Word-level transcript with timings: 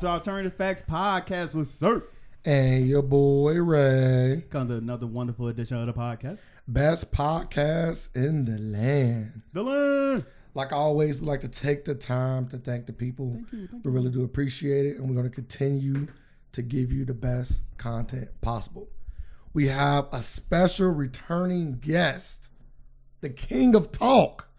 To 0.00 0.06
Alternative 0.08 0.52
Facts 0.52 0.82
Podcast 0.82 1.54
with 1.54 1.68
Sir. 1.68 2.06
And 2.44 2.86
your 2.86 3.00
boy 3.00 3.54
Ray. 3.62 4.42
Come 4.50 4.68
to 4.68 4.74
another 4.74 5.06
wonderful 5.06 5.48
edition 5.48 5.78
of 5.78 5.86
the 5.86 5.94
podcast. 5.94 6.42
Best 6.68 7.12
podcast 7.12 8.14
in 8.14 8.44
the 8.44 8.58
land. 8.58 9.40
Dylan. 9.54 10.26
Like 10.52 10.72
always, 10.72 11.18
we 11.18 11.26
like 11.26 11.40
to 11.40 11.48
take 11.48 11.86
the 11.86 11.94
time 11.94 12.46
to 12.48 12.58
thank 12.58 12.84
the 12.84 12.92
people. 12.92 13.30
Thank 13.36 13.52
you, 13.52 13.68
thank 13.68 13.84
we 13.86 13.90
really 13.90 14.10
do 14.10 14.22
appreciate 14.22 14.84
it. 14.84 14.96
And 14.98 15.08
we're 15.08 15.14
going 15.14 15.30
to 15.30 15.34
continue 15.34 16.08
to 16.52 16.62
give 16.62 16.92
you 16.92 17.06
the 17.06 17.14
best 17.14 17.62
content 17.78 18.28
possible. 18.42 18.88
We 19.54 19.68
have 19.68 20.08
a 20.12 20.20
special 20.20 20.92
returning 20.92 21.78
guest, 21.78 22.50
the 23.22 23.30
king 23.30 23.74
of 23.74 23.92
talk, 23.92 24.50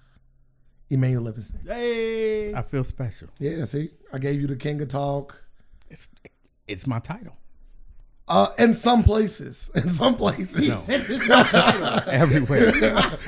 Emanuel 0.90 1.24
Livingston. 1.24 1.60
Hey. 1.66 2.54
I 2.54 2.62
feel 2.62 2.84
special. 2.84 3.28
Yeah, 3.40 3.66
see, 3.66 3.90
I 4.14 4.20
gave 4.20 4.42
you 4.42 4.48
the 4.48 4.56
king 4.56 4.82
of 4.82 4.88
talk. 4.88 5.44
It's 5.90 6.10
it's 6.68 6.88
my 6.88 7.00
title. 7.00 7.36
Uh, 8.30 8.48
in 8.60 8.74
some 8.74 9.04
places, 9.04 9.72
in 9.76 9.88
some 9.88 10.16
places, 10.16 10.90
Everywhere. 12.12 12.74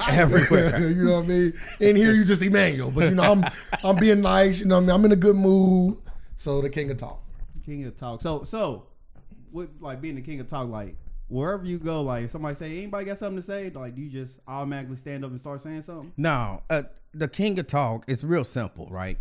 Everywhere. 0.10 0.80
you 0.90 1.06
know 1.06 1.16
what 1.16 1.24
I 1.24 1.28
mean. 1.28 1.54
In 1.80 1.96
here, 1.96 2.12
you 2.12 2.26
just 2.26 2.44
Emanuel, 2.44 2.92
but 2.92 3.08
you 3.10 3.16
know 3.16 3.24
I'm 3.24 3.44
I'm 3.84 3.96
being 3.96 4.22
nice. 4.22 4.60
You 4.60 4.68
know 4.68 4.76
what 4.76 4.84
I 4.84 4.88
mean. 4.88 4.96
I'm 4.96 5.06
in 5.06 5.12
a 5.14 5.16
good 5.16 5.36
mood. 5.36 5.98
So 6.36 6.62
the 6.62 6.70
king 6.70 6.92
of 6.92 6.98
talk. 6.98 7.22
King 7.70 7.86
of 7.86 7.96
Talk. 7.96 8.22
So, 8.22 8.44
so, 8.44 8.88
with 9.52 9.70
like 9.80 10.02
being 10.02 10.16
the 10.16 10.22
King 10.22 10.40
of 10.40 10.48
Talk, 10.48 10.70
like 10.70 10.96
wherever 11.30 11.64
you 11.66 11.78
go, 11.80 12.02
like 12.02 12.26
if 12.26 12.32
somebody 12.32 12.56
say, 12.56 12.78
anybody 12.80 13.06
got 13.06 13.18
something 13.18 13.38
to 13.38 13.42
say, 13.44 13.70
like 13.70 13.96
do 13.96 14.02
you 14.02 14.10
just 14.10 14.40
automatically 14.48 14.98
stand 14.98 15.24
up 15.24 15.32
and 15.32 15.40
start 15.40 15.62
saying 15.62 15.84
something? 15.84 16.12
No, 16.18 16.64
uh, 16.70 16.84
the 17.14 17.28
king 17.28 17.58
of 17.60 17.68
talk 17.68 18.06
is 18.10 18.24
real 18.24 18.44
simple, 18.44 18.88
right? 18.92 19.18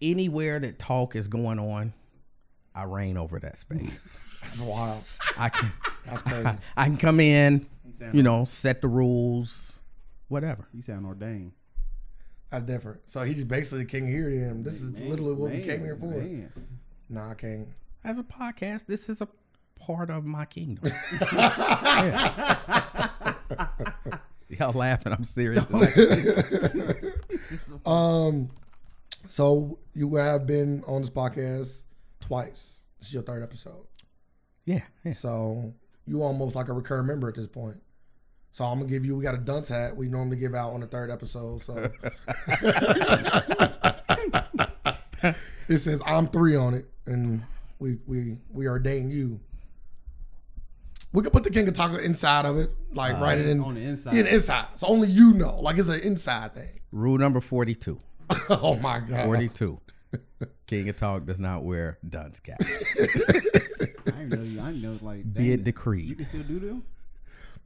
Anywhere 0.00 0.58
that 0.60 0.78
talk 0.78 1.14
is 1.16 1.28
going 1.28 1.58
on, 1.58 1.92
I 2.74 2.84
reign 2.84 3.16
over 3.16 3.38
that 3.40 3.58
space. 3.58 4.18
That's 4.42 4.60
wild. 4.60 5.02
I 5.36 5.48
can 5.48 5.72
That's 6.04 6.22
crazy. 6.22 6.48
I 6.76 6.84
can 6.86 6.96
come 6.96 7.20
in, 7.20 7.66
sound, 7.92 8.14
you 8.14 8.22
know, 8.22 8.44
set 8.44 8.80
the 8.80 8.88
rules, 8.88 9.82
whatever. 10.28 10.68
you 10.72 10.82
sound 10.82 11.06
ordained. 11.06 11.52
That's 12.50 12.62
different. 12.64 13.00
So 13.06 13.22
he's 13.24 13.42
basically 13.42 13.80
the 13.80 13.90
king 13.90 14.04
of 14.04 14.10
here. 14.10 14.30
Then 14.30 14.62
this 14.62 14.80
is 14.80 15.00
literally 15.00 15.34
what 15.34 15.50
we 15.50 15.62
came 15.62 15.80
here 15.80 15.96
for. 15.96 16.06
man. 16.06 16.52
Nah, 17.08 17.30
I 17.30 17.34
can't. 17.34 17.68
As 18.04 18.18
a 18.20 18.22
podcast, 18.22 18.86
this 18.86 19.08
is 19.08 19.20
a 19.20 19.28
part 19.76 20.10
of 20.10 20.24
my 20.24 20.44
kingdom. 20.44 20.84
Y'all 24.48 24.72
laughing? 24.72 25.12
I'm 25.12 25.24
serious. 25.24 25.70
Um, 27.84 28.50
so 29.26 29.78
you 29.94 30.16
have 30.16 30.44
been 30.46 30.82
on 30.88 31.02
this 31.02 31.10
podcast 31.10 31.84
twice. 32.20 32.86
This 32.98 33.08
is 33.08 33.14
your 33.14 33.22
third 33.22 33.44
episode. 33.44 33.86
yeah, 34.64 34.80
yeah. 35.04 35.12
So 35.12 35.72
you 36.04 36.20
almost 36.22 36.56
like 36.56 36.68
a 36.68 36.72
recurring 36.72 37.06
member 37.06 37.28
at 37.28 37.36
this 37.36 37.46
point. 37.46 37.80
So 38.50 38.64
I'm 38.64 38.78
gonna 38.80 38.90
give 38.90 39.04
you. 39.04 39.16
We 39.16 39.22
got 39.22 39.34
a 39.34 39.38
dunce 39.38 39.68
hat 39.68 39.96
we 39.96 40.08
normally 40.08 40.36
give 40.36 40.54
out 40.54 40.72
on 40.72 40.80
the 40.80 40.86
third 40.88 41.12
episode. 41.12 41.62
So 41.62 41.88
it 45.68 45.78
says 45.78 46.02
I'm 46.04 46.26
three 46.26 46.56
on 46.56 46.74
it, 46.74 46.86
and 47.06 47.42
we 47.78 47.98
we 48.06 48.38
we 48.50 48.66
ordain 48.66 49.10
you. 49.12 49.38
We 51.12 51.22
could 51.22 51.32
put 51.32 51.44
the 51.44 51.50
king 51.50 51.66
of 51.68 51.74
taco 51.74 51.96
inside 51.96 52.44
of 52.46 52.58
it, 52.58 52.70
like 52.92 53.18
write 53.20 53.38
it 53.38 53.48
in 53.48 53.62
on 53.62 53.74
the 53.74 53.82
inside. 53.82 54.14
Yeah, 54.14 54.22
the 54.22 54.34
inside. 54.34 54.66
So 54.76 54.86
only 54.88 55.08
you 55.08 55.34
know. 55.34 55.60
Like 55.60 55.78
it's 55.78 55.88
an 55.88 56.00
inside 56.00 56.52
thing. 56.52 56.80
Rule 56.92 57.18
number 57.18 57.40
42. 57.40 57.98
oh 58.50 58.76
my 58.76 59.00
god. 59.00 59.24
42. 59.24 59.78
King 60.66 60.88
of 60.88 60.96
Talk 60.96 61.24
does 61.24 61.40
not 61.40 61.62
wear 61.62 61.98
dunce 62.06 62.40
cap. 62.40 62.58
I 64.16 64.24
know. 64.24 64.42
You, 64.42 64.60
I 64.60 64.72
know. 64.72 64.96
Like, 65.00 65.32
Be 65.32 65.52
it 65.52 65.64
decreed. 65.64 66.06
You 66.06 66.16
can 66.16 66.26
still 66.26 66.42
do 66.42 66.58
them. 66.58 66.84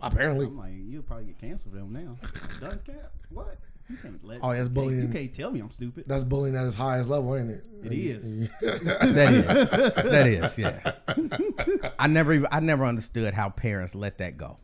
Apparently. 0.02 0.46
I'm 0.46 0.56
like, 0.56 0.72
you'll 0.74 1.02
probably 1.02 1.26
get 1.26 1.38
canceled 1.38 1.74
for 1.74 1.80
them 1.80 1.92
now. 1.92 2.16
Dunce 2.60 2.82
cap? 2.82 2.96
What? 3.30 3.56
You 3.90 3.96
can't 3.96 4.24
let. 4.24 4.40
Oh, 4.42 4.48
that's 4.52 4.60
you 4.60 4.64
can't- 4.64 4.74
bullying. 4.74 5.02
You 5.02 5.08
can't 5.08 5.34
tell 5.34 5.50
me 5.50 5.60
I'm 5.60 5.70
stupid. 5.70 6.04
That's 6.06 6.24
bullying 6.24 6.54
at 6.56 6.64
its 6.64 6.76
highest 6.76 7.10
level, 7.10 7.36
ain't 7.36 7.50
it? 7.50 7.64
It 7.82 7.92
is. 7.92 8.50
That 8.60 9.32
is. 9.32 9.70
That 10.10 10.26
is, 10.26 10.58
yeah. 10.58 11.88
I 11.98 12.06
never 12.06 12.32
even 12.32 12.46
I 12.52 12.60
never 12.60 12.84
understood 12.84 13.34
how 13.34 13.50
parents 13.50 13.94
let 13.94 14.18
that 14.18 14.36
go. 14.36 14.58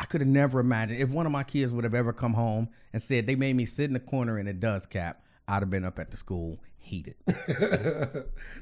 I 0.00 0.04
could 0.06 0.22
have 0.22 0.28
never 0.28 0.60
imagined 0.60 1.00
if 1.00 1.10
one 1.10 1.26
of 1.26 1.32
my 1.32 1.42
kids 1.44 1.72
would 1.72 1.84
have 1.84 1.94
ever 1.94 2.12
come 2.14 2.32
home 2.32 2.70
and 2.92 3.02
said 3.02 3.26
they 3.26 3.36
made 3.36 3.54
me 3.54 3.66
sit 3.66 3.84
in 3.88 3.92
the 3.92 4.00
corner 4.00 4.38
in 4.38 4.46
a 4.46 4.52
dust 4.54 4.88
cap, 4.90 5.22
I'd 5.50 5.62
have 5.62 5.70
been 5.70 5.84
up 5.84 5.98
at 5.98 6.10
the 6.12 6.16
school 6.16 6.60
heated. 6.78 7.16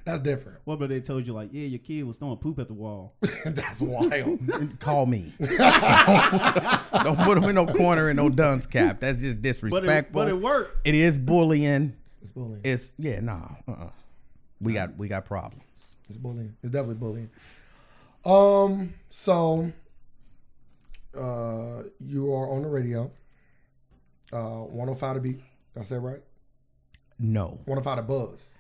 That's 0.05 0.21
different. 0.23 0.59
What 0.65 0.75
about 0.75 0.89
they 0.89 1.01
told 1.01 1.27
you 1.27 1.33
like, 1.35 1.51
yeah, 1.53 1.67
your 1.67 1.79
kid 1.81 2.05
was 2.05 2.17
throwing 2.17 2.39
poop 2.39 2.59
at 2.59 2.67
the 2.69 2.75
wall? 2.75 3.15
That's 3.45 3.81
wild. 3.83 4.41
Call 4.81 5.05
me. 5.07 5.33
Don't 5.39 7.19
put 7.21 7.35
them 7.35 7.45
in 7.45 7.55
no 7.55 7.67
corner 7.67 8.09
in 8.11 8.17
no 8.17 8.29
dunce 8.31 8.67
cap. 8.67 9.01
That's 9.01 9.21
just 9.21 9.37
But 9.39 9.43
disrespectful. 9.43 10.23
it, 10.23 10.25
but 10.25 10.29
it 10.29 10.37
worked. 10.41 10.87
it 10.89 10.95
is 10.95 11.19
bullying. 11.19 11.95
It's 12.23 12.33
bullying. 12.33 12.63
It's 12.65 12.95
yeah, 12.99 13.21
nah. 13.21 13.49
Uh-uh. 13.69 13.91
We 14.61 14.73
got 14.73 14.97
we 14.97 15.09
got 15.09 15.25
problems. 15.25 15.95
It's 16.09 16.17
bullying. 16.19 16.57
It's 16.63 16.73
definitely 16.73 16.97
bullying. 16.97 17.31
Um. 18.25 18.95
So, 19.09 19.71
uh, 21.15 21.83
you 22.01 22.33
are 22.33 22.51
on 22.51 22.63
the 22.63 22.69
radio. 22.69 23.11
Uh, 24.33 24.61
105 24.65 25.15
to 25.15 25.21
beat. 25.21 25.37
Did 25.75 25.81
I 25.81 25.83
say 25.85 25.97
it 25.97 26.01
right? 26.01 26.21
No. 27.19 27.61
105 27.67 27.97
to 27.97 28.03
buzz. 28.03 28.55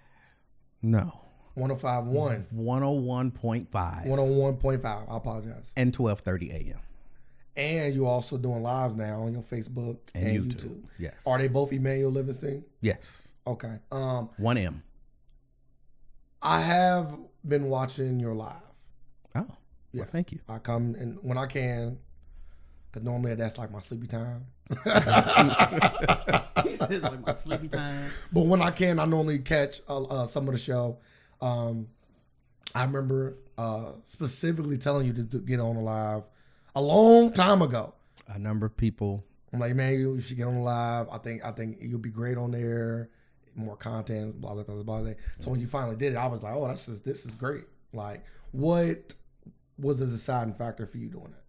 No. 0.82 1.12
105 1.54 2.04
1. 2.06 2.46
101.5 2.54 3.68
101.5. 4.06 4.84
I 5.10 5.16
apologize. 5.16 5.72
and 5.76 5.92
12:30 5.96 6.50
a.m. 6.52 6.78
And 7.56 7.92
you're 7.94 8.06
also 8.06 8.38
doing 8.38 8.62
lives 8.62 8.94
now 8.94 9.22
on 9.22 9.32
your 9.32 9.42
Facebook 9.42 9.98
and, 10.14 10.26
and, 10.26 10.44
YouTube. 10.44 10.68
YouTube. 10.68 10.84
Yes. 11.00 11.26
Are 11.26 11.38
they 11.38 11.48
both 11.48 11.72
Emanuel 11.72 12.12
Livingston? 12.12 12.64
yes. 12.80 13.32
Okay. 13.46 13.78
Um, 13.90 14.30
1M. 14.38 14.82
I 16.42 16.60
have 16.60 17.16
been 17.46 17.64
watching 17.64 18.20
your 18.20 18.34
live. 18.34 18.52
Oh. 19.34 19.46
Yes. 19.90 20.02
Well, 20.02 20.06
thank 20.12 20.32
you. 20.32 20.40
I 20.48 20.58
come 20.58 20.94
and 20.98 21.18
when 21.22 21.38
I 21.38 21.46
can, 21.46 21.98
because 22.98 23.04
normally 23.04 23.34
that's 23.34 23.58
like 23.58 23.70
my 23.70 23.80
sleepy 23.80 24.06
time. 24.06 24.46
He 26.64 26.74
says 26.74 27.02
like 27.04 27.24
my 27.24 27.32
sleepy 27.34 27.68
time. 27.68 28.10
But 28.32 28.46
when 28.46 28.60
I 28.60 28.70
can, 28.70 28.98
I 28.98 29.04
normally 29.04 29.38
catch 29.38 29.80
uh, 29.88 30.02
uh, 30.04 30.26
some 30.26 30.46
of 30.46 30.52
the 30.52 30.58
show. 30.58 30.98
Um, 31.40 31.88
I 32.74 32.84
remember 32.84 33.38
uh, 33.56 33.92
specifically 34.04 34.76
telling 34.76 35.06
you 35.06 35.12
to, 35.14 35.24
to 35.24 35.38
get 35.38 35.60
on 35.60 35.76
the 35.76 35.80
live 35.80 36.24
a 36.74 36.82
long 36.82 37.32
time 37.32 37.62
ago. 37.62 37.94
A 38.28 38.38
number 38.38 38.66
of 38.66 38.76
people 38.76 39.24
I'm 39.52 39.60
like, 39.60 39.74
man, 39.74 39.94
you 39.94 40.20
should 40.20 40.36
get 40.36 40.46
on 40.46 40.56
the 40.56 40.60
live. 40.60 41.08
I 41.10 41.18
think 41.18 41.44
I 41.44 41.52
think 41.52 41.78
you'll 41.80 42.00
be 42.00 42.10
great 42.10 42.36
on 42.36 42.50
there. 42.50 43.08
More 43.54 43.76
content, 43.76 44.40
blah 44.40 44.54
blah 44.54 44.64
blah 44.64 44.82
blah. 44.82 45.02
blah. 45.02 45.12
So 45.38 45.50
when 45.50 45.60
you 45.60 45.66
finally 45.68 45.96
did 45.96 46.14
it, 46.14 46.16
I 46.16 46.26
was 46.26 46.42
like, 46.42 46.54
oh, 46.54 46.68
this 46.68 46.88
is 46.88 47.02
this 47.02 47.24
is 47.24 47.34
great. 47.34 47.64
Like, 47.92 48.24
what 48.52 49.14
was 49.78 50.00
the 50.00 50.06
deciding 50.06 50.54
factor 50.54 50.86
for 50.86 50.98
you 50.98 51.08
doing 51.08 51.32
it? 51.36 51.47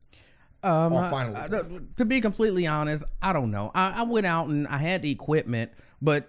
Um, 0.63 0.91
I- 0.97 1.09
I- 1.45 1.79
to 1.97 2.05
be 2.05 2.21
completely 2.21 2.67
honest, 2.67 3.03
I 3.21 3.33
don't 3.33 3.51
know. 3.51 3.71
I, 3.73 4.01
I 4.01 4.03
went 4.03 4.25
out 4.25 4.47
and 4.49 4.67
I 4.67 4.77
had 4.77 5.01
the 5.01 5.11
equipment, 5.11 5.71
but 6.01 6.23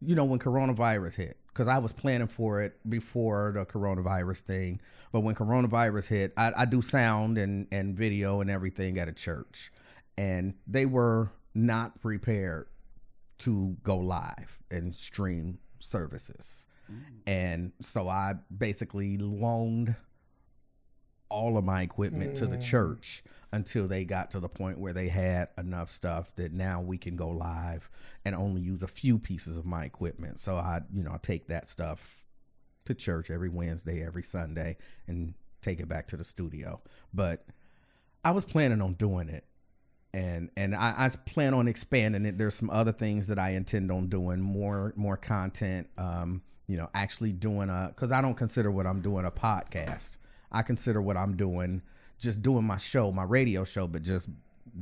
you 0.00 0.14
know 0.14 0.24
when 0.24 0.38
coronavirus 0.38 1.16
hit, 1.16 1.36
because 1.48 1.68
I 1.68 1.78
was 1.78 1.92
planning 1.92 2.28
for 2.28 2.62
it 2.62 2.74
before 2.88 3.52
the 3.54 3.66
coronavirus 3.66 4.40
thing. 4.42 4.80
But 5.12 5.20
when 5.20 5.34
coronavirus 5.34 6.08
hit, 6.08 6.32
I, 6.36 6.52
I 6.58 6.64
do 6.64 6.80
sound 6.80 7.38
and 7.38 7.66
and 7.72 7.96
video 7.96 8.40
and 8.40 8.50
everything 8.50 8.98
at 8.98 9.08
a 9.08 9.12
church, 9.12 9.70
and 10.16 10.54
they 10.66 10.86
were 10.86 11.30
not 11.54 12.00
prepared 12.00 12.68
to 13.38 13.76
go 13.82 13.96
live 13.96 14.62
and 14.70 14.94
stream 14.94 15.58
services, 15.80 16.66
and 17.26 17.72
so 17.80 18.08
I 18.08 18.34
basically 18.56 19.16
loaned 19.16 19.96
all 21.30 21.56
of 21.56 21.64
my 21.64 21.82
equipment 21.82 22.36
to 22.36 22.46
the 22.46 22.58
Mm. 22.58 22.62
church 22.62 23.22
until 23.52 23.88
they 23.88 24.04
got 24.04 24.30
to 24.32 24.40
the 24.40 24.48
point 24.48 24.78
where 24.78 24.92
they 24.92 25.08
had 25.08 25.48
enough 25.56 25.90
stuff 25.90 26.34
that 26.36 26.52
now 26.52 26.80
we 26.82 26.98
can 26.98 27.16
go 27.16 27.28
live 27.28 27.88
and 28.24 28.34
only 28.34 28.60
use 28.60 28.82
a 28.82 28.88
few 28.88 29.18
pieces 29.18 29.56
of 29.56 29.64
my 29.64 29.84
equipment. 29.84 30.38
So 30.38 30.56
I, 30.56 30.80
you 30.92 31.02
know, 31.02 31.12
I 31.12 31.18
take 31.18 31.48
that 31.48 31.66
stuff 31.66 32.24
to 32.84 32.94
church 32.94 33.30
every 33.30 33.48
Wednesday, 33.48 34.04
every 34.04 34.22
Sunday 34.22 34.76
and 35.06 35.34
take 35.62 35.80
it 35.80 35.88
back 35.88 36.06
to 36.08 36.16
the 36.16 36.24
studio. 36.24 36.80
But 37.12 37.46
I 38.24 38.30
was 38.32 38.44
planning 38.44 38.82
on 38.82 38.94
doing 38.94 39.28
it. 39.28 39.44
And 40.12 40.50
and 40.56 40.74
I, 40.74 40.94
I 40.98 41.08
plan 41.26 41.54
on 41.54 41.68
expanding 41.68 42.26
it. 42.26 42.36
There's 42.36 42.56
some 42.56 42.70
other 42.70 42.90
things 42.92 43.28
that 43.28 43.38
I 43.38 43.50
intend 43.50 43.92
on 43.92 44.08
doing 44.08 44.40
more 44.40 44.92
more 44.96 45.16
content. 45.16 45.88
Um, 45.96 46.42
you 46.66 46.76
know, 46.76 46.88
actually 46.94 47.32
doing 47.32 47.68
a 47.68 47.88
because 47.94 48.10
I 48.10 48.20
don't 48.20 48.36
consider 48.36 48.70
what 48.72 48.86
I'm 48.86 49.02
doing 49.02 49.24
a 49.24 49.30
podcast. 49.30 50.16
I 50.52 50.62
consider 50.62 51.00
what 51.00 51.16
I'm 51.16 51.36
doing 51.36 51.82
just 52.20 52.42
doing 52.42 52.64
my 52.64 52.76
show, 52.76 53.10
my 53.10 53.22
radio 53.22 53.64
show, 53.64 53.88
but 53.88 54.02
just 54.02 54.28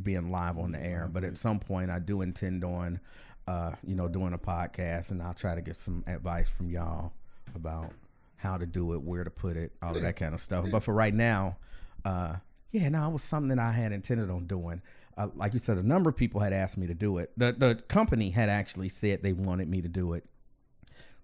being 0.02 0.30
live 0.30 0.58
on 0.58 0.72
the 0.72 0.84
air. 0.84 1.08
But 1.10 1.24
at 1.24 1.36
some 1.36 1.60
point, 1.60 1.90
I 1.90 2.00
do 2.00 2.20
intend 2.20 2.64
on, 2.64 3.00
uh, 3.46 3.70
you 3.86 3.94
know, 3.94 4.08
doing 4.08 4.34
a 4.34 4.38
podcast, 4.38 5.12
and 5.12 5.22
I'll 5.22 5.34
try 5.34 5.54
to 5.54 5.62
get 5.62 5.76
some 5.76 6.04
advice 6.06 6.50
from 6.50 6.68
y'all 6.68 7.12
about 7.54 7.92
how 8.36 8.58
to 8.58 8.66
do 8.66 8.92
it, 8.94 9.02
where 9.02 9.24
to 9.24 9.30
put 9.30 9.56
it, 9.56 9.72
all 9.82 9.96
of 9.96 10.02
that 10.02 10.16
kind 10.16 10.34
of 10.34 10.40
stuff. 10.40 10.66
But 10.70 10.82
for 10.82 10.92
right 10.92 11.14
now, 11.14 11.56
uh, 12.04 12.34
yeah, 12.70 12.88
no, 12.88 13.08
it 13.08 13.12
was 13.12 13.22
something 13.22 13.48
that 13.56 13.58
I 13.58 13.72
had 13.72 13.92
intended 13.92 14.30
on 14.30 14.46
doing. 14.46 14.82
Uh, 15.16 15.28
like 15.34 15.52
you 15.52 15.58
said, 15.58 15.78
a 15.78 15.82
number 15.82 16.10
of 16.10 16.16
people 16.16 16.40
had 16.40 16.52
asked 16.52 16.76
me 16.76 16.86
to 16.88 16.94
do 16.94 17.18
it. 17.18 17.32
The 17.36 17.52
the 17.52 17.80
company 17.88 18.30
had 18.30 18.48
actually 18.48 18.88
said 18.88 19.22
they 19.22 19.32
wanted 19.32 19.68
me 19.68 19.80
to 19.80 19.88
do 19.88 20.12
it, 20.12 20.24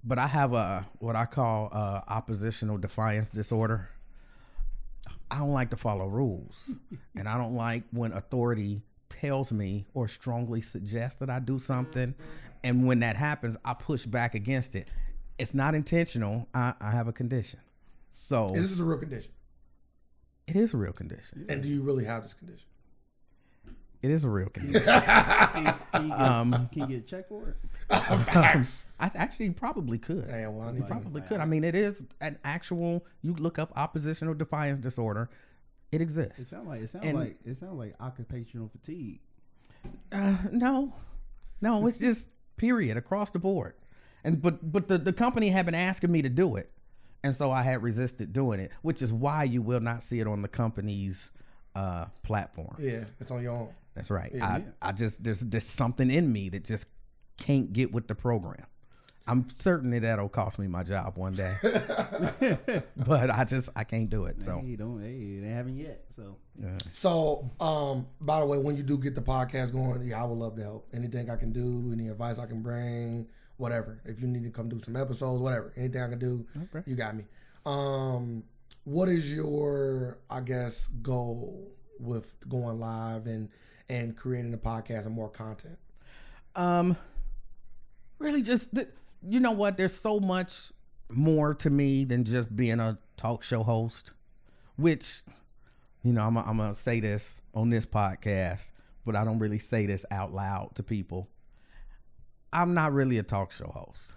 but 0.04 0.18
I 0.18 0.26
have 0.26 0.52
a 0.52 0.86
what 1.00 1.16
I 1.16 1.26
call 1.26 1.70
uh, 1.72 2.00
oppositional 2.08 2.78
defiance 2.78 3.30
disorder. 3.30 3.90
I 5.30 5.38
don't 5.38 5.52
like 5.52 5.70
to 5.70 5.76
follow 5.76 6.06
rules, 6.06 6.76
and 7.16 7.28
I 7.28 7.36
don't 7.38 7.54
like 7.54 7.84
when 7.92 8.12
authority 8.12 8.82
tells 9.08 9.52
me 9.52 9.86
or 9.94 10.08
strongly 10.08 10.60
suggests 10.60 11.18
that 11.20 11.30
I 11.30 11.40
do 11.40 11.58
something, 11.58 12.14
and 12.62 12.86
when 12.86 13.00
that 13.00 13.16
happens, 13.16 13.56
I 13.64 13.74
push 13.74 14.06
back 14.06 14.34
against 14.34 14.74
it. 14.74 14.88
It's 15.38 15.54
not 15.54 15.74
intentional. 15.74 16.48
I, 16.54 16.74
I 16.80 16.90
have 16.92 17.08
a 17.08 17.12
condition, 17.12 17.60
so 18.10 18.50
This 18.54 18.70
is 18.70 18.80
a 18.80 18.84
real 18.84 18.98
condition. 18.98 19.32
it 20.46 20.56
is 20.56 20.74
a 20.74 20.76
real 20.76 20.92
condition. 20.92 21.46
And 21.48 21.62
do 21.62 21.68
you 21.68 21.82
really 21.82 22.04
have 22.04 22.22
this 22.22 22.34
condition? 22.34 22.68
It 24.02 24.10
is 24.10 24.24
a 24.24 24.28
real 24.28 24.48
condition. 24.50 24.82
Can, 24.84 25.74
can 25.92 26.02
you 26.04 26.08
get, 26.10 26.20
Um, 26.20 26.68
can 26.70 26.82
you 26.82 26.86
get 26.86 26.98
a 26.98 27.06
check 27.06 27.28
for 27.28 27.48
it? 27.48 27.56
Facts. 28.24 28.92
I 28.98 29.10
actually 29.14 29.50
probably 29.50 29.98
could. 29.98 30.26
Damn, 30.26 30.56
well, 30.56 30.74
You 30.74 30.82
probably 30.84 31.22
could. 31.22 31.40
I 31.40 31.44
mean, 31.44 31.64
it 31.64 31.74
is 31.74 32.04
an 32.20 32.38
actual. 32.44 33.04
You 33.22 33.34
look 33.34 33.58
up 33.58 33.72
oppositional 33.76 34.34
defiance 34.34 34.78
disorder. 34.78 35.28
It 35.92 36.00
exists. 36.00 36.40
It 36.40 36.44
sounds 36.46 36.66
like 36.66 36.80
it 36.80 36.88
sounds 36.88 37.12
like 37.12 37.36
it 37.44 37.56
sounds 37.56 37.78
like 37.78 37.94
occupational 38.00 38.68
fatigue. 38.68 39.20
Uh, 40.10 40.36
no, 40.50 40.92
no, 41.60 41.86
it's 41.86 41.98
just 41.98 42.30
period 42.56 42.96
across 42.96 43.30
the 43.30 43.38
board. 43.38 43.74
And 44.24 44.40
but 44.40 44.72
but 44.72 44.88
the 44.88 44.98
the 44.98 45.12
company 45.12 45.48
had 45.50 45.66
been 45.66 45.74
asking 45.74 46.10
me 46.10 46.22
to 46.22 46.28
do 46.28 46.56
it, 46.56 46.70
and 47.22 47.34
so 47.34 47.50
I 47.50 47.62
had 47.62 47.82
resisted 47.82 48.32
doing 48.32 48.58
it, 48.60 48.72
which 48.82 49.02
is 49.02 49.12
why 49.12 49.44
you 49.44 49.62
will 49.62 49.80
not 49.80 50.02
see 50.02 50.20
it 50.20 50.26
on 50.26 50.42
the 50.42 50.48
company's 50.48 51.30
uh 51.76 52.06
platforms. 52.22 52.78
Yeah, 52.80 53.00
it's 53.20 53.30
on 53.30 53.42
your 53.42 53.52
own. 53.52 53.68
That's 53.94 54.10
right. 54.10 54.30
Yeah. 54.34 54.62
I, 54.82 54.88
I 54.88 54.92
just 54.92 55.22
there's 55.22 55.40
there's 55.40 55.66
something 55.66 56.10
in 56.10 56.32
me 56.32 56.48
that 56.48 56.64
just 56.64 56.86
can't 57.36 57.72
get 57.72 57.92
with 57.92 58.08
the 58.08 58.14
program. 58.14 58.66
I'm 59.26 59.46
certain 59.48 59.90
that 59.92 60.00
that'll 60.02 60.28
cost 60.28 60.58
me 60.58 60.66
my 60.66 60.82
job 60.82 61.16
one 61.16 61.32
day, 61.34 61.54
but 63.06 63.30
I 63.30 63.44
just 63.44 63.70
I 63.74 63.84
can't 63.84 64.10
do 64.10 64.26
it. 64.26 64.42
So 64.42 64.60
Hey, 64.60 64.76
don't 64.76 65.00
hey, 65.02 65.40
they 65.40 65.48
haven't 65.48 65.78
yet. 65.78 66.04
So 66.10 66.36
yeah. 66.56 66.76
So, 66.92 67.50
um, 67.58 68.06
by 68.20 68.40
the 68.40 68.46
way, 68.46 68.58
when 68.58 68.76
you 68.76 68.82
do 68.82 68.98
get 68.98 69.14
the 69.14 69.22
podcast 69.22 69.72
going, 69.72 70.02
yeah, 70.06 70.22
I 70.22 70.26
would 70.26 70.36
love 70.38 70.56
to 70.56 70.62
help. 70.62 70.88
Anything 70.92 71.30
I 71.30 71.36
can 71.36 71.52
do, 71.52 71.90
any 71.92 72.08
advice 72.08 72.38
I 72.38 72.46
can 72.46 72.62
bring, 72.62 73.26
whatever. 73.56 74.00
If 74.04 74.20
you 74.20 74.26
need 74.26 74.44
to 74.44 74.50
come 74.50 74.68
do 74.68 74.78
some 74.78 74.94
episodes, 74.94 75.40
whatever, 75.40 75.72
anything 75.76 76.02
I 76.02 76.08
can 76.08 76.18
do, 76.18 76.46
Okay. 76.74 76.82
you 76.86 76.94
got 76.94 77.16
me. 77.16 77.24
Um, 77.66 78.44
what 78.84 79.08
is 79.08 79.34
your, 79.34 80.18
I 80.28 80.40
guess, 80.42 80.88
goal 80.88 81.72
with 81.98 82.36
going 82.48 82.78
live 82.78 83.26
and 83.26 83.48
and 83.88 84.14
creating 84.16 84.52
a 84.52 84.58
podcast 84.58 85.06
and 85.06 85.14
more 85.14 85.30
content? 85.30 85.78
Um, 86.54 86.96
really, 88.24 88.42
just 88.42 88.76
you 89.22 89.40
know 89.40 89.52
what? 89.52 89.76
There's 89.76 89.94
so 89.94 90.18
much 90.18 90.72
more 91.10 91.54
to 91.54 91.70
me 91.70 92.04
than 92.04 92.24
just 92.24 92.54
being 92.56 92.80
a 92.80 92.98
talk 93.16 93.42
show 93.42 93.62
host. 93.62 94.12
Which, 94.76 95.22
you 96.02 96.12
know, 96.12 96.22
I'm 96.22 96.36
I'm 96.36 96.56
gonna 96.56 96.74
say 96.74 97.00
this 97.00 97.42
on 97.54 97.70
this 97.70 97.86
podcast, 97.86 98.72
but 99.04 99.14
I 99.14 99.24
don't 99.24 99.38
really 99.38 99.58
say 99.58 99.86
this 99.86 100.04
out 100.10 100.32
loud 100.32 100.74
to 100.74 100.82
people. 100.82 101.28
I'm 102.52 102.74
not 102.74 102.92
really 102.92 103.18
a 103.18 103.22
talk 103.22 103.52
show 103.52 103.66
host. 103.66 104.14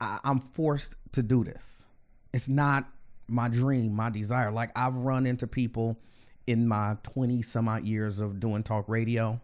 I, 0.00 0.18
I'm 0.24 0.40
forced 0.40 0.96
to 1.12 1.22
do 1.22 1.44
this. 1.44 1.86
It's 2.32 2.48
not 2.48 2.84
my 3.28 3.48
dream, 3.48 3.94
my 3.94 4.10
desire. 4.10 4.50
Like 4.50 4.70
I've 4.76 4.96
run 4.96 5.26
into 5.26 5.46
people 5.46 6.00
in 6.46 6.66
my 6.66 6.96
20 7.04 7.42
some 7.42 7.68
odd 7.68 7.84
years 7.84 8.20
of 8.20 8.40
doing 8.40 8.62
talk 8.62 8.88
radio 8.88 9.40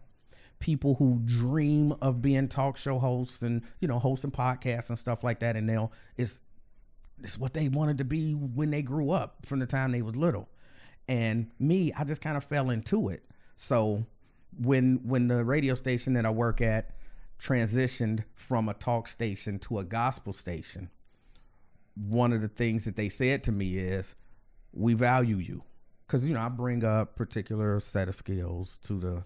people 0.61 0.95
who 0.95 1.19
dream 1.25 1.93
of 2.01 2.21
being 2.21 2.47
talk 2.47 2.77
show 2.77 2.99
hosts 2.99 3.41
and 3.41 3.63
you 3.81 3.87
know 3.87 3.99
hosting 3.99 4.31
podcasts 4.31 4.89
and 4.89 4.97
stuff 4.97 5.23
like 5.23 5.39
that. 5.41 5.57
And 5.57 5.67
they'll 5.67 5.91
it's 6.15 6.39
it's 7.21 7.37
what 7.37 7.53
they 7.53 7.67
wanted 7.67 7.97
to 7.97 8.05
be 8.05 8.31
when 8.31 8.71
they 8.71 8.81
grew 8.81 9.11
up 9.11 9.45
from 9.45 9.59
the 9.59 9.65
time 9.65 9.91
they 9.91 10.01
was 10.01 10.15
little. 10.15 10.47
And 11.09 11.51
me 11.59 11.91
i 11.97 12.05
just 12.05 12.21
kind 12.21 12.37
of 12.37 12.43
fell 12.45 12.69
into 12.69 13.09
it. 13.09 13.25
So 13.55 14.05
when 14.57 15.01
when 15.03 15.27
the 15.27 15.43
radio 15.43 15.73
station 15.73 16.13
that 16.13 16.25
i 16.25 16.29
work 16.29 16.61
at 16.61 16.91
transitioned 17.39 18.23
from 18.35 18.69
a 18.69 18.73
talk 18.73 19.07
station 19.07 19.57
to 19.57 19.79
a 19.79 19.83
gospel 19.83 20.31
station 20.31 20.89
one 21.95 22.33
of 22.33 22.41
the 22.41 22.47
things 22.47 22.85
that 22.85 22.95
they 22.95 23.09
said 23.09 23.43
to 23.43 23.51
me 23.51 23.73
is 23.73 24.15
we 24.73 24.93
value 24.93 25.37
you. 25.37 25.63
Because 26.07 26.27
you 26.27 26.33
know 26.33 26.41
i 26.41 26.49
bring 26.49 26.83
a 26.83 27.07
particular 27.15 27.79
set 27.79 28.09
of 28.09 28.15
skills 28.15 28.77
to 28.79 28.93
the 28.93 29.23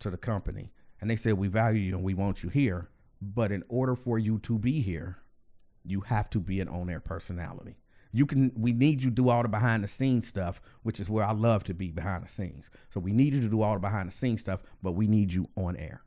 to 0.00 0.10
the 0.10 0.16
company. 0.16 0.72
And 1.00 1.10
they 1.10 1.16
said 1.16 1.34
we 1.34 1.48
value 1.48 1.80
you 1.80 1.94
and 1.94 2.04
we 2.04 2.14
want 2.14 2.42
you 2.42 2.50
here 2.50 2.88
but 3.20 3.50
in 3.50 3.64
order 3.68 3.96
for 3.96 4.18
you 4.18 4.38
to 4.38 4.58
be 4.58 4.80
here 4.80 5.18
you 5.84 6.00
have 6.02 6.28
to 6.30 6.38
be 6.38 6.60
an 6.60 6.68
on-air 6.68 7.00
personality. 7.00 7.76
You 8.12 8.26
can 8.26 8.52
we 8.56 8.72
need 8.72 9.02
you 9.02 9.10
to 9.10 9.14
do 9.14 9.28
all 9.28 9.42
the 9.42 9.48
behind 9.48 9.84
the 9.84 9.88
scenes 9.88 10.26
stuff 10.26 10.60
which 10.82 10.98
is 10.98 11.10
where 11.10 11.24
i 11.24 11.32
love 11.32 11.64
to 11.64 11.74
be 11.74 11.90
behind 11.90 12.24
the 12.24 12.28
scenes. 12.28 12.70
So 12.90 13.00
we 13.00 13.12
need 13.12 13.34
you 13.34 13.40
to 13.40 13.48
do 13.48 13.62
all 13.62 13.74
the 13.74 13.80
behind 13.80 14.08
the 14.08 14.12
scenes 14.12 14.40
stuff 14.40 14.62
but 14.82 14.92
we 14.92 15.06
need 15.06 15.32
you 15.32 15.48
on 15.56 15.76
air. 15.76 16.02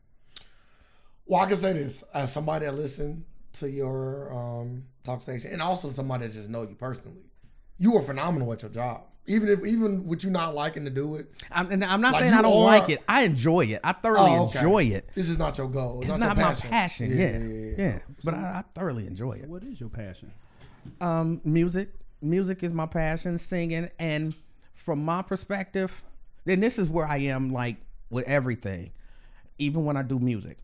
Well, 1.25 1.41
I 1.41 1.45
can 1.45 1.55
say 1.55 1.73
this 1.73 2.03
as 2.13 2.33
somebody 2.33 2.65
that 2.65 2.73
listened 2.73 3.23
to 3.53 3.69
your 3.69 4.33
um, 4.33 4.83
talk 5.03 5.21
station, 5.21 5.51
and 5.51 5.61
also 5.61 5.89
somebody 5.91 6.27
that 6.27 6.33
just 6.33 6.49
know 6.49 6.63
you 6.63 6.75
personally. 6.75 7.23
You 7.77 7.95
are 7.95 8.01
phenomenal 8.01 8.51
at 8.53 8.61
your 8.61 8.71
job, 8.71 9.03
even 9.31 9.49
if 9.49 9.65
even 9.65 10.07
with 10.07 10.23
you 10.23 10.29
not 10.29 10.53
liking 10.55 10.83
to 10.83 10.89
do 10.89 11.15
it. 11.15 11.27
i'm, 11.51 11.71
and 11.71 11.83
I'm 11.83 12.01
not 12.01 12.13
Like 12.13 12.21
saying 12.23 12.33
i 12.33 12.41
don't 12.41 12.51
are- 12.53 12.65
like 12.65 12.89
it. 12.89 12.99
I 13.07 13.23
enjoy 13.23 13.61
it. 13.65 13.79
I 13.83 13.93
thoroughly 13.93 14.31
Oh, 14.31 14.45
okay. 14.45 14.59
enjoy 14.59 14.83
it. 14.85 15.09
This 15.15 15.29
is 15.29 15.37
not 15.37 15.57
your 15.57 15.67
goal. 15.67 16.01
It's, 16.01 16.11
it's 16.11 16.19
not, 16.19 16.35
not, 16.35 16.37
your 16.37 16.45
my 16.45 16.51
passion. 16.51 16.69
passion 16.69 17.75
yeah 17.77 17.83
yeah, 17.85 17.99
but 18.23 18.33
I, 18.33 18.37
I 18.37 18.63
thoroughly 18.75 19.07
enjoy 19.07 19.33
it. 19.33 19.47
What 19.49 19.63
is 19.63 19.79
your 19.79 19.89
passion? 19.89 20.31
um 20.99 21.41
music. 21.43 21.89
Music 22.21 22.61
is 22.63 22.71
my 22.73 22.85
passion. 22.85 23.37
Singing. 23.37 23.89
And 23.99 24.35
from 24.75 25.03
my 25.05 25.21
perspective 25.21 26.03
then 26.45 26.59
this 26.59 26.79
is 26.79 26.89
where 26.89 27.07
i 27.07 27.17
am 27.17 27.51
like 27.53 27.77
with 28.09 28.27
everything. 28.27 28.91
Even 29.57 29.85
when 29.85 29.95
i 29.97 30.01
do 30.03 30.19
music 30.19 30.57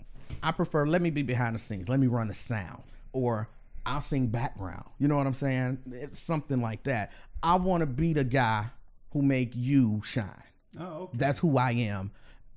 i 0.43 0.51
prefer 0.51 0.85
let 0.85 1.01
me 1.01 1.09
be 1.09 1.21
behind 1.23 1.55
the 1.55 1.59
scenes. 1.59 1.87
Let 1.89 1.99
me 1.99 2.07
run 2.07 2.27
the 2.27 2.33
sound. 2.33 2.83
Or 3.13 3.47
i'll 3.87 4.01
sing 4.01 4.27
background 4.27 4.83
you 4.99 5.07
know 5.07 5.17
what 5.17 5.25
i'm 5.25 5.33
saying 5.33 5.77
it's 5.91 6.19
something 6.19 6.61
like 6.61 6.83
that 6.83 7.11
i 7.41 7.55
want 7.55 7.81
to 7.81 7.87
be 7.87 8.13
the 8.13 8.23
guy 8.23 8.65
who 9.11 9.21
make 9.21 9.51
you 9.55 10.01
shine 10.03 10.43
Oh, 10.79 11.03
okay. 11.03 11.17
that's 11.17 11.39
who 11.39 11.57
I 11.57 11.71
am 11.71 12.11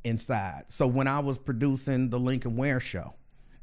inside. 0.05 0.65
So 0.67 0.87
when 0.87 1.07
I 1.09 1.21
was 1.21 1.39
producing 1.39 2.11
the 2.11 2.19
Lincoln 2.19 2.57
Ware 2.57 2.81
show 2.81 3.15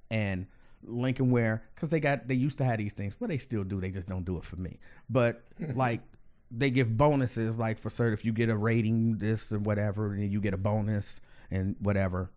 and 0.09 0.47
Lincoln 0.83 1.29
Ware, 1.29 1.63
because 1.75 1.89
they 1.89 1.99
got 1.99 2.27
they 2.27 2.33
used 2.33 2.57
to 2.59 2.63
have 2.63 2.79
these 2.79 2.93
things, 2.93 3.15
but 3.15 3.29
they 3.29 3.37
still 3.37 3.63
do. 3.63 3.79
They 3.79 3.91
just 3.91 4.07
don't 4.07 4.23
do 4.25 4.37
it 4.37 4.45
for 4.45 4.55
me. 4.55 4.79
But 5.09 5.35
like 5.75 6.01
they 6.49 6.71
give 6.71 6.97
bonuses, 6.97 7.59
like 7.59 7.77
for 7.77 7.89
certain 7.89 8.13
if 8.13 8.25
you 8.25 8.31
get 8.31 8.49
a 8.49 8.57
rating, 8.57 9.17
this 9.17 9.51
and 9.51 9.65
whatever, 9.65 10.13
and 10.13 10.31
you 10.31 10.39
get 10.41 10.53
a 10.53 10.57
bonus 10.57 11.21
and 11.51 11.75
whatever. 11.79 12.31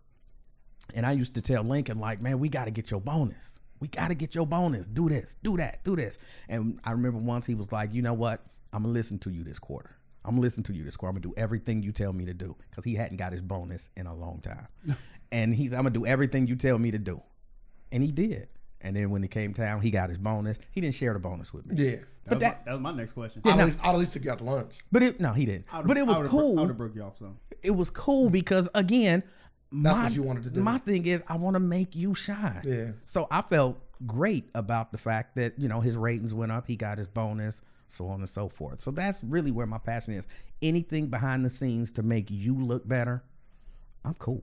And 0.94 1.06
I 1.06 1.12
used 1.12 1.34
to 1.36 1.40
tell 1.40 1.62
Lincoln, 1.62 2.00
like, 2.00 2.20
man, 2.20 2.38
we 2.40 2.48
got 2.48 2.64
to 2.64 2.70
get 2.70 2.90
your 2.90 3.00
bonus. 3.00 3.59
We 3.80 3.88
got 3.88 4.08
to 4.08 4.14
get 4.14 4.34
your 4.34 4.46
bonus. 4.46 4.86
Do 4.86 5.08
this, 5.08 5.36
do 5.42 5.56
that, 5.56 5.82
do 5.84 5.96
this. 5.96 6.18
And 6.48 6.78
I 6.84 6.92
remember 6.92 7.18
once 7.18 7.46
he 7.46 7.54
was 7.54 7.72
like, 7.72 7.92
you 7.94 8.02
know 8.02 8.14
what? 8.14 8.40
I'm 8.72 8.82
gonna 8.82 8.92
listen 8.94 9.18
to 9.20 9.30
you 9.30 9.42
this 9.42 9.58
quarter. 9.58 9.90
I'm 10.24 10.32
gonna 10.32 10.42
listen 10.42 10.62
to 10.64 10.72
you 10.72 10.84
this 10.84 10.96
quarter. 10.96 11.16
I'm 11.16 11.20
gonna 11.22 11.34
do 11.34 11.40
everything 11.40 11.82
you 11.82 11.90
tell 11.92 12.12
me 12.12 12.24
to 12.26 12.34
do 12.34 12.54
because 12.70 12.84
he 12.84 12.94
hadn't 12.94 13.16
got 13.16 13.32
his 13.32 13.42
bonus 13.42 13.90
in 13.96 14.06
a 14.06 14.14
long 14.14 14.40
time. 14.40 14.68
and 15.32 15.52
he's, 15.54 15.72
I'm 15.72 15.78
gonna 15.78 15.90
do 15.90 16.06
everything 16.06 16.46
you 16.46 16.56
tell 16.56 16.78
me 16.78 16.90
to 16.92 16.98
do, 16.98 17.20
and 17.90 18.02
he 18.02 18.12
did. 18.12 18.46
And 18.82 18.94
then 18.96 19.10
when 19.10 19.22
he 19.22 19.28
came 19.28 19.52
time, 19.54 19.80
he 19.80 19.90
got 19.90 20.08
his 20.08 20.18
bonus. 20.18 20.58
He 20.70 20.80
didn't 20.80 20.94
share 20.94 21.12
the 21.12 21.18
bonus 21.18 21.52
with 21.52 21.66
me. 21.66 21.74
Yeah. 21.76 21.90
That, 21.90 22.04
but 22.26 22.34
was 22.34 22.40
that- 22.40 22.58
my, 22.58 22.64
that 22.64 22.72
was 22.72 22.80
my 22.80 22.92
next 22.92 23.12
question. 23.12 23.42
I'd, 23.44 23.56
no. 23.56 23.60
at 23.62 23.64
least, 23.66 23.80
I'd 23.84 23.90
at 23.90 23.98
least 23.98 24.12
took 24.12 24.24
you 24.24 24.30
out 24.30 24.38
to 24.38 24.44
lunch. 24.44 24.78
But 24.92 25.02
it 25.02 25.20
no, 25.20 25.32
he 25.32 25.46
didn't. 25.46 25.66
But 25.84 25.96
it 25.98 26.06
was 26.06 26.16
I 26.16 26.20
would've- 26.20 26.30
cool. 26.30 26.58
I 26.58 26.62
would 26.62 26.68
have 26.68 26.76
broke 26.78 26.94
you 26.94 27.02
off 27.02 27.16
some. 27.18 27.38
it 27.62 27.72
was 27.72 27.90
cool 27.90 28.30
because 28.30 28.70
again, 28.74 29.22
my, 29.70 30.04
what 30.04 30.14
you 30.16 30.22
wanted 30.22 30.44
to 30.44 30.50
do. 30.50 30.60
My 30.60 30.78
thing 30.78 31.06
is, 31.06 31.22
I 31.28 31.36
want 31.36 31.54
to 31.54 31.60
make 31.60 31.94
you 31.94 32.14
shine. 32.14 32.60
Yeah. 32.64 32.90
So 33.04 33.26
I 33.30 33.42
felt 33.42 33.78
great 34.06 34.44
about 34.54 34.92
the 34.92 34.98
fact 34.98 35.36
that 35.36 35.58
you 35.58 35.68
know 35.68 35.80
his 35.80 35.96
ratings 35.96 36.34
went 36.34 36.50
up, 36.52 36.66
he 36.66 36.76
got 36.76 36.98
his 36.98 37.06
bonus, 37.06 37.62
so 37.88 38.06
on 38.06 38.20
and 38.20 38.28
so 38.28 38.48
forth. 38.48 38.80
So 38.80 38.90
that's 38.90 39.22
really 39.24 39.50
where 39.50 39.66
my 39.66 39.78
passion 39.78 40.14
is. 40.14 40.26
Anything 40.62 41.06
behind 41.08 41.44
the 41.44 41.50
scenes 41.50 41.92
to 41.92 42.02
make 42.02 42.30
you 42.30 42.54
look 42.58 42.86
better, 42.88 43.22
I'm 44.04 44.14
cool. 44.14 44.42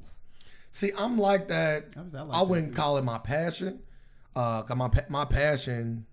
See, 0.72 0.92
I'm 1.00 1.18
like 1.18 1.48
that. 1.48 1.86
I 1.98 2.02
was- 2.02 2.16
I 2.16 2.20
I, 2.20 2.22
like 2.24 2.40
that 2.40 2.48
wouldn't 2.50 2.74
too. 2.74 2.78
call 2.80 2.98
it 2.98 3.04
my 3.04 3.18
passion. 3.20 3.82
Uh, 4.36 4.62
'cause 4.64 4.78
my 4.78 4.90
my 5.10 5.26
passion 5.26 6.06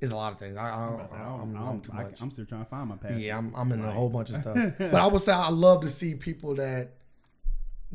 is 0.00 0.10
a 0.10 0.16
lot 0.16 0.32
of 0.32 0.38
things. 0.38 0.56
I, 0.58 0.62
I, 0.62 0.66
I 0.66 0.74
I, 0.74 0.78
don't- 1.24 1.40
I'm, 1.40 1.56
I 1.56 1.70
I'm 1.70 1.80
too 1.80 1.92
much. 1.94 2.20
I'm 2.20 2.30
still 2.30 2.44
trying 2.44 2.64
to 2.64 2.68
find 2.70 2.88
my 2.90 2.96
passion. 2.96 3.20
Yeah, 3.20 3.38
I'm, 3.38 3.54
I'm 3.54 3.72
in 3.72 3.82
a 3.82 3.90
whole 3.90 4.10
bunch 4.10 4.28
of 4.30 4.36
stuff. 4.42 4.56
but 4.78 4.94
I 4.94 5.06
would 5.06 5.22
say 5.22 5.32
I 5.32 5.48
love 5.50 5.80
to 5.82 5.88
see 5.88 6.14
people 6.16 6.54
that 6.56 6.90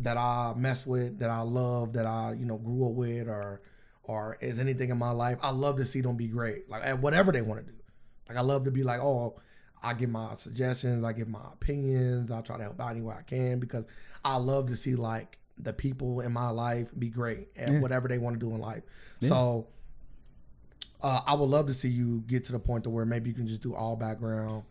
that 0.03 0.17
I 0.17 0.53
mess 0.55 0.85
with, 0.87 1.19
that 1.19 1.29
I 1.29 1.41
love, 1.41 1.93
that 1.93 2.05
I 2.05 2.33
you 2.37 2.45
know 2.45 2.57
grew 2.57 2.87
up 2.89 2.95
with, 2.95 3.27
or 3.27 3.61
or 4.03 4.37
is 4.41 4.59
anything 4.59 4.89
in 4.89 4.97
my 4.97 5.11
life, 5.11 5.37
I 5.43 5.51
love 5.51 5.77
to 5.77 5.85
see 5.85 6.01
them 6.01 6.17
be 6.17 6.27
great. 6.27 6.69
Like 6.69 6.83
at 6.83 6.99
whatever 6.99 7.31
they 7.31 7.41
want 7.41 7.59
to 7.65 7.71
do. 7.71 7.77
Like 8.27 8.37
I 8.37 8.41
love 8.41 8.65
to 8.65 8.71
be 8.71 8.83
like, 8.83 8.99
oh, 9.01 9.35
I 9.83 9.93
give 9.93 10.09
my 10.09 10.33
suggestions, 10.35 11.03
I 11.03 11.13
give 11.13 11.27
my 11.29 11.41
opinions, 11.53 12.31
I 12.31 12.41
try 12.41 12.57
to 12.57 12.63
help 12.63 12.79
out 12.81 12.91
any 12.91 13.01
way 13.01 13.15
I 13.17 13.21
can 13.23 13.59
because 13.59 13.85
I 14.25 14.37
love 14.37 14.67
to 14.67 14.75
see 14.75 14.95
like 14.95 15.37
the 15.57 15.73
people 15.73 16.21
in 16.21 16.31
my 16.31 16.49
life 16.49 16.91
be 16.97 17.09
great 17.09 17.49
at 17.57 17.69
Yeah. 17.71 17.79
whatever 17.81 18.07
they 18.07 18.17
want 18.17 18.39
to 18.39 18.39
do 18.39 18.53
in 18.53 18.59
life. 18.61 18.83
Yeah. 19.19 19.29
So 19.29 19.67
uh, 21.01 21.21
I 21.27 21.33
would 21.35 21.45
love 21.49 21.67
to 21.67 21.73
see 21.73 21.89
you 21.89 22.21
get 22.27 22.43
to 22.45 22.51
the 22.51 22.59
point 22.59 22.83
to 22.85 22.89
where 22.89 23.05
maybe 23.05 23.29
you 23.29 23.35
can 23.35 23.47
just 23.47 23.61
do 23.61 23.73
all 23.75 23.95
background. 23.95 24.63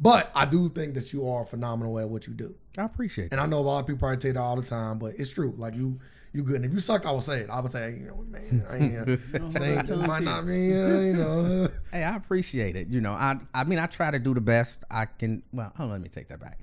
But 0.00 0.30
I 0.34 0.46
do 0.46 0.70
think 0.70 0.94
that 0.94 1.12
you 1.12 1.28
are 1.28 1.44
phenomenal 1.44 1.98
at 1.98 2.08
what 2.08 2.26
you 2.26 2.32
do. 2.32 2.54
I 2.78 2.84
appreciate 2.84 3.26
it. 3.26 3.32
And 3.32 3.40
I 3.40 3.44
know 3.46 3.58
a 3.58 3.60
lot 3.60 3.80
of 3.80 3.86
people 3.86 3.98
probably 3.98 4.20
say 4.20 4.32
that 4.32 4.40
all 4.40 4.56
the 4.56 4.66
time, 4.66 4.98
but 4.98 5.14
it's 5.18 5.30
true. 5.30 5.52
Like 5.58 5.74
you, 5.74 6.00
you 6.32 6.42
good. 6.42 6.56
And 6.56 6.64
if 6.64 6.72
you 6.72 6.80
sucked, 6.80 7.04
I 7.04 7.12
would 7.12 7.22
say 7.22 7.40
it. 7.40 7.50
I 7.50 7.60
would 7.60 7.70
say, 7.70 7.98
you 7.98 8.06
know, 8.06 8.24
man, 8.28 8.64
I 8.70 8.76
ain't, 8.76 9.52
saying 9.52 9.84
this 9.84 10.06
might 10.06 10.22
not 10.22 10.44
uh, 10.44 10.46
you 10.46 11.12
know. 11.16 11.68
Hey, 11.92 12.02
I 12.02 12.16
appreciate 12.16 12.76
it. 12.76 12.88
You 12.88 13.02
know, 13.02 13.12
I 13.12 13.34
I 13.52 13.64
mean, 13.64 13.78
I 13.78 13.86
try 13.86 14.10
to 14.10 14.18
do 14.18 14.32
the 14.32 14.40
best 14.40 14.84
I 14.90 15.04
can. 15.04 15.42
Well, 15.52 15.70
hold 15.76 15.88
on, 15.88 15.92
let 15.92 16.00
me 16.00 16.08
take 16.08 16.28
that 16.28 16.40
back. 16.40 16.58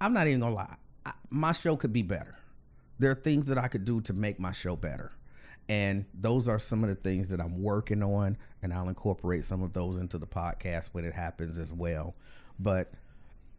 I'm 0.00 0.12
not 0.12 0.26
even 0.26 0.40
gonna 0.40 0.54
lie. 0.54 0.74
I, 1.06 1.12
my 1.30 1.52
show 1.52 1.76
could 1.76 1.94
be 1.94 2.02
better. 2.02 2.36
There 2.98 3.10
are 3.10 3.16
things 3.16 3.46
that 3.46 3.56
I 3.56 3.68
could 3.68 3.86
do 3.86 4.02
to 4.02 4.12
make 4.12 4.38
my 4.38 4.52
show 4.52 4.76
better, 4.76 5.12
and 5.68 6.04
those 6.12 6.46
are 6.46 6.58
some 6.58 6.84
of 6.84 6.90
the 6.90 6.96
things 6.96 7.30
that 7.30 7.40
I'm 7.40 7.62
working 7.62 8.02
on, 8.02 8.36
and 8.62 8.72
I'll 8.72 8.88
incorporate 8.88 9.44
some 9.44 9.62
of 9.62 9.72
those 9.72 9.96
into 9.96 10.18
the 10.18 10.26
podcast 10.26 10.90
when 10.92 11.04
it 11.06 11.14
happens 11.14 11.58
as 11.58 11.72
well. 11.72 12.14
But 12.58 12.92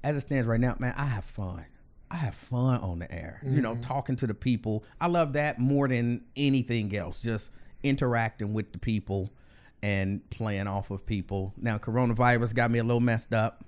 as 0.03 0.15
it 0.15 0.21
stands 0.21 0.47
right 0.47 0.59
now, 0.59 0.75
man, 0.79 0.93
I 0.97 1.05
have 1.05 1.25
fun. 1.25 1.65
I 2.11 2.15
have 2.17 2.35
fun 2.35 2.79
on 2.81 2.99
the 2.99 3.11
air. 3.11 3.39
You 3.43 3.61
know, 3.61 3.71
mm-hmm. 3.71 3.81
talking 3.81 4.15
to 4.17 4.27
the 4.27 4.35
people. 4.35 4.83
I 5.01 5.07
love 5.07 5.33
that 5.33 5.59
more 5.59 5.87
than 5.87 6.23
anything 6.35 6.95
else. 6.95 7.19
Just 7.19 7.51
interacting 7.81 8.53
with 8.53 8.71
the 8.71 8.77
people 8.77 9.31
and 9.81 10.27
playing 10.29 10.67
off 10.67 10.91
of 10.91 11.05
people. 11.05 11.53
Now, 11.57 11.77
coronavirus 11.77 12.55
got 12.55 12.71
me 12.71 12.79
a 12.79 12.83
little 12.83 13.01
messed 13.01 13.33
up. 13.33 13.65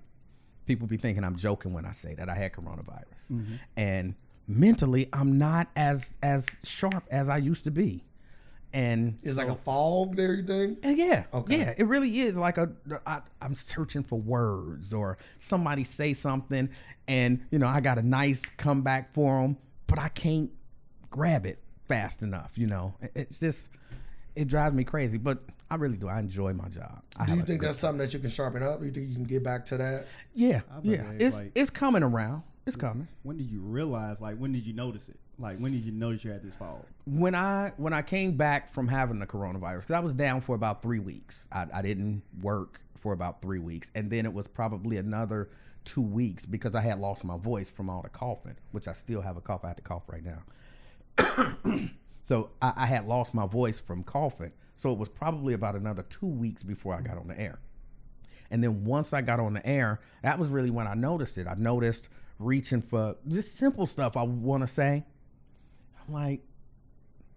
People 0.66 0.88
be 0.88 0.98
thinking 0.98 1.24
I'm 1.24 1.36
joking 1.36 1.74
when 1.74 1.86
I 1.86 1.92
say 1.92 2.16
that 2.16 2.30
I 2.30 2.36
had 2.36 2.54
coronavirus. 2.54 3.32
Mm-hmm. 3.32 3.56
And 3.78 4.16
mentally, 4.48 5.10
I'm 5.12 5.38
not 5.38 5.68
as 5.76 6.18
as 6.22 6.60
sharp 6.64 7.06
as 7.12 7.30
I 7.30 7.38
used 7.38 7.64
to 7.66 7.72
be. 7.72 8.04
And 8.76 9.18
It's 9.24 9.38
like 9.38 9.48
a 9.48 9.56
fog 9.56 10.18
there, 10.18 10.34
you 10.34 10.44
think? 10.44 10.86
uh, 10.86 10.90
Yeah, 10.90 11.24
Okay. 11.34 11.60
yeah, 11.60 11.74
it 11.78 11.88
really 11.88 12.20
is 12.20 12.38
like 12.38 12.58
a. 12.58 12.74
I, 13.08 13.22
I'm 13.42 13.56
searching 13.56 14.04
for 14.04 14.20
words 14.20 14.94
or 14.94 15.18
somebody 15.38 15.86
say 15.86 16.12
something, 16.14 16.70
and 17.08 17.40
you 17.52 17.58
know 17.60 17.68
I 17.68 17.80
got 17.80 17.98
a 17.98 18.02
nice 18.06 18.42
comeback 18.50 19.14
for 19.14 19.42
them, 19.42 19.56
but 19.88 19.98
I 19.98 20.10
can't 20.10 20.52
grab 21.10 21.46
it 21.46 21.60
fast 21.88 22.22
enough. 22.22 22.58
You 22.58 22.68
know, 22.68 22.96
it's 23.16 23.40
just 23.40 23.72
it 24.36 24.50
drives 24.50 24.76
me 24.76 24.84
crazy. 24.84 25.18
But 25.20 25.42
I 25.72 25.76
really 25.76 25.96
do. 25.96 26.10
I 26.10 26.20
enjoy 26.20 26.52
my 26.52 26.68
job. 26.68 27.02
I 27.18 27.28
Do 27.28 27.36
you 27.36 27.44
think 27.44 27.62
that's 27.62 27.78
something 27.78 28.00
that 28.00 28.14
you 28.14 28.20
can 28.20 28.30
sharpen 28.30 28.62
up? 28.62 28.84
You 28.84 28.92
think 28.92 29.08
you 29.08 29.16
can 29.16 29.24
get 29.24 29.42
back 29.42 29.64
to 29.68 29.78
that? 29.78 30.06
Yeah, 30.34 30.60
yeah. 30.84 31.12
It's 31.18 31.38
like- 31.38 31.54
it's 31.56 31.70
coming 31.70 32.04
around. 32.04 32.44
It's 32.68 32.76
coming. 32.76 33.08
When 33.24 33.38
did 33.38 33.50
you 33.50 33.62
realize? 33.62 34.20
Like, 34.20 34.36
when 34.38 34.52
did 34.52 34.66
you 34.66 34.74
notice 34.74 35.08
it? 35.08 35.18
Like, 35.38 35.58
when 35.58 35.72
did 35.72 35.82
you 35.82 35.92
notice 35.92 36.24
you 36.24 36.32
had 36.32 36.44
this 36.44 36.56
fall? 36.56 36.86
when 37.06 37.36
I 37.36 37.72
when 37.78 37.94
I 37.94 38.02
came 38.02 38.36
back 38.36 38.70
from 38.70 38.88
having 38.88 39.20
the 39.20 39.28
coronavirus, 39.28 39.82
because 39.82 39.96
I 39.96 40.00
was 40.00 40.14
down 40.14 40.42
for 40.42 40.56
about 40.56 40.82
three 40.82 41.00
weeks. 41.00 41.48
I, 41.52 41.66
I 41.74 41.82
didn't 41.82 42.24
work 42.42 42.82
for 42.96 43.14
about 43.14 43.42
three 43.42 43.60
weeks, 43.60 43.92
and 43.96 44.10
then 44.10 44.26
it 44.26 44.34
was 44.34 44.48
probably 44.48 44.98
another 44.98 45.50
two 45.84 46.02
weeks 46.02 46.46
because 46.46 46.74
I 46.76 46.82
had 46.82 46.98
lost 46.98 47.24
my 47.24 47.38
voice 47.38 47.70
from 47.70 47.90
all 47.90 48.02
the 48.02 48.10
coughing, 48.10 48.56
which 48.72 48.88
I 48.88 48.94
still 48.94 49.22
have 49.22 49.38
a 49.38 49.42
cough. 49.42 49.64
I 49.64 49.68
have 49.68 49.76
to 49.78 49.84
cough 49.84 50.10
right 50.10 50.24
now. 50.24 51.80
so 52.24 52.50
I, 52.62 52.74
I 52.76 52.86
had 52.88 53.06
lost 53.06 53.36
my 53.36 53.46
voice 53.46 53.80
from 53.80 54.04
coughing. 54.04 54.52
So 54.76 54.92
it 54.92 54.98
was 54.98 55.10
probably 55.10 55.54
about 55.54 55.76
another 55.76 56.04
two 56.04 56.28
weeks 56.28 56.64
before 56.64 56.96
I 56.96 57.02
got 57.02 57.18
on 57.18 57.28
the 57.28 57.40
air. 57.40 57.60
And 58.50 58.64
then 58.64 58.84
once 58.84 59.14
I 59.14 59.22
got 59.22 59.40
on 59.40 59.54
the 59.54 59.66
air, 59.66 60.00
that 60.24 60.40
was 60.40 60.50
really 60.50 60.72
when 60.72 60.88
I 60.88 60.96
noticed 60.96 61.38
it. 61.38 61.48
I 61.48 61.56
noticed 61.56 62.10
reaching 62.40 62.82
for 62.82 63.16
just 63.28 63.56
simple 63.56 63.88
stuff 63.88 64.18
I 64.18 64.24
want 64.24 64.64
to 64.64 64.68
say. 64.68 65.04
I'm 66.08 66.14
like, 66.14 66.42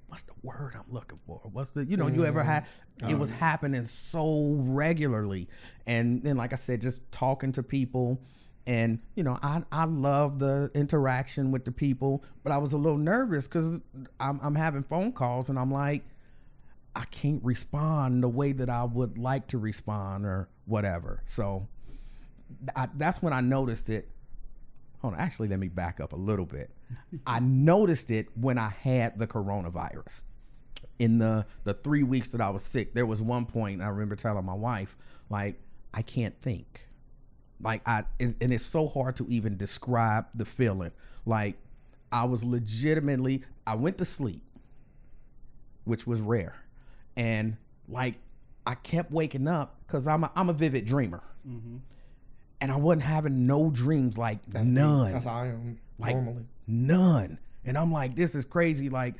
what's 0.08 0.22
the 0.22 0.32
word 0.42 0.74
I'm 0.74 0.92
looking 0.92 1.18
for? 1.26 1.40
What's 1.52 1.72
the, 1.72 1.84
you 1.84 1.96
know, 1.96 2.08
you 2.08 2.24
ever 2.24 2.42
had, 2.42 2.64
mm-hmm. 2.64 3.10
it 3.10 3.18
was 3.18 3.30
uh-huh. 3.30 3.40
happening 3.40 3.86
so 3.86 4.56
regularly. 4.60 5.48
And 5.86 6.22
then, 6.22 6.36
like 6.36 6.52
I 6.52 6.56
said, 6.56 6.80
just 6.80 7.10
talking 7.12 7.52
to 7.52 7.62
people. 7.62 8.22
And, 8.66 9.00
you 9.14 9.22
know, 9.22 9.38
I, 9.42 9.62
I 9.72 9.84
love 9.84 10.38
the 10.38 10.70
interaction 10.74 11.52
with 11.52 11.64
the 11.64 11.72
people, 11.72 12.24
but 12.42 12.52
I 12.52 12.58
was 12.58 12.72
a 12.72 12.78
little 12.78 12.98
nervous 12.98 13.48
because 13.48 13.80
I'm, 14.20 14.40
I'm 14.42 14.54
having 14.54 14.82
phone 14.82 15.12
calls 15.12 15.48
and 15.50 15.58
I'm 15.58 15.70
like, 15.70 16.04
I 16.96 17.04
can't 17.10 17.42
respond 17.44 18.22
the 18.22 18.28
way 18.28 18.52
that 18.52 18.68
I 18.68 18.84
would 18.84 19.18
like 19.18 19.46
to 19.48 19.58
respond 19.58 20.26
or 20.26 20.48
whatever. 20.66 21.22
So 21.26 21.68
I, 22.74 22.88
that's 22.96 23.22
when 23.22 23.32
I 23.32 23.40
noticed 23.40 23.88
it. 23.88 24.08
Hold 25.00 25.14
on, 25.14 25.20
actually, 25.20 25.48
let 25.48 25.58
me 25.58 25.68
back 25.68 26.00
up 26.00 26.12
a 26.12 26.16
little 26.16 26.46
bit. 26.46 26.70
I 27.26 27.40
noticed 27.40 28.10
it 28.10 28.26
when 28.34 28.58
I 28.58 28.68
had 28.68 29.18
the 29.18 29.26
coronavirus. 29.26 30.24
In 30.98 31.18
the 31.18 31.46
the 31.64 31.74
three 31.74 32.02
weeks 32.02 32.30
that 32.30 32.40
I 32.40 32.50
was 32.50 32.64
sick, 32.64 32.94
there 32.94 33.06
was 33.06 33.22
one 33.22 33.46
point 33.46 33.80
I 33.80 33.88
remember 33.88 34.16
telling 34.16 34.44
my 34.44 34.54
wife, 34.54 34.96
like, 35.30 35.60
I 35.94 36.02
can't 36.02 36.38
think. 36.40 36.88
Like 37.60 37.86
I, 37.86 38.04
and 38.20 38.52
it's 38.52 38.64
so 38.64 38.86
hard 38.86 39.16
to 39.16 39.26
even 39.28 39.56
describe 39.56 40.26
the 40.34 40.44
feeling. 40.44 40.92
Like 41.24 41.56
I 42.12 42.24
was 42.24 42.44
legitimately, 42.44 43.42
I 43.66 43.74
went 43.74 43.98
to 43.98 44.04
sleep, 44.04 44.42
which 45.84 46.06
was 46.06 46.20
rare, 46.20 46.54
and 47.16 47.56
like 47.88 48.14
I 48.66 48.74
kept 48.74 49.10
waking 49.10 49.48
up 49.48 49.76
because 49.86 50.06
I'm 50.06 50.24
a, 50.24 50.32
I'm 50.36 50.48
a 50.48 50.52
vivid 50.52 50.86
dreamer, 50.86 51.22
mm-hmm. 51.48 51.78
And 52.60 52.72
I 52.72 52.76
wasn't 52.76 53.02
having 53.04 53.46
no 53.46 53.70
dreams, 53.70 54.18
like 54.18 54.44
That's 54.46 54.66
me. 54.66 54.72
none, 54.80 55.12
That's 55.12 55.24
how 55.24 55.32
I 55.42 55.46
am 55.48 55.78
like 55.98 56.14
normally. 56.16 56.46
none. 56.66 57.38
And 57.64 57.76
I'm 57.76 57.92
like, 57.92 58.16
this 58.16 58.34
is 58.34 58.44
crazy. 58.44 58.88
Like, 58.88 59.14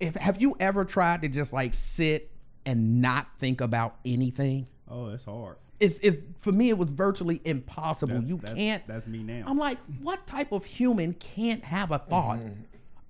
if 0.00 0.14
have 0.14 0.40
you 0.40 0.56
ever 0.60 0.84
tried 0.84 1.22
to 1.22 1.28
just 1.28 1.52
like 1.52 1.74
sit 1.74 2.30
and 2.66 3.00
not 3.02 3.26
think 3.38 3.60
about 3.60 3.96
anything? 4.04 4.66
Oh, 4.90 5.10
that's 5.10 5.24
hard. 5.24 5.56
It's, 5.80 6.00
it's 6.00 6.16
for 6.42 6.50
me, 6.50 6.70
it 6.70 6.78
was 6.78 6.90
virtually 6.90 7.40
impossible. 7.44 8.14
That's- 8.14 8.30
you 8.30 8.36
that's- 8.38 8.54
can't. 8.54 8.86
That's 8.86 9.06
me 9.06 9.22
now. 9.22 9.44
I'm 9.46 9.58
like, 9.58 9.78
what 10.02 10.26
type 10.26 10.50
of 10.52 10.64
human 10.64 11.12
can't 11.14 11.62
have 11.64 11.92
a 11.92 11.98
thought? 11.98 12.38
Mm-hmm. 12.38 12.62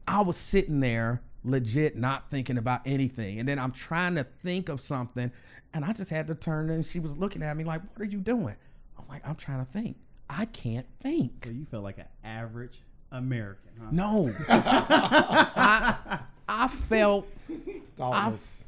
I 0.07 0.23
was 0.23 0.37
sitting 0.37 0.81
there 0.81 1.23
legit 1.45 1.97
not 1.97 2.29
thinking 2.31 2.59
about 2.59 2.81
anything. 2.85 3.39
And 3.39 3.49
then 3.49 3.59
I'm 3.59 3.71
trying 3.73 4.17
to 4.17 4.25
think 4.25 4.69
of 4.69 4.81
something 4.81 5.31
and 5.73 5.85
I 5.85 5.93
just 5.93 6.11
had 6.11 6.27
to 6.29 6.35
turn 6.35 6.69
and 6.71 6.85
she 6.85 6.99
was 7.01 7.17
looking 7.17 7.43
at 7.43 7.57
me 7.57 7.65
like, 7.65 7.81
what 7.83 8.01
are 8.01 8.11
you 8.11 8.19
doing? 8.19 8.57
I'm 8.99 9.05
like, 9.09 9.27
I'm 9.27 9.35
trying 9.37 9.65
to 9.65 9.71
think. 9.71 9.97
I 10.31 10.45
can't 10.47 10.87
think. 11.01 11.45
so 11.45 11.51
you 11.51 11.65
felt 11.71 11.85
like 11.85 11.99
an 11.99 12.05
average 12.25 12.83
American, 13.13 13.71
huh? 13.81 13.87
No. 13.91 14.31
I, 14.49 16.19
I 16.49 16.69
felt 16.69 17.27
Thoughtless. 17.97 18.67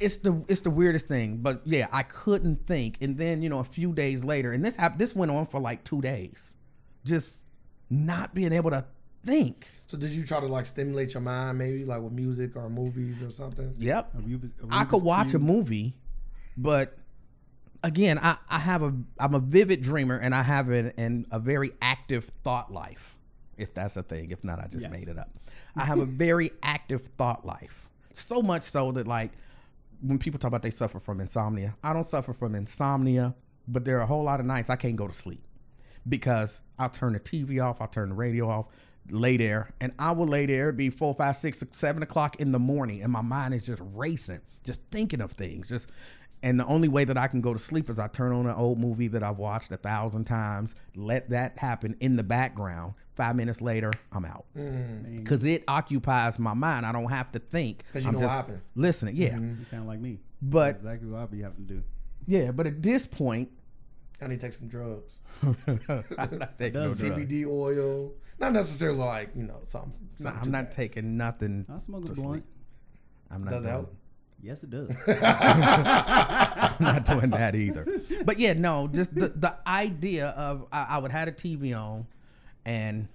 It's 0.00 0.18
the 0.18 0.42
it's 0.48 0.62
the 0.62 0.70
weirdest 0.70 1.08
thing, 1.08 1.38
but 1.38 1.60
yeah, 1.66 1.86
I 1.92 2.04
couldn't 2.04 2.66
think. 2.66 2.98
And 3.02 3.18
then 3.18 3.42
you 3.42 3.48
know, 3.50 3.58
a 3.58 3.64
few 3.64 3.92
days 3.92 4.24
later, 4.24 4.52
and 4.52 4.64
this 4.64 4.76
hap- 4.76 4.96
this 4.96 5.14
went 5.14 5.30
on 5.30 5.44
for 5.46 5.60
like 5.60 5.84
two 5.84 6.00
days, 6.00 6.56
just 7.04 7.46
not 7.90 8.34
being 8.34 8.52
able 8.52 8.70
to 8.70 8.84
think. 9.24 9.68
So 9.86 9.98
did 9.98 10.10
you 10.10 10.24
try 10.24 10.40
to 10.40 10.46
like 10.46 10.64
stimulate 10.64 11.12
your 11.14 11.20
mind, 11.22 11.58
maybe 11.58 11.84
like 11.84 12.00
with 12.00 12.12
music 12.12 12.56
or 12.56 12.70
movies 12.70 13.22
or 13.22 13.30
something? 13.30 13.74
Yep, 13.78 14.12
a 14.14 14.16
Rubik's- 14.18 14.52
a 14.62 14.66
I 14.70 14.84
could 14.84 15.00
Rubik's 15.00 15.04
watch 15.04 15.34
a 15.34 15.38
movie, 15.38 15.94
but 16.56 16.96
again, 17.84 18.18
I, 18.18 18.36
I 18.48 18.58
have 18.58 18.82
a 18.82 18.92
I'm 19.20 19.34
a 19.34 19.38
vivid 19.38 19.80
dreamer, 19.82 20.16
and 20.18 20.34
I 20.34 20.42
have 20.42 20.68
an, 20.70 20.92
an 20.98 21.26
a 21.30 21.38
very 21.38 21.70
active 21.80 22.24
thought 22.24 22.72
life, 22.72 23.18
if 23.56 23.72
that's 23.74 23.96
a 23.96 24.02
thing. 24.02 24.30
If 24.30 24.42
not, 24.42 24.58
I 24.58 24.64
just 24.64 24.80
Yes. 24.82 24.90
made 24.90 25.06
it 25.08 25.18
up. 25.18 25.28
I 25.76 25.84
have 25.84 26.00
a 26.00 26.04
very 26.06 26.50
active 26.64 27.02
thought 27.18 27.44
life, 27.44 27.88
so 28.12 28.42
much 28.42 28.62
so 28.62 28.90
that 28.92 29.06
like 29.06 29.30
when 30.00 30.18
people 30.18 30.38
talk 30.40 30.48
about 30.48 30.62
they 30.62 30.70
suffer 30.70 30.98
from 30.98 31.20
insomnia, 31.20 31.76
I 31.84 31.92
don't 31.92 32.04
suffer 32.06 32.32
from 32.32 32.54
insomnia, 32.56 33.34
but 33.68 33.84
there 33.84 33.98
are 33.98 34.02
a 34.02 34.06
whole 34.06 34.24
lot 34.24 34.40
of 34.40 34.46
nights 34.46 34.68
I 34.70 34.76
can't 34.76 34.96
go 34.96 35.06
to 35.06 35.14
sleep 35.14 35.40
because 36.08 36.62
I'll 36.78 36.90
turn 36.90 37.12
the 37.14 37.20
TV 37.20 37.62
off, 37.64 37.80
I'll 37.80 37.86
turn 37.88 38.10
the 38.10 38.14
radio 38.14 38.48
off, 38.48 38.66
lay 39.08 39.36
there, 39.36 39.70
and 39.80 39.92
I 39.98 40.12
will 40.12 40.26
lay 40.26 40.46
there, 40.46 40.64
it'd 40.68 40.76
be 40.76 40.90
four, 40.90 41.14
five, 41.14 41.36
six, 41.36 41.62
seven 41.70 42.02
o'clock 42.02 42.40
in 42.40 42.52
the 42.52 42.58
morning, 42.58 43.02
and 43.02 43.10
my 43.12 43.22
mind 43.22 43.54
is 43.54 43.64
just 43.64 43.82
racing, 43.94 44.40
just 44.64 44.82
thinking 44.90 45.20
of 45.22 45.32
things. 45.32 45.70
Just 45.70 45.90
and 46.44 46.60
the 46.60 46.66
only 46.66 46.86
way 46.88 47.04
that 47.04 47.18
I 47.18 47.26
can 47.26 47.40
go 47.40 47.52
to 47.52 47.58
sleep 47.58 47.88
is 47.90 47.98
I 47.98 48.06
turn 48.06 48.32
on 48.32 48.46
an 48.46 48.54
old 48.54 48.78
movie 48.78 49.08
that 49.08 49.22
I've 49.24 49.38
watched 49.38 49.72
a 49.72 49.76
thousand 49.76 50.24
times, 50.26 50.76
let 50.94 51.30
that 51.30 51.58
happen 51.58 51.96
in 52.00 52.14
the 52.14 52.22
background. 52.22 52.94
Five 53.16 53.34
minutes 53.34 53.60
later, 53.60 53.90
I'm 54.12 54.24
out. 54.24 54.44
Mm. 54.56 55.18
Because 55.24 55.44
it 55.44 55.64
occupies 55.66 56.38
my 56.38 56.54
mind. 56.54 56.84
I 56.86 56.92
don't 56.92 57.10
have 57.10 57.32
to 57.32 57.38
think. 57.40 57.82
'Cause 57.92 58.02
you 58.04 58.08
I'm 58.08 58.14
know 58.14 58.20
what 58.20 58.26
just 58.26 58.46
happened. 58.48 58.62
listening. 58.76 59.16
Yeah. 59.16 59.30
Mm-hmm. 59.34 59.58
You 59.60 59.64
sound 59.64 59.86
like 59.88 59.98
me. 60.00 60.20
But- 60.42 60.64
That's 60.72 60.78
exactly 60.82 61.08
what 61.08 61.20
I 61.22 61.26
be 61.26 61.40
having 61.42 61.66
to 61.66 61.74
do. 61.74 61.82
Yeah. 62.26 62.52
But 62.52 62.66
at 62.66 62.82
this 62.82 63.06
point, 63.06 63.50
I 64.22 64.26
need 64.28 64.40
to 64.40 64.46
take 64.46 64.52
some 64.52 64.68
drugs. 64.68 65.20
I'm 65.42 65.80
not 66.38 66.58
taking 66.58 66.74
no 66.80 66.94
drugs. 66.94 67.02
CBD 67.02 67.46
oil. 67.46 68.12
Not 68.38 68.52
necessarily 68.52 68.98
like, 68.98 69.30
you 69.34 69.44
know, 69.44 69.60
something. 69.64 70.08
Nah, 70.20 70.30
I'm 70.42 70.50
not 70.50 70.64
bad. 70.64 70.72
taking 70.72 71.16
nothing. 71.16 71.66
I 71.72 71.78
smoke 71.78 72.04
to 72.06 72.12
a 72.12 72.14
blunt. 72.14 72.30
sleep. 72.42 72.44
I'm 73.30 73.44
not. 73.44 73.50
Does 73.50 73.64
it 73.64 73.68
help? 73.68 73.94
Yes, 74.44 74.62
it 74.62 74.68
does. 74.68 74.90
I'm 75.08 76.84
not 76.84 77.06
doing 77.06 77.30
that 77.30 77.54
either. 77.54 77.86
But 78.26 78.38
yeah, 78.38 78.52
no, 78.52 78.90
just 78.92 79.14
the, 79.14 79.28
the 79.28 79.56
idea 79.66 80.34
of 80.36 80.68
I, 80.70 80.86
I 80.90 80.98
would 80.98 81.12
have 81.12 81.28
a 81.28 81.32
TV 81.32 81.74
on 81.74 82.06
and 82.66 83.08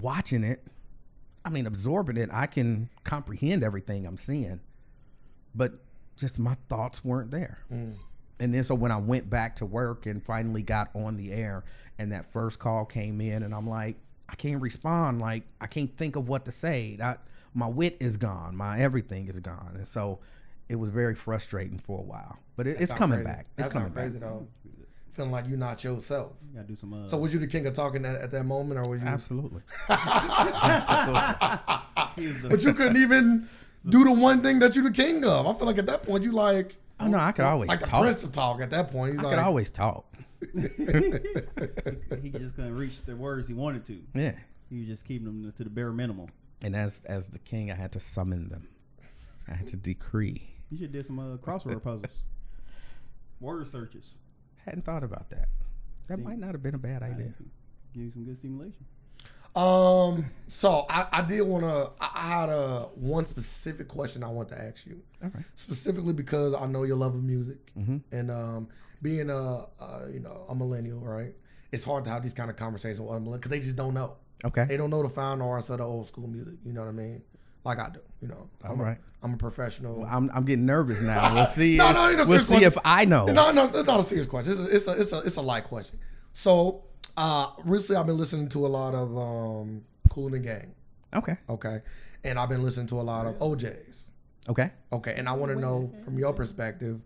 watching 0.00 0.44
it. 0.44 0.60
I 1.44 1.50
mean, 1.50 1.66
absorbing 1.66 2.16
it, 2.16 2.30
I 2.32 2.46
can 2.46 2.90
comprehend 3.02 3.64
everything 3.64 4.06
I'm 4.06 4.16
seeing, 4.16 4.60
but 5.52 5.72
just 6.16 6.38
my 6.38 6.56
thoughts 6.68 7.04
weren't 7.04 7.32
there. 7.32 7.58
Mm. 7.68 7.94
And 8.38 8.54
then 8.54 8.62
so 8.62 8.76
when 8.76 8.92
I 8.92 8.98
went 8.98 9.28
back 9.28 9.56
to 9.56 9.66
work 9.66 10.06
and 10.06 10.24
finally 10.24 10.62
got 10.62 10.90
on 10.94 11.16
the 11.16 11.32
air, 11.32 11.64
and 11.98 12.12
that 12.12 12.26
first 12.26 12.60
call 12.60 12.84
came 12.84 13.20
in, 13.20 13.42
and 13.42 13.52
I'm 13.52 13.68
like, 13.68 13.96
I 14.28 14.36
can't 14.36 14.62
respond. 14.62 15.20
Like 15.20 15.42
I 15.60 15.66
can't 15.66 15.96
think 15.96 16.14
of 16.14 16.28
what 16.28 16.44
to 16.44 16.52
say. 16.52 16.98
I, 17.02 17.16
my 17.54 17.66
wit 17.68 17.96
is 18.00 18.16
gone. 18.16 18.56
My 18.56 18.78
everything 18.80 19.28
is 19.28 19.40
gone, 19.40 19.72
and 19.76 19.86
so 19.86 20.20
it 20.68 20.76
was 20.76 20.90
very 20.90 21.14
frustrating 21.14 21.78
for 21.78 21.98
a 22.00 22.02
while. 22.02 22.38
But 22.56 22.66
it, 22.66 22.76
it's 22.80 22.92
coming 22.92 23.22
crazy. 23.22 23.30
back. 23.36 23.46
It's 23.58 23.68
That 23.68 23.72
coming 23.74 23.92
sound 23.94 24.12
back. 24.12 24.20
though. 24.20 24.46
Feeling 25.12 25.30
like 25.32 25.46
you're 25.46 25.58
not 25.58 25.84
yourself. 25.84 26.32
You 26.48 26.54
gotta 26.56 26.68
do 26.68 26.74
some. 26.76 26.92
Uh, 26.94 27.06
So 27.06 27.18
was 27.18 27.34
you 27.34 27.40
the 27.40 27.46
king 27.46 27.66
of 27.66 27.74
talking 27.74 28.04
at, 28.06 28.16
at 28.22 28.30
that 28.30 28.44
moment, 28.44 28.78
or 28.80 28.88
was 28.90 29.02
you? 29.02 29.08
Absolutely. 29.08 29.60
Absolutely. 29.90 31.20
he 32.16 32.26
was 32.28 32.42
the- 32.42 32.48
But 32.48 32.64
you 32.64 32.72
couldn't 32.72 32.96
even 32.96 33.46
do 33.86 34.04
the 34.04 34.12
one 34.14 34.40
thing 34.40 34.58
that 34.60 34.74
you're 34.74 34.84
the 34.84 34.90
king 34.92 35.22
of. 35.24 35.46
I 35.46 35.52
feel 35.54 35.66
like 35.66 35.76
at 35.78 35.86
that 35.86 36.02
point 36.04 36.24
you 36.24 36.32
like 36.32 36.76
Oh 37.00 37.08
no, 37.08 37.18
I 37.18 37.32
could 37.32 37.44
always 37.44 37.68
like 37.68 37.80
the 37.80 37.86
talk. 37.86 38.02
prince 38.02 38.22
of 38.24 38.32
talk. 38.32 38.60
At 38.62 38.70
that 38.70 38.90
point, 38.90 39.12
he's 39.14 39.20
I 39.20 39.24
like, 39.24 39.34
could 39.36 39.44
always 39.44 39.70
talk. 39.70 40.06
he 40.54 42.30
just 42.30 42.54
couldn't 42.56 42.76
reach 42.76 43.02
the 43.04 43.14
words 43.16 43.48
he 43.48 43.54
wanted 43.54 43.84
to. 43.86 43.98
Yeah. 44.14 44.34
He 44.70 44.78
was 44.78 44.86
just 44.88 45.04
keeping 45.06 45.26
them 45.26 45.52
to 45.56 45.64
the 45.64 45.70
bare 45.70 45.92
minimum. 45.92 46.28
And 46.64 46.76
as 46.76 47.02
as 47.06 47.28
the 47.28 47.38
king, 47.38 47.70
I 47.70 47.74
had 47.74 47.92
to 47.92 48.00
summon 48.00 48.48
them. 48.48 48.68
I 49.50 49.54
had 49.54 49.66
to 49.68 49.76
decree. 49.76 50.42
You 50.70 50.78
should 50.78 50.92
did 50.92 51.04
some 51.04 51.18
uh, 51.18 51.36
crossword 51.38 51.82
puzzles, 51.84 52.06
word 53.40 53.66
searches. 53.66 54.14
Hadn't 54.64 54.82
thought 54.82 55.02
about 55.02 55.28
that. 55.30 55.48
That 56.08 56.14
Stim- 56.14 56.24
might 56.24 56.38
not 56.38 56.52
have 56.52 56.62
been 56.62 56.74
a 56.74 56.78
bad 56.78 57.02
idea. 57.02 57.34
Give 57.92 58.04
you 58.04 58.10
some 58.10 58.24
good 58.24 58.38
stimulation. 58.38 58.84
Um. 59.54 60.24
So 60.46 60.86
I, 60.88 61.06
I 61.12 61.22
did 61.22 61.42
want 61.46 61.64
to. 61.64 61.90
I 62.00 62.10
I 62.14 62.40
had 62.40 62.48
a 62.48 62.88
one 62.94 63.26
specific 63.26 63.88
question 63.88 64.22
I 64.22 64.28
want 64.28 64.48
to 64.48 64.58
ask 64.62 64.86
you, 64.86 65.02
All 65.22 65.28
right. 65.34 65.44
specifically 65.54 66.14
because 66.14 66.54
I 66.54 66.66
know 66.66 66.84
your 66.84 66.96
love 66.96 67.14
of 67.14 67.22
music, 67.22 67.58
and 67.76 68.30
um, 68.30 68.68
being 69.02 69.28
a, 69.28 69.32
a 69.34 70.08
you 70.10 70.20
know 70.20 70.46
a 70.48 70.54
millennial, 70.54 71.00
right? 71.00 71.34
It's 71.70 71.84
hard 71.84 72.04
to 72.04 72.10
have 72.10 72.22
these 72.22 72.32
kind 72.34 72.48
of 72.50 72.56
conversations 72.56 73.00
with 73.00 73.10
other 73.10 73.20
because 73.36 73.50
they 73.50 73.60
just 73.60 73.76
don't 73.76 73.92
know. 73.94 74.16
Okay. 74.44 74.64
They 74.64 74.76
don't 74.76 74.90
know 74.90 75.02
the 75.02 75.08
fine 75.08 75.40
arts 75.40 75.70
of 75.70 75.78
the 75.78 75.84
old 75.84 76.06
school 76.06 76.26
music. 76.26 76.54
You 76.64 76.72
know 76.72 76.82
what 76.82 76.88
I 76.88 76.92
mean? 76.92 77.22
Like 77.64 77.78
I 77.78 77.88
do. 77.90 78.00
You 78.20 78.28
know. 78.28 78.48
I'm 78.64 78.72
All 78.72 78.86
right. 78.86 78.98
A, 78.98 79.24
I'm 79.24 79.34
a 79.34 79.36
professional. 79.36 80.04
I'm, 80.04 80.30
I'm 80.34 80.44
getting 80.44 80.66
nervous 80.66 81.00
now. 81.00 81.34
We'll 81.34 81.44
see. 81.46 81.76
No, 81.76 81.90
if, 81.90 81.94
no, 81.94 82.08
ain't 82.08 82.18
no 82.18 82.24
we'll 82.28 82.38
see 82.40 82.54
question. 82.54 82.66
if 82.66 82.76
I 82.84 83.04
know. 83.04 83.26
No, 83.26 83.52
no, 83.52 83.66
it's 83.66 83.86
not 83.86 84.00
a 84.00 84.02
serious 84.02 84.26
question. 84.26 84.52
It's 84.52 84.60
a, 84.60 84.74
it's 84.74 84.88
a, 84.88 85.00
it's 85.00 85.12
a, 85.12 85.18
it's 85.26 85.36
a 85.36 85.42
light 85.42 85.64
question. 85.64 85.98
So, 86.32 86.84
uh, 87.16 87.46
recently 87.64 88.00
I've 88.00 88.06
been 88.06 88.18
listening 88.18 88.48
to 88.50 88.66
a 88.66 88.68
lot 88.68 88.94
of 88.94 89.16
um, 89.16 89.84
Kool 90.10 90.26
and 90.26 90.34
the 90.34 90.38
Gang. 90.40 90.74
Okay. 91.14 91.36
Okay, 91.48 91.80
and 92.24 92.38
I've 92.38 92.48
been 92.48 92.62
listening 92.62 92.86
to 92.88 92.94
a 92.96 93.02
lot 93.02 93.26
of 93.26 93.40
O'Jays. 93.40 94.12
Okay. 94.48 94.70
Okay, 94.92 95.14
and 95.16 95.28
I 95.28 95.32
want 95.32 95.52
to 95.52 95.58
know 95.58 95.92
from 96.04 96.18
your 96.18 96.32
perspective, 96.32 97.00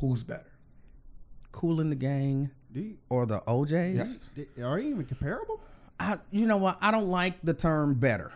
who's 0.00 0.24
better? 0.24 0.46
Kool 1.52 1.80
in 1.80 1.90
the 1.90 1.96
gang 1.96 2.50
you, 2.72 2.96
or 3.10 3.26
the 3.26 3.42
O'Jays? 3.46 3.94
Yes. 3.94 4.30
are 4.64 4.80
they 4.80 4.86
even 4.88 5.04
comparable? 5.04 5.60
I, 6.00 6.18
you 6.30 6.46
know 6.46 6.56
what? 6.56 6.78
I 6.80 6.90
don't 6.90 7.08
like 7.08 7.34
the 7.42 7.54
term 7.54 7.94
better. 7.94 8.32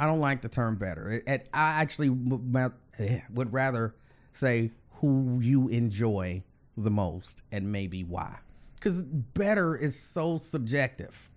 I 0.00 0.06
don't 0.06 0.20
like 0.20 0.42
the 0.42 0.48
term 0.48 0.76
better. 0.76 1.10
It, 1.10 1.22
it- 1.26 1.48
I 1.54 1.80
actually 1.80 2.10
would 2.10 2.52
ma- 2.52 2.68
eh, 2.98 3.20
would 3.34 3.52
rather 3.52 3.94
say 4.32 4.70
who 4.96 5.38
you 5.40 5.68
enjoy 5.68 6.42
the 6.76 6.90
most 6.90 7.42
and 7.52 7.70
maybe 7.70 8.02
why. 8.04 8.38
Because 8.76 9.04
better 9.04 9.76
is 9.76 9.96
so 9.96 10.38
subjective. 10.38 11.30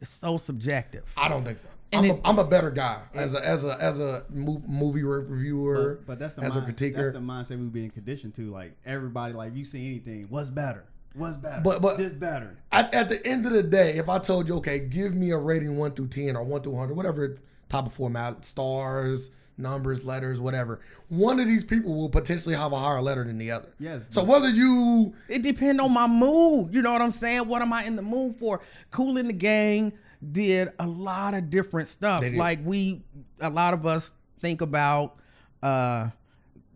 It's 0.00 0.10
so 0.10 0.38
subjective. 0.38 1.12
I 1.16 1.28
don't 1.28 1.44
think 1.44 1.58
so. 1.58 1.68
I'm, 1.92 2.04
it- 2.04 2.20
a, 2.24 2.26
I'm 2.26 2.38
a 2.38 2.44
better 2.44 2.70
guy 2.70 3.02
as 3.14 3.34
a 3.34 3.46
as 3.46 3.64
a 3.66 3.76
as 3.82 4.00
a 4.00 4.22
mov- 4.32 4.66
movie 4.68 5.02
reviewer. 5.02 5.96
But, 5.96 6.06
but 6.06 6.18
that's 6.20 6.36
the 6.36 6.42
as 6.44 6.56
a 6.56 6.60
mind, 6.60 6.74
critiquer. 6.76 6.94
That's 6.96 7.12
the 7.12 7.18
mindset 7.18 7.58
we've 7.58 7.72
been 7.72 7.90
conditioned 7.90 8.34
to. 8.36 8.50
Like 8.50 8.72
everybody, 8.86 9.34
like 9.34 9.54
you 9.56 9.66
see 9.66 9.86
anything, 9.88 10.24
what's 10.30 10.48
better? 10.48 10.84
What's 11.14 11.36
better? 11.36 11.60
But- 11.62 11.82
but- 11.82 11.96
this 11.98 12.12
better. 12.12 12.56
at, 12.72 12.92
at 12.94 13.08
the 13.08 13.24
end 13.26 13.46
of 13.46 13.52
the 13.52 13.62
day, 13.64 13.92
if 13.96 14.08
I 14.08 14.18
told 14.18 14.48
you, 14.48 14.56
okay, 14.56 14.78
give 14.78 15.14
me 15.14 15.30
a 15.32 15.38
rating 15.38 15.76
one 15.76 15.90
through 15.92 16.08
ten 16.08 16.36
or 16.36 16.44
one 16.44 16.62
through 16.62 16.76
hundred, 16.76 16.94
whatever 16.96 17.36
type 17.68 17.86
of 17.86 17.92
format, 17.92 18.44
stars, 18.44 19.30
numbers, 19.58 20.04
letters, 20.06 20.40
whatever, 20.40 20.80
one 21.08 21.38
of 21.40 21.46
these 21.46 21.64
people 21.64 21.94
will 21.96 22.08
potentially 22.08 22.54
have 22.54 22.72
a 22.72 22.76
higher 22.78 23.02
letter 23.02 23.24
than 23.24 23.38
the 23.38 23.50
other. 23.50 23.68
Yes, 23.78 24.06
So 24.10 24.24
whether 24.24 24.48
you 24.48 25.12
It 25.28 25.42
depends 25.42 25.82
on 25.82 25.92
my 25.92 26.06
mood. 26.06 26.72
You 26.74 26.80
know 26.82 26.92
what 26.92 27.02
I'm 27.02 27.10
saying? 27.10 27.46
What 27.48 27.60
am 27.60 27.72
I 27.72 27.84
in 27.84 27.96
the 27.96 28.02
mood 28.02 28.36
for? 28.36 28.60
Kool 28.90 29.16
in 29.18 29.26
the 29.26 29.32
gang 29.34 29.92
did 30.32 30.68
a 30.78 30.86
lot 30.86 31.34
of 31.34 31.50
different 31.50 31.88
stuff. 31.88 32.22
Like 32.36 32.60
we, 32.64 33.02
a 33.40 33.50
lot 33.50 33.74
of 33.74 33.84
us 33.86 34.12
think 34.40 34.62
about 34.62 35.16
uh 35.62 36.08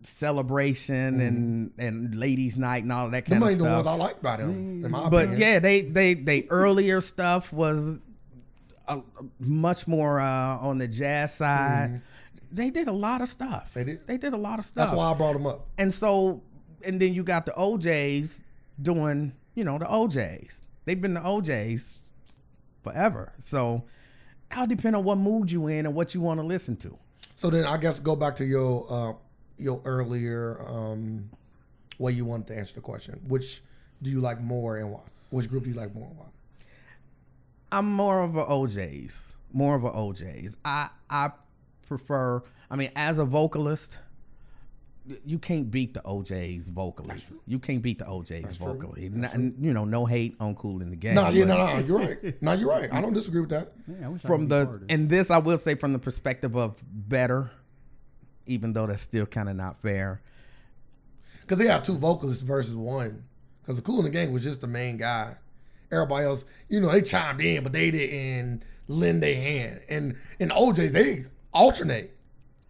celebration 0.05 1.19
and 1.19 1.71
and 1.77 2.15
ladies 2.15 2.57
night 2.57 2.83
and 2.83 2.91
all 2.91 3.09
that 3.09 3.25
them 3.25 3.41
kind 3.41 3.43
of 3.43 3.49
ain't 3.49 3.57
the 3.59 3.63
ones 3.65 3.81
stuff. 3.81 3.93
I 3.93 3.97
like 3.97 4.17
about 4.19 4.39
in 4.39 4.89
my 4.89 5.09
But 5.09 5.25
opinion. 5.25 5.39
yeah, 5.41 5.59
they 5.59 5.81
they 5.81 6.13
they 6.13 6.47
earlier 6.49 7.01
stuff 7.01 7.51
was 7.53 8.01
a, 8.87 8.99
much 9.39 9.87
more 9.87 10.19
uh, 10.19 10.57
on 10.59 10.77
the 10.77 10.87
jazz 10.87 11.33
side. 11.33 12.01
They 12.51 12.69
did 12.69 12.87
a 12.87 12.91
lot 12.93 13.21
of 13.21 13.27
stuff. 13.27 13.73
They 13.73 13.83
did? 13.83 14.07
They 14.07 14.17
did 14.17 14.33
a 14.33 14.37
lot 14.37 14.59
of 14.59 14.65
stuff. 14.65 14.87
that's 14.87 14.97
why 14.97 15.11
I 15.11 15.17
brought 15.17 15.33
them 15.33 15.45
up. 15.47 15.65
And 15.77 15.93
so, 15.93 16.41
and 16.87 17.01
then 17.01 17.13
you 17.13 17.23
got 17.23 17.45
the 17.45 17.53
O'Jays 17.59 18.43
doing, 18.81 19.33
you 19.55 19.63
know, 19.63 19.77
the 19.77 19.91
O'Jays. 19.91 20.63
They've 20.85 21.01
been 21.01 21.15
the 21.15 21.27
O'Jays 21.27 21.99
forever. 22.83 23.33
So, 23.39 23.83
it'll 24.51 24.67
depend 24.67 24.95
on 24.95 25.03
what 25.03 25.17
mood 25.17 25.51
you 25.51 25.67
in 25.67 25.85
and 25.85 25.95
what 25.95 26.13
you 26.13 26.21
want 26.21 26.39
to 26.39 26.45
listen 26.45 26.77
to. 26.77 26.95
So 27.35 27.49
then 27.49 27.65
I 27.65 27.77
guess 27.77 27.99
go 27.99 28.15
back 28.15 28.35
to 28.35 28.45
your 28.45 28.85
uh, 28.89 29.13
your 29.57 29.81
earlier 29.85 30.59
um, 30.67 31.29
way 31.99 32.11
you 32.11 32.25
wanted 32.25 32.47
to 32.47 32.57
answer 32.57 32.75
the 32.75 32.81
question. 32.81 33.19
Which 33.27 33.61
do 34.01 34.09
you 34.11 34.21
like 34.21 34.41
more 34.41 34.77
and 34.77 34.91
why? 34.91 35.01
Which 35.29 35.49
group 35.49 35.63
do 35.63 35.69
you 35.69 35.75
like 35.75 35.93
more 35.93 36.07
and 36.07 36.17
why? 36.17 36.25
I'm 37.71 37.91
more 37.91 38.21
of 38.21 38.35
a 38.35 38.45
O'Jays, 38.49 39.37
more 39.51 39.75
of 39.75 39.83
a 39.83 39.91
O'Jays. 39.91 40.57
I 40.63 40.87
I 41.09 41.29
prefer. 41.87 42.41
I 42.69 42.75
mean, 42.75 42.89
as 42.95 43.19
a 43.19 43.25
vocalist, 43.25 43.99
you 45.25 45.37
can't 45.37 45.69
beat 45.69 45.93
the 45.93 46.01
O'Jays 46.07 46.69
vocally. 46.69 47.15
You 47.47 47.59
can't 47.59 47.81
beat 47.81 47.99
the 47.99 48.09
O'Jays 48.09 48.57
vocally. 48.57 49.05
N- 49.05 49.55
you 49.59 49.73
know, 49.73 49.85
no 49.85 50.05
hate 50.05 50.35
on 50.39 50.55
Kool 50.55 50.81
in 50.81 50.89
the 50.89 50.95
Game. 50.95 51.15
No, 51.15 51.29
yeah, 51.29 51.45
no, 51.45 51.57
no, 51.57 51.77
you're 51.79 51.99
right. 51.99 52.41
No, 52.41 52.53
you're 52.53 52.69
right. 52.69 52.91
I 52.91 53.01
don't 53.01 53.13
disagree 53.13 53.41
with 53.41 53.51
that. 53.51 53.71
Man, 53.87 54.03
I 54.03 54.09
wish 54.09 54.21
from 54.21 54.47
could 54.47 54.49
the 54.49 54.93
and 54.93 55.09
this 55.09 55.29
I 55.29 55.37
will 55.39 55.57
say 55.57 55.75
from 55.75 55.93
the 55.93 55.99
perspective 55.99 56.55
of 56.55 56.81
better, 56.91 57.51
even 58.45 58.73
though 58.73 58.87
that's 58.87 59.01
still 59.01 59.25
kind 59.25 59.49
of 59.49 59.55
not 59.55 59.81
fair. 59.81 60.21
Because 61.41 61.57
they 61.59 61.67
have 61.67 61.83
two 61.83 61.97
vocalists 61.97 62.41
versus 62.43 62.75
one. 62.75 63.23
Because 63.61 63.75
the 63.77 63.81
Kool 63.81 63.99
in 63.99 64.05
the 64.05 64.09
Gang 64.11 64.31
was 64.33 64.43
just 64.43 64.61
the 64.61 64.67
main 64.67 64.97
guy. 64.97 65.35
Everybody 65.91 66.25
else, 66.25 66.45
you 66.69 66.79
know, 66.81 66.91
they 66.91 67.01
chimed 67.01 67.41
in, 67.41 67.63
but 67.63 67.71
they 67.73 67.91
didn't 67.91 68.63
lend 68.87 69.21
their 69.23 69.35
hand. 69.35 69.81
And 69.89 70.15
and 70.39 70.51
O'Jay, 70.51 70.87
they 70.87 71.25
alternate. 71.53 72.11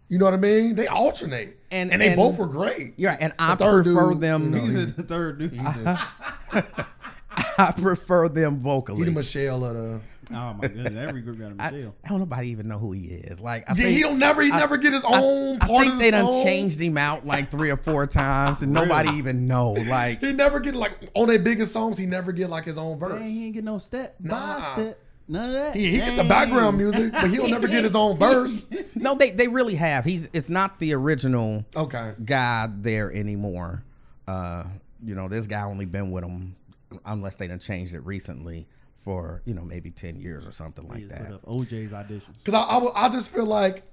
You 0.08 0.18
know 0.18 0.26
what 0.26 0.34
I 0.34 0.38
mean? 0.38 0.76
They 0.76 0.86
alternate. 0.86 1.56
And- 1.70 1.90
And, 1.90 2.00
they 2.00 2.08
and- 2.08 2.16
both 2.16 2.38
were 2.38 2.46
great. 2.46 2.94
Yeah, 2.96 3.16
and 3.18 3.32
I 3.38 3.54
The 3.54 3.64
third 3.64 3.84
prefer 3.84 4.12
dude, 4.12 4.20
them. 4.20 4.42
you 4.44 4.50
know, 4.50 4.58
He's 4.58 4.94
the 4.94 5.02
third 5.02 5.38
dude. 5.38 5.52
He 5.52 5.58
just 5.58 5.78
I 7.58 7.72
prefer 7.76 8.28
them 8.28 8.58
vocally. 8.60 8.98
he 8.98 9.04
the 9.04 9.10
vocally. 9.10 9.14
Michelle 9.14 9.64
of 9.64 9.74
the. 9.74 10.00
Oh 10.32 10.54
my 10.54 10.60
goodness, 10.68 10.94
every 11.08 11.22
group 11.22 11.38
got 11.38 11.52
a 11.52 11.54
I, 11.58 11.70
Michelle. 11.70 11.94
I 12.04 12.08
don't 12.08 12.18
nobody 12.20 12.48
even 12.48 12.68
know 12.68 12.78
who 12.78 12.92
he 12.92 13.02
is. 13.04 13.40
Like 13.40 13.68
I 13.70 13.74
Yeah, 13.74 13.84
think 13.84 13.96
he 13.96 14.02
don't 14.02 14.18
never. 14.18 14.42
He 14.42 14.50
I- 14.52 14.58
never 14.58 14.76
get 14.76 14.92
his 14.92 15.04
own 15.04 15.56
I 15.60 15.66
part 15.66 15.82
think 15.82 15.92
of 15.94 15.98
they 15.98 16.10
the 16.10 16.16
done 16.18 16.26
song. 16.26 16.44
changed 16.44 16.80
him 16.80 16.98
out 16.98 17.24
like 17.26 17.50
three 17.50 17.70
or 17.70 17.76
four 17.76 18.06
times, 18.06 18.62
and 18.62 18.72
nobody 18.72 19.10
even 19.10 19.46
know. 19.46 19.72
Like 19.72 20.20
He 20.20 20.32
never 20.32 20.60
get 20.60 20.74
like 20.74 20.92
on 21.14 21.28
their 21.28 21.38
biggest 21.38 21.72
songs. 21.72 21.98
He 21.98 22.06
never 22.06 22.32
get 22.32 22.50
like 22.50 22.64
his 22.64 22.78
own 22.78 22.98
verse. 22.98 23.20
Dang, 23.20 23.28
he 23.30 23.46
ain't 23.46 23.54
get 23.54 23.64
no 23.64 23.78
step, 23.78 24.14
Nah. 24.20 24.34
nah. 24.36 24.60
step, 24.60 24.98
none 25.28 25.44
of 25.46 25.52
that. 25.52 25.74
He, 25.76 25.90
he 25.92 25.96
get 25.98 26.16
the 26.16 26.28
background 26.28 26.76
music, 26.78 27.12
but 27.12 27.30
he'll 27.30 27.48
never 27.48 27.68
get 27.68 27.84
his 27.84 27.94
own 27.94 28.16
verse. 28.18 28.68
no, 28.94 29.14
they 29.14 29.30
they 29.30 29.48
really 29.48 29.74
have. 29.76 30.04
He's 30.04 30.28
it's 30.32 30.50
not 30.50 30.78
the 30.78 30.94
original 30.94 31.64
Okay. 31.76 32.12
guy 32.24 32.68
there 32.78 33.12
anymore. 33.12 33.82
Uh, 34.26 34.64
you 35.04 35.14
know, 35.14 35.28
this 35.28 35.46
guy 35.46 35.62
only 35.62 35.84
been 35.84 36.10
with 36.10 36.24
him 36.24 36.56
unless 37.04 37.36
they 37.36 37.46
done 37.46 37.58
changed 37.60 37.94
it 37.94 38.00
recently 38.00 38.66
for 39.06 39.40
you 39.44 39.54
know 39.54 39.64
maybe 39.64 39.92
ten 39.92 40.18
years 40.18 40.48
or 40.48 40.52
something 40.52 40.86
like 40.88 41.08
that. 41.08 41.38
O'Jay's 41.46 41.92
auditions. 41.92 42.44
Because 42.44 42.54
I, 42.54 43.02
I, 43.02 43.06
I 43.06 43.08
just 43.08 43.32
feel 43.32 43.46
like, 43.46 43.84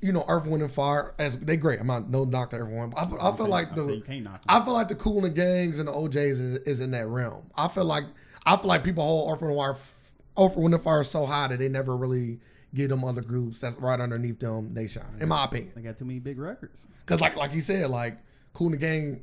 you 0.00 0.12
know, 0.12 0.24
Earth, 0.28 0.46
Wind, 0.46 0.62
and 0.62 0.70
Fire, 0.70 1.12
as 1.18 1.40
they 1.40 1.56
great. 1.56 1.80
I'm 1.80 1.88
not 1.88 2.08
no 2.08 2.24
doctor, 2.24 2.56
everyone. 2.60 2.90
But 2.90 3.20
I, 3.20 3.30
I 3.30 3.36
feel 3.36 3.48
like 3.48 3.74
the, 3.74 4.00
knock 4.22 4.42
I 4.48 4.64
feel 4.64 4.72
like 4.72 4.86
the 4.86 4.94
Kool 4.94 5.16
and 5.16 5.26
the 5.26 5.30
Gangs 5.30 5.80
and 5.80 5.88
the 5.88 5.92
O'Jays 5.92 6.38
is, 6.38 6.58
is 6.60 6.80
in 6.80 6.92
that 6.92 7.08
realm. 7.08 7.50
I 7.56 7.66
feel 7.66 7.84
like, 7.84 8.04
I 8.46 8.56
feel 8.56 8.68
like 8.68 8.84
people 8.84 9.02
hold 9.02 9.32
Earth, 9.32 9.42
Wind, 9.42 9.52
and 9.52 9.60
Fire, 9.60 9.70
Earth, 10.38 10.56
Wind, 10.56 10.74
and 10.74 10.82
Fire 10.84 11.02
so 11.02 11.26
high 11.26 11.48
that 11.48 11.58
they 11.58 11.68
never 11.68 11.96
really 11.96 12.38
get 12.72 12.90
them 12.90 13.02
other 13.02 13.22
groups 13.22 13.60
that's 13.60 13.76
right 13.78 13.98
underneath 13.98 14.38
them. 14.38 14.72
They 14.72 14.86
shine, 14.86 15.18
in 15.20 15.28
my 15.28 15.44
opinion. 15.44 15.72
They 15.74 15.82
got 15.82 15.98
too 15.98 16.04
many 16.04 16.20
big 16.20 16.38
records. 16.38 16.86
Because 17.00 17.20
like 17.20 17.34
like 17.34 17.52
you 17.52 17.60
said, 17.60 17.90
like 17.90 18.18
Kool 18.52 18.68
and 18.68 18.74
the 18.74 18.78
Gang, 18.78 19.22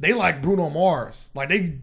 they 0.00 0.12
like 0.12 0.42
Bruno 0.42 0.68
Mars. 0.68 1.30
Like 1.36 1.48
they 1.48 1.78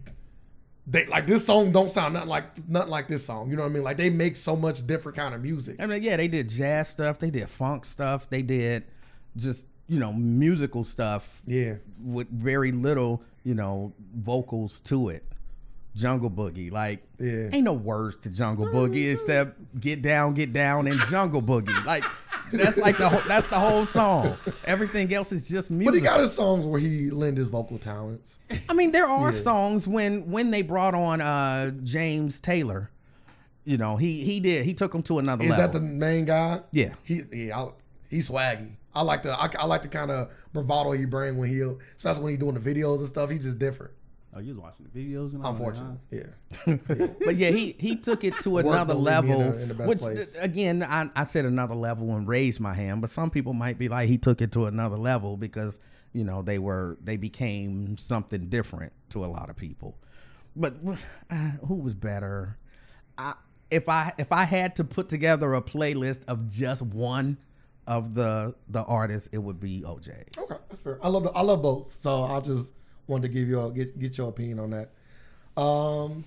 they 0.86 1.06
like 1.06 1.26
this 1.26 1.46
song 1.46 1.72
don't 1.72 1.90
sound 1.90 2.14
nothing 2.14 2.28
like 2.28 2.68
nothing 2.68 2.90
like 2.90 3.06
this 3.08 3.24
song. 3.24 3.50
You 3.50 3.56
know 3.56 3.62
what 3.62 3.70
I 3.70 3.74
mean? 3.74 3.82
Like 3.84 3.96
they 3.96 4.10
make 4.10 4.36
so 4.36 4.56
much 4.56 4.86
different 4.86 5.16
kind 5.16 5.34
of 5.34 5.42
music. 5.42 5.76
I 5.80 5.86
mean, 5.86 6.02
yeah, 6.02 6.16
they 6.16 6.28
did 6.28 6.48
jazz 6.48 6.88
stuff, 6.88 7.18
they 7.18 7.30
did 7.30 7.48
funk 7.48 7.84
stuff, 7.84 8.28
they 8.30 8.42
did 8.42 8.84
just 9.36 9.66
you 9.88 9.98
know 10.00 10.12
musical 10.12 10.84
stuff 10.84 11.42
Yeah. 11.46 11.74
with 12.02 12.28
very 12.30 12.72
little 12.72 13.22
you 13.44 13.54
know 13.54 13.92
vocals 14.14 14.80
to 14.80 15.08
it. 15.10 15.24
Jungle 15.96 16.30
Boogie, 16.30 16.70
like, 16.70 17.02
Yeah. 17.18 17.48
ain't 17.52 17.64
no 17.64 17.72
words 17.72 18.16
to 18.18 18.30
Jungle 18.30 18.66
Boogie 18.66 19.12
except 19.12 19.56
"Get 19.80 20.02
Down, 20.02 20.34
Get 20.34 20.52
Down" 20.52 20.86
and 20.86 21.00
Jungle 21.10 21.42
Boogie. 21.42 21.84
Like, 21.84 22.04
that's 22.52 22.78
like 22.78 22.96
the 22.98 23.08
whole, 23.08 23.22
that's 23.28 23.48
the 23.48 23.58
whole 23.58 23.86
song. 23.86 24.36
Everything 24.64 25.12
else 25.12 25.32
is 25.32 25.48
just 25.48 25.70
music. 25.70 25.86
But 25.92 25.94
he 25.98 26.00
got 26.04 26.20
his 26.20 26.32
songs 26.32 26.64
where 26.64 26.80
he 26.80 27.10
lend 27.10 27.36
his 27.38 27.48
vocal 27.48 27.78
talents. 27.78 28.38
I 28.68 28.74
mean, 28.74 28.92
there 28.92 29.06
are 29.06 29.32
songs 29.32 29.86
when 29.88 30.30
when 30.30 30.50
they 30.50 30.62
brought 30.62 30.94
on 30.94 31.20
uh 31.20 31.70
James 31.82 32.40
Taylor. 32.40 32.90
You 33.64 33.76
know, 33.76 33.96
he 33.96 34.24
he 34.24 34.40
did 34.40 34.64
he 34.64 34.74
took 34.74 34.94
him 34.94 35.02
to 35.02 35.18
another 35.18 35.44
Is 35.44 35.50
level. 35.50 35.66
that 35.66 35.72
the 35.78 35.84
main 35.84 36.24
guy? 36.24 36.58
Yeah. 36.72 36.94
He 37.04 37.20
yeah, 37.32 37.58
I, 37.58 37.68
he's 38.08 38.30
swaggy. 38.30 38.70
I 38.94 39.02
like 39.02 39.22
the 39.22 39.32
I, 39.32 39.48
I 39.58 39.66
like 39.66 39.82
the 39.82 39.88
kind 39.88 40.10
of 40.10 40.28
bravado 40.52 40.92
he 40.92 41.06
bring 41.06 41.36
when 41.36 41.48
he, 41.48 41.60
especially 41.94 42.24
when 42.24 42.32
he 42.32 42.38
doing 42.38 42.54
the 42.54 42.60
videos 42.60 42.98
and 42.98 43.06
stuff. 43.06 43.30
He's 43.30 43.44
just 43.44 43.58
different. 43.58 43.92
Oh, 44.32 44.38
you 44.38 44.54
was 44.54 44.58
watching 44.58 44.86
the 44.92 45.00
videos 45.00 45.32
and 45.32 45.44
all 45.44 45.52
that. 45.52 45.58
Unfortunately, 45.58 45.98
yeah. 46.12 46.76
but 47.26 47.34
yeah, 47.34 47.50
he 47.50 47.74
he 47.78 47.96
took 47.96 48.22
it 48.22 48.38
to 48.40 48.58
another 48.58 48.94
me 48.94 49.00
in 49.00 49.04
level. 49.04 49.40
in 49.58 49.68
which 49.88 49.98
place. 49.98 50.36
again, 50.36 50.84
I, 50.84 51.10
I 51.16 51.24
said 51.24 51.44
another 51.44 51.74
level 51.74 52.14
and 52.14 52.28
raised 52.28 52.60
my 52.60 52.72
hand. 52.72 53.00
But 53.00 53.10
some 53.10 53.30
people 53.30 53.54
might 53.54 53.76
be 53.76 53.88
like, 53.88 54.08
he 54.08 54.18
took 54.18 54.40
it 54.40 54.52
to 54.52 54.66
another 54.66 54.96
level 54.96 55.36
because 55.36 55.80
you 56.12 56.22
know 56.22 56.42
they 56.42 56.60
were 56.60 56.96
they 57.02 57.16
became 57.16 57.96
something 57.96 58.48
different 58.48 58.92
to 59.10 59.24
a 59.24 59.26
lot 59.26 59.50
of 59.50 59.56
people. 59.56 59.98
But 60.54 60.74
uh, 61.30 61.34
who 61.66 61.82
was 61.82 61.96
better? 61.96 62.56
I, 63.18 63.34
if 63.70 63.88
I 63.88 64.12
if 64.16 64.30
I 64.30 64.44
had 64.44 64.76
to 64.76 64.84
put 64.84 65.08
together 65.08 65.54
a 65.54 65.62
playlist 65.62 66.24
of 66.28 66.48
just 66.48 66.82
one 66.82 67.38
of 67.88 68.14
the 68.14 68.54
the 68.68 68.84
artists, 68.84 69.28
it 69.32 69.38
would 69.38 69.58
be 69.58 69.84
O'Jay. 69.84 70.24
Okay, 70.38 70.54
that's 70.68 70.82
fair. 70.82 71.00
I 71.02 71.08
love 71.08 71.24
the, 71.24 71.32
I 71.32 71.42
love 71.42 71.62
both, 71.62 71.92
so 71.92 72.22
I'll 72.22 72.42
just 72.42 72.74
wanted 73.10 73.28
to 73.28 73.34
give 73.34 73.48
you 73.48 73.60
a, 73.60 73.70
get 73.72 73.98
get 73.98 74.16
your 74.16 74.28
opinion 74.28 74.58
on 74.60 74.70
that. 74.70 74.90
Um, 75.60 76.24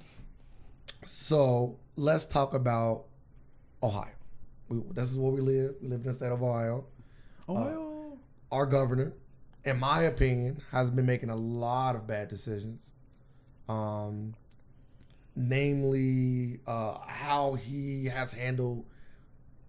so 1.03 1.79
let's 1.95 2.27
talk 2.27 2.53
about 2.53 3.05
Ohio. 3.81 4.13
We, 4.69 4.81
this 4.93 5.11
is 5.11 5.17
where 5.17 5.31
we 5.31 5.41
live. 5.41 5.75
We 5.81 5.87
live 5.87 6.01
in 6.01 6.07
the 6.07 6.13
state 6.13 6.31
of 6.31 6.43
Ohio. 6.43 6.85
Ohio. 7.47 8.17
Our 8.51 8.65
governor, 8.65 9.13
in 9.63 9.79
my 9.79 10.03
opinion, 10.03 10.61
has 10.71 10.91
been 10.91 11.05
making 11.05 11.29
a 11.29 11.35
lot 11.35 11.95
of 11.95 12.05
bad 12.05 12.27
decisions. 12.27 12.91
Um, 13.67 14.35
namely, 15.35 16.59
uh, 16.67 16.99
how 17.07 17.53
he 17.53 18.05
has 18.05 18.33
handled, 18.33 18.85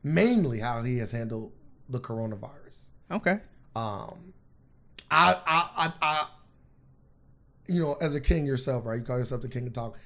mainly 0.03 0.61
how 0.61 0.83
he 0.83 0.98
has 0.98 1.12
handled 1.12 1.53
the 1.88 2.00
coronavirus. 2.00 2.90
Okay. 3.11 3.38
Um, 3.77 4.35
I, 5.11 5.37
I, 5.46 5.68
I, 5.77 5.92
I, 6.03 6.27
you 7.66 7.81
know, 7.83 7.96
as 8.00 8.14
a 8.14 8.20
king 8.20 8.46
yourself, 8.46 8.85
right? 8.87 8.98
You 8.98 9.05
call 9.05 9.18
yourself 9.18 9.42
the 9.42 9.48
king 9.48 9.66
of 9.66 9.72
talk. 9.72 9.96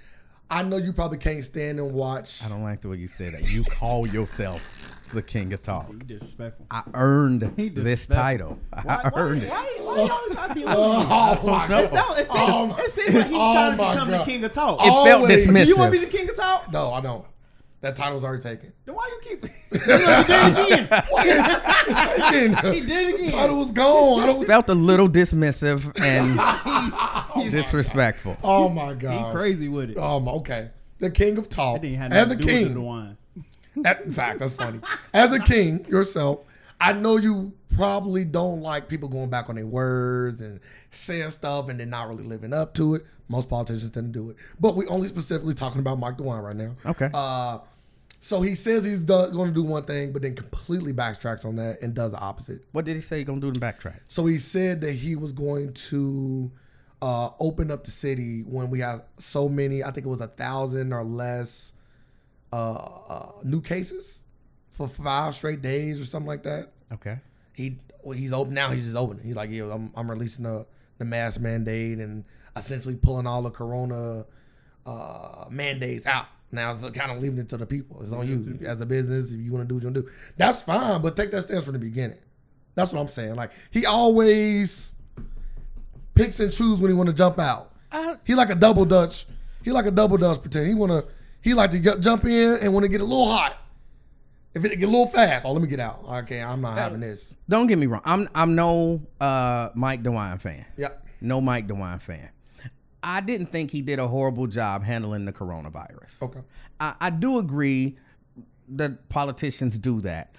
I 0.51 0.62
know 0.62 0.79
you 0.79 0.92
probably 0.94 1.18
can't 1.18 1.44
stand 1.44 1.79
and 1.79 1.94
watch. 1.94 2.42
I 2.44 2.49
don't 2.49 2.62
like 2.62 2.81
the 2.81 2.88
way 2.88 2.97
you 2.97 3.07
said 3.07 3.35
that. 3.35 3.51
You 3.51 3.64
call 3.64 4.07
yourself 4.07 5.11
the 5.12 5.21
king 5.23 5.53
of 5.53 5.61
talk. 5.61 5.90
You 5.90 5.99
disrespectful. 5.99 6.66
I 6.71 6.83
earned 6.94 7.42
He 7.57 7.68
this 7.68 8.07
disrespectful. 8.07 8.16
title. 8.16 8.61
I 8.73 9.11
earned 9.14 9.42
it. 9.42 9.51
Why, 9.51 9.77
why 9.81 9.97
y'all 9.97 10.18
trying 10.35 10.49
to 10.49 10.55
be 10.55 10.64
like 10.64 10.75
Oh 10.79 11.40
my 11.51 11.64
It, 11.64 11.68
god! 11.68 11.90
sound, 11.90 12.18
it, 12.18 12.27
seems, 12.27 12.31
Oh 12.31 12.66
my- 12.68 12.79
it 12.83 12.90
seems 12.90 13.14
like 13.14 13.27
he's 13.27 13.37
oh 13.37 13.53
trying 13.55 13.77
to 13.77 13.83
oh 13.85 13.92
become 13.92 14.09
God. 14.09 14.21
the 14.21 14.25
king 14.31 14.44
of 14.44 14.53
talk. 14.53 14.79
It 14.81 14.85
felt 14.85 15.07
Always. 15.23 15.47
dismissive. 15.47 15.66
you 15.66 15.77
want 15.77 15.92
to 15.94 15.99
be 16.01 16.05
the 16.07 16.11
king 16.16 16.29
of 16.31 16.37
talk? 16.37 16.73
No, 16.73 16.92
I 16.92 17.01
don't. 17.03 17.25
That 17.81 17.95
title's 17.95 18.25
already 18.25 18.43
taken. 18.43 18.73
Then 18.85 18.95
why 18.97 19.09
you 19.12 19.21
keep? 19.31 19.43
Look, 19.43 19.51
he 19.71 19.79
did 19.79 20.01
it 20.01 20.83
again. 20.83 20.88
It's 21.87 22.29
taken. 22.29 22.73
He 22.75 22.81
did 22.81 22.91
it 22.91 23.19
The 23.19 23.25
again. 23.27 23.31
title 23.41 23.59
was 23.59 23.71
gone. 23.73 24.21
I 24.21 24.27
don't. 24.27 24.45
Felt 24.47 24.69
a 24.69 24.75
little 24.75 25.09
dismissive 25.09 25.85
and 26.01 27.51
disrespectful. 27.53 28.37
Oh 28.43 28.69
my 28.69 28.95
god, 28.95 29.12
He 29.12 29.21
god! 29.21 29.37
crazy 29.37 29.69
with 29.69 29.91
it. 29.91 29.97
Oh 30.01 30.19
my. 30.21 30.33
Okay. 30.33 30.71
The 30.99 31.11
king 31.11 31.38
of 31.38 31.49
talk. 31.49 31.81
Didn't 31.83 31.99
have 31.99 32.12
As 32.12 32.33
a 32.33 32.35
nothing 32.35 32.47
to 32.49 32.53
do 32.53 32.59
with 32.59 32.69
the 32.69 32.75
king, 32.75 32.83
wine. 32.85 33.17
That, 33.77 34.01
in 34.03 34.11
fact, 34.11 34.41
that's 34.41 34.55
funny. 34.55 34.81
As 35.14 35.33
a 35.33 35.38
king 35.41 35.85
yourself, 35.88 36.45
I 36.81 36.93
know 36.93 37.17
you 37.17 37.53
probably 37.75 38.25
don't 38.25 38.61
like 38.61 38.88
people 38.88 39.09
going 39.09 39.31
back 39.31 39.49
on 39.49 39.57
their 39.57 39.67
words 39.67 40.41
and 40.41 40.61
saying 40.91 41.31
stuff 41.31 41.69
and 41.69 41.79
then 41.79 41.91
not 41.91 42.09
really 42.09 42.25
living 42.25 42.53
up 42.53 42.75
to 42.75 42.95
it. 42.95 43.03
Most 43.29 43.51
politicians 43.51 43.91
tend 43.91 44.12
to 44.12 44.19
do 44.19 44.31
it, 44.31 44.37
but 44.59 44.75
we 44.75 44.87
only 44.87 45.07
specifically 45.07 45.55
talking 45.55 45.81
about 45.81 45.99
Mike 45.99 46.17
DeWine 46.17 46.43
right 46.43 46.57
now. 46.57 46.75
Okay. 46.87 47.11
Uh, 47.12 47.59
so 48.21 48.41
he 48.41 48.55
says 48.55 48.85
he's 48.85 49.05
going 49.05 49.49
to 49.49 49.55
do 49.55 49.64
one 49.64 49.85
thing, 49.85 50.12
but 50.12 50.23
then 50.23 50.35
completely 50.35 50.93
backtracks 50.93 51.45
on 51.45 51.57
that 51.57 51.83
and 51.83 51.95
does 51.95 52.12
the 52.12 52.19
opposite. 52.19 52.62
What 52.73 52.85
did 52.85 52.95
he 52.95 53.01
say 53.01 53.19
he 53.19 53.25
gonna 53.25 53.41
do 53.41 53.49
in 53.49 53.55
backtrack? 53.55 54.01
So 54.07 54.27
he 54.27 54.38
said 54.38 54.81
that 54.81 54.93
he 54.93 55.14
was 55.14 55.33
going 55.33 55.73
to 55.75 56.51
uh, 57.01 57.31
open 57.38 57.71
up 57.71 57.85
the 57.85 57.91
city 57.91 58.43
when 58.43 58.71
we 58.71 58.81
have 58.81 59.03
so 59.19 59.49
many. 59.49 59.85
I 59.85 59.91
think 59.91 60.07
it 60.07 60.11
was 60.11 60.21
a 60.21 60.27
thousand 60.27 60.93
or 60.93 61.05
less 61.05 61.75
uh, 62.53 62.75
uh, 63.09 63.33
new 63.45 63.61
cases 63.61 64.25
for 64.79 64.88
five 64.88 65.35
straight 65.35 65.61
days 65.61 66.01
or 66.01 66.05
something 66.05 66.29
like 66.29 66.45
that. 66.45 66.69
Okay. 66.93 67.19
He 67.53 67.77
well, 68.05 68.17
he's 68.17 68.33
open 68.33 68.55
now. 68.55 68.71
He's 68.71 68.85
just 68.85 68.97
open. 68.97 69.21
He's 69.23 69.37
like, 69.37 69.51
yeah, 69.51 69.64
I'm, 69.64 69.93
I'm 69.97 70.09
releasing 70.09 70.45
the 70.45 70.67
the 70.99 71.05
mask 71.05 71.41
mandate 71.41 71.99
and 71.99 72.25
essentially 72.57 72.97
pulling 72.97 73.27
all 73.27 73.43
the 73.43 73.51
corona 73.51 74.25
uh, 74.87 75.45
mandates 75.51 76.07
out. 76.07 76.27
Now 76.51 76.71
it's 76.71 76.88
kind 76.91 77.11
of 77.11 77.19
leaving 77.19 77.38
it 77.38 77.49
to 77.51 77.57
the 77.57 77.67
people. 77.67 78.01
It's 78.01 78.12
on 78.12 78.27
you 78.27 78.67
as 78.67 78.81
a 78.81 78.87
business. 78.87 79.33
If 79.33 79.41
you 79.41 79.53
want 79.53 79.64
to 79.64 79.69
do 79.69 79.75
what 79.75 79.83
you 79.83 79.88
want 79.88 79.97
to 79.97 80.03
do, 80.03 80.09
that's 80.37 80.62
fine. 80.62 81.03
But 81.03 81.17
take 81.17 81.31
that 81.33 81.43
stance 81.43 81.64
from 81.64 81.75
the 81.75 81.81
beginning. 81.81 82.19
That's 82.75 82.93
what 82.93 83.01
I'm 83.01 83.09
saying. 83.09 83.35
Like 83.35 83.51
he 83.73 83.85
always 83.85 84.95
picks 86.14 86.38
and 86.41 86.53
chooses 86.53 86.81
when 86.81 86.91
he 86.91 86.97
want 86.97 87.09
to 87.09 87.14
jump 87.14 87.38
out. 87.41 87.73
He 88.25 88.35
like 88.35 88.51
a 88.51 88.55
double 88.55 88.85
dutch. 88.85 89.27
He 89.64 89.73
like 89.73 89.87
a 89.87 89.91
double 89.91 90.17
dutch 90.17 90.41
pretend. 90.41 90.69
He 90.69 90.75
wanna 90.75 91.03
he 91.43 91.55
like 91.55 91.73
to 91.73 91.79
get, 91.81 92.01
jump 92.01 92.25
in 92.25 92.59
and 92.62 92.73
want 92.73 92.85
to 92.85 92.91
get 92.91 93.01
a 93.01 93.05
little 93.05 93.27
hot. 93.27 93.59
If 94.64 94.73
it 94.73 94.77
get 94.77 94.88
a 94.88 94.92
little 94.92 95.07
fast, 95.07 95.44
oh 95.44 95.53
let 95.53 95.62
me 95.62 95.68
get 95.68 95.81
out. 95.81 96.03
Okay, 96.23 96.42
I'm 96.42 96.61
not 96.61 96.79
having 96.79 97.01
this. 97.01 97.37
don't 97.49 97.66
get 97.66 97.79
me 97.79 97.87
wrong. 97.87 98.03
I'm 98.05 98.29
I'm 98.35 98.55
no 98.55 99.03
uh, 99.21 99.68
Mike 99.75 100.03
DeWine 100.03 100.40
fan. 100.40 100.64
Yep. 100.77 101.07
No 101.21 101.40
Mike 101.40 101.66
DeWine 101.66 102.01
fan. 102.01 102.31
I 103.03 103.21
didn't 103.21 103.47
think 103.47 103.71
he 103.71 103.83
did 103.83 103.99
a 103.99 104.07
horrible 104.07 104.47
job 104.49 104.83
handling 104.83 105.25
the 105.25 105.33
coronavirus. 105.33 106.23
Okay. 106.25 106.40
I, 106.81 106.94
I 107.01 107.11
do 107.11 107.38
agree 107.38 107.97
that 108.71 109.09
politicians 109.09 109.79
do 109.79 110.01
that, 110.01 110.35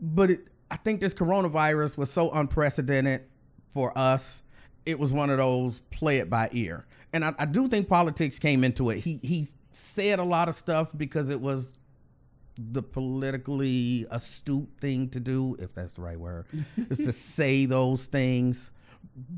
but 0.00 0.30
it, 0.30 0.50
I 0.70 0.76
think 0.76 1.00
this 1.00 1.14
coronavirus 1.14 1.98
was 1.98 2.10
so 2.10 2.30
unprecedented 2.30 3.22
for 3.70 3.96
us. 3.98 4.44
It 4.86 4.98
was 4.98 5.12
one 5.12 5.30
of 5.30 5.38
those 5.38 5.80
play 5.90 6.18
it 6.18 6.30
by 6.30 6.48
ear, 6.52 6.86
and 7.12 7.24
I, 7.24 7.32
I 7.38 7.44
do 7.44 7.68
think 7.68 7.88
politics 7.88 8.38
came 8.38 8.62
into 8.62 8.90
it. 8.90 8.98
He 8.98 9.18
he 9.22 9.46
said 9.72 10.18
a 10.18 10.24
lot 10.24 10.48
of 10.48 10.54
stuff 10.54 10.92
because 10.96 11.30
it 11.30 11.40
was 11.40 11.77
the 12.58 12.82
politically 12.82 14.04
astute 14.10 14.68
thing 14.80 15.08
to 15.10 15.20
do, 15.20 15.56
if 15.60 15.74
that's 15.74 15.94
the 15.94 16.02
right 16.02 16.18
word, 16.18 16.46
is 16.76 16.98
to 16.98 17.12
say 17.12 17.66
those 17.66 18.06
things. 18.06 18.72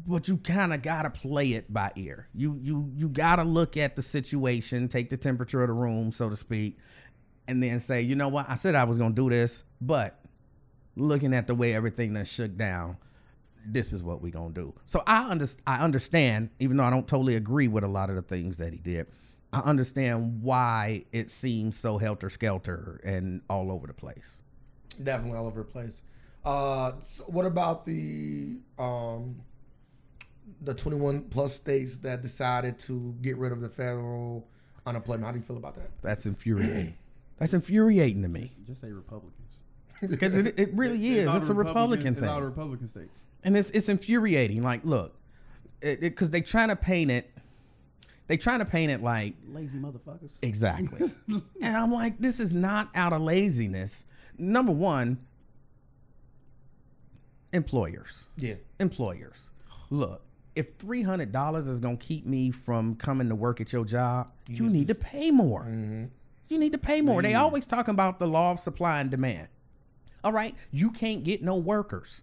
But 0.06 0.26
you 0.28 0.38
kind 0.38 0.72
of 0.72 0.82
gotta 0.82 1.10
play 1.10 1.48
it 1.48 1.72
by 1.72 1.90
ear. 1.96 2.28
You 2.34 2.58
you 2.60 2.90
you 2.96 3.08
gotta 3.08 3.44
look 3.44 3.76
at 3.76 3.96
the 3.96 4.02
situation, 4.02 4.88
take 4.88 5.10
the 5.10 5.16
temperature 5.16 5.62
of 5.62 5.68
the 5.68 5.74
room, 5.74 6.12
so 6.12 6.28
to 6.30 6.36
speak, 6.36 6.78
and 7.46 7.62
then 7.62 7.80
say, 7.80 8.02
you 8.02 8.14
know 8.14 8.28
what? 8.28 8.48
I 8.48 8.54
said 8.54 8.74
I 8.74 8.84
was 8.84 8.98
gonna 8.98 9.14
do 9.14 9.30
this, 9.30 9.64
but 9.80 10.18
looking 10.96 11.34
at 11.34 11.46
the 11.46 11.54
way 11.54 11.74
everything 11.74 12.14
that 12.14 12.26
shook 12.26 12.56
down, 12.56 12.96
this 13.66 13.92
is 13.92 14.02
what 14.02 14.20
we 14.20 14.30
gonna 14.30 14.52
do. 14.52 14.74
So 14.86 15.02
I 15.06 15.28
under, 15.30 15.46
I 15.66 15.82
understand, 15.82 16.50
even 16.58 16.76
though 16.76 16.84
I 16.84 16.90
don't 16.90 17.08
totally 17.08 17.36
agree 17.36 17.68
with 17.68 17.84
a 17.84 17.88
lot 17.88 18.10
of 18.10 18.16
the 18.16 18.22
things 18.22 18.58
that 18.58 18.72
he 18.72 18.78
did. 18.78 19.06
I 19.52 19.60
understand 19.60 20.42
why 20.42 21.04
it 21.12 21.28
seems 21.30 21.76
so 21.76 21.98
helter 21.98 22.30
skelter 22.30 23.00
and 23.04 23.42
all 23.50 23.72
over 23.72 23.86
the 23.86 23.92
place. 23.92 24.42
Definitely 25.02 25.38
all 25.38 25.46
over 25.46 25.62
the 25.62 25.68
place. 25.68 26.02
Uh, 26.44 26.92
so 27.00 27.24
what 27.24 27.44
about 27.46 27.84
the 27.84 28.60
um, 28.78 29.36
the 30.62 30.74
21 30.74 31.22
plus 31.30 31.54
states 31.54 31.98
that 31.98 32.22
decided 32.22 32.78
to 32.80 33.12
get 33.22 33.36
rid 33.38 33.52
of 33.52 33.60
the 33.60 33.68
federal 33.68 34.46
unemployment? 34.86 35.24
How 35.24 35.32
do 35.32 35.38
you 35.38 35.44
feel 35.44 35.56
about 35.56 35.74
that? 35.74 35.90
That's 36.02 36.26
infuriating. 36.26 36.96
That's 37.38 37.54
infuriating 37.54 38.20
to 38.22 38.28
me 38.28 38.50
Just 38.66 38.82
say 38.82 38.92
Republicans. 38.92 39.34
because 40.10 40.36
it, 40.36 40.58
it 40.58 40.68
really 40.74 41.04
is. 41.08 41.26
all 41.26 41.36
It's 41.38 41.48
a 41.48 41.54
Republican 41.54 42.14
Republicans- 42.14 42.18
It's 42.18 42.26
all 42.26 42.34
the 42.34 42.40
thing, 42.40 42.44
Republican 42.50 42.88
states. 42.88 43.26
and 43.44 43.56
it's 43.56 43.70
it's 43.70 43.88
infuriating. 43.88 44.62
Like, 44.62 44.84
look, 44.84 45.14
because 45.80 46.30
they're 46.30 46.42
trying 46.42 46.68
to 46.68 46.76
paint 46.76 47.10
it. 47.10 47.30
They 48.30 48.36
trying 48.36 48.60
to 48.60 48.64
paint 48.64 48.92
it 48.92 49.02
like 49.02 49.34
Lazy 49.48 49.80
motherfuckers. 49.80 50.38
Exactly. 50.40 51.08
and 51.60 51.76
I'm 51.76 51.90
like, 51.90 52.20
this 52.20 52.38
is 52.38 52.54
not 52.54 52.88
out 52.94 53.12
of 53.12 53.22
laziness. 53.22 54.04
Number 54.38 54.70
one, 54.70 55.18
employers. 57.52 58.28
Yeah. 58.36 58.54
Employers. 58.78 59.50
Look, 59.90 60.22
if 60.54 60.76
three 60.78 61.02
hundred 61.02 61.32
dollars 61.32 61.66
is 61.66 61.80
gonna 61.80 61.96
keep 61.96 62.24
me 62.24 62.52
from 62.52 62.94
coming 62.94 63.28
to 63.30 63.34
work 63.34 63.60
at 63.60 63.72
your 63.72 63.84
job, 63.84 64.30
you, 64.46 64.68
need 64.68 64.86
to 64.86 64.94
pay 64.94 65.32
more. 65.32 65.62
Mm-hmm. 65.62 66.04
You 66.46 66.58
need 66.60 66.70
to 66.70 66.78
pay 66.78 67.00
more. 67.00 67.22
They 67.22 67.34
always 67.34 67.66
talking 67.66 67.94
about 67.94 68.20
the 68.20 68.28
law 68.28 68.52
of 68.52 68.60
supply 68.60 69.00
and 69.00 69.10
demand. 69.10 69.48
All 70.22 70.30
right, 70.30 70.54
you 70.70 70.92
can't 70.92 71.24
get 71.24 71.42
no 71.42 71.56
workers. 71.56 72.22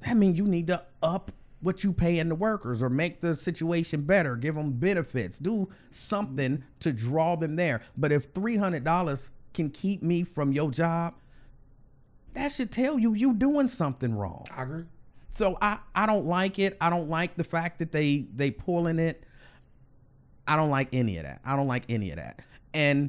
That 0.00 0.16
means 0.16 0.36
you 0.36 0.46
need 0.46 0.66
to 0.66 0.82
up 1.00 1.30
what 1.64 1.82
you 1.82 1.94
paying 1.94 2.28
the 2.28 2.34
workers 2.34 2.82
or 2.82 2.90
make 2.90 3.22
the 3.22 3.34
situation 3.34 4.02
better, 4.02 4.36
give 4.36 4.54
them 4.54 4.72
benefits, 4.72 5.38
do 5.38 5.66
something 5.88 6.62
to 6.80 6.92
draw 6.92 7.36
them 7.36 7.56
there. 7.56 7.80
But 7.96 8.12
if 8.12 8.26
three 8.34 8.58
hundred 8.58 8.84
dollars 8.84 9.30
can 9.54 9.70
keep 9.70 10.02
me 10.02 10.24
from 10.24 10.52
your 10.52 10.70
job, 10.70 11.14
that 12.34 12.52
should 12.52 12.70
tell 12.70 12.98
you 12.98 13.14
you 13.14 13.32
doing 13.32 13.68
something 13.68 14.14
wrong. 14.14 14.44
I 14.54 14.64
agree. 14.64 14.84
So 15.30 15.56
I 15.62 15.78
I 15.94 16.04
don't 16.04 16.26
like 16.26 16.58
it. 16.58 16.76
I 16.82 16.90
don't 16.90 17.08
like 17.08 17.36
the 17.36 17.44
fact 17.44 17.78
that 17.78 17.92
they 17.92 18.26
they 18.34 18.50
pulling 18.50 18.98
it. 18.98 19.24
I 20.46 20.56
don't 20.56 20.70
like 20.70 20.88
any 20.92 21.16
of 21.16 21.24
that. 21.24 21.40
I 21.46 21.56
don't 21.56 21.66
like 21.66 21.84
any 21.88 22.10
of 22.10 22.16
that. 22.16 22.40
And 22.74 23.08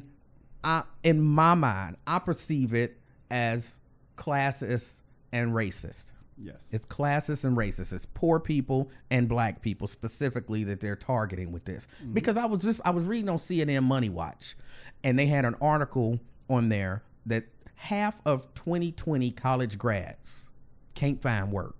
I 0.64 0.84
in 1.02 1.20
my 1.20 1.54
mind, 1.54 1.98
I 2.06 2.20
perceive 2.20 2.72
it 2.72 2.96
as 3.30 3.80
classist 4.16 5.02
and 5.30 5.52
racist. 5.52 6.14
Yes. 6.38 6.68
It's 6.72 6.84
classist 6.84 7.44
and 7.44 7.56
racist. 7.56 7.92
It's 7.92 8.06
poor 8.06 8.38
people 8.38 8.90
and 9.10 9.28
black 9.28 9.62
people 9.62 9.86
specifically 9.86 10.64
that 10.64 10.80
they're 10.80 10.96
targeting 10.96 11.52
with 11.52 11.64
this. 11.64 11.86
Mm-hmm. 12.02 12.12
Because 12.12 12.36
I 12.36 12.46
was 12.46 12.62
just 12.62 12.80
I 12.84 12.90
was 12.90 13.04
reading 13.04 13.28
on 13.28 13.36
CNN 13.36 13.84
Money 13.84 14.08
Watch, 14.08 14.56
and 15.02 15.18
they 15.18 15.26
had 15.26 15.44
an 15.44 15.54
article 15.60 16.20
on 16.48 16.68
there 16.68 17.02
that 17.26 17.44
half 17.76 18.20
of 18.26 18.52
2020 18.54 19.30
college 19.32 19.78
grads 19.78 20.50
can't 20.94 21.20
find 21.20 21.52
work. 21.52 21.76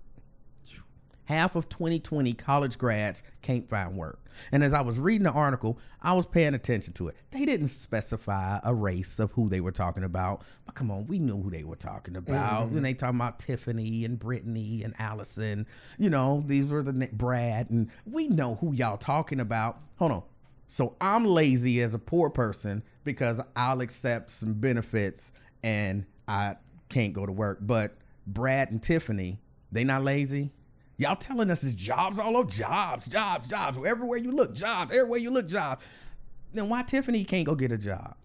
Half 1.27 1.57
of 1.57 1.67
2020 1.67 2.33
college 2.33 2.77
grads 2.77 3.21
can't 3.41 3.67
find 3.69 3.97
work. 3.97 4.19
And 4.51 4.63
as 4.63 4.73
I 4.73 4.81
was 4.81 4.97
reading 4.97 5.25
the 5.25 5.31
article, 5.31 5.77
I 6.01 6.13
was 6.13 6.25
paying 6.25 6.53
attention 6.53 6.93
to 6.93 7.09
it. 7.09 7.15
They 7.31 7.43
didn't 7.43 7.67
specify 7.67 8.59
a 8.63 8.73
race 8.73 9.19
of 9.19 9.31
who 9.31 9.49
they 9.49 9.59
were 9.59 9.73
talking 9.73 10.05
about, 10.05 10.45
but 10.65 10.75
come 10.75 10.89
on, 10.89 11.05
we 11.07 11.19
knew 11.19 11.41
who 11.41 11.49
they 11.49 11.65
were 11.65 11.75
talking 11.75 12.15
about. 12.15 12.63
Mm-hmm. 12.63 12.73
When 12.73 12.83
they 12.83 12.93
talking 12.93 13.19
about 13.19 13.39
Tiffany 13.39 14.05
and 14.05 14.17
Brittany 14.17 14.83
and 14.83 14.93
Allison, 14.99 15.67
you 15.97 16.09
know, 16.09 16.43
these 16.45 16.71
were 16.71 16.81
the 16.81 17.09
Brad, 17.11 17.69
and 17.69 17.89
we 18.05 18.29
know 18.29 18.55
who 18.55 18.73
y'all 18.73 18.97
talking 18.97 19.41
about. 19.41 19.79
Hold 19.97 20.11
on. 20.13 20.23
So 20.67 20.95
I'm 21.01 21.25
lazy 21.25 21.81
as 21.81 21.93
a 21.93 21.99
poor 21.99 22.29
person 22.29 22.83
because 23.03 23.41
I'll 23.55 23.81
accept 23.81 24.31
some 24.31 24.53
benefits 24.53 25.33
and 25.63 26.05
I 26.27 26.55
can't 26.89 27.13
go 27.13 27.25
to 27.25 27.31
work. 27.31 27.59
But 27.61 27.91
Brad 28.25 28.71
and 28.71 28.83
Tiffany, 28.83 29.39
they 29.71 29.83
not 29.83 30.03
lazy. 30.03 30.51
Y'all 30.97 31.15
telling 31.15 31.51
us 31.51 31.63
it's 31.63 31.73
jobs 31.73 32.17
all 32.19 32.35
over, 32.37 32.49
jobs, 32.49 33.07
jobs, 33.07 33.47
jobs. 33.47 33.77
Everywhere 33.77 34.17
you 34.17 34.31
look, 34.31 34.55
jobs. 34.55 34.91
Everywhere 34.91 35.19
you 35.19 35.29
look, 35.29 35.47
jobs. 35.47 36.15
Then 36.53 36.69
why 36.69 36.81
Tiffany 36.83 37.23
can't 37.23 37.45
go 37.45 37.53
get 37.55 37.71
a 37.71 37.77
job? 37.77 38.15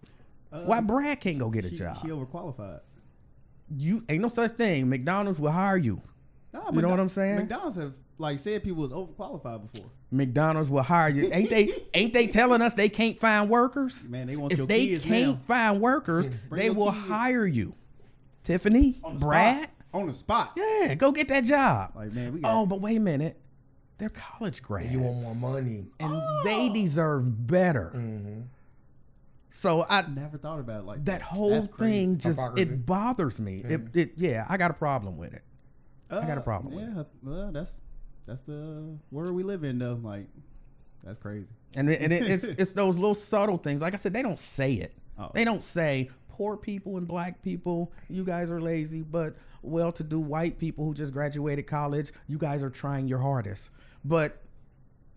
why 0.49 0.77
um, 0.79 0.87
Brad 0.87 1.19
can't 1.19 1.37
go 1.39 1.49
get 1.49 1.65
a 1.65 1.69
she, 1.69 1.77
job? 1.77 1.97
she 2.01 2.07
overqualified. 2.09 2.79
you 3.77 4.03
ain't 4.09 4.21
no 4.21 4.27
such 4.27 4.51
thing. 4.51 4.89
McDonald's 4.89 5.39
will 5.39 5.51
hire 5.51 5.77
you. 5.77 5.99
Nah, 6.53 6.71
You 6.71 6.81
know 6.83 6.89
what 6.89 6.99
I'm 6.99 7.09
saying? 7.09 7.37
McDonald's 7.37 7.75
have 7.77 7.95
like 8.19 8.37
said 8.39 8.63
people 8.63 8.83
was 8.87 8.91
overqualified 8.91 9.71
before. 9.71 9.89
McDonald's 10.11 10.69
will 10.69 10.83
hire 10.83 11.09
you. 11.09 11.29
Ain't 11.33 11.49
they? 11.49 11.69
ain't 11.95 12.13
they 12.13 12.27
telling 12.27 12.61
us 12.61 12.75
they 12.75 12.89
can't 12.89 13.17
find 13.19 13.49
workers? 13.49 14.07
Man, 14.09 14.27
they 14.27 14.35
want 14.35 14.51
if 14.53 14.59
your 14.59 14.67
they 14.67 14.85
kids 14.85 15.05
can't 15.05 15.27
now. 15.39 15.43
find 15.45 15.81
workers, 15.81 16.29
Bring 16.29 16.61
they 16.61 16.69
will 16.69 16.91
kids. 16.91 17.07
hire 17.07 17.45
you. 17.47 17.73
Tiffany, 18.43 18.91
the 19.03 19.15
Brad, 19.19 19.63
spot. 19.63 19.72
On 19.93 20.07
the 20.07 20.13
spot. 20.13 20.51
yeah, 20.57 20.95
go 20.95 21.11
get 21.11 21.27
that 21.29 21.43
job. 21.43 21.91
Like 21.95 22.13
man, 22.13 22.33
we 22.33 22.39
got 22.41 22.53
Oh, 22.53 22.65
but 22.65 22.81
wait 22.81 22.97
a 22.97 22.99
minute, 22.99 23.37
they're 23.97 24.09
college 24.09 24.61
grads. 24.63 24.91
You 24.91 24.99
want 25.01 25.21
more 25.41 25.51
money. 25.51 25.85
and 25.99 26.21
they 26.45 26.69
deserve 26.69 27.47
better. 27.47 27.93
So 29.49 29.85
I 29.87 30.01
never 30.09 30.37
thought 30.39 30.59
about 30.59 30.79
it 30.81 30.85
like 30.85 31.05
that 31.05 31.21
whole 31.21 31.51
That's 31.51 31.67
crazy. 31.67 31.91
thing 31.93 32.17
just 32.17 32.39
Hypocrisy. 32.39 32.69
it 32.73 32.85
bothers 32.87 33.39
me. 33.39 33.61
It, 33.63 33.81
it 33.95 34.11
yeah, 34.17 34.45
I 34.49 34.57
got 34.57 34.71
a 34.71 34.73
problem 34.73 35.15
with 35.17 35.33
it. 35.33 35.43
I 36.09 36.21
got 36.25 36.37
a 36.37 36.41
Uh, 36.41 36.43
problem 36.43 36.73
with 36.75 36.83
Yeah, 36.95 37.03
well, 37.21 37.51
that's 37.51 37.81
that's 38.25 38.41
the 38.41 38.97
world 39.11 39.35
we 39.35 39.43
live 39.43 39.63
in 39.63 39.77
though. 39.77 39.99
Like 40.01 40.27
that's 41.03 41.19
crazy. 41.19 41.49
And 41.75 41.89
it, 41.89 42.01
and 42.01 42.11
it, 42.11 42.23
it's 42.29 42.43
it's 42.61 42.73
those 42.73 42.95
little 42.97 43.13
subtle 43.15 43.57
things. 43.57 43.81
Like 43.81 43.93
I 43.93 43.97
said, 43.97 44.13
they 44.13 44.23
don't 44.23 44.39
say 44.39 44.73
it. 44.73 44.91
Oh. 45.19 45.29
They 45.35 45.45
don't 45.45 45.63
say 45.63 46.09
poor 46.33 46.57
people 46.57 46.97
and 46.97 47.07
black 47.07 47.41
people, 47.43 47.93
you 48.09 48.23
guys 48.23 48.49
are 48.51 48.59
lazy, 48.59 49.01
but 49.01 49.35
well-to-do 49.61 50.19
white 50.19 50.57
people 50.57 50.83
who 50.83 50.93
just 50.93 51.13
graduated 51.13 51.67
college, 51.67 52.11
you 52.27 52.37
guys 52.37 52.63
are 52.63 52.71
trying 52.71 53.07
your 53.07 53.19
hardest. 53.19 53.69
But 54.03 54.31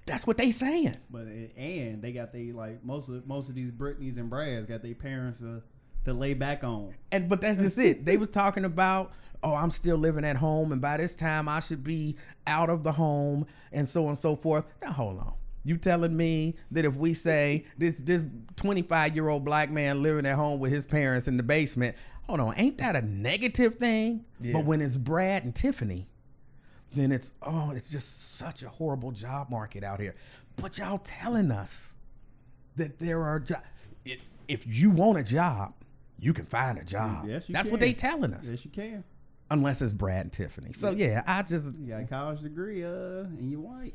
that's 0.07 0.27
what 0.27 0.37
they 0.37 0.51
saying. 0.51 0.97
But 1.11 1.23
and 1.23 2.03
they 2.03 2.13
got 2.13 2.33
they 2.33 2.53
like 2.53 2.85
most 2.85 3.09
of 3.09 3.27
most 3.27 3.49
of 3.49 3.55
these 3.55 3.71
Britneys 3.71 4.19
and 4.19 4.31
Brads 4.31 4.67
got 4.67 4.83
their 4.83 4.95
parents 4.95 5.41
to 5.41 5.63
to 6.05 6.13
lay 6.13 6.35
back 6.35 6.63
on. 6.63 6.95
And 7.11 7.29
but 7.29 7.41
that's 7.41 7.59
just 7.59 7.79
it. 7.79 8.05
They 8.05 8.17
was 8.17 8.29
talking 8.29 8.65
about, 8.65 9.11
oh, 9.43 9.55
I'm 9.55 9.71
still 9.71 9.97
living 9.97 10.25
at 10.25 10.37
home, 10.37 10.71
and 10.71 10.81
by 10.81 10.99
this 10.99 11.17
time 11.17 11.49
I 11.49 11.61
should 11.61 11.83
be 11.83 12.17
out 12.47 12.71
of 12.71 12.85
the 12.85 12.93
home, 12.93 13.47
and 13.73 13.89
so 13.89 14.05
on 14.05 14.11
and 14.11 14.19
so 14.19 14.37
forth. 14.37 14.67
Now 14.83 14.93
hold 14.93 15.19
on. 15.19 15.35
You 15.67 15.77
telling 15.77 16.17
me 16.17 16.55
that 16.71 16.85
if 16.85 16.95
we 16.95 17.13
say 17.13 17.65
this 17.77 17.99
this 18.01 18.23
25 18.55 19.17
year 19.17 19.29
old 19.29 19.45
black 19.45 19.69
man 19.69 20.01
living 20.01 20.25
at 20.25 20.37
home 20.37 20.61
with 20.61 20.71
his 20.71 20.85
parents 20.85 21.27
in 21.27 21.37
the 21.37 21.43
basement, 21.43 21.97
hold 22.23 22.39
on, 22.39 22.55
ain't 22.57 22.79
that 22.79 22.95
a 22.95 23.03
negative 23.03 23.75
thing? 23.75 24.25
But 24.53 24.65
when 24.65 24.81
it's 24.81 24.97
Brad 24.97 25.43
and 25.43 25.53
Tiffany, 25.53 26.07
then 26.95 27.11
it's 27.11 27.33
oh, 27.43 27.73
it's 27.75 27.91
just 27.91 28.37
such 28.39 28.63
a 28.63 28.69
horrible 28.69 29.11
job 29.11 29.51
market 29.51 29.83
out 29.83 30.01
here. 30.01 30.15
But 30.55 30.79
y'all 30.79 30.99
telling 30.99 31.51
us 31.51 31.97
that 32.77 33.01
there 33.01 33.25
are 33.25 33.41
jobs. 33.41 33.65
If 34.47 34.65
you 34.69 34.91
want 34.91 35.19
a 35.19 35.25
job, 35.25 35.75
you 36.21 36.33
can 36.33 36.45
find 36.45 36.79
a 36.79 36.85
job. 36.85 37.27
Yes, 37.27 37.49
you 37.49 37.55
That's 37.55 37.69
what 37.73 37.81
can. 37.81 37.89
they 37.89 37.93
telling 37.93 38.33
us. 38.35 38.49
Yes, 38.49 38.65
you 38.65 38.71
can. 38.71 39.03
Unless 39.51 39.83
it's 39.83 39.93
Brad 39.93 40.23
and 40.27 40.33
Tiffany. 40.33 40.73
So 40.75 40.91
yeah, 40.91 41.25
I 41.27 41.43
just 41.43 41.75
You 41.77 41.89
got 41.89 42.03
a 42.03 42.05
college 42.05 42.41
degree, 42.43 42.85
uh, 42.85 43.25
and 43.25 43.51
you 43.51 43.59
white, 43.59 43.95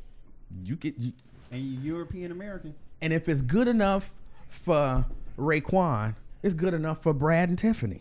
you 0.62 0.76
get 0.76 0.98
you, 0.98 1.12
and 1.52 1.60
you 1.60 1.78
European 1.94 2.32
American. 2.32 2.74
and 3.00 3.12
if 3.12 3.28
it's 3.28 3.42
good 3.42 3.68
enough 3.68 4.10
for 4.48 5.06
Raekwon, 5.38 6.16
it's 6.42 6.54
good 6.54 6.74
enough 6.74 7.02
for 7.02 7.14
Brad 7.14 7.48
and 7.48 7.58
Tiffany. 7.58 8.00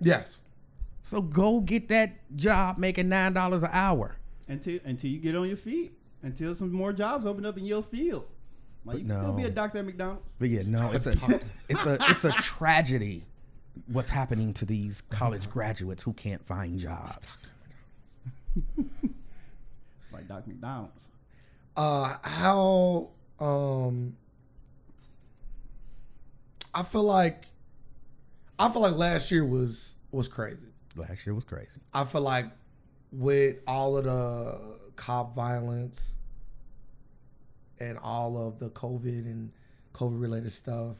Yes. 0.00 0.40
So 1.02 1.20
go 1.20 1.60
get 1.60 1.88
that 1.88 2.10
job 2.34 2.78
making 2.78 3.08
nine 3.10 3.32
dollars 3.34 3.62
an 3.62 3.70
hour. 3.72 4.16
Until 4.48 4.78
until 4.84 5.10
you 5.10 5.18
get 5.18 5.36
on 5.36 5.46
your 5.48 5.56
feet. 5.56 5.92
Until 6.22 6.54
some 6.54 6.72
more 6.72 6.92
jobs 6.94 7.26
open 7.26 7.44
up 7.44 7.58
in 7.58 7.64
your 7.66 7.82
field. 7.82 8.24
Like 8.86 8.98
you 8.98 9.04
can 9.04 9.14
still 9.14 9.36
be 9.36 9.44
a 9.44 9.50
doctor 9.50 9.78
at 9.80 9.84
McDonald's. 9.84 10.34
But 10.38 10.48
yeah, 10.48 10.62
no, 10.66 10.90
it's 10.92 11.06
a 11.06 11.10
it's 11.68 11.86
a 11.86 11.98
it's 12.08 12.24
a 12.24 12.32
tragedy 12.32 13.24
what's 13.88 14.08
happening 14.10 14.52
to 14.54 14.64
these 14.64 15.00
college 15.02 15.50
graduates 15.50 16.02
who 16.02 16.12
can't 16.14 16.44
find 16.46 16.78
jobs. 16.78 17.52
Like 20.12 20.28
Doc 20.28 20.46
McDonald's. 20.46 21.08
Uh, 21.76 22.12
how 22.22 23.10
um, 23.40 24.16
I 26.74 26.82
feel 26.82 27.02
like 27.02 27.46
I 28.58 28.68
feel 28.70 28.82
like 28.82 28.94
last 28.94 29.30
year 29.30 29.44
was 29.44 29.96
was 30.10 30.28
crazy. 30.28 30.68
Last 30.96 31.26
year 31.26 31.34
was 31.34 31.44
crazy. 31.44 31.80
I 31.92 32.04
feel 32.04 32.20
like 32.20 32.46
with 33.10 33.56
all 33.66 33.96
of 33.96 34.04
the 34.04 34.78
cop 34.96 35.34
violence 35.34 36.18
and 37.80 37.98
all 37.98 38.48
of 38.48 38.58
the 38.58 38.70
COVID 38.70 39.26
and 39.26 39.52
COVID 39.92 40.20
related 40.20 40.52
stuff, 40.52 40.96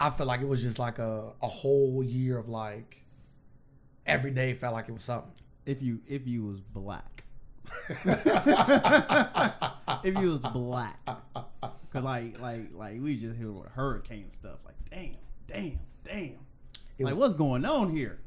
I 0.00 0.10
feel 0.10 0.26
like 0.26 0.40
it 0.40 0.48
was 0.48 0.62
just 0.62 0.78
like 0.78 0.98
a, 0.98 1.32
a 1.42 1.46
whole 1.48 2.02
year 2.02 2.38
of 2.38 2.48
like 2.48 3.04
every 4.06 4.30
day 4.30 4.54
felt 4.54 4.72
like 4.72 4.88
it 4.88 4.92
was 4.92 5.04
something. 5.04 5.32
If 5.66 5.82
you 5.82 6.00
if 6.08 6.26
you 6.26 6.44
was 6.44 6.60
black. 6.60 7.11
if 10.04 10.18
you 10.20 10.30
was 10.30 10.38
black. 10.52 10.98
Cause 11.92 12.02
like 12.02 12.40
like 12.40 12.72
like 12.74 13.00
we 13.02 13.16
just 13.18 13.38
hear 13.38 13.50
with 13.52 13.68
hurricane 13.68 14.30
stuff. 14.30 14.58
Like 14.64 14.74
damn, 14.90 15.16
damn, 15.46 15.78
damn. 16.04 16.38
It 16.98 17.04
like 17.04 17.14
was- 17.14 17.18
what's 17.18 17.34
going 17.34 17.64
on 17.64 17.90
here? 17.94 18.18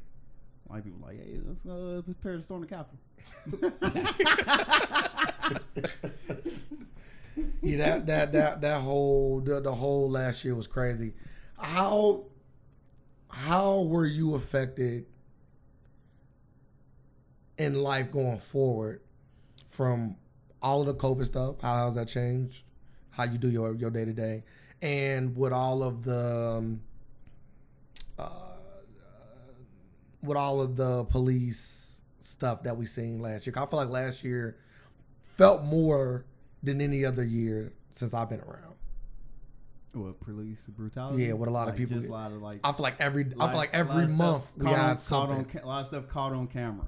White 0.65 0.83
people 0.83 0.99
like, 1.05 1.17
hey, 1.23 1.39
let's 1.45 1.63
uh, 1.65 2.01
prepare 2.03 2.37
to 2.37 2.41
storm 2.41 2.61
the 2.61 2.67
capital. 2.67 2.97
Yeah, 7.61 7.77
that 7.77 8.07
that 8.07 8.33
that 8.33 8.61
that 8.61 8.81
whole 8.81 9.41
the, 9.41 9.59
the 9.59 9.73
whole 9.73 10.09
last 10.09 10.45
year 10.45 10.55
was 10.55 10.67
crazy. 10.67 11.13
How 11.59 12.23
how 13.29 13.83
were 13.83 14.05
you 14.05 14.35
affected 14.35 15.05
in 17.57 17.73
life 17.75 18.11
going 18.11 18.39
forward 18.39 19.01
from 19.75 20.15
all 20.61 20.81
of 20.81 20.87
the 20.87 20.95
COVID 20.95 21.25
stuff? 21.25 21.61
How 21.61 21.85
has 21.85 21.95
that 21.95 22.07
changed? 22.07 22.63
how 23.15 23.23
you 23.23 23.37
do 23.37 23.49
your 23.49 23.73
your 23.75 23.89
day 23.89 24.03
to 24.03 24.11
day, 24.13 24.43
and 24.81 25.35
with 25.37 25.53
all 25.53 25.83
of 25.83 26.03
the 26.03 26.55
um, 26.57 26.81
uh, 28.19 28.29
with 30.21 30.37
all 30.37 30.61
of 30.61 30.75
the 30.75 31.05
police 31.05 32.03
stuff 32.19 32.63
that 32.63 32.75
we 32.75 32.85
seen 32.85 33.21
last 33.21 33.47
year. 33.47 33.53
I 33.57 33.65
feel 33.65 33.79
like 33.79 33.89
last 33.89 34.23
year 34.23 34.57
felt 35.23 35.63
more 35.63 36.25
than 36.63 36.81
any 36.81 37.05
other 37.05 37.23
year 37.23 37.71
since 37.89 38.13
I've 38.13 38.29
been 38.29 38.41
around. 38.41 38.73
What 39.93 40.19
police 40.19 40.65
brutality? 40.67 41.23
Yeah, 41.23 41.33
with 41.33 41.47
a 41.47 41.51
lot 41.53 41.69
of 41.69 41.75
people- 41.75 41.95
Just 41.95 42.09
a 42.09 42.11
lot 42.11 42.31
of 42.33 42.41
like. 42.41 42.59
I 42.65 42.73
feel 42.73 42.83
like 42.83 42.99
every 42.99 43.27
I 43.39 43.47
feel 43.47 43.57
like 43.57 43.69
every 43.73 44.07
month 44.07 44.51
we 44.57 44.65
got 44.65 44.75
caught 44.75 44.99
something. 44.99 45.37
on, 45.57 45.63
a 45.63 45.67
lot 45.67 45.81
of 45.81 45.87
stuff 45.87 46.07
caught 46.09 46.33
on 46.33 46.47
camera. 46.47 46.87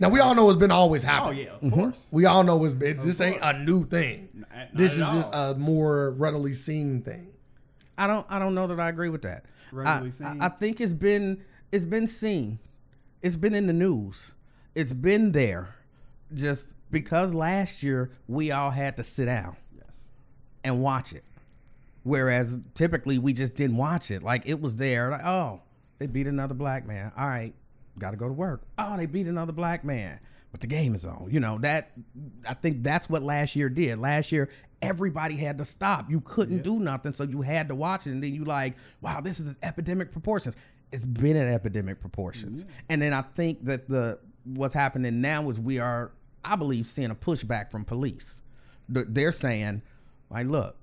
Now 0.00 0.08
we 0.08 0.20
all 0.20 0.34
know 0.34 0.48
it's 0.50 0.58
been 0.58 0.70
always 0.70 1.04
oh, 1.04 1.08
happening. 1.08 1.38
Oh 1.38 1.42
yeah, 1.42 1.54
of 1.54 1.60
mm-hmm. 1.60 1.80
course. 1.80 2.08
We 2.10 2.26
all 2.26 2.42
know 2.42 2.64
it's 2.64 2.74
been. 2.74 2.98
Of 2.98 3.04
This 3.04 3.20
ain't 3.20 3.38
a 3.42 3.58
new 3.64 3.84
thing. 3.84 4.28
N- 4.34 4.46
not 4.52 4.74
This 4.74 4.98
at 4.98 5.08
is 5.08 5.14
just 5.14 5.34
a 5.34 5.54
more 5.58 6.12
readily 6.12 6.52
seen 6.52 7.02
thing. 7.02 7.32
I 7.96 8.06
don't 8.06 8.26
I 8.28 8.38
don't 8.38 8.54
know 8.54 8.66
that 8.66 8.80
I 8.80 8.88
agree 8.88 9.08
with 9.08 9.22
that. 9.22 9.44
Regularly 9.72 10.08
I, 10.08 10.10
seen? 10.10 10.42
I, 10.42 10.46
I 10.46 10.48
think 10.48 10.80
it's 10.80 10.92
been 10.92 11.42
it's 11.72 11.84
been 11.84 12.06
seen. 12.06 12.58
It's 13.22 13.36
been 13.36 13.54
in 13.54 13.66
the 13.66 13.72
news. 13.72 14.34
It's 14.74 14.92
been 14.92 15.32
there. 15.32 15.74
Just 16.32 16.74
because 16.90 17.32
last 17.32 17.82
year 17.82 18.10
we 18.26 18.50
all 18.50 18.70
had 18.70 18.96
to 18.96 19.04
sit 19.04 19.26
down 19.26 19.56
yes. 19.76 20.10
and 20.64 20.82
watch 20.82 21.12
it. 21.12 21.22
Whereas 22.02 22.60
typically 22.74 23.18
we 23.18 23.32
just 23.32 23.54
didn't 23.54 23.76
watch 23.76 24.10
it. 24.10 24.22
Like 24.22 24.48
it 24.48 24.60
was 24.60 24.76
there. 24.76 25.10
Like, 25.10 25.24
oh, 25.24 25.62
they 25.98 26.06
beat 26.06 26.26
another 26.26 26.54
black 26.54 26.86
man. 26.86 27.12
All 27.16 27.26
right, 27.26 27.54
got 27.98 28.12
to 28.12 28.16
go 28.16 28.26
to 28.26 28.32
work. 28.32 28.62
Oh, 28.78 28.96
they 28.96 29.06
beat 29.06 29.26
another 29.26 29.52
black 29.52 29.84
man. 29.84 30.20
But 30.50 30.60
the 30.60 30.66
game 30.68 30.94
is 30.94 31.04
on. 31.04 31.28
You 31.30 31.40
know, 31.40 31.58
that 31.58 31.90
I 32.48 32.54
think 32.54 32.84
that's 32.84 33.08
what 33.08 33.22
last 33.22 33.56
year 33.56 33.68
did. 33.68 33.98
Last 33.98 34.30
year 34.30 34.48
everybody 34.82 35.36
had 35.36 35.58
to 35.58 35.64
stop. 35.64 36.10
You 36.10 36.20
couldn't 36.20 36.62
do 36.62 36.78
nothing, 36.78 37.12
so 37.12 37.24
you 37.24 37.42
had 37.42 37.68
to 37.68 37.74
watch 37.74 38.06
it 38.06 38.10
and 38.10 38.22
then 38.22 38.34
you 38.34 38.44
like, 38.44 38.76
wow, 39.00 39.20
this 39.20 39.40
is 39.40 39.48
an 39.48 39.56
epidemic 39.62 40.12
proportions. 40.12 40.56
It's 40.92 41.04
been 41.04 41.36
at 41.36 41.48
epidemic 41.48 42.00
proportions. 42.00 42.64
Mm-hmm. 42.64 42.78
And 42.90 43.02
then 43.02 43.12
I 43.12 43.22
think 43.22 43.64
that 43.64 43.88
the 43.88 44.20
what's 44.44 44.74
happening 44.74 45.20
now 45.20 45.48
is 45.50 45.58
we 45.58 45.80
are 45.80 46.12
I 46.44 46.56
believe 46.56 46.86
seeing 46.86 47.10
a 47.10 47.14
pushback 47.14 47.70
from 47.70 47.84
police. 47.84 48.42
They're 48.88 49.32
saying 49.32 49.82
like, 50.30 50.46
look, 50.46 50.76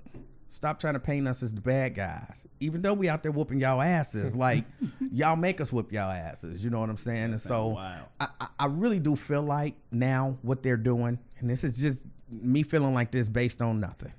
stop 0.52 0.80
trying 0.80 0.94
to 0.96 1.00
paint 1.00 1.28
us 1.28 1.42
as 1.42 1.54
the 1.54 1.62
bad 1.62 1.96
guys. 1.96 2.46
Even 2.60 2.82
though 2.82 2.94
we 2.94 3.08
out 3.10 3.24
there 3.24 3.32
whooping 3.32 3.60
y'all 3.60 3.82
asses, 3.82 4.36
like 4.48 4.64
y'all 5.12 5.36
make 5.36 5.60
us 5.62 5.72
whoop 5.74 5.92
y'all 5.92 6.12
asses. 6.12 6.64
You 6.64 6.70
know 6.70 6.80
what 6.80 6.90
I'm 6.90 6.98
saying? 6.98 7.32
And 7.32 7.40
so. 7.42 7.76
I, 8.20 8.28
I- 8.40 8.48
I 8.60 8.66
really 8.68 9.00
do 9.00 9.16
feel 9.16 9.42
like 9.42 9.74
now 9.92 10.38
what 10.44 10.62
they're 10.62 10.78
doing, 10.78 11.18
and 11.40 11.50
this 11.50 11.64
is 11.64 11.80
just 11.82 12.06
me 12.30 12.62
feeling 12.62 12.94
like 12.94 13.10
this 13.12 13.28
based 13.28 13.60
on 13.62 13.80
nothing. 13.80 14.14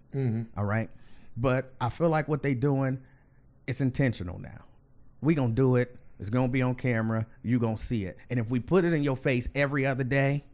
all 0.56 0.64
right, 0.64 0.90
but 1.36 1.72
I 1.80 1.90
feel 1.90 2.08
like 2.08 2.26
what 2.26 2.42
they 2.42 2.54
doing, 2.54 3.00
it's 3.68 3.80
intentional 3.80 4.40
now. 4.40 4.64
We 5.20 5.34
gonna 5.34 5.52
do 5.52 5.76
it. 5.76 5.96
It's 6.18 6.28
gonna 6.30 6.48
be 6.48 6.60
on 6.62 6.74
camera. 6.74 7.24
You 7.44 7.60
gonna 7.60 7.78
see 7.78 8.02
it. 8.02 8.16
And 8.30 8.40
if 8.40 8.50
we 8.50 8.58
put 8.58 8.84
it 8.84 8.92
in 8.92 9.04
your 9.04 9.16
face 9.16 9.48
every 9.54 9.86
other 9.86 10.02
day, 10.04 10.44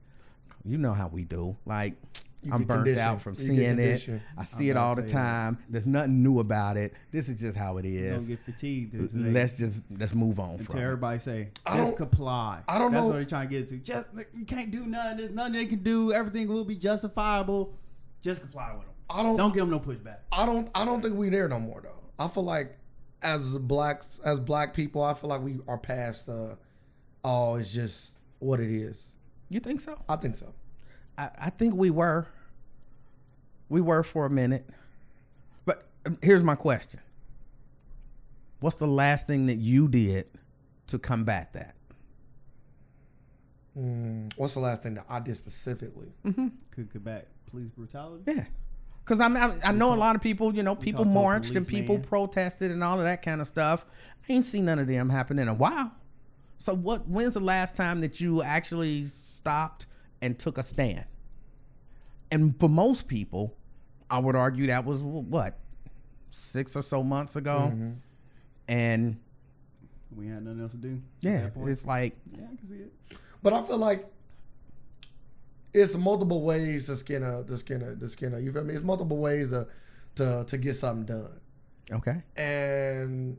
you 0.66 0.76
know 0.76 0.92
how 0.92 1.08
we 1.08 1.24
do. 1.24 1.56
Like 1.64 1.94
You 2.44 2.52
I'm 2.54 2.62
burnt 2.62 2.88
out 2.98 3.20
from 3.20 3.32
You 3.32 3.36
seeing 3.40 3.78
it. 3.80 4.08
I 4.36 4.44
see 4.44 4.70
I'm 4.70 4.76
it 4.76 4.80
all 4.80 4.94
the 4.94 5.00
say 5.02 5.06
that. 5.08 5.12
time. 5.12 5.58
There's 5.68 5.86
nothing 5.86 6.22
new 6.22 6.38
about 6.38 6.76
it. 6.76 6.92
This 7.10 7.28
is 7.28 7.34
just 7.40 7.56
how 7.56 7.78
it 7.78 7.84
is. 7.84 8.28
You 8.28 8.36
don't 8.36 8.44
get 8.46 8.54
fatigued. 8.54 9.12
Let's 9.14 9.58
just 9.58 9.84
let's 9.90 10.14
move 10.14 10.38
on 10.38 10.50
until 10.50 10.66
from 10.66 10.78
it. 10.78 10.84
everybody 10.84 11.18
say 11.18 11.48
just 11.66 11.96
comply. 11.96 12.60
I 12.68 12.78
don't 12.78 12.92
That's 12.92 13.02
know- 13.02 13.08
what 13.08 13.14
they're 13.16 13.24
trying 13.24 13.48
to 13.48 13.54
get 13.58 13.68
to. 13.70 13.76
Just 13.78 14.14
like, 14.14 14.28
you 14.34 14.44
can't 14.44 14.70
do 14.70 14.84
nothing. 14.86 15.16
There's 15.18 15.30
nothing 15.32 15.54
they 15.54 15.66
can 15.66 15.82
do. 15.82 16.12
Everything 16.12 16.46
will 16.48 16.64
be 16.64 16.76
justifiable. 16.76 17.74
Just 18.22 18.42
comply 18.42 18.72
with 18.72 18.82
them. 18.82 18.94
I 19.10 19.22
don't. 19.24 19.36
Don't 19.36 19.50
give 19.54 19.60
them 19.68 19.70
no 19.70 19.80
pushback. 19.80 20.18
I 20.32 20.46
don't. 20.46 20.70
I 20.76 20.84
don't 20.84 21.02
think 21.02 21.16
we 21.16 21.30
there 21.30 21.48
no 21.48 21.58
more 21.58 21.80
though. 21.82 21.90
I 22.24 22.28
feel 22.28 22.44
like 22.44 22.76
as 23.22 23.58
blacks, 23.58 24.20
as 24.24 24.38
black 24.38 24.74
people, 24.74 25.02
I 25.02 25.14
feel 25.14 25.30
like 25.30 25.40
we 25.40 25.58
are 25.66 25.78
past. 25.78 26.28
Uh, 26.28 26.54
oh, 27.24 27.56
it's 27.56 27.74
just 27.74 28.16
what 28.38 28.60
it 28.60 28.70
is. 28.70 29.16
You 29.48 29.58
think 29.60 29.80
so? 29.80 29.96
I 30.08 30.14
think 30.16 30.36
so. 30.36 30.52
I, 31.18 31.30
I 31.38 31.50
think 31.50 31.74
we 31.74 31.90
were. 31.90 32.28
We 33.68 33.82
were 33.82 34.02
for 34.02 34.24
a 34.24 34.30
minute. 34.30 34.66
But 35.66 35.84
um, 36.06 36.18
here's 36.22 36.42
my 36.42 36.54
question 36.54 37.00
What's 38.60 38.76
the 38.76 38.86
last 38.86 39.26
thing 39.26 39.46
that 39.46 39.56
you 39.56 39.88
did 39.88 40.26
to 40.86 40.98
combat 40.98 41.52
that? 41.52 41.74
Mm, 43.78 44.32
what's 44.38 44.54
the 44.54 44.60
last 44.60 44.82
thing 44.82 44.94
that 44.94 45.04
I 45.08 45.20
did 45.20 45.36
specifically? 45.36 46.12
Could 46.70 46.90
combat 46.90 47.28
police 47.50 47.68
brutality. 47.70 48.24
Yeah. 48.26 48.44
Because 49.04 49.20
I, 49.20 49.28
mean, 49.28 49.38
I, 49.38 49.68
I 49.68 49.72
know 49.72 49.94
a 49.94 49.96
lot 49.96 50.16
of 50.16 50.22
people, 50.22 50.54
you 50.54 50.62
know, 50.62 50.74
people 50.74 51.04
talked 51.04 51.14
to 51.14 51.18
a 51.18 51.22
marched 51.22 51.56
and 51.56 51.66
people 51.66 51.96
policeman. 51.96 52.08
protested 52.08 52.70
and 52.70 52.84
all 52.84 52.98
of 52.98 53.04
that 53.04 53.22
kind 53.22 53.40
of 53.40 53.46
stuff. 53.46 53.86
I 54.28 54.34
ain't 54.34 54.44
seen 54.44 54.66
none 54.66 54.78
of 54.78 54.86
them 54.86 55.08
happen 55.08 55.38
in 55.38 55.48
a 55.48 55.54
while. 55.54 55.92
So 56.58 56.74
what? 56.74 57.08
When's 57.08 57.34
the 57.34 57.40
last 57.40 57.76
time 57.76 58.00
that 58.02 58.20
you 58.20 58.42
actually 58.42 59.04
stopped 59.04 59.86
and 60.22 60.38
took 60.38 60.58
a 60.58 60.62
stand? 60.62 61.04
And 62.30 62.58
for 62.60 62.68
most 62.68 63.08
people, 63.08 63.56
I 64.10 64.18
would 64.18 64.36
argue 64.36 64.66
that 64.68 64.84
was 64.84 65.02
what 65.02 65.58
six 66.30 66.76
or 66.76 66.82
so 66.82 67.02
months 67.02 67.36
ago. 67.36 67.70
Mm-hmm. 67.72 67.90
And 68.68 69.18
We 70.14 70.26
had 70.28 70.44
nothing 70.44 70.60
else 70.60 70.72
to 70.72 70.78
do. 70.78 71.00
yeah, 71.20 71.48
it's 71.56 71.86
like 71.86 72.16
yeah, 72.36 72.44
I 72.52 72.56
can 72.56 72.66
see 72.66 72.74
it. 72.76 72.92
But 73.42 73.52
I 73.54 73.62
feel 73.62 73.78
like 73.78 74.04
it's 75.72 75.96
multiple 75.96 76.42
ways 76.44 76.86
to 76.86 76.96
skin 76.96 77.22
a 77.22 77.44
to 77.44 77.56
skin 77.56 77.82
a 77.82 77.94
to 77.96 78.08
skin 78.08 78.34
a. 78.34 78.38
You 78.40 78.52
feel 78.52 78.64
me? 78.64 78.74
It's 78.74 78.84
multiple 78.84 79.20
ways 79.20 79.50
to 79.50 79.66
to 80.16 80.44
to 80.46 80.58
get 80.58 80.74
something 80.74 81.06
done. 81.06 81.40
okay, 81.92 82.22
and 82.36 83.38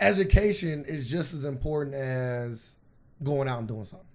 education 0.00 0.84
is 0.86 1.10
just 1.10 1.34
as 1.34 1.44
important 1.44 1.94
as 1.94 2.78
going 3.22 3.48
out 3.48 3.58
and 3.60 3.68
doing 3.68 3.84
something. 3.84 4.06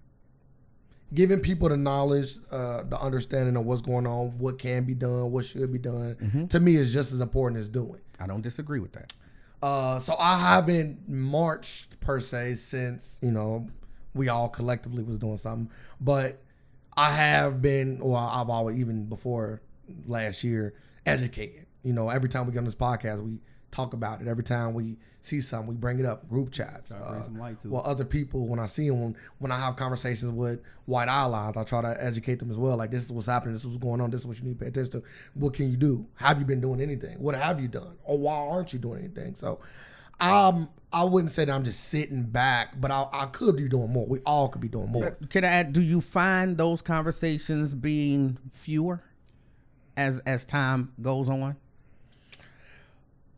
Giving 1.14 1.40
people 1.40 1.68
the 1.68 1.76
knowledge, 1.76 2.36
uh, 2.50 2.84
the 2.84 2.98
understanding 3.00 3.56
of 3.56 3.66
what's 3.66 3.82
going 3.82 4.06
on, 4.06 4.38
what 4.38 4.58
can 4.58 4.84
be 4.84 4.94
done, 4.94 5.30
what 5.30 5.44
should 5.44 5.70
be 5.72 5.78
done, 5.78 6.48
to 6.50 6.60
me 6.60 6.76
is 6.76 6.92
just 6.92 7.12
as 7.12 7.20
important 7.20 7.60
as 7.60 7.68
doing. 7.68 8.00
I 8.20 8.26
don't 8.26 8.42
disagree 8.42 8.80
with 8.80 8.92
that. 8.92 9.12
Uh, 9.62 9.98
so 9.98 10.14
I 10.18 10.38
haven't 10.38 11.08
marched 11.08 12.00
per 12.00 12.18
se 12.18 12.54
since 12.54 13.20
you 13.22 13.30
know 13.30 13.68
we 14.14 14.28
all 14.28 14.48
collectively 14.48 15.02
was 15.02 15.18
doing 15.18 15.36
something, 15.36 15.70
but 16.00 16.32
I 16.96 17.10
have 17.10 17.62
been, 17.62 18.00
or 18.02 18.16
I've 18.16 18.50
always 18.50 18.78
even 18.78 19.06
before 19.06 19.62
last 20.06 20.44
year 20.44 20.74
educated. 21.06 21.66
You 21.82 21.92
know, 21.92 22.08
every 22.08 22.28
time 22.28 22.46
we 22.46 22.52
get 22.52 22.58
on 22.58 22.64
this 22.64 22.74
podcast, 22.74 23.22
we 23.22 23.40
talk 23.72 23.94
about 23.94 24.20
it. 24.20 24.28
Every 24.28 24.44
time 24.44 24.74
we 24.74 24.98
see 25.20 25.40
something, 25.40 25.68
we 25.68 25.74
bring 25.74 25.98
it 25.98 26.06
up. 26.06 26.28
Group 26.28 26.52
chats. 26.52 26.90
Try 26.90 27.00
bring 27.00 27.20
uh, 27.20 27.24
some 27.24 27.38
light 27.38 27.60
to 27.62 27.68
it. 27.68 27.70
well, 27.72 27.82
other 27.84 28.04
people 28.04 28.46
when 28.46 28.60
I 28.60 28.66
see 28.66 28.88
them, 28.88 29.00
when, 29.00 29.16
when 29.38 29.50
I 29.50 29.58
have 29.58 29.74
conversations 29.74 30.32
with 30.32 30.60
white 30.84 31.08
allies, 31.08 31.56
I 31.56 31.64
try 31.64 31.82
to 31.82 31.96
educate 31.98 32.38
them 32.38 32.50
as 32.50 32.58
well. 32.58 32.76
Like 32.76 32.90
this 32.92 33.04
is 33.04 33.10
what's 33.10 33.26
happening. 33.26 33.54
This 33.54 33.64
is 33.64 33.72
what's 33.72 33.82
going 33.82 34.00
on. 34.00 34.10
This 34.10 34.20
is 34.20 34.26
what 34.26 34.38
you 34.38 34.44
need 34.44 34.58
to 34.58 34.64
pay 34.64 34.68
attention 34.68 35.00
to. 35.00 35.08
What 35.34 35.54
can 35.54 35.70
you 35.70 35.76
do? 35.76 36.06
Have 36.16 36.38
you 36.38 36.44
been 36.44 36.60
doing 36.60 36.80
anything? 36.80 37.18
What 37.18 37.34
have 37.34 37.60
you 37.60 37.68
done? 37.68 37.96
Or 38.04 38.18
why 38.18 38.36
aren't 38.36 38.72
you 38.72 38.78
doing 38.78 39.00
anything? 39.00 39.34
So, 39.34 39.58
um, 40.20 40.68
I 40.92 41.04
wouldn't 41.04 41.32
say 41.32 41.46
that 41.46 41.52
I'm 41.52 41.64
just 41.64 41.88
sitting 41.88 42.24
back, 42.24 42.78
but 42.80 42.90
I, 42.90 43.06
I 43.12 43.26
could 43.26 43.56
be 43.56 43.68
doing 43.68 43.92
more. 43.92 44.06
We 44.06 44.18
all 44.26 44.48
could 44.48 44.60
be 44.60 44.68
doing 44.68 44.92
more. 44.92 45.10
Can 45.30 45.44
I 45.44 45.48
add? 45.48 45.72
Do 45.72 45.80
you 45.80 46.00
find 46.00 46.58
those 46.58 46.82
conversations 46.82 47.74
being 47.74 48.38
fewer 48.52 49.02
as 49.96 50.20
as 50.20 50.44
time 50.44 50.92
goes 51.00 51.30
on? 51.30 51.56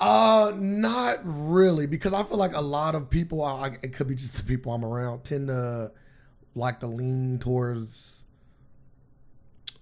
Uh, 0.01 0.53
not 0.57 1.19
really, 1.25 1.87
because 1.87 2.13
I 2.13 2.23
feel 2.25 2.37
like 2.37 2.55
a 2.55 2.61
lot 2.61 2.95
of 2.95 3.09
people, 3.09 3.43
I, 3.43 3.71
it 3.83 3.95
could 3.95 4.09
be 4.09 4.15
just 4.15 4.37
the 4.37 4.43
people 4.43 4.73
I'm 4.73 4.85
around, 4.85 5.25
tend 5.25 5.49
to 5.49 5.93
like 6.55 6.81
to 6.81 6.87
lean 6.87 7.39
towards 7.39 8.27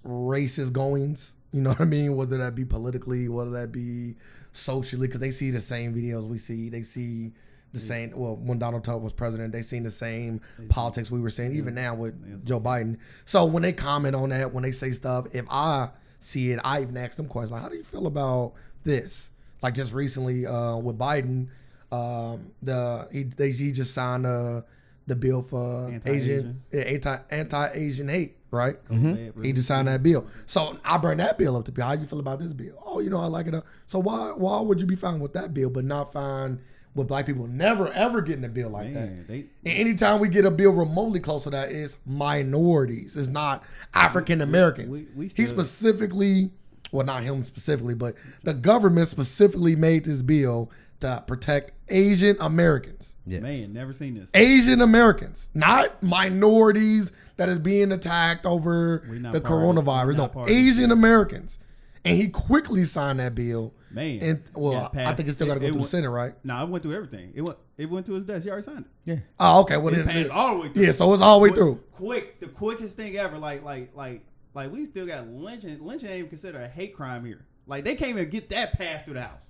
racist 0.05 0.73
goings. 0.73 1.37
You 1.53 1.63
know 1.63 1.71
what 1.71 1.81
I 1.81 1.85
mean? 1.85 2.17
Whether 2.17 2.39
that 2.39 2.55
be 2.55 2.65
politically, 2.65 3.29
whether 3.29 3.51
that 3.53 3.73
be 3.73 4.15
socially, 4.53 5.07
because 5.07 5.21
they 5.21 5.31
see 5.31 5.51
the 5.51 5.61
same 5.61 5.95
videos 5.95 6.27
we 6.29 6.39
see. 6.39 6.69
They 6.69 6.83
see 6.83 7.33
the 7.73 7.79
same. 7.79 8.13
Well, 8.15 8.37
when 8.37 8.59
Donald 8.59 8.85
Trump 8.85 9.03
was 9.03 9.13
president, 9.13 9.53
they 9.53 9.63
seen 9.63 9.83
the 9.83 9.91
same 9.91 10.41
politics 10.69 11.11
we 11.11 11.21
were 11.21 11.31
seeing. 11.31 11.53
Even 11.53 11.75
now 11.75 11.95
with 11.95 12.47
Joe 12.47 12.61
Biden. 12.61 12.99
So 13.25 13.45
when 13.47 13.63
they 13.63 13.73
comment 13.73 14.15
on 14.15 14.31
that, 14.31 14.53
when 14.53 14.63
they 14.63 14.73
say 14.73 14.91
stuff, 14.93 15.27
if 15.35 15.47
I 15.51 15.89
see 16.21 16.53
it, 16.53 16.61
I 16.65 16.83
even 16.83 16.97
ask 16.97 17.17
them 17.17 17.27
questions 17.27 17.53
like, 17.53 17.63
"How 17.63 17.69
do 17.69 17.77
you 17.77 17.83
feel 17.83 18.07
about 18.07 18.53
this?" 18.85 19.31
Like 19.63 19.75
just 19.75 19.95
recently 19.95 20.47
uh, 20.47 20.77
with 20.79 20.99
Biden, 20.99 21.49
um, 21.93 22.51
the 22.63 23.09
he 23.13 23.25
they, 23.25 23.51
he 23.53 23.73
just 23.73 23.95
signed 23.95 24.27
uh, 24.27 24.63
the 25.07 25.17
bill 25.17 25.43
for 25.43 25.89
Anti-Asian. 25.93 26.63
Asian 26.73 26.89
anti 26.95 27.17
anti 27.31 27.69
Asian 27.75 28.09
hate, 28.09 28.37
right? 28.51 28.77
Bad, 28.91 29.33
He 29.43 29.53
just 29.53 29.69
signed 29.69 29.89
that 29.89 30.03
bill. 30.03 30.27
So 30.47 30.77
I 30.85 30.99
bring 30.99 31.19
that 31.19 31.39
bill 31.39 31.57
up 31.57 31.65
to 31.67 31.73
people. 31.73 31.85
How 31.89 31.95
you 31.95 32.07
feel 32.07 32.21
about 32.21 32.41
this 32.41 32.53
bill? 32.53 32.83
Oh, 32.85 33.01
you 33.01 33.11
know, 33.11 33.21
I 33.21 33.27
like 33.27 33.47
it. 33.47 33.55
uh, 33.55 33.61
So 33.87 34.01
why 34.01 34.33
why 34.37 34.61
would 34.61 34.81
you 34.81 34.87
be 34.87 34.97
fine 34.97 35.21
with 35.21 35.33
that 35.35 35.55
bill, 35.55 35.71
but 35.71 35.85
not 35.85 36.13
fine 36.13 36.59
with 36.95 37.09
black 37.09 37.25
people 37.25 37.47
never 37.47 37.89
ever 37.93 38.21
getting 38.21 38.45
a 38.45 38.49
bill 38.49 38.69
like 38.69 38.91
Man, 38.91 39.19
that? 39.21 39.29
they 39.29 39.39
And 39.65 39.79
anytime 39.81 40.21
we 40.21 40.29
get 40.29 40.45
a 40.45 40.51
bill 40.51 40.73
remotely 40.75 41.21
close 41.21 41.45
to 41.45 41.51
that, 41.51 41.71
it's 41.73 41.97
minorities. 42.07 43.17
It's 43.17 43.29
not 43.29 43.63
African 43.95 44.41
Americans. 44.41 44.89
We- 44.89 45.07
we 45.17 45.29
he 45.29 45.47
specifically 45.47 46.51
well, 46.93 47.05
not 47.05 47.22
him 47.24 47.43
specifically, 47.43 47.95
but 47.95 48.14
the 48.45 48.55
government 48.55 49.09
specifically 49.09 49.74
made 49.74 50.05
this 50.05 50.22
bill 50.22 50.70
to 51.01 51.22
protect 51.26 51.72
Asian 51.88 52.36
Americans. 52.40 53.16
Yeah. 53.26 53.40
Man, 53.40 53.72
never 53.72 53.93
seen 53.93 54.14
this. 54.14 54.30
Asian 54.34 54.80
Americans, 54.80 55.51
not 55.55 56.01
minorities 56.03 57.12
that 57.36 57.49
is 57.49 57.59
being 57.59 57.93
attacked 57.93 58.47
over 58.47 59.03
the 59.07 59.20
part 59.22 59.34
of 59.34 59.43
it. 59.43 59.45
coronavirus. 59.45 60.16
No, 60.16 60.22
not 60.22 60.32
part 60.32 60.47
of 60.47 60.53
it. 60.53 60.57
Asian 60.57 60.90
Americans. 60.93 61.59
And 62.05 62.16
he 62.16 62.28
quickly 62.28 62.82
signed 62.84 63.20
that 63.20 63.34
bill. 63.34 63.74
Man, 63.90 64.18
And 64.22 64.43
well, 64.57 64.72
got 64.72 64.97
I 64.97 65.12
think 65.14 65.28
it's 65.28 65.36
still 65.36 65.47
got 65.47 65.55
to 65.55 65.61
go 65.61 65.66
It- 65.66 65.68
it 65.68 65.72
through 65.72 65.82
the 65.82 65.88
Senate, 65.88 66.11
right? 66.11 66.32
Nah, 66.45 66.62
it 66.64 66.68
went 66.70 66.82
through 66.82 66.95
everything. 66.95 67.32
It 67.34 67.43
went. 67.43 67.59
It 67.76 67.90
went 67.90 68.07
to 68.07 68.12
his 68.14 68.24
desk. 68.24 68.45
He 68.45 68.51
already 68.51 68.64
signed 68.64 68.84
it. 68.86 69.11
Yeah. 69.11 69.16
Oh, 69.40 69.62
okay. 69.62 69.76
Well, 69.76 69.93
It 69.93 69.99
then, 69.99 70.07
passed 70.07 70.30
all 70.30 70.55
the 70.57 70.61
way 70.62 70.68
through. 70.68 70.82
yeah. 70.84 70.93
So 70.93 71.12
it's 71.12 71.22
all 71.22 71.38
the 71.38 71.43
way 71.45 71.49
Quick- 71.51 71.59
through. 71.61 71.80
Quick, 71.93 72.40
the 72.40 72.47
quickest 72.47 72.97
thing 72.97 73.16
ever. 73.16 73.38
Like, 73.38 73.62
like, 73.64 73.95
like, 73.97 74.22
like. 74.55 74.73
We 74.73 74.85
still 74.85 75.07
got 75.07 75.27
lynching. 75.29 75.81
Lynching 75.81 76.09
ain't 76.09 76.19
even 76.19 76.29
considered 76.29 76.63
a 76.63 76.69
hate 76.69 76.95
crime 76.95 77.25
here. 77.25 77.45
Like, 77.67 77.85
they 77.85 77.95
can't 77.95 78.11
even 78.11 78.29
get 78.31 78.49
that 78.51 78.79
passed 78.79 79.05
through 79.05 79.15
the 79.15 79.23
house. 79.23 79.41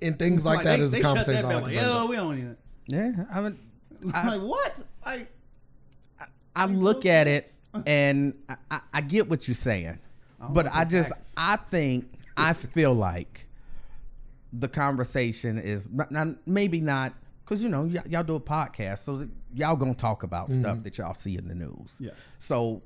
And 0.00 0.18
things 0.18 0.44
like, 0.44 0.64
that 0.64 0.78
they, 0.78 0.84
is 0.84 0.90
they 0.90 1.00
a 1.00 1.02
shut 1.02 1.16
conversation. 1.16 1.48
that 1.48 1.54
like 1.54 1.64
Like, 1.64 1.72
to 1.72 1.78
bring 1.78 1.90
yo, 1.90 2.06
we 2.06 2.16
don't 2.16 2.38
even. 2.38 2.56
Yeah. 2.86 3.24
I 3.32 3.40
mean, 3.40 3.58
I- 4.14 4.36
like 4.36 4.48
what? 4.48 4.84
Like, 5.04 5.30
I 6.54 6.66
These 6.66 6.78
look 6.78 7.06
at 7.06 7.26
it 7.26 7.50
and 7.86 8.36
I, 8.48 8.56
I, 8.70 8.80
I 8.94 9.00
get 9.00 9.28
what 9.28 9.48
you're 9.48 9.54
saying, 9.54 9.98
don't 10.40 10.54
but 10.54 10.66
I 10.72 10.84
just 10.84 11.10
taxes. 11.10 11.34
I 11.36 11.56
think 11.56 12.10
I 12.36 12.52
feel 12.52 12.94
like 12.94 13.46
the 14.52 14.68
conversation 14.68 15.58
is 15.58 15.90
not, 15.90 16.10
not 16.10 16.26
maybe 16.46 16.80
not 16.80 17.12
because 17.44 17.62
you 17.62 17.68
know 17.68 17.82
y- 17.82 18.02
y'all 18.08 18.22
do 18.22 18.34
a 18.34 18.40
podcast, 18.40 18.98
so 18.98 19.26
y'all 19.54 19.76
gonna 19.76 19.94
talk 19.94 20.22
about 20.22 20.48
mm-hmm. 20.48 20.62
stuff 20.62 20.82
that 20.82 20.98
y'all 20.98 21.14
see 21.14 21.36
in 21.36 21.46
the 21.46 21.54
news. 21.54 22.00
Yes. 22.02 22.34
So 22.38 22.82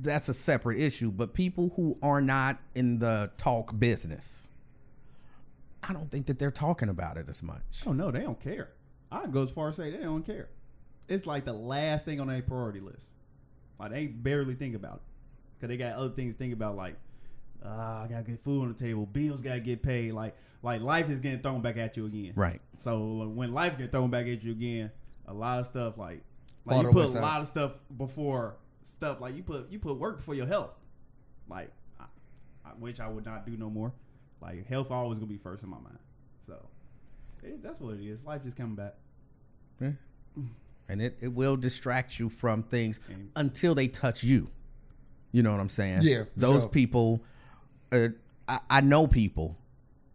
that's 0.00 0.28
a 0.28 0.34
separate 0.34 0.78
issue. 0.78 1.10
But 1.10 1.34
people 1.34 1.72
who 1.76 1.96
are 2.02 2.20
not 2.20 2.58
in 2.74 2.98
the 2.98 3.30
talk 3.36 3.78
business, 3.78 4.50
I 5.88 5.92
don't 5.92 6.10
think 6.10 6.26
that 6.26 6.38
they're 6.38 6.50
talking 6.50 6.88
about 6.88 7.16
it 7.16 7.28
as 7.28 7.42
much. 7.42 7.84
oh 7.86 7.92
no, 7.92 8.10
they 8.10 8.22
don't 8.22 8.40
care. 8.40 8.70
I 9.12 9.26
go 9.26 9.42
as 9.42 9.50
far 9.50 9.68
as 9.68 9.76
say 9.76 9.90
they 9.90 9.98
don't 9.98 10.24
care. 10.24 10.48
It's 11.08 11.26
like 11.26 11.44
the 11.44 11.52
last 11.52 12.04
thing 12.04 12.20
on 12.20 12.28
their 12.28 12.42
priority 12.42 12.80
list. 12.80 13.10
Like 13.78 13.90
they 13.90 14.06
barely 14.06 14.54
think 14.54 14.74
about 14.76 14.96
it 14.96 15.02
because 15.54 15.68
they 15.68 15.76
got 15.76 15.96
other 15.96 16.10
things 16.10 16.34
to 16.34 16.38
think 16.38 16.52
about. 16.52 16.76
Like, 16.76 16.96
ah, 17.64 18.04
I 18.04 18.08
gotta 18.08 18.22
get 18.22 18.40
food 18.40 18.62
on 18.62 18.68
the 18.72 18.84
table. 18.84 19.06
Bills 19.06 19.42
gotta 19.42 19.60
get 19.60 19.82
paid. 19.82 20.12
Like, 20.12 20.36
like 20.62 20.80
life 20.80 21.10
is 21.10 21.18
getting 21.18 21.40
thrown 21.40 21.62
back 21.62 21.76
at 21.78 21.96
you 21.96 22.06
again. 22.06 22.32
Right. 22.36 22.60
So 22.78 23.02
like, 23.02 23.34
when 23.34 23.52
life 23.52 23.78
gets 23.78 23.90
thrown 23.90 24.10
back 24.10 24.26
at 24.28 24.44
you 24.44 24.52
again, 24.52 24.92
a 25.26 25.34
lot 25.34 25.58
of 25.58 25.66
stuff 25.66 25.98
like 25.98 26.22
like 26.66 26.82
you 26.82 26.92
put 26.92 27.06
a 27.06 27.20
lot 27.20 27.40
of 27.40 27.46
stuff 27.46 27.78
before 27.96 28.56
stuff 28.82 29.20
like 29.20 29.34
you 29.34 29.42
put 29.42 29.70
you 29.70 29.78
put 29.78 29.98
work 29.98 30.18
before 30.18 30.34
your 30.34 30.46
health. 30.46 30.70
Like, 31.48 31.70
I, 31.98 32.04
I, 32.64 32.68
which 32.78 33.00
I 33.00 33.08
would 33.08 33.24
not 33.26 33.46
do 33.46 33.56
no 33.56 33.68
more. 33.70 33.92
Like 34.40 34.66
health 34.68 34.90
always 34.90 35.18
gonna 35.18 35.28
be 35.28 35.36
first 35.38 35.62
in 35.64 35.68
my 35.70 35.78
mind. 35.78 35.98
So 36.40 36.56
it, 37.42 37.62
that's 37.62 37.80
what 37.80 37.94
it 37.94 38.04
is. 38.06 38.24
Life 38.24 38.46
is 38.46 38.54
coming 38.54 38.76
back. 38.76 38.94
and 40.88 41.00
it, 41.00 41.18
it 41.22 41.28
will 41.32 41.56
distract 41.56 42.18
you 42.18 42.28
from 42.28 42.62
things 42.64 43.00
And- 43.10 43.30
until 43.36 43.74
they 43.74 43.86
touch 43.88 44.22
you. 44.24 44.50
You 45.32 45.42
know 45.42 45.52
what 45.52 45.60
I'm 45.60 45.68
saying? 45.68 46.00
Yeah, 46.02 46.24
Those 46.36 46.62
sure. 46.62 46.68
people, 46.70 47.22
uh, 47.92 48.08
I, 48.48 48.58
I 48.68 48.80
know 48.80 49.06
people 49.06 49.56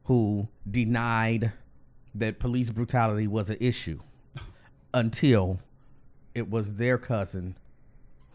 who 0.04 0.50
denied 0.70 1.54
that 2.16 2.40
police 2.40 2.70
brutality 2.70 3.28
was 3.28 3.50
an 3.50 3.58
issue 3.62 4.00
until 4.94 5.60
it 6.34 6.50
was 6.50 6.74
their 6.76 6.98
cousin 6.98 7.56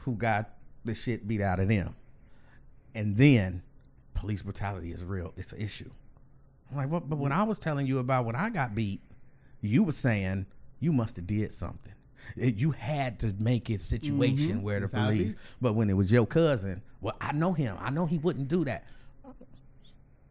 who 0.01 0.14
got 0.14 0.51
the 0.84 0.94
shit 0.94 1.26
beat 1.28 1.40
out 1.40 1.61
of 1.61 1.68
them. 1.68 1.94
And 2.94 3.16
then 3.16 3.62
police 4.14 4.42
brutality 4.42 4.90
is 4.90 5.05
real. 5.05 5.32
It's 5.36 5.53
an 5.53 5.61
issue. 5.61 5.90
I'm 6.70 6.76
like, 6.76 6.88
what? 6.90 7.09
But 7.09 7.18
when 7.18 7.32
I 7.32 7.42
was 7.44 7.59
telling 7.59 7.86
you 7.86 7.98
about 7.98 8.24
when 8.26 8.36
I 8.36 8.51
got 8.51 8.74
beat, 8.74 9.01
you 9.61 9.84
were 9.84 9.92
saying 9.92 10.46
you 10.78 10.92
must 10.92 11.16
have 11.16 11.26
did 11.26 11.53
something. 11.53 11.94
It- 12.36 12.57
You 12.57 12.70
had 12.72 13.18
to 13.20 13.34
make 13.38 13.70
it 13.70 13.80
situation 13.80 14.57
mm-hmm. 14.57 14.62
where 14.62 14.80
the 14.80 14.86
That's 14.86 15.05
police. 15.07 15.36
But 15.61 15.74
when 15.74 15.88
it 15.90 15.94
was 15.94 16.12
your 16.12 16.26
cousin, 16.26 16.82
well, 17.01 17.16
I 17.20 17.32
know 17.32 17.53
him. 17.53 17.76
I 17.80 17.90
know 17.90 18.07
he 18.07 18.18
wouldn't 18.18 18.48
do 18.48 18.64
that. 18.64 18.84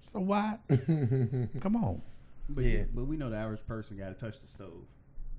So 0.02 0.20
why? 0.20 0.58
Come 1.60 1.76
on. 1.76 2.02
But 2.50 2.64
Yeah. 2.64 2.84
but 2.94 3.06
we 3.06 3.16
know 3.16 3.30
the 3.30 3.38
average 3.38 3.66
person 3.68 3.98
got 3.98 4.08
to 4.10 4.14
touch 4.16 4.40
the 4.42 4.48
stove. 4.48 4.86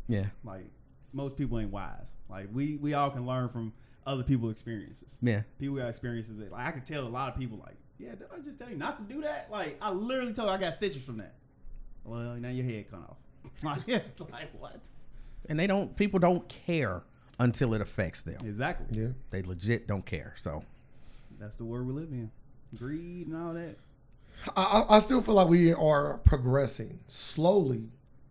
Yeah. 0.07 0.27
Like 0.45 0.67
most 1.13 1.37
people 1.37 1.59
ain't 1.59 1.73
wise. 1.73 2.17
Like 2.29 2.49
we 2.53 2.77
we 2.77 2.95
all 2.95 3.11
can 3.11 3.27
learn 3.27 3.49
from 3.49 3.73
other 4.07 4.23
people's 4.23 4.53
experiences. 4.53 5.19
Yeah. 5.23 5.43
People 5.59 5.77
got 5.77 5.89
experiences 5.89 6.37
that 6.39 6.53
like 6.53 6.67
I 6.67 6.71
can 6.73 6.83
tell 6.83 7.07
a 7.07 7.09
lot 7.09 7.33
of 7.33 7.39
people 7.39 7.59
like, 7.59 7.77
yeah, 7.99 8.11
did 8.11 8.27
I 8.35 8.41
just 8.41 8.59
tell 8.59 8.71
you 8.71 8.77
not 8.77 8.97
to 9.09 9.15
do 9.15 9.23
that? 9.23 9.49
Like 9.51 9.77
I 9.81 9.93
literally 9.93 10.33
told 10.33 10.49
you 10.49 10.55
I 10.55 10.59
got 10.59 10.75
stitches 10.75 11.05
from 11.05 11.19
that. 11.19 11.35
Well, 12.05 12.37
now 12.37 12.49
your 12.49 12.65
head 12.65 12.91
cut 12.91 13.01
off. 13.01 13.17
like, 13.63 14.03
like 14.31 14.49
what? 14.59 14.89
And 15.49 15.59
they 15.59 15.67
don't. 15.67 15.97
People 15.97 16.19
don't 16.19 16.49
care 16.49 17.03
until 17.39 17.75
it 17.75 17.81
affects 17.81 18.23
them. 18.23 18.39
Exactly. 18.45 19.03
Yeah. 19.03 19.09
They 19.31 19.43
legit 19.43 19.87
don't 19.87 20.05
care. 20.05 20.35
So 20.37 20.63
That's 21.39 21.57
the 21.57 21.65
world 21.65 21.87
we 21.87 21.93
live 21.93 22.11
in. 22.11 22.31
Greed 22.79 23.27
and 23.27 23.37
all 23.37 23.55
that. 23.55 23.77
I, 24.57 24.85
I 24.91 24.97
I 24.97 24.99
still 25.01 25.21
feel 25.21 25.35
like 25.35 25.49
we 25.49 25.73
are 25.75 26.19
progressing 26.19 27.01
slowly. 27.07 27.89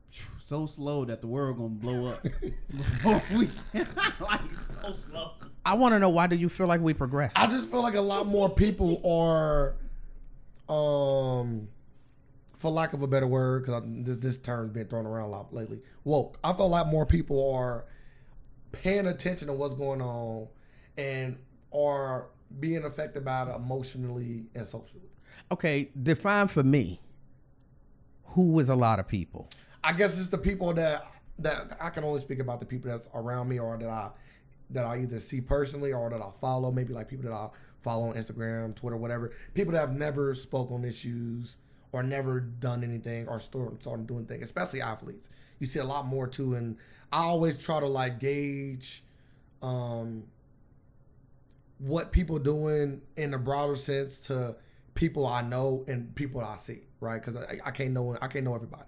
So 0.09 0.65
slow 0.65 1.05
that 1.05 1.21
the 1.21 1.27
world 1.27 1.57
gonna 1.57 1.69
blow 1.75 2.07
up. 2.07 2.25
We 3.37 3.47
like 4.19 4.51
so 4.51 4.91
slow. 4.93 5.31
I 5.69 5.75
want 5.75 5.93
to 5.93 5.99
know 5.99 6.09
why 6.09 6.25
do 6.25 6.35
you 6.35 6.49
feel 6.49 6.65
like 6.65 6.81
we 6.81 6.95
progress? 6.95 7.35
I 7.35 7.45
just 7.45 7.69
feel 7.69 7.83
like 7.83 7.93
a 7.93 8.01
lot 8.01 8.25
more 8.25 8.49
people 8.49 8.99
are, 9.07 9.75
um, 10.67 11.67
for 12.55 12.71
lack 12.71 12.93
of 12.93 13.03
a 13.03 13.07
better 13.07 13.27
word, 13.27 13.61
because 13.61 13.83
this, 13.85 14.17
this 14.17 14.37
term's 14.39 14.73
been 14.73 14.87
thrown 14.87 15.05
around 15.05 15.25
a 15.25 15.27
lot 15.27 15.53
lately. 15.53 15.79
Woke. 16.05 16.39
I 16.43 16.53
feel 16.53 16.65
a 16.65 16.67
lot 16.67 16.87
more 16.87 17.05
people 17.05 17.53
are 17.53 17.85
paying 18.71 19.05
attention 19.05 19.47
to 19.47 19.53
what's 19.53 19.75
going 19.75 20.01
on 20.01 20.47
and 20.97 21.37
are 21.71 22.29
being 22.59 22.83
affected 22.83 23.23
by 23.23 23.43
it 23.43 23.55
emotionally 23.55 24.47
and 24.55 24.65
socially. 24.65 25.03
okay, 25.51 25.91
define 26.01 26.47
for 26.47 26.63
me 26.63 26.99
who 28.23 28.59
is 28.59 28.69
a 28.69 28.75
lot 28.75 28.97
of 28.97 29.07
people. 29.07 29.47
I 29.83 29.93
guess 29.93 30.19
it's 30.19 30.29
the 30.29 30.39
people 30.39 30.73
that 30.73 31.03
that 31.37 31.77
I 31.79 31.91
can 31.91 32.03
only 32.03 32.19
speak 32.21 32.39
about 32.39 32.59
the 32.59 32.65
people 32.65 32.89
that's 32.89 33.07
around 33.13 33.49
me 33.49 33.59
or 33.59 33.77
that 33.77 33.87
I 33.87 34.09
that 34.71 34.85
I 34.85 34.99
either 34.99 35.19
see 35.19 35.41
personally 35.41 35.93
or 35.93 36.09
that 36.09 36.21
I 36.21 36.29
follow. 36.39 36.71
Maybe 36.71 36.93
like 36.93 37.07
people 37.07 37.25
that 37.25 37.33
I 37.35 37.49
follow 37.79 38.09
on 38.09 38.15
Instagram, 38.15 38.75
Twitter, 38.75 38.97
whatever. 38.97 39.31
People 39.53 39.73
that 39.73 39.79
have 39.79 39.95
never 39.95 40.33
spoke 40.35 40.71
on 40.71 40.85
issues 40.85 41.57
or 41.91 42.03
never 42.03 42.39
done 42.39 42.83
anything 42.83 43.27
or 43.27 43.39
started 43.39 43.81
started 43.81 44.07
doing 44.07 44.25
things, 44.25 44.43
especially 44.43 44.81
athletes. 44.81 45.29
You 45.59 45.67
see 45.67 45.79
a 45.79 45.83
lot 45.83 46.05
more 46.05 46.27
too, 46.27 46.53
and 46.55 46.77
I 47.11 47.23
always 47.23 47.63
try 47.63 47.79
to 47.79 47.87
like 47.87 48.19
gauge 48.19 49.03
um 49.61 50.23
what 51.79 52.11
people 52.11 52.39
doing 52.39 53.01
in 53.17 53.33
a 53.33 53.37
broader 53.37 53.75
sense 53.75 54.19
to 54.19 54.55
people 54.95 55.25
I 55.25 55.41
know 55.41 55.85
and 55.87 56.13
people 56.15 56.41
I 56.41 56.57
see, 56.57 56.79
right? 56.99 57.21
Because 57.21 57.37
I, 57.37 57.55
I 57.65 57.71
can't 57.71 57.91
know 57.91 58.17
I 58.21 58.27
can't 58.27 58.45
know 58.45 58.55
everybody. 58.55 58.83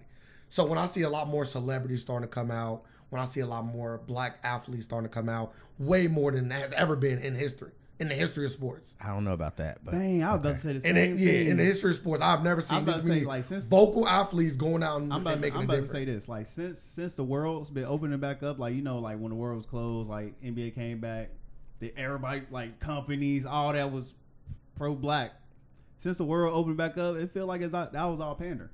So 0.52 0.66
when 0.66 0.76
I 0.76 0.84
see 0.84 1.00
a 1.00 1.08
lot 1.08 1.28
more 1.28 1.46
celebrities 1.46 2.02
starting 2.02 2.28
to 2.28 2.30
come 2.30 2.50
out, 2.50 2.82
when 3.08 3.22
I 3.22 3.24
see 3.24 3.40
a 3.40 3.46
lot 3.46 3.64
more 3.64 4.02
black 4.06 4.36
athletes 4.44 4.84
starting 4.84 5.08
to 5.08 5.14
come 5.14 5.30
out, 5.30 5.54
way 5.78 6.08
more 6.08 6.30
than 6.30 6.50
has 6.50 6.74
ever 6.74 6.94
been 6.94 7.20
in 7.20 7.34
history, 7.34 7.70
in 7.98 8.08
the 8.10 8.14
history 8.14 8.44
of 8.44 8.50
sports. 8.50 8.94
I 9.02 9.08
don't 9.14 9.24
know 9.24 9.32
about 9.32 9.56
that, 9.56 9.78
but 9.82 9.92
Dang, 9.92 10.22
I 10.22 10.32
was 10.32 10.40
about 10.40 10.56
to 10.56 10.58
say 10.58 10.72
the 10.74 10.86
In 10.86 10.94
same 10.94 11.16
the, 11.16 11.22
yeah, 11.22 11.50
in 11.50 11.56
the 11.56 11.62
history 11.64 11.92
of 11.92 11.96
sports, 11.96 12.22
I've 12.22 12.44
never 12.44 12.60
seen 12.60 12.84
this 12.84 12.96
to 12.96 13.02
say, 13.02 13.24
like, 13.24 13.44
since- 13.44 13.64
vocal 13.64 14.06
athletes 14.06 14.56
going 14.56 14.82
out 14.82 15.00
and, 15.00 15.10
I'm 15.10 15.22
about, 15.22 15.32
and 15.32 15.40
making 15.40 15.56
I'm 15.56 15.62
a 15.62 15.72
about 15.72 15.86
to 15.86 15.88
say 15.88 16.04
this. 16.04 16.28
Like 16.28 16.44
since 16.44 16.78
since 16.78 17.14
the 17.14 17.24
world's 17.24 17.70
been 17.70 17.86
opening 17.86 18.20
back 18.20 18.42
up, 18.42 18.58
like 18.58 18.74
you 18.74 18.82
know, 18.82 18.98
like 18.98 19.16
when 19.16 19.30
the 19.30 19.36
world 19.36 19.56
was 19.56 19.64
closed, 19.64 20.10
like 20.10 20.38
NBA 20.42 20.74
came 20.74 21.00
back, 21.00 21.30
the 21.78 21.94
everybody 21.96 22.42
like 22.50 22.78
companies, 22.78 23.46
all 23.46 23.72
that 23.72 23.90
was 23.90 24.14
pro 24.76 24.94
black. 24.94 25.32
Since 25.96 26.18
the 26.18 26.24
world 26.24 26.54
opened 26.54 26.76
back 26.76 26.98
up, 26.98 27.16
it 27.16 27.30
feel 27.30 27.46
like 27.46 27.62
it's 27.62 27.72
not, 27.72 27.94
that 27.94 28.04
was 28.04 28.20
all 28.20 28.34
pander. 28.34 28.70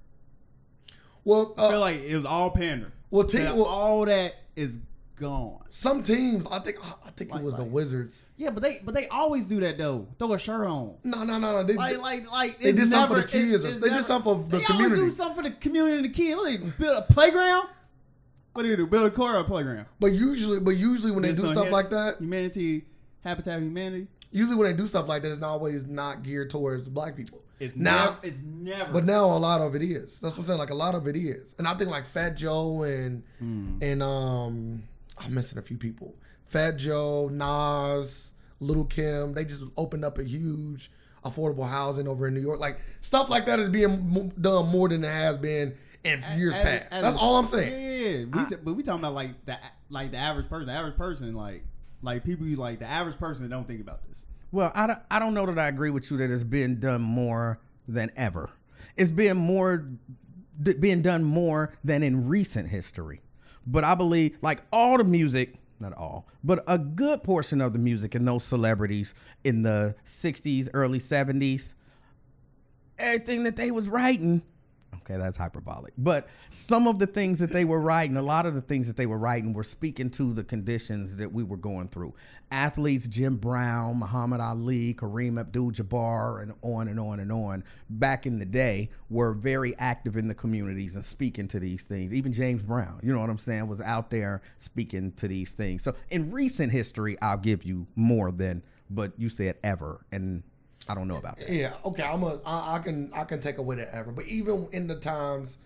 Well, 1.28 1.54
I 1.58 1.68
feel 1.68 1.76
uh, 1.76 1.80
like 1.80 1.96
it 2.00 2.16
was 2.16 2.24
all 2.24 2.50
pander. 2.50 2.90
well, 3.10 3.24
team, 3.24 3.44
Now, 3.44 3.54
well, 3.54 3.66
all 3.66 4.06
that 4.06 4.34
is 4.56 4.78
gone. 5.16 5.58
some 5.68 6.02
teams, 6.02 6.46
I 6.50 6.58
think, 6.60 6.78
I 7.06 7.10
think 7.10 7.30
Like- 7.32 7.42
it 7.42 7.44
was 7.44 7.56
the 7.56 7.64
Wizards. 7.64 8.30
Yeah, 8.38 8.48
but 8.50 8.62
they 8.62 8.80
but 8.82 8.94
they 8.94 9.08
always 9.08 9.44
do 9.44 9.60
that 9.60 9.76
though. 9.76 10.06
Throw 10.18 10.32
a 10.32 10.38
shirt 10.38 10.66
on. 10.66 10.94
No, 11.04 11.24
no, 11.24 11.38
no, 11.38 11.52
no. 11.52 11.62
They, 11.64 11.74
Like 11.74 11.98
like 11.98 12.30
like 12.32 12.58
They 12.60 12.70
it's 12.70 12.78
did 12.78 12.88
something 12.88 13.16
for 13.16 13.22
the 13.22 13.28
kids. 13.28 13.62
it's 13.64 13.74
They 13.76 13.80
did 13.88 13.90
never- 13.90 14.02
something 14.02 14.44
for 14.44 14.50
the 14.50 14.56
they 14.58 14.64
community. 14.64 15.00
Always 15.02 15.16
do 15.16 15.22
something 15.22 15.44
for 15.44 15.50
the 15.50 15.56
community 15.56 15.96
and 15.96 16.04
the 16.06 16.08
kids. 16.08 16.36
What 16.36 16.46
they 16.46 16.56
build 16.78 17.04
a 17.08 17.12
playground? 17.12 17.68
What 18.54 18.62
do 18.62 18.68
they 18.70 18.76
do? 18.76 18.86
Build 18.86 19.06
a 19.06 19.10
court 19.14 19.34
or 19.36 19.40
a 19.40 19.44
playground? 19.44 19.86
but 20.00 20.08
usually, 20.12 20.60
but 20.60 20.72
usually 20.72 21.12
when 21.12 21.22
they 21.22 21.32
do 21.32 21.46
stuff 21.46 21.70
like 21.70 21.90
that, 21.90 22.16
humanity, 22.18 22.86
Habitat 23.22 23.60
Humanity. 23.60 24.08
usually 24.32 24.56
when 24.56 24.70
they 24.70 24.76
do 24.76 24.86
stuff 24.86 25.06
like 25.08 25.22
that, 25.22 25.30
it's 25.30 25.40
not 25.40 25.50
always 25.50 25.84
not 25.86 26.22
geared 26.22 26.48
towards 26.50 26.88
black 26.88 27.14
people. 27.16 27.42
It's 27.60 27.74
now, 27.76 28.04
never, 28.04 28.18
it's 28.22 28.40
never. 28.44 28.92
but 28.92 29.04
now 29.04 29.24
a 29.26 29.38
lot 29.38 29.60
of 29.60 29.74
it 29.74 29.82
is. 29.82 30.20
That's 30.20 30.34
what 30.34 30.40
I'm 30.40 30.44
saying. 30.44 30.58
Like 30.58 30.70
a 30.70 30.74
lot 30.74 30.94
of 30.94 31.06
it 31.08 31.16
is, 31.16 31.54
and 31.58 31.66
I 31.66 31.74
think 31.74 31.90
like 31.90 32.04
Fat 32.04 32.36
Joe 32.36 32.82
and 32.82 33.22
Hmm. 33.38 33.78
and 33.82 34.02
um, 34.02 34.82
I'm 35.18 35.34
missing 35.34 35.58
a 35.58 35.62
few 35.62 35.76
people. 35.76 36.14
Fat 36.44 36.76
Joe, 36.76 37.28
Nas, 37.30 38.34
Little 38.60 38.84
Kim, 38.84 39.34
they 39.34 39.44
just 39.44 39.64
opened 39.76 40.04
up 40.04 40.18
a 40.18 40.24
huge 40.24 40.90
affordable 41.24 41.68
housing 41.68 42.06
over 42.08 42.28
in 42.28 42.34
New 42.34 42.40
York. 42.40 42.60
Like 42.60 42.78
stuff 43.00 43.28
like 43.28 43.44
that 43.46 43.58
is 43.58 43.68
being 43.68 44.32
done 44.40 44.68
more 44.70 44.88
than 44.88 45.02
it 45.04 45.08
has 45.10 45.36
been 45.38 45.74
in 46.04 46.24
years 46.36 46.54
As- 46.54 46.62
past. 46.62 46.92
as- 46.92 47.02
That's 47.02 47.16
all 47.20 47.36
I'm 47.36 47.46
saying. 47.46 48.30
Yeah, 48.32 48.46
we, 48.48 48.56
but 48.64 48.74
we 48.74 48.82
talking 48.82 49.00
about 49.00 49.14
like 49.14 49.44
the 49.44 49.58
like 49.90 50.10
the 50.12 50.16
average 50.18 50.48
person. 50.48 50.66
The 50.66 50.72
average 50.72 50.96
person, 50.96 51.34
like 51.34 51.64
like 52.02 52.24
people, 52.24 52.46
like 52.46 52.78
the 52.78 52.86
average 52.86 53.18
person 53.18 53.42
that 53.42 53.54
don't 53.54 53.66
think 53.66 53.80
about 53.80 54.04
this. 54.04 54.26
Well, 54.50 54.72
I 54.74 54.86
don't, 54.86 54.98
I 55.10 55.18
don't 55.18 55.34
know 55.34 55.46
that 55.46 55.58
I 55.58 55.68
agree 55.68 55.90
with 55.90 56.10
you 56.10 56.16
that 56.18 56.30
it's 56.30 56.44
been 56.44 56.80
done 56.80 57.02
more 57.02 57.60
than 57.86 58.10
ever. 58.16 58.50
It's 58.96 59.10
been 59.10 59.36
more 59.36 59.88
being 60.80 61.02
done 61.02 61.22
more 61.22 61.74
than 61.84 62.02
in 62.02 62.28
recent 62.28 62.68
history. 62.68 63.20
But 63.66 63.84
I 63.84 63.94
believe 63.94 64.38
like 64.40 64.62
all 64.72 64.98
the 64.98 65.04
music, 65.04 65.56
not 65.80 65.92
all, 65.92 66.26
but 66.42 66.64
a 66.66 66.78
good 66.78 67.22
portion 67.22 67.60
of 67.60 67.72
the 67.72 67.78
music 67.78 68.14
in 68.14 68.24
those 68.24 68.44
celebrities 68.44 69.14
in 69.44 69.62
the 69.62 69.94
60s, 70.04 70.68
early 70.72 70.98
70s, 70.98 71.74
everything 72.98 73.44
that 73.44 73.56
they 73.56 73.70
was 73.70 73.88
writing 73.88 74.42
Okay, 75.08 75.18
that's 75.18 75.38
hyperbolic. 75.38 75.94
But 75.96 76.26
some 76.50 76.86
of 76.86 76.98
the 76.98 77.06
things 77.06 77.38
that 77.38 77.50
they 77.50 77.64
were 77.64 77.80
writing, 77.80 78.16
a 78.18 78.22
lot 78.22 78.44
of 78.44 78.54
the 78.54 78.60
things 78.60 78.88
that 78.88 78.96
they 78.96 79.06
were 79.06 79.18
writing 79.18 79.54
were 79.54 79.64
speaking 79.64 80.10
to 80.10 80.34
the 80.34 80.44
conditions 80.44 81.16
that 81.16 81.32
we 81.32 81.42
were 81.42 81.56
going 81.56 81.88
through. 81.88 82.12
Athletes, 82.50 83.08
Jim 83.08 83.36
Brown, 83.36 84.00
Muhammad 84.00 84.40
Ali, 84.40 84.92
Kareem 84.92 85.40
Abdul 85.40 85.70
Jabbar, 85.70 86.42
and 86.42 86.52
on 86.60 86.88
and 86.88 87.00
on 87.00 87.20
and 87.20 87.32
on, 87.32 87.64
back 87.88 88.26
in 88.26 88.38
the 88.38 88.44
day, 88.44 88.90
were 89.08 89.32
very 89.32 89.74
active 89.78 90.16
in 90.16 90.28
the 90.28 90.34
communities 90.34 90.94
and 90.94 91.04
speaking 91.04 91.48
to 91.48 91.58
these 91.58 91.84
things. 91.84 92.12
Even 92.12 92.30
James 92.30 92.62
Brown, 92.62 93.00
you 93.02 93.14
know 93.14 93.20
what 93.20 93.30
I'm 93.30 93.38
saying, 93.38 93.66
was 93.66 93.80
out 93.80 94.10
there 94.10 94.42
speaking 94.58 95.12
to 95.12 95.26
these 95.26 95.52
things. 95.52 95.82
So 95.82 95.94
in 96.10 96.30
recent 96.30 96.70
history, 96.70 97.16
I'll 97.22 97.38
give 97.38 97.64
you 97.64 97.86
more 97.96 98.30
than, 98.30 98.62
but 98.90 99.18
you 99.18 99.30
said 99.30 99.56
ever. 99.64 100.04
And 100.12 100.42
I 100.88 100.94
don't 100.94 101.08
know 101.08 101.16
about 101.18 101.38
that. 101.38 101.50
Yeah, 101.50 101.72
okay. 101.84 102.02
I'm 102.02 102.22
a. 102.22 102.38
I, 102.46 102.76
I 102.76 102.78
can. 102.82 103.10
I 103.14 103.24
can 103.24 103.40
take 103.40 103.58
away 103.58 103.76
that 103.76 103.88
ever. 103.94 104.10
But 104.12 104.26
even 104.26 104.68
in 104.72 104.86
the 104.86 104.96
times, 104.96 105.58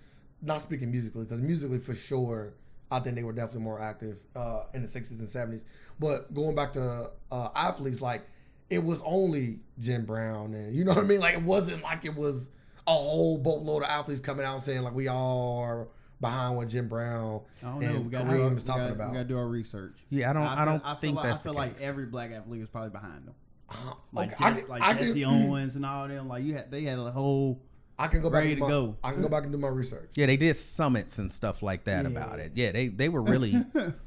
not 0.43 0.61
speaking 0.61 0.91
musically, 0.91 1.25
because 1.25 1.41
musically 1.41 1.79
for 1.79 1.95
sure, 1.95 2.55
I 2.91 2.99
think 3.01 3.17
they 3.17 3.23
were 3.23 3.33
definitely 3.33 3.63
more 3.63 3.81
active 3.81 4.23
uh, 4.35 4.65
in 4.75 4.83
the 4.83 4.89
'60s 4.89 5.19
and 5.21 5.29
'70s. 5.29 5.65
But 6.01 6.33
going 6.35 6.55
back 6.57 6.73
to 6.73 7.11
uh, 7.31 7.49
athletes, 7.55 8.01
like 8.01 8.23
it 8.71 8.83
was 8.83 9.03
only 9.07 9.61
Jim 9.79 10.05
Brown, 10.05 10.55
and 10.55 10.75
you 10.75 10.85
know 10.85 10.93
what 10.93 11.05
I 11.05 11.07
mean. 11.07 11.21
Like 11.21 11.35
it 11.35 11.43
wasn't 11.43 11.83
like 11.83 12.05
it 12.05 12.15
was 12.17 12.49
a 12.87 12.91
whole 12.93 13.39
boatload 13.39 13.83
of 13.85 13.89
athletes 13.89 14.21
coming 14.21 14.45
out 14.45 14.61
saying 14.61 14.83
like 14.83 14.95
we 14.95 15.07
all 15.09 15.61
are 15.61 15.87
behind 16.21 16.57
what 16.57 16.69
Jim 16.69 16.89
Brown 16.89 17.41
I 17.63 17.67
don't 17.67 17.81
know. 17.81 17.87
and 17.89 18.05
We 18.07 18.11
got 18.11 18.27
Kareem 18.27 18.57
is 18.57 18.65
we 18.65 18.69
talking 18.69 18.83
gotta, 18.83 18.93
about. 18.95 19.11
We 19.11 19.17
got 19.17 19.23
to 19.23 19.29
do 19.29 19.39
our 19.39 19.47
research. 19.49 19.95
Yeah, 20.09 20.31
I 20.31 20.33
don't. 20.33 20.43
I, 20.43 20.57
feel- 20.57 20.65
don't 20.67 20.83
feel 20.83 20.95
think 20.97 21.17
like, 21.17 21.25
that's 21.27 21.41
I 21.41 21.43
feel 21.43 21.53
the 21.53 21.59
like 21.59 21.75
case. 21.75 21.83
every 21.87 22.07
black 22.07 22.33
athlete 22.33 22.63
is 22.63 22.69
probably 22.69 22.91
behind 22.91 23.27
them. 23.27 23.35
Uh, 23.73 23.95
Like, 24.13 24.33
okay, 24.33 24.45
I 24.45 24.51
Jesse, 24.51 24.67
like 24.67 24.83
I 24.83 24.95
Jesse 24.95 25.23
can, 25.23 25.49
Owens 25.51 25.77
and 25.77 25.87
all 25.87 26.07
them. 26.09 26.29
Like 26.29 26.45
you 26.45 26.55
had, 26.55 26.71
they 26.71 26.83
had 26.83 26.99
a 26.99 27.11
whole. 27.11 27.61
I 27.99 28.09
can 28.09 28.23
go 28.23 28.31
back 28.31 28.41
ready 28.41 28.53
and 28.53 28.61
to 28.63 28.67
do 28.67 28.69
my, 28.69 28.69
go. 28.71 28.97
I 29.05 29.13
can 29.13 29.23
go 29.23 29.29
back 29.29 29.45
and 29.45 29.53
do 29.53 29.59
my 29.59 29.69
research. 29.69 30.11
Yeah, 30.15 30.27
they 30.27 30.37
did 30.37 30.55
summits 30.57 31.19
and 31.19 31.31
stuff 31.31 31.63
like 31.63 31.85
that 31.85 32.07
about 32.07 32.39
it. 32.39 32.53
Yeah, 32.55 32.73
they 32.73 32.89
they 32.89 33.09
were 33.09 33.23
really 33.35 33.55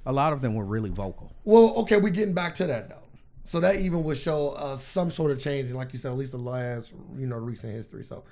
a 0.05 0.11
lot 0.11 0.33
of 0.33 0.41
them 0.41 0.55
were 0.55 0.65
really 0.65 0.89
vocal. 0.89 1.31
Well, 1.43 1.73
okay, 1.77 1.97
we're 1.97 2.09
getting 2.09 2.33
back 2.33 2.55
to 2.55 2.67
that 2.67 2.89
though. 2.89 3.03
So 3.43 3.59
that 3.59 3.75
even 3.75 4.03
would 4.03 4.17
show 4.17 4.55
uh, 4.57 4.75
some 4.75 5.11
sort 5.11 5.29
of 5.31 5.39
change, 5.39 5.71
like 5.71 5.93
you 5.93 5.99
said, 5.99 6.11
at 6.11 6.17
least 6.17 6.31
the 6.31 6.39
last, 6.39 6.93
you 7.15 7.27
know, 7.27 7.37
recent 7.37 7.73
history. 7.73 8.03
So 8.03 8.23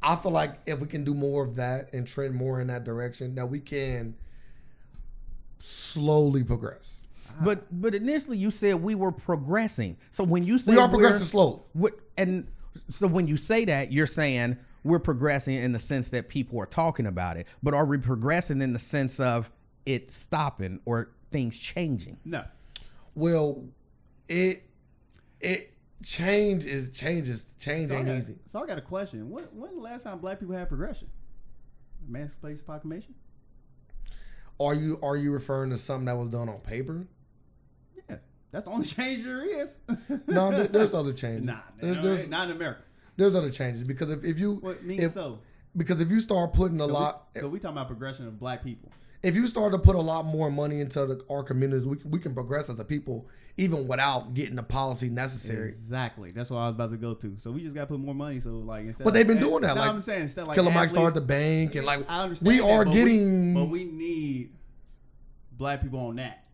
I 0.00 0.14
feel 0.14 0.30
like 0.30 0.60
if 0.64 0.80
we 0.80 0.86
can 0.86 1.02
do 1.02 1.12
more 1.12 1.44
of 1.44 1.56
that 1.56 1.92
and 1.92 2.06
trend 2.06 2.34
more 2.36 2.60
in 2.60 2.68
that 2.68 2.84
direction, 2.84 3.34
that 3.34 3.46
we 3.46 3.58
can 3.58 4.14
slowly 5.58 6.44
progress. 6.44 6.99
But 7.44 7.58
but 7.70 7.94
initially 7.94 8.36
you 8.38 8.50
said 8.50 8.74
we 8.76 8.94
were 8.94 9.12
progressing. 9.12 9.96
So 10.10 10.24
when 10.24 10.44
you 10.44 10.58
say 10.58 10.72
We 10.72 10.78
are 10.78 10.88
progressing 10.88 11.24
slowly. 11.26 11.60
And 12.18 12.46
so 12.88 13.06
when 13.06 13.26
you 13.26 13.36
say 13.36 13.64
that, 13.64 13.92
you're 13.92 14.06
saying 14.06 14.56
we're 14.84 14.98
progressing 14.98 15.54
in 15.56 15.72
the 15.72 15.78
sense 15.78 16.10
that 16.10 16.28
people 16.28 16.58
are 16.60 16.66
talking 16.66 17.06
about 17.06 17.36
it. 17.36 17.46
But 17.62 17.74
are 17.74 17.84
we 17.84 17.98
progressing 17.98 18.62
in 18.62 18.72
the 18.72 18.78
sense 18.78 19.20
of 19.20 19.52
it 19.86 20.10
stopping 20.10 20.80
or 20.84 21.10
things 21.30 21.58
changing? 21.58 22.18
No, 22.24 22.44
Well, 23.14 23.64
it 24.28 24.62
it 25.40 25.72
change 26.04 26.64
is 26.64 26.90
changes 26.90 27.54
change 27.58 27.88
so 27.90 27.94
I, 27.96 27.98
ain't 27.98 28.06
got, 28.08 28.16
easy. 28.16 28.38
so 28.46 28.62
I 28.62 28.66
got 28.66 28.78
a 28.78 28.82
question. 28.82 29.28
When 29.30 29.44
when 29.44 29.74
the 29.74 29.80
last 29.80 30.04
time 30.04 30.18
black 30.18 30.40
people 30.40 30.54
had 30.54 30.68
progression? 30.68 31.08
Emancipation 32.08 32.64
Proclamation. 32.64 33.14
Are 34.58 34.74
you 34.74 34.98
are 35.02 35.16
you 35.16 35.32
referring 35.32 35.70
to 35.70 35.78
something 35.78 36.06
that 36.06 36.16
was 36.16 36.28
done 36.30 36.48
on 36.48 36.58
paper? 36.58 37.06
That's 38.52 38.64
the 38.64 38.70
only 38.70 38.84
change 38.98 39.24
there 39.24 39.44
is. 39.62 39.78
No, 40.26 40.50
there, 40.50 40.66
there's 40.66 40.94
other 40.94 41.12
changes. 41.12 41.46
nah, 41.46 41.54
there's, 41.80 41.96
no, 41.96 42.02
there's, 42.02 42.28
not 42.28 42.50
in 42.50 42.56
America. 42.56 42.80
there's 43.16 43.34
other 43.36 43.50
changes 43.50 43.84
because 43.84 44.10
if, 44.10 44.24
if 44.24 44.38
you 44.38 44.54
What 44.56 44.82
means 44.82 45.04
if, 45.04 45.12
so? 45.12 45.38
because 45.76 46.00
if 46.00 46.10
you 46.10 46.20
start 46.20 46.52
putting 46.52 46.80
a 46.80 46.86
lot 46.86 47.28
So 47.36 47.48
we 47.48 47.58
talking 47.60 47.76
about 47.76 47.86
progression 47.88 48.26
of 48.26 48.38
black 48.40 48.64
people. 48.64 48.90
if 49.22 49.34
you 49.36 49.46
start 49.46 49.72
to 49.72 49.78
put 49.78 49.94
a 49.96 50.00
lot 50.00 50.24
more 50.26 50.50
money 50.50 50.80
into 50.80 51.04
the, 51.06 51.24
our 51.30 51.42
communities, 51.44 51.86
we, 51.86 51.96
can- 51.96 52.10
we 52.10 52.18
can 52.18 52.34
progress 52.34 52.68
as 52.68 52.78
a 52.80 52.84
people 52.84 53.28
even 53.56 53.86
without 53.86 54.32
getting 54.34 54.56
the 54.56 54.62
policy 54.62 55.10
necessary. 55.10 55.68
Exactly. 55.68 56.30
That's 56.32 56.50
what 56.50 56.58
I 56.58 56.66
was 56.68 56.74
about 56.74 56.90
to 56.92 56.96
go 56.96 57.12
to. 57.14 57.38
So 57.38 57.50
we 57.52 57.62
just 57.62 57.74
got 57.76 57.82
to 57.82 57.86
put 57.88 58.00
more 58.00 58.14
money. 58.14 58.40
So 58.40 58.50
like 58.58 58.86
instead, 58.86 59.04
But 59.04 59.12
they've 59.14 59.26
been 59.28 59.38
doing 59.38 59.62
that, 59.62 59.76
like, 59.76 59.88
I'm 59.90 60.00
saying 60.00 60.22
instead 60.22 60.46
like 60.48 60.56
Killer 60.56 60.72
Mike 60.72 60.88
started 60.88 61.14
the 61.14 61.20
bank 61.26 61.74
and 61.76 61.84
like 61.84 62.00
I 62.10 62.22
understand. 62.24 62.48
we 62.48 62.58
that, 62.58 62.64
are 62.72 62.84
but 62.84 62.94
getting. 62.94 63.54
but 63.54 63.68
we 63.68 63.84
need 63.84 64.52
black 65.52 65.82
people 65.82 66.00
on 66.00 66.16
that. 66.16 66.46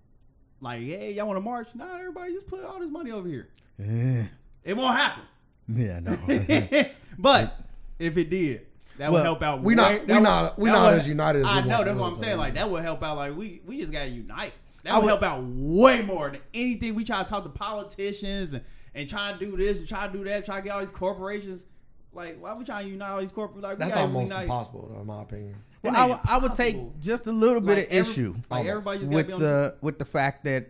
Like, 0.67 0.81
hey, 0.81 1.13
y'all 1.13 1.29
want 1.29 1.37
to 1.37 1.45
march? 1.45 1.69
Nah, 1.77 1.97
everybody 1.97 2.33
just 2.33 2.49
put 2.49 2.65
all 2.65 2.81
this 2.81 2.91
money 2.91 3.13
over 3.13 3.29
here. 3.29 3.47
It 3.79 4.77
won't 4.77 4.97
happen. 4.97 5.23
Yeah, 5.69 6.01
no. 6.01 6.17
but 7.21 7.57
if 8.01 8.17
it 8.17 8.31
did, 8.31 8.67
that 8.99 9.13
Well, 9.13 9.21
would 9.21 9.25
help 9.27 9.43
out. 9.43 9.61
we 9.63 9.77
not- 9.77 9.93
way- 9.93 10.01
we 10.09 10.15
would- 10.15 10.23
not- 10.25 10.59
we 10.59 10.69
not 10.69 10.91
would- 10.91 10.99
as 10.99 11.09
united 11.09 11.43
as 11.43 11.47
I 11.47 11.61
know 11.61 11.85
that's 11.85 11.97
what 11.97 12.13
I'm 12.15 12.19
saying. 12.19 12.37
Like 12.39 12.55
that 12.55 12.69
would 12.69 12.83
help 12.83 13.01
out. 13.05 13.17
Like 13.17 13.37
we 13.37 13.61
we 13.65 13.79
just 13.81 13.93
gotta 13.93 14.09
unite. 14.09 14.57
That 14.83 14.95
would 14.97 15.03
would- 15.05 15.09
help 15.09 15.23
out 15.23 15.45
way 15.45 16.03
more 16.03 16.31
than 16.31 16.41
anything 16.53 16.97
we 16.97 17.05
try 17.05 17.23
to 17.23 17.29
talk 17.29 17.45
to 17.45 17.49
politicians 17.51 18.53
and, 18.53 18.65
and 18.97 19.09
try 19.09 19.33
to 19.33 19.39
do 19.39 19.57
this 19.57 19.79
and 19.79 19.89
try 19.89 20.09
to 20.09 20.13
do 20.13 20.25
that. 20.25 20.45
Try 20.47 20.57
to 20.57 20.63
get 20.63 20.73
all 20.73 20.81
these 20.81 20.91
corporations. 20.91 21.65
Like 22.13 22.39
why 22.41 22.55
we 22.55 22.65
trying 22.65 22.87
to 22.87 22.91
unite 22.91 23.11
all 23.11 23.21
these 23.21 23.31
corporate? 23.31 23.63
Like 23.63 23.79
we 23.79 23.85
that's 23.85 23.97
almost 23.97 24.31
unite. 24.31 24.43
impossible, 24.45 24.91
though, 24.93 25.01
in 25.03 25.07
my 25.07 25.23
opinion. 25.23 25.55
Well, 25.93 26.13
It 26.15 26.21
I, 26.29 26.39
would- 26.39 26.55
take 26.55 27.01
just 27.01 27.27
a 27.27 27.33
little 27.33 27.61
bit 27.61 27.69
Like 27.71 27.79
of 27.79 27.85
every- 27.93 27.99
issue 28.13 28.35
Like 28.51 28.67
Almost. 28.69 29.03
with 29.09 29.33
on 29.33 29.41
the 29.41 29.75
with 29.83 29.99
the 29.99 30.05
fact 30.05 30.45
that 30.45 30.67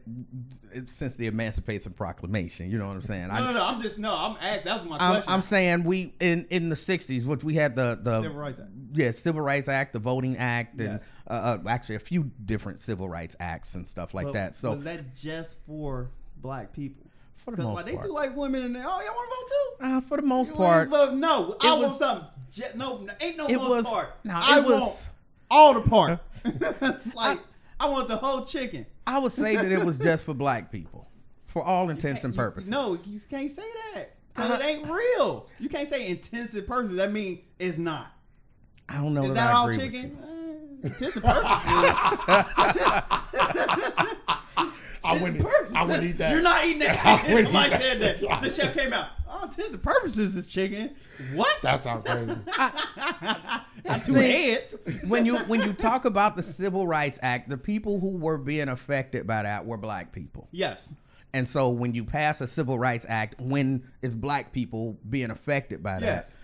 since 0.86 1.16
the 1.16 1.26
Emancipation 1.26 1.92
Proclamation, 1.92 2.70
you 2.70 2.78
know 2.78 2.86
what 2.86 2.94
I'm 2.94 3.02
saying? 3.02 3.28
No, 3.28 3.38
no, 3.38 3.52
no. 3.52 3.64
I'm 3.66 3.80
just 3.80 3.98
no. 3.98 4.12
I'm 4.14 4.36
asking. 4.40 4.64
That 4.64 4.80
was 4.82 4.90
my 4.90 4.96
I'm, 5.00 5.12
question. 5.14 5.32
I'm 5.32 5.40
saying 5.40 5.84
we 5.84 6.12
in 6.20 6.46
in 6.50 6.68
the 6.68 6.76
'60s, 6.76 7.24
which 7.26 7.44
we 7.44 7.54
had 7.54 7.76
the 7.76 7.98
the 8.02 8.22
Civil 8.22 8.38
Rights 8.38 8.60
Act. 8.60 8.70
yeah 8.94 9.10
Civil 9.10 9.40
Rights 9.42 9.68
Act, 9.68 9.92
the 9.92 9.98
Voting 9.98 10.36
Act, 10.36 10.80
and 10.80 10.92
Yes. 10.94 11.12
uh, 11.28 11.58
uh, 11.64 11.68
actually 11.68 11.96
a 11.96 12.00
few 12.00 12.30
different 12.44 12.78
civil 12.80 13.08
rights 13.08 13.36
acts 13.40 13.74
and 13.74 13.86
stuff 13.86 14.14
like 14.14 14.26
But 14.26 14.32
that. 14.34 14.54
So 14.54 14.72
was 14.72 14.84
that 14.84 15.14
just 15.14 15.58
for 15.66 16.10
black 16.42 16.72
people? 16.72 17.05
For 17.37 17.55
the 17.55 17.62
most 17.62 17.74
like 17.74 17.84
they 17.87 17.97
do 17.97 18.09
like 18.12 18.34
women 18.37 18.62
in 18.64 18.72
there. 18.72 18.84
Oh, 18.87 19.01
y'all 19.01 19.14
want 19.14 19.30
to 19.30 19.37
vote 19.37 19.49
too? 19.49 19.97
uh, 19.97 20.01
for 20.01 20.16
the 20.16 20.26
most 20.26 20.51
You 20.51 20.57
part, 20.57 20.89
vote- 20.89 21.14
no, 21.14 21.55
I 21.61 21.66
it 21.66 21.70
want 21.70 21.80
was- 21.82 21.99
something. 21.99 22.28
No, 22.76 23.01
ain't 23.20 23.37
no 23.37 23.47
it 23.49 23.57
most 23.57 23.68
was 23.68 23.87
part. 23.87 24.09
no, 24.24 24.32
I 24.34 24.59
it 24.59 24.64
was. 24.64 24.70
want 24.80 25.11
all 25.51 25.74
the 25.74 25.82
part. 25.89 26.18
like 27.14 27.39
I, 27.78 27.89
want 27.91 28.09
the 28.09 28.16
whole 28.16 28.45
chicken. 28.47 28.87
I 29.07 29.18
would 29.18 29.32
say 29.32 29.57
that 29.57 29.70
it 29.70 29.84
was 29.84 29.99
just 29.99 30.24
for 30.24 30.32
black 30.32 30.72
people, 30.72 31.07
for 31.45 31.62
all 31.62 31.91
intents 31.91 32.24
and 32.24 32.32
You- 32.32 32.39
purposes. 32.41 32.70
no, 32.70 32.97
you 33.07 33.20
can't 33.28 33.51
say 33.51 33.62
that 33.95 34.09
because 34.34 34.51
Uh-huh. 34.53 34.61
it 34.62 34.66
ain't 34.78 34.89
real. 34.91 35.49
You 35.61 35.68
can't 35.68 35.87
say 35.89 36.09
intensive 36.09 36.66
purpose. 36.66 36.97
That 36.97 37.12
mean 37.12 37.41
it's 37.59 37.76
not. 37.78 38.07
I 38.89 38.97
don't 38.99 39.12
know 39.12 39.24
Is 39.24 39.28
that, 39.30 39.34
that 39.34 39.51
I 39.51 39.57
all 39.57 39.72
chicken? 39.72 39.93
you. 39.93 40.18
Eh, 40.84 40.89
intensive 40.89 41.22
purpose. 41.22 41.51
I 45.07 45.22
wouldn't. 45.22 45.46
I 45.74 45.84
wouldn't 45.84 46.04
eat 46.04 46.18
that. 46.18 46.32
You're 46.32 46.42
not 46.42 46.64
eating 46.64 46.78
that 46.80 47.00
I 47.04 47.16
chicken. 47.18 47.34
wouldn't 47.34 47.52
Somebody 47.52 47.74
eat 47.74 47.78
that 47.78 47.96
said 47.96 48.18
that. 48.28 48.42
The 48.42 48.50
chef 48.50 48.74
came 48.76 48.92
out. 48.92 49.07
Oh, 49.28 49.44
intensive 49.44 49.82
purpose 49.82 50.18
is 50.18 50.34
this 50.34 50.46
chicken. 50.46 50.94
What? 51.34 51.61
That 51.62 51.80
sounds 51.80 52.04
crazy. 52.09 52.32
Got 52.46 54.04
two 54.04 54.14
think- 54.14 54.34
heads. 54.36 54.76
when 55.09 55.26
you 55.26 55.38
when 55.40 55.62
you 55.62 55.72
talk 55.72 56.04
about 56.04 56.36
the 56.36 56.42
Civil 56.42 56.86
Rights 56.86 57.18
Act, 57.22 57.48
the 57.48 57.59
people 57.59 58.00
who 58.00 58.18
were 58.18 58.38
being 58.38 58.68
affected 58.68 59.26
by 59.26 59.42
that 59.42 59.64
were 59.66 59.78
black 59.78 60.12
people. 60.12 60.48
Yes. 60.52 60.94
And 61.34 61.46
so 61.46 61.70
when 61.70 61.92
you 61.94 62.04
pass 62.04 62.40
a 62.40 62.46
Civil 62.46 62.78
Rights 62.78 63.04
Act, 63.09 63.34
when 63.40 63.82
it's 64.02 64.14
black 64.14 64.52
people 64.52 64.98
being 65.11 65.30
affected 65.30 65.82
by 65.82 65.94
that, 65.94 66.02
Yes. 66.02 66.38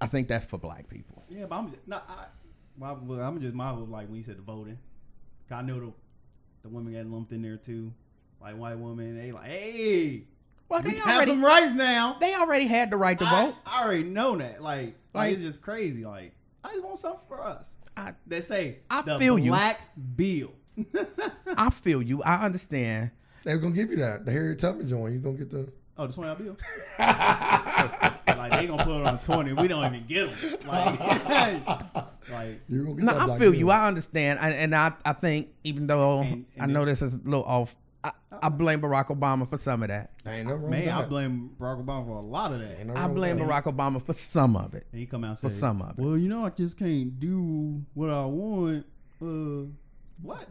I 0.00 0.06
think 0.06 0.26
that's 0.28 0.44
for 0.44 0.58
black 0.58 0.88
people. 0.88 1.22
Yeah, 1.28 1.46
but 1.46 1.56
I'm 1.56 1.70
just, 1.70 1.86
no, 1.86 1.96
I, 1.96 2.26
well, 2.78 3.00
well, 3.04 3.20
I'm 3.20 3.40
just 3.40 3.54
mindful 3.54 3.86
like 3.86 4.08
when 4.08 4.16
you 4.16 4.22
said 4.22 4.38
the 4.38 4.42
voting. 4.42 4.78
'Cause 5.48 5.58
I 5.58 5.62
know 5.62 5.78
the 5.78 5.92
the 6.64 6.68
women 6.70 6.92
got 6.92 7.06
lumped 7.06 7.30
in 7.32 7.42
there 7.42 7.56
too, 7.56 7.92
like 8.40 8.56
white 8.56 8.76
women. 8.78 9.16
They 9.16 9.30
like, 9.30 9.46
hey, 9.50 10.24
Well, 10.68 10.80
we 10.82 10.90
they 10.90 10.96
have 10.96 11.06
already 11.16 11.30
some 11.30 11.44
rights 11.44 11.72
now. 11.74 12.16
they 12.20 12.34
already 12.34 12.66
had 12.66 12.90
the 12.90 12.96
right 12.96 13.16
to 13.18 13.24
I, 13.24 13.44
vote. 13.46 13.54
I 13.66 13.84
already 13.84 14.02
know 14.04 14.36
that. 14.38 14.60
Like, 14.62 14.86
like, 14.86 14.94
Like- 15.14 15.32
it's 15.34 15.42
just 15.42 15.62
crazy. 15.62 16.04
Like, 16.04 16.32
I 16.64 16.70
just 16.70 16.82
want 16.82 16.98
something 16.98 17.20
for 17.28 17.40
us. 17.42 17.76
I, 17.96 18.12
They 18.26 18.40
say 18.40 18.78
I 18.90 19.02
the 19.02 19.18
feel 19.18 19.38
you. 19.38 19.50
black 19.52 19.78
bill. 20.16 20.52
I 21.56 21.70
feel 21.70 22.02
you. 22.02 22.22
I 22.24 22.44
understand. 22.44 23.12
They're 23.44 23.58
gonna 23.58 23.74
give 23.74 23.90
you 23.90 23.96
that. 23.98 24.24
The 24.24 24.32
Harriet 24.32 24.58
Tubman 24.58 24.88
joint. 24.88 25.12
You're 25.12 25.22
gonna 25.22 25.36
get 25.36 25.50
the. 25.50 25.70
Oh, 25.96 26.06
the 26.08 26.12
twenty 26.12 26.28
dollar 26.44 26.56
bill. 26.56 26.56
like 28.44 28.52
like 28.52 28.60
they 28.60 28.66
gonna 28.66 28.84
put 28.84 29.00
it 29.00 29.06
on 29.06 29.18
twenty. 29.20 29.52
We 29.52 29.68
don't 29.68 29.84
even 29.84 30.04
get 30.06 30.28
them. 30.30 30.58
Like, 30.68 31.00
like 32.30 32.60
You're 32.68 32.84
gonna 32.84 32.96
get 32.96 33.04
No, 33.04 33.12
I 33.12 33.26
black 33.26 33.40
feel 33.40 33.54
you. 33.54 33.70
I 33.70 33.86
understand, 33.88 34.38
and, 34.40 34.54
and 34.54 34.74
I 34.74 34.92
I 35.04 35.12
think 35.12 35.48
even 35.64 35.86
though 35.86 36.20
And- 36.20 36.44
and 36.56 36.62
I 36.62 36.66
know 36.66 36.84
this 36.84 37.02
is 37.02 37.20
a 37.20 37.24
little 37.24 37.44
off, 37.44 37.76
I, 38.02 38.10
I 38.42 38.48
blame 38.50 38.80
Barack 38.80 39.06
Obama 39.06 39.48
for 39.48 39.56
some 39.56 39.82
of 39.82 39.88
that. 39.88 40.10
Ain't 40.26 40.46
nothing 40.46 40.62
wrong 40.62 40.70
man, 40.70 40.80
with 40.82 40.90
I 40.94 41.04
blame 41.06 41.50
Barack 41.58 41.84
Obama 41.84 42.04
for 42.06 42.10
a 42.10 42.20
lot 42.20 42.52
of 42.52 42.60
that. 42.60 42.78
Ain't 42.78 42.86
nothing 42.88 42.90
I 42.96 43.00
wrong 43.00 43.08
with 43.14 43.16
blame 43.16 43.38
that. 43.38 43.48
Barack 43.48 43.74
Obama 43.74 44.04
for 44.04 44.12
some 44.12 44.56
of 44.56 44.74
it. 44.74 44.84
And 44.92 45.00
he 45.00 45.06
come 45.06 45.24
out 45.24 45.30
and 45.30 45.38
For 45.38 45.48
say, 45.48 45.54
some 45.60 45.80
of 45.82 45.98
it. 45.98 46.02
Well, 46.02 46.18
you 46.18 46.28
know, 46.28 46.44
I 46.44 46.50
just 46.50 46.78
can't 46.78 47.18
do 47.18 47.82
what 47.94 48.10
I 48.10 48.24
want. 48.26 48.84
Uh, 49.22 49.70
what? 50.20 50.46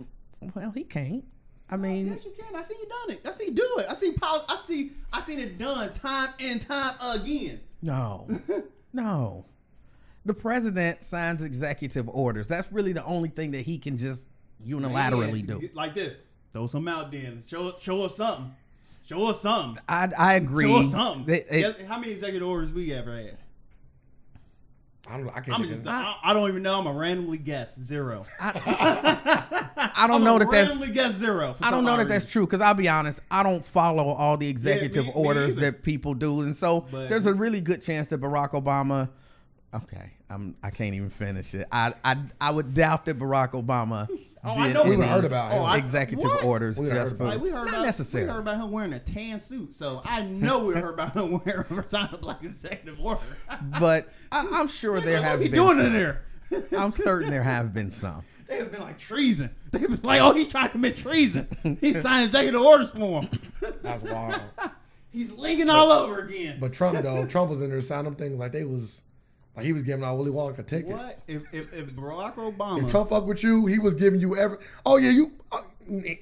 Well, 0.55 0.71
he 0.71 0.83
can't. 0.83 1.23
I 1.69 1.77
mean, 1.77 2.07
yes, 2.07 2.25
you 2.25 2.31
can. 2.31 2.55
I 2.55 2.61
see 2.61 2.75
you 2.79 2.87
done 2.87 3.15
it. 3.17 3.27
I 3.27 3.31
see 3.31 3.45
you 3.45 3.51
do 3.51 3.67
it. 3.79 3.85
I 3.89 3.93
see. 3.93 4.11
Poli- 4.13 4.43
I 4.49 4.55
see. 4.57 4.91
I 5.11 5.21
seen 5.21 5.39
it 5.39 5.57
done 5.57 5.91
time 5.93 6.29
and 6.41 6.61
time 6.61 6.93
again. 7.15 7.59
No, 7.83 8.27
no. 8.93 9.45
The 10.25 10.33
president 10.33 11.03
signs 11.03 11.43
executive 11.43 12.07
orders. 12.07 12.47
That's 12.47 12.71
really 12.71 12.93
the 12.93 13.03
only 13.03 13.29
thing 13.29 13.51
that 13.51 13.65
he 13.65 13.77
can 13.77 13.97
just 13.97 14.29
unilaterally 14.65 15.47
Man, 15.47 15.59
do. 15.59 15.69
Like 15.73 15.93
this. 15.93 16.15
Throw 16.53 16.67
some 16.67 16.87
out 16.87 17.11
then. 17.11 17.43
Show 17.45 17.73
show 17.81 18.05
us 18.05 18.15
something. 18.15 18.55
Show 19.05 19.29
us 19.29 19.41
something. 19.41 19.83
I 19.89 20.09
I 20.17 20.33
agree. 20.35 20.71
Show 20.71 20.79
us 20.79 20.91
something. 20.91 21.35
It- 21.35 21.45
it- 21.49 21.85
how 21.87 21.99
many 21.99 22.13
executive 22.13 22.47
orders 22.47 22.71
we 22.71 22.93
ever 22.93 23.13
had? 23.15 23.37
I 25.11 25.17
don't. 25.17 25.27
I 25.29 25.41
can't. 25.41 25.59
I'm 25.59 25.67
just. 25.67 25.85
I, 25.85 26.15
I 26.23 26.33
don't 26.33 26.47
even 26.49 26.63
know. 26.63 26.79
I'm 26.79 26.87
a 26.87 26.93
randomly 26.93 27.37
guess 27.37 27.77
zero. 27.77 28.25
I 28.39 28.51
don't 30.07 30.15
I'm 30.17 30.23
know 30.23 30.37
a 30.37 30.39
that 30.39 30.49
that's. 30.51 30.69
randomly 30.69 30.93
guess 30.93 31.11
zero. 31.13 31.55
I 31.61 31.71
don't 31.71 31.83
know 31.83 31.91
odd 31.91 31.99
that 31.99 32.07
that's 32.07 32.31
true 32.31 32.45
because 32.45 32.61
I'll 32.61 32.73
be 32.73 32.87
honest, 32.87 33.21
I 33.29 33.43
don't 33.43 33.63
follow 33.65 34.03
all 34.05 34.37
the 34.37 34.47
executive 34.47 35.05
me- 35.05 35.11
me 35.13 35.25
orders 35.27 35.57
either. 35.57 35.71
that 35.71 35.83
people 35.83 36.13
do, 36.13 36.41
and 36.41 36.55
so 36.55 36.85
But- 36.89 37.09
there's 37.09 37.25
a 37.25 37.33
really 37.33 37.59
good 37.61 37.81
chance 37.81 38.07
that 38.09 38.21
Barack 38.21 38.51
Obama. 38.51 39.09
Okay, 39.75 40.11
I'm. 40.29 40.55
I 40.63 40.69
can't 40.69 40.95
even 40.95 41.09
finish 41.09 41.53
it. 41.53 41.67
I 41.71 41.91
I, 42.05 42.15
I 42.39 42.51
would 42.51 42.73
doubt 42.73 43.05
that 43.05 43.19
Barack 43.19 43.51
Obama. 43.51 44.07
Oh, 44.45 44.51
I 44.51 44.67
did 44.67 44.73
know 44.73 44.83
we 44.83 44.93
any 44.93 45.03
heard 45.03 45.23
about 45.25 45.51
oh, 45.51 45.55
him. 45.55 45.61
Oh, 45.61 45.65
I- 45.65 45.77
executive 45.77 46.25
what? 46.25 46.43
orders 46.43 46.77
We 46.77 46.87
just 46.87 46.97
heard 46.97 47.09
for 47.09 47.15
about 47.15 47.27
Like 47.27 47.41
we 47.41 47.49
heard 47.49 47.65
not 47.65 47.69
about, 47.69 47.85
necessary. 47.85 48.25
We 48.25 48.31
heard 48.31 48.39
about 48.39 48.55
him 48.63 48.71
wearing 48.71 48.93
a 48.93 48.99
tan 48.99 49.39
suit, 49.39 49.73
so 49.73 50.01
I 50.03 50.21
know 50.29 50.65
we 50.65 50.73
heard 50.73 50.93
about 50.95 51.13
him 51.13 51.39
wearing 51.45 51.65
a 51.69 52.17
black 52.17 52.43
executive 52.43 52.99
order. 52.99 53.21
but 53.79 54.07
I, 54.31 54.47
I'm 54.51 54.67
sure 54.67 54.99
there 54.99 55.19
what 55.21 55.29
have 55.29 55.39
he 55.39 55.47
been. 55.49 55.59
doing 55.59 55.77
some. 55.77 55.85
in 55.87 55.93
there? 55.93 56.23
I'm 56.77 56.91
certain 56.91 57.29
there 57.29 57.43
have 57.43 57.73
been 57.73 57.89
some. 57.89 58.23
They 58.47 58.57
have 58.57 58.71
been 58.71 58.81
like 58.81 58.99
treason. 58.99 59.49
They 59.71 59.79
have 59.79 59.89
been 59.89 60.01
like, 60.03 60.21
oh, 60.21 60.33
he's 60.33 60.49
trying 60.49 60.65
to 60.65 60.71
commit 60.71 60.97
treason. 60.97 61.47
He 61.79 61.93
signed 61.93 62.25
executive 62.25 62.61
orders 62.61 62.91
for 62.91 63.21
him. 63.21 63.29
That's 63.81 64.03
wild. 64.03 64.41
He's 65.11 65.33
linking 65.37 65.69
all 65.69 65.91
over 65.91 66.25
again. 66.25 66.57
But 66.59 66.73
Trump 66.73 66.97
though, 66.99 67.25
Trump 67.25 67.49
was 67.51 67.61
in 67.61 67.69
there 67.69 67.81
signing 67.81 68.05
them 68.05 68.15
things 68.15 68.37
like 68.37 68.51
they 68.51 68.65
was 68.65 69.03
like 69.55 69.65
he 69.65 69.73
was 69.73 69.83
giving 69.83 70.03
out 70.03 70.17
Willy 70.17 70.31
Wonka 70.31 70.65
tickets. 70.65 70.93
What 70.93 71.23
if 71.27 71.53
if, 71.53 71.73
if 71.73 71.91
Barack 71.91 72.35
Obama? 72.35 72.83
If 72.83 72.89
Trump 72.89 73.09
fuck 73.09 73.25
with 73.25 73.43
you, 73.43 73.65
he 73.67 73.79
was 73.79 73.93
giving 73.93 74.19
you 74.19 74.35
every. 74.35 74.57
Oh 74.85 74.97
yeah, 74.97 75.11
you, 75.11 75.31
uh, 75.51 75.61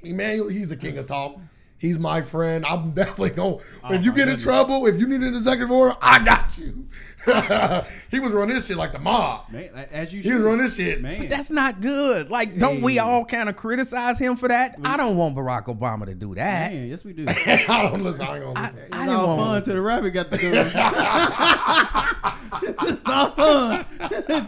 Emanuel. 0.03 0.49
He's 0.49 0.69
the 0.69 0.77
king 0.77 0.97
of 0.97 1.07
talk. 1.07 1.37
He's 1.77 1.97
my 1.97 2.21
friend. 2.21 2.65
I'm 2.65 2.91
definitely 2.93 3.31
going. 3.31 3.59
Oh, 3.83 3.93
if 3.93 4.03
you 4.03 4.11
my 4.11 4.17
get 4.17 4.27
in 4.27 4.37
trouble, 4.37 4.85
if 4.85 4.99
you 4.99 5.07
need 5.07 5.21
an 5.21 5.29
executive 5.29 5.71
order, 5.71 5.95
I 6.01 6.23
got 6.23 6.57
you. 6.57 6.87
he 8.11 8.19
was 8.19 8.31
running 8.31 8.55
this 8.55 8.67
shit 8.67 8.77
like 8.77 8.91
the 8.91 8.99
mob. 8.99 9.49
man, 9.51 9.69
as 9.91 10.13
you 10.13 10.21
He 10.23 10.33
was 10.33 10.41
running 10.41 10.59
this 10.61 10.75
shit. 10.77 11.01
man. 11.01 11.27
That's 11.27 11.51
not 11.51 11.79
good. 11.81 12.29
Like, 12.29 12.57
don't 12.57 12.81
we 12.81 12.97
all 12.99 13.25
kind 13.25 13.47
of 13.49 13.55
criticize 13.55 14.17
him 14.19 14.35
for 14.35 14.47
that? 14.47 14.75
I 14.83 14.97
don't 14.97 15.17
want 15.17 15.35
Barack 15.35 15.65
Obama 15.65 16.05
to 16.07 16.15
do 16.15 16.33
that. 16.35 16.71
Man, 16.73 16.87
yes 16.89 17.05
we 17.05 17.13
do. 17.13 17.25
I 17.29 17.87
don't 17.89 18.01
listen. 18.01 18.25
I 18.25 18.35
ain't 18.37 18.43
gonna 18.45 18.59
listen. 18.61 18.79
I 18.79 18.85
It's 18.85 18.97
didn't 18.97 19.09
all 19.09 19.37
want- 19.37 19.49
fun 19.51 19.63
till 19.63 19.75
the 19.75 19.81
rabbit 19.81 20.11
got 20.11 20.29
the 20.31 20.37
gun. 20.41 20.51
it's 22.89 23.01
all 23.05 23.31
fun. 23.31 23.85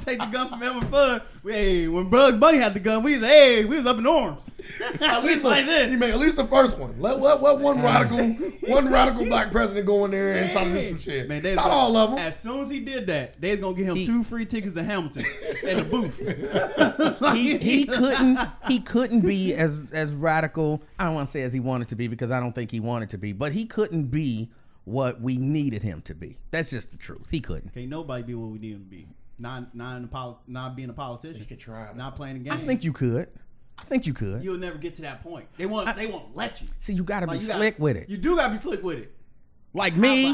Take 0.02 0.20
the 0.20 0.30
gun 0.32 0.48
from 0.50 0.64
Elmer 0.64 0.82
Fudd. 0.88 1.22
Hey, 1.46 1.88
when 1.88 2.10
Bugs 2.10 2.38
Bunny 2.38 2.58
had 2.58 2.74
the 2.74 2.80
gun, 2.80 3.04
we 3.04 3.14
was 3.14 3.22
hey, 3.30 3.66
we 3.66 3.78
was 3.78 3.86
up 3.86 3.98
in 3.98 4.08
arms. 4.08 4.46
At 5.02 5.24
least 5.24 5.44
like 5.44 5.66
this. 5.66 5.92
He 5.92 5.98
made 5.98 6.12
at 6.12 6.20
least 6.20 6.38
the 6.38 6.46
first 6.46 6.80
one. 6.80 6.96
Let, 7.00 7.20
let, 7.20 7.42
let 7.42 7.60
one 7.60 7.82
radical, 7.82 8.18
one 8.68 8.92
radical 8.92 9.26
black 9.26 9.52
president 9.52 9.86
go 9.86 10.06
in 10.06 10.12
there 10.12 10.34
and 10.36 10.50
try 10.52 10.64
to 10.64 10.72
do 10.72 10.80
some 10.80 11.00
shit. 11.00 11.28
Man, 11.28 11.44
Not 11.44 11.56
was- 11.58 11.66
all 11.66 11.98
of 11.98 12.10
them. 12.12 12.20
As 12.20 12.40
soon 12.40 12.62
as 12.64 12.70
he 12.72 12.80
did 12.80 13.08
that, 13.08 13.40
they 13.40 13.52
was 13.52 13.60
gonna 13.60 13.76
give 13.78 13.88
him 13.88 13.96
He- 13.96 14.06
two 14.06 14.24
free 14.24 14.46
tickets 14.46 14.74
to 14.74 14.84
Hamilton 14.84 15.24
in 15.68 15.78
the 15.78 15.84
booth. 15.84 16.20
he 17.34 17.58
he 17.58 17.86
couldn't 17.86 18.40
he 18.68 18.80
couldn't 18.80 19.22
be 19.22 19.54
as 19.54 19.90
as 19.92 20.14
radical. 20.14 20.82
I 21.00 21.06
don't 21.06 21.16
want 21.16 21.28
to 21.28 21.32
say 21.32 21.42
as 21.44 21.54
he 21.54 21.60
wanted 21.60 21.88
to 21.90 21.96
be 21.96 22.08
because 22.08 22.32
I 22.32 22.40
don't 22.40 22.54
think 22.54 22.72
he 22.72 22.80
wanted 22.80 23.10
to 23.12 23.18
be, 23.18 23.34
but 23.34 23.52
he 23.52 23.66
couldn't 23.66 24.06
be 24.06 24.50
what 24.86 25.22
we 25.22 25.38
needed 25.38 25.82
him 25.82 26.02
to 26.04 26.14
be. 26.16 26.38
That's 26.52 26.70
just 26.70 26.92
the 26.92 26.98
truth. 26.98 27.30
He 27.32 27.40
couldn't. 27.40 27.74
Can't 27.74 27.88
nobody 27.90 28.24
be 28.24 28.36
what 28.36 28.52
we 28.52 28.60
need 28.60 28.74
him 28.74 28.80
to 28.84 28.90
be. 28.90 29.08
Not 29.40 29.74
not 29.76 29.98
in 29.98 30.04
a 30.04 30.08
poli- 30.08 30.36
not 30.48 30.76
being 30.76 30.90
a 30.90 30.94
politician. 30.94 31.40
You 31.40 31.46
could 31.46 31.60
try. 31.60 31.90
Not 31.96 32.16
playing 32.16 32.36
the 32.36 32.44
game. 32.44 32.54
I 32.54 32.58
think 32.58 32.84
you 32.84 32.94
could. 32.94 33.28
I 33.80 33.84
think 33.84 34.06
you 34.06 34.14
could. 34.14 34.44
you'll 34.44 34.60
never 34.60 34.78
get 34.78 34.96
to 34.96 35.02
that 35.02 35.22
point. 35.22 35.48
They 35.58 35.66
won't. 35.66 35.94
they 35.96 36.06
won't 36.08 36.36
let 36.36 36.62
you. 36.62 36.68
See, 36.78 36.94
you 36.94 37.04
got 37.04 37.22
to 37.22 37.26
Like, 37.26 37.40
be 37.40 37.44
you 37.44 37.48
gotta- 37.50 37.60
slick 37.60 37.80
with 37.80 37.98
it. 37.98 38.10
You 38.10 38.18
do 38.18 38.36
gotta 38.36 38.52
be 38.52 38.58
slick 38.60 38.84
with 38.84 39.00
it. 39.00 39.12
Like 39.76 39.96
me, 39.96 40.28
you 40.28 40.34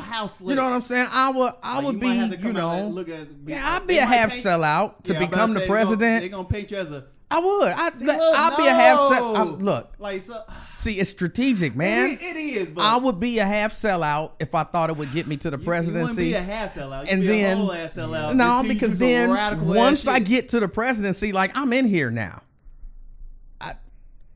know 0.55 0.63
what 0.63 0.73
I'm 0.73 0.81
saying? 0.81 1.07
I 1.11 1.31
would 1.31 1.53
I 1.63 1.75
Like, 1.77 1.85
would 1.85 1.93
you 1.95 1.99
be, 2.01 2.07
might 2.07 2.13
have 2.15 2.31
to 2.41 2.47
you 2.47 2.51
know, 2.53 2.99
at. 2.99 3.45
be- 3.45 3.53
yeah, 3.53 3.77
I'd 3.79 3.87
be 3.87 3.97
a 3.97 4.05
half 4.05 4.31
paint- 4.31 4.43
sellout 4.45 5.03
to 5.03 5.13
Yeah, 5.13 5.19
become 5.19 5.53
the 5.53 5.61
they 5.61 5.67
gonna- 5.67 5.79
president. 5.85 6.21
They 6.23 6.29
gonna 6.29 6.47
paint 6.47 6.71
you 6.71 6.77
as 6.77 6.91
a. 6.91 7.05
I 7.31 7.39
would. 7.39 7.67
I'd, 7.71 7.95
See, 7.95 8.05
look, 8.05 8.19
I'd 8.19 8.57
be 8.57 8.67
a 8.67 8.73
half 8.73 8.97
no. 8.97 9.09
sellout. 9.11 9.61
Look, 9.61 9.91
Like 9.99 10.21
so, 10.23 10.35
see, 10.75 10.93
it's 10.95 11.11
strategic, 11.11 11.73
man. 11.75 12.09
It, 12.09 12.21
it 12.21 12.37
is. 12.37 12.69
But 12.71 12.81
I 12.81 12.97
would 12.97 13.19
be 13.21 13.37
a 13.39 13.45
half 13.45 13.71
sellout 13.71 14.31
if 14.41 14.53
I 14.55 14.63
thought 14.63 14.89
it 14.89 14.97
would 14.97 15.11
get 15.13 15.25
me 15.27 15.37
to 15.37 15.49
the 15.51 15.57
you- 15.57 15.63
presidency. 15.63 16.25
You 16.25 16.31
be 16.31 16.35
a 16.35 16.41
half 16.41 16.73
sellout. 16.75 17.05
You 17.05 17.11
and 17.13 17.23
then 17.23 17.53
a 17.53 17.55
whole 17.61 17.71
ass 17.71 17.93
sellout. 17.95 18.35
no, 18.35 18.63
because 18.67 18.99
then 18.99 19.29
once 19.29 20.05
I 20.05 20.17
shit. 20.17 20.27
get 20.27 20.49
to 20.49 20.59
the 20.59 20.67
presidency, 20.67 21.31
like 21.31 21.51
I'm 21.55 21.71
in 21.71 21.85
here 21.85 22.11
now. 22.11 22.41
I, 23.61 23.73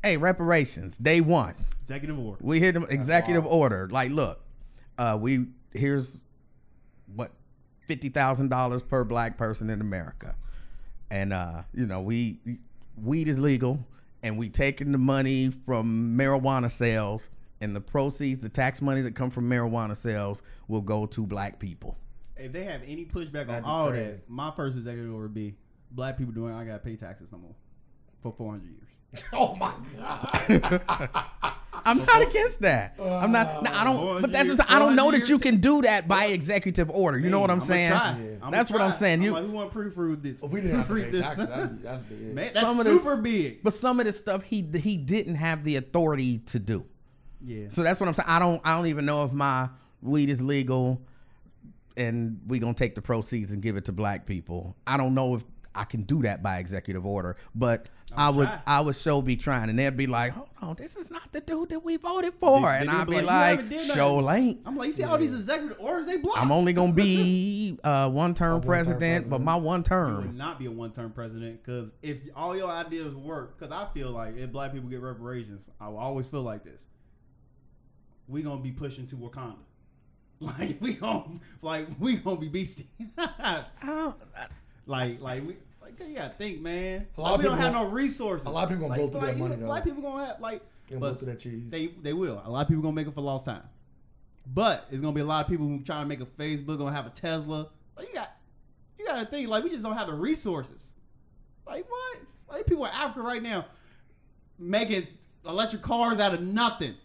hey, 0.02 0.16
reparations, 0.16 0.98
day 0.98 1.20
one. 1.20 1.56
executive 1.82 2.18
order. 2.18 2.38
We 2.42 2.60
hit 2.60 2.74
them 2.74 2.86
executive 2.90 3.46
order. 3.46 3.90
Like, 3.92 4.12
look, 4.12 4.40
uh, 4.98 5.18
we 5.20 5.48
here's 5.72 6.20
what 7.16 7.32
fifty 7.88 8.10
thousand 8.10 8.50
dollars 8.50 8.84
per 8.84 9.04
black 9.04 9.38
person 9.38 9.70
in 9.70 9.82
America, 9.82 10.36
and 11.12 11.34
uh, 11.34 11.62
you 11.74 11.86
know 11.86 12.02
we 12.02 12.40
weed 12.98 13.28
is 13.28 13.40
legal, 13.40 13.80
and 14.24 14.38
we 14.38 14.50
taking 14.50 14.92
the 14.92 14.98
money 14.98 15.50
from 15.50 16.18
marijuana 16.18 16.70
sales, 16.70 17.30
and 17.62 17.76
the 17.76 17.82
proceeds, 17.82 18.42
the 18.42 18.50
tax 18.50 18.82
money 18.82 19.02
that 19.02 19.16
come 19.16 19.30
from 19.30 19.50
marijuana 19.50 19.96
sales, 19.96 20.44
will 20.68 20.82
go 20.82 21.06
to 21.08 21.26
black 21.26 21.60
people. 21.60 21.98
If 22.36 22.52
they 22.52 22.64
have 22.64 22.82
any 22.88 23.06
pushback 23.06 23.42
on 23.42 23.48
That'd 23.48 23.64
be 23.64 23.70
all 23.70 23.90
crazy. 23.92 24.12
that, 24.12 24.30
my 24.30 24.52
first 24.52 24.78
executive 24.78 25.12
order 25.14 25.24
would 25.28 25.34
be 25.34 25.56
black 25.92 26.18
people 26.18 26.34
doing. 26.34 26.54
I 26.54 26.66
gotta 26.66 26.80
pay 26.80 26.96
taxes 26.96 27.32
no 27.32 27.38
more 27.38 27.56
for 28.22 28.32
four 28.32 28.52
hundred 28.52 28.72
years. 28.72 28.83
Oh 29.34 29.56
my 29.56 29.74
god. 29.98 31.10
I'm 31.86 31.98
not 32.06 32.22
against 32.28 32.62
that. 32.62 32.96
I'm 33.00 33.32
not. 33.34 33.62
no, 33.64 33.72
I 33.74 33.84
don't. 33.84 34.22
But 34.22 34.32
that's 34.32 34.48
years, 34.48 34.62
I 34.70 34.80
don't 34.80 34.96
know 34.96 35.12
that 35.12 35.28
you 35.28 35.38
can 35.38 35.58
do 35.58 35.82
that 35.82 36.08
by 36.08 36.26
executive 36.28 36.90
order. 36.90 37.18
You 37.20 37.30
know 37.30 37.42
what 37.42 37.50
I'm 37.50 37.58
I'ma 37.58 37.66
saying? 37.66 37.90
try. 37.90 38.18
Yeah. 38.22 38.32
I'ma 38.42 38.52
That's 38.52 38.72
what 38.72 38.80
I'm 38.82 38.92
try. 38.92 38.98
saying. 38.98 39.20
I'm 39.20 39.24
You- 39.26 39.32
like, 39.34 39.44
who 39.46 39.52
want 39.52 39.72
to 39.72 39.78
proofread 39.78 40.24
this? 40.24 40.42
If 40.42 40.52
we 40.52 40.62
didn't 40.62 40.78
have 40.78 40.88
to 40.88 40.94
this. 40.94 41.22
taxes, 41.22 41.48
that'd 41.50 41.78
be, 41.80 41.84
that's 41.84 42.04
big. 42.10 42.20
Man, 42.22 42.36
that's 42.36 42.54
Some 42.62 42.80
of 42.80 42.86
this- 42.86 43.04
super 43.04 43.22
big. 43.22 43.64
But 43.64 43.74
some 43.74 44.00
of 44.00 44.06
this 44.06 44.18
stuff 44.18 44.44
he 44.44 44.62
he 44.82 44.96
didn't 44.98 45.36
have 45.36 45.64
the 45.66 45.76
authority 45.76 46.38
to 46.38 46.60
do. 46.60 46.86
Yeah. 47.42 47.66
So 47.68 47.84
that's 47.84 48.00
what 48.00 48.08
I'm 48.08 48.14
saying. 48.14 48.30
I 48.30 48.40
don't 48.40 48.62
I 48.64 48.78
don't 48.78 48.88
even 48.88 49.06
know 49.06 49.26
if 49.26 49.34
my 49.34 49.68
weed 50.02 50.30
is 50.30 50.42
legal 50.42 51.02
and 51.98 52.40
we 52.48 52.60
gonna 52.60 52.74
take 52.74 52.96
the 52.96 53.02
proceeds 53.02 53.52
and 53.52 53.62
give 53.62 53.76
it 53.76 53.86
to 53.86 53.92
black 53.92 54.26
people. 54.26 54.76
I 54.88 54.96
don't 54.98 55.14
know 55.14 55.36
if 55.36 55.44
I 55.76 55.86
can 55.86 56.04
do 56.04 56.22
that 56.24 56.44
by 56.44 56.60
executive 56.60 57.06
order, 57.06 57.36
but 57.56 57.88
I 58.16 58.30
would 58.30 58.46
try. 58.48 58.62
I 58.68 58.82
would 58.82 58.96
so 58.96 59.24
be 59.24 59.36
trying 59.36 59.70
and 59.72 59.80
they'd 59.80 59.98
be 59.98 60.06
like, 60.06 60.34
hold 60.34 60.50
on, 60.62 60.76
this 60.76 60.96
is 60.96 61.10
not 61.10 61.32
the 61.32 61.42
dude 61.42 61.70
that 61.70 61.80
we 61.84 61.98
voted 61.98 62.34
for. 62.36 62.62
They- 62.62 62.68
and 62.68 62.90
they 62.90 62.94
I'd 62.94 63.08
be 63.08 63.16
be 63.16 63.22
like, 63.22 63.24
"You 63.24 63.28
like, 63.28 63.50
haven't 63.50 63.70
did 63.70 63.76
nothing." 63.88 63.96
show 63.96 64.32
ain't. 64.32 64.60
I'm 64.68 64.78
like, 64.78 64.88
you 64.88 64.94
see 64.94 65.04
all 65.04 65.18
these 65.18 65.34
executive 65.34 65.80
orders 65.80 66.06
they 66.06 66.18
block. 66.18 66.38
I'm 66.40 66.52
only 66.52 66.74
gonna 66.74 66.94
be 66.94 67.80
uh, 67.84 68.10
one 68.10 68.34
term 68.36 68.54
one-term 68.54 68.62
president, 68.68 69.30
but 69.32 69.42
my 69.42 69.56
one 69.56 69.80
You 69.80 69.84
term. 69.86 70.18
would 70.28 70.36
not 70.38 70.60
be 70.60 70.68
a 70.68 70.72
one-term 70.72 71.12
president 71.14 71.64
because 71.64 71.90
if 72.04 72.18
all 72.36 72.56
your 72.56 72.70
ideas 72.70 73.16
work, 73.16 73.58
because 73.58 73.74
I 73.74 73.88
feel 73.94 74.12
like 74.12 74.38
if 74.38 74.52
black 74.52 74.74
people 74.74 74.90
get 74.90 75.02
reparations, 75.02 75.70
I 75.82 75.90
will 75.90 75.98
always 75.98 76.28
feel 76.28 76.44
like 76.44 76.64
this. 76.64 76.86
We 78.28 78.44
gonna 78.44 78.62
be 78.62 78.72
pushing 78.72 79.08
to 79.08 79.16
Wakanda. 79.16 79.56
Like 80.40 80.76
we 80.82 80.94
gonna 80.96 81.24
like 81.62 81.88
we 82.00 82.18
gonna 82.18 82.40
be 82.40 82.50
beastie. 82.50 82.88
I 83.18 83.64
don't- 83.86 84.16
like 84.86 85.22
like 85.22 85.46
we 85.46 85.56
like 85.82 85.94
you 86.00 86.16
gotta 86.16 86.34
think, 86.36 86.62
man. 86.62 87.08
A 87.18 87.22
lot 87.22 87.32
Like, 87.32 87.36
of 87.36 87.40
we 87.40 87.50
don't 87.50 87.58
people 87.58 87.72
have 87.74 87.88
no 87.88 87.90
resources. 87.94 88.48
a 88.48 88.50
lot 88.50 88.64
of 88.64 88.70
people 88.70 88.88
gonna 88.88 89.02
like, 89.02 89.12
blow 89.12 89.20
through 89.20 89.28
like, 89.28 89.36
that 89.36 89.40
money, 89.40 89.56
know, 89.56 89.62
though. 89.62 89.68
Black 89.68 89.84
people 89.84 90.02
gonna 90.02 90.26
have 90.26 90.40
like 90.40 90.62
but 90.92 91.12
of 91.12 91.26
that 91.26 91.40
cheese. 91.40 91.70
They 91.70 91.88
they 91.88 92.14
will. 92.14 92.42
A 92.46 92.50
lot 92.50 92.62
of 92.62 92.68
people 92.68 92.84
gonna 92.84 92.96
make 92.96 93.08
it 93.08 93.14
for 93.14 93.22
lost 93.22 93.46
time. 93.46 93.64
But 94.46 94.86
it's 94.92 95.00
gonna 95.02 95.14
be 95.14 95.22
a 95.22 95.26
lot 95.26 95.46
of 95.46 95.50
people 95.50 95.66
who 95.66 95.82
trying 95.82 96.04
to 96.04 96.08
make 96.10 96.22
a 96.22 96.26
Facebook, 96.26 96.78
gonna 96.78 96.92
have 96.96 97.08
a 97.08 97.12
Tesla. 97.12 97.68
Like 97.98 98.10
you 98.10 98.14
got 98.14 98.30
you 99.00 99.06
gotta 99.06 99.26
think, 99.26 99.50
like 99.50 99.64
we 99.64 99.70
just 99.70 99.84
don't 99.84 99.96
have 99.96 100.08
the 100.08 100.14
resources. 100.14 100.94
Like 101.66 101.90
what? 101.90 102.18
Like 102.50 102.66
people 102.66 102.86
in 102.86 102.92
Africa 102.94 103.22
right 103.22 103.42
now 103.42 103.66
making 104.60 105.08
electric 105.46 105.82
cars 105.82 106.20
out 106.20 106.34
of 106.34 106.42
nothing. 106.42 106.96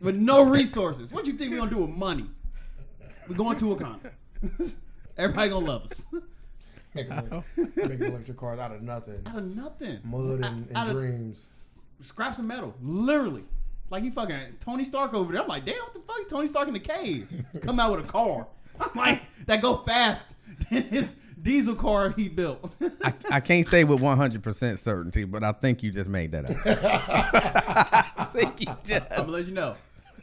With 0.00 0.14
no 0.16 0.44
resources. 0.50 1.12
What 1.12 1.26
you 1.26 1.32
think 1.32 1.50
we 1.52 1.56
gonna 1.56 1.70
do 1.70 1.78
with 1.78 1.96
money? 1.96 2.26
We're 3.28 3.36
going 3.36 3.56
to 3.58 3.64
Wakanda. 3.64 4.12
Everybody 5.18 5.48
gonna 5.48 5.64
love 5.66 5.84
us. 5.86 6.06
Making, 6.96 7.42
making 7.76 8.02
electric 8.06 8.36
cars 8.36 8.58
out 8.58 8.72
of 8.72 8.82
nothing. 8.82 9.20
Out 9.26 9.36
of 9.36 9.56
nothing. 9.56 9.98
Mud 10.04 10.44
and, 10.44 10.44
Out 10.76 10.88
and 10.88 10.90
of- 10.90 10.96
dreams. 10.96 11.50
Scraps 12.00 12.38
of 12.38 12.44
metal. 12.44 12.74
Literally. 12.82 13.44
Like 13.90 14.02
he 14.02 14.10
fucking 14.10 14.36
Tony 14.60 14.84
Stark 14.84 15.14
over 15.14 15.32
there. 15.32 15.42
I'm 15.42 15.48
like, 15.48 15.64
damn, 15.64 15.76
what 15.76 15.94
the 15.94 16.00
fuck? 16.00 16.28
Tony 16.28 16.46
Stark 16.48 16.66
in 16.68 16.74
the 16.74 16.80
cave. 16.80 17.30
Come 17.62 17.78
out 17.78 17.92
with 17.96 18.04
a 18.06 18.08
car. 18.08 18.46
I'm 18.80 18.90
like, 18.94 19.22
that 19.46 19.62
go 19.62 19.76
fast 19.78 20.34
than 20.70 20.82
his 20.82 21.16
diesel 21.40 21.74
car 21.74 22.10
he 22.10 22.28
built. 22.28 22.74
I, 23.04 23.12
I 23.30 23.40
can't 23.40 23.66
say 23.66 23.84
with 23.84 24.00
100% 24.00 24.78
certainty, 24.78 25.24
but 25.24 25.42
I 25.44 25.52
think 25.52 25.82
you 25.82 25.90
just 25.92 26.10
made 26.10 26.32
that 26.32 26.50
up. 26.50 26.56
I 28.18 28.24
think 28.32 28.60
you 28.60 28.66
I'm 28.68 28.76
just. 28.84 29.08
gonna 29.10 29.30
let 29.30 29.46
you 29.46 29.54
know. 29.54 29.74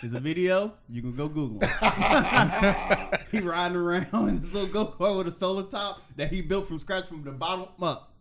There's 0.04 0.16
a 0.16 0.20
video. 0.20 0.74
You 0.90 1.02
can 1.02 1.16
go 1.16 1.30
Google 1.30 1.62
him. 1.62 1.70
he 3.32 3.40
riding 3.40 3.78
around 3.78 4.28
in 4.28 4.42
this 4.42 4.54
little 4.54 4.68
go 4.68 4.86
kart 4.88 5.18
with 5.18 5.28
a 5.28 5.32
solar 5.32 5.64
top 5.64 6.02
that 6.18 6.30
he 6.30 6.42
built 6.42 6.68
from 6.68 6.78
scratch 6.78 7.08
from 7.08 7.24
the 7.24 7.32
bottom 7.32 7.70
up. 7.82 8.12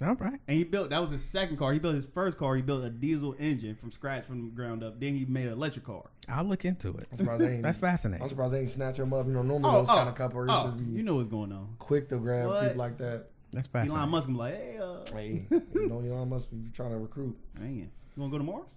All 0.00 0.14
right. 0.14 0.38
And 0.46 0.56
he 0.56 0.62
built 0.62 0.90
that 0.90 1.00
was 1.00 1.10
his 1.10 1.24
second 1.24 1.56
car. 1.56 1.72
He 1.72 1.80
built 1.80 1.96
his 1.96 2.06
first 2.06 2.38
car. 2.38 2.54
He 2.54 2.62
built 2.62 2.84
a 2.84 2.88
diesel 2.88 3.34
engine 3.36 3.74
from 3.74 3.90
scratch 3.90 4.26
from 4.26 4.44
the 4.44 4.50
ground 4.54 4.84
up. 4.84 5.00
Then 5.00 5.16
he 5.16 5.24
made 5.24 5.46
an 5.46 5.54
electric 5.54 5.86
car. 5.86 6.04
I'll 6.28 6.44
look 6.44 6.64
into 6.64 6.90
it. 6.90 7.08
I'm 7.10 7.16
surprised 7.16 7.40
they 7.42 7.54
ain't, 7.54 7.62
That's 7.64 7.82
I'm 7.82 8.28
surprised 8.28 8.54
they 8.54 8.60
ain't 8.60 8.70
snatch 8.70 9.00
him 9.00 9.12
up. 9.12 9.26
You 9.26 9.32
know, 9.32 9.42
normally 9.42 9.72
those 9.72 9.88
kind 9.88 10.08
of 10.08 10.14
couples 10.14 10.46
oh, 10.48 10.66
just 10.66 10.76
be 10.76 10.84
you 10.84 11.02
know 11.02 11.16
what's 11.16 11.26
going 11.26 11.50
on. 11.50 11.74
quick 11.80 12.08
to 12.10 12.18
grab 12.18 12.46
What? 12.46 12.62
people 12.62 12.78
like 12.78 12.96
that. 12.98 13.26
That's 13.52 13.66
fascinating. 13.66 13.98
Elon 13.98 14.12
fascinating. 14.12 14.12
Musk 14.12 14.28
be 14.28 14.34
like, 14.34 14.54
hey, 14.54 14.78
uh, 14.78 15.16
Hey, 15.16 15.46
you 15.80 15.88
know, 15.88 15.98
Elon 15.98 16.28
Musk 16.28 16.52
be 16.52 16.70
trying 16.72 16.90
to 16.90 16.98
recruit. 16.98 17.36
man, 17.58 17.74
you 17.74 17.88
wanna 18.16 18.30
go 18.30 18.38
to 18.38 18.44
Mars? 18.44 18.70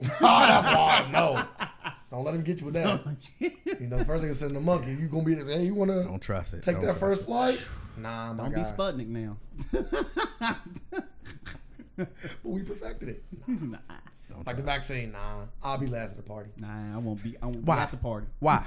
oh, 0.20 0.46
that's 0.46 0.66
hard. 0.66 1.12
No, 1.12 1.42
don't 2.10 2.24
let 2.24 2.34
him 2.34 2.42
get 2.42 2.60
you 2.60 2.66
with 2.66 2.74
that. 2.74 3.00
You 3.80 3.88
know, 3.88 3.98
the 3.98 4.04
first 4.06 4.22
thing 4.22 4.30
is 4.30 4.38
sending 4.38 4.54
the 4.58 4.64
monkey. 4.64 4.92
You 4.92 5.06
gonna 5.08 5.24
be, 5.24 5.34
hey, 5.36 5.64
you 5.64 5.74
wanna 5.74 6.02
Don't 6.04 6.20
trust 6.22 6.54
it. 6.54 6.62
take 6.62 6.76
Don't 6.76 6.86
that 6.86 6.98
trust 6.98 7.24
first 7.24 7.24
flight? 7.26 7.68
Nah, 7.98 8.32
my 8.34 8.44
Don't 8.44 8.52
guy. 8.54 8.58
be 8.62 8.64
Sputnik 8.64 9.08
now. 9.08 9.36
But 11.96 12.08
we 12.44 12.62
perfected 12.62 13.08
it. 13.08 13.24
nah, 13.46 13.78
Don't 14.28 14.46
Like 14.46 14.56
the 14.58 14.62
vaccine, 14.62 15.12
nah. 15.12 15.46
I'll 15.64 15.78
be 15.78 15.86
last 15.86 16.10
at 16.12 16.16
the 16.18 16.22
party. 16.22 16.50
nah, 16.58 16.94
I 16.94 16.98
won't 16.98 17.22
be. 17.24 17.34
I 17.42 17.46
won't 17.46 17.64
Why? 17.64 17.76
be 17.76 17.80
at 17.82 17.90
the 17.90 17.96
party. 17.96 18.26
Why? 18.38 18.62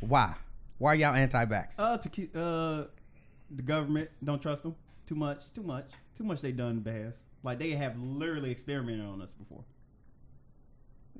Why? 0.00 0.34
Why 0.78 0.92
are 0.92 0.94
y'all 0.94 1.14
anti-vax? 1.14 1.78
Uh, 1.78 1.98
to 1.98 2.08
keep 2.08 2.30
uh, 2.34 2.84
the 3.50 3.62
government 3.62 4.08
don't 4.24 4.40
trust 4.40 4.62
them 4.62 4.74
too 5.06 5.14
much. 5.14 5.52
Too 5.52 5.62
much. 5.62 5.84
Too 6.16 6.24
much. 6.24 6.40
They 6.40 6.52
done 6.52 6.80
bad. 6.80 7.12
Like 7.42 7.58
they 7.58 7.70
have 7.70 7.98
literally 7.98 8.50
experimented 8.50 9.04
on 9.04 9.20
us 9.20 9.32
before. 9.32 9.62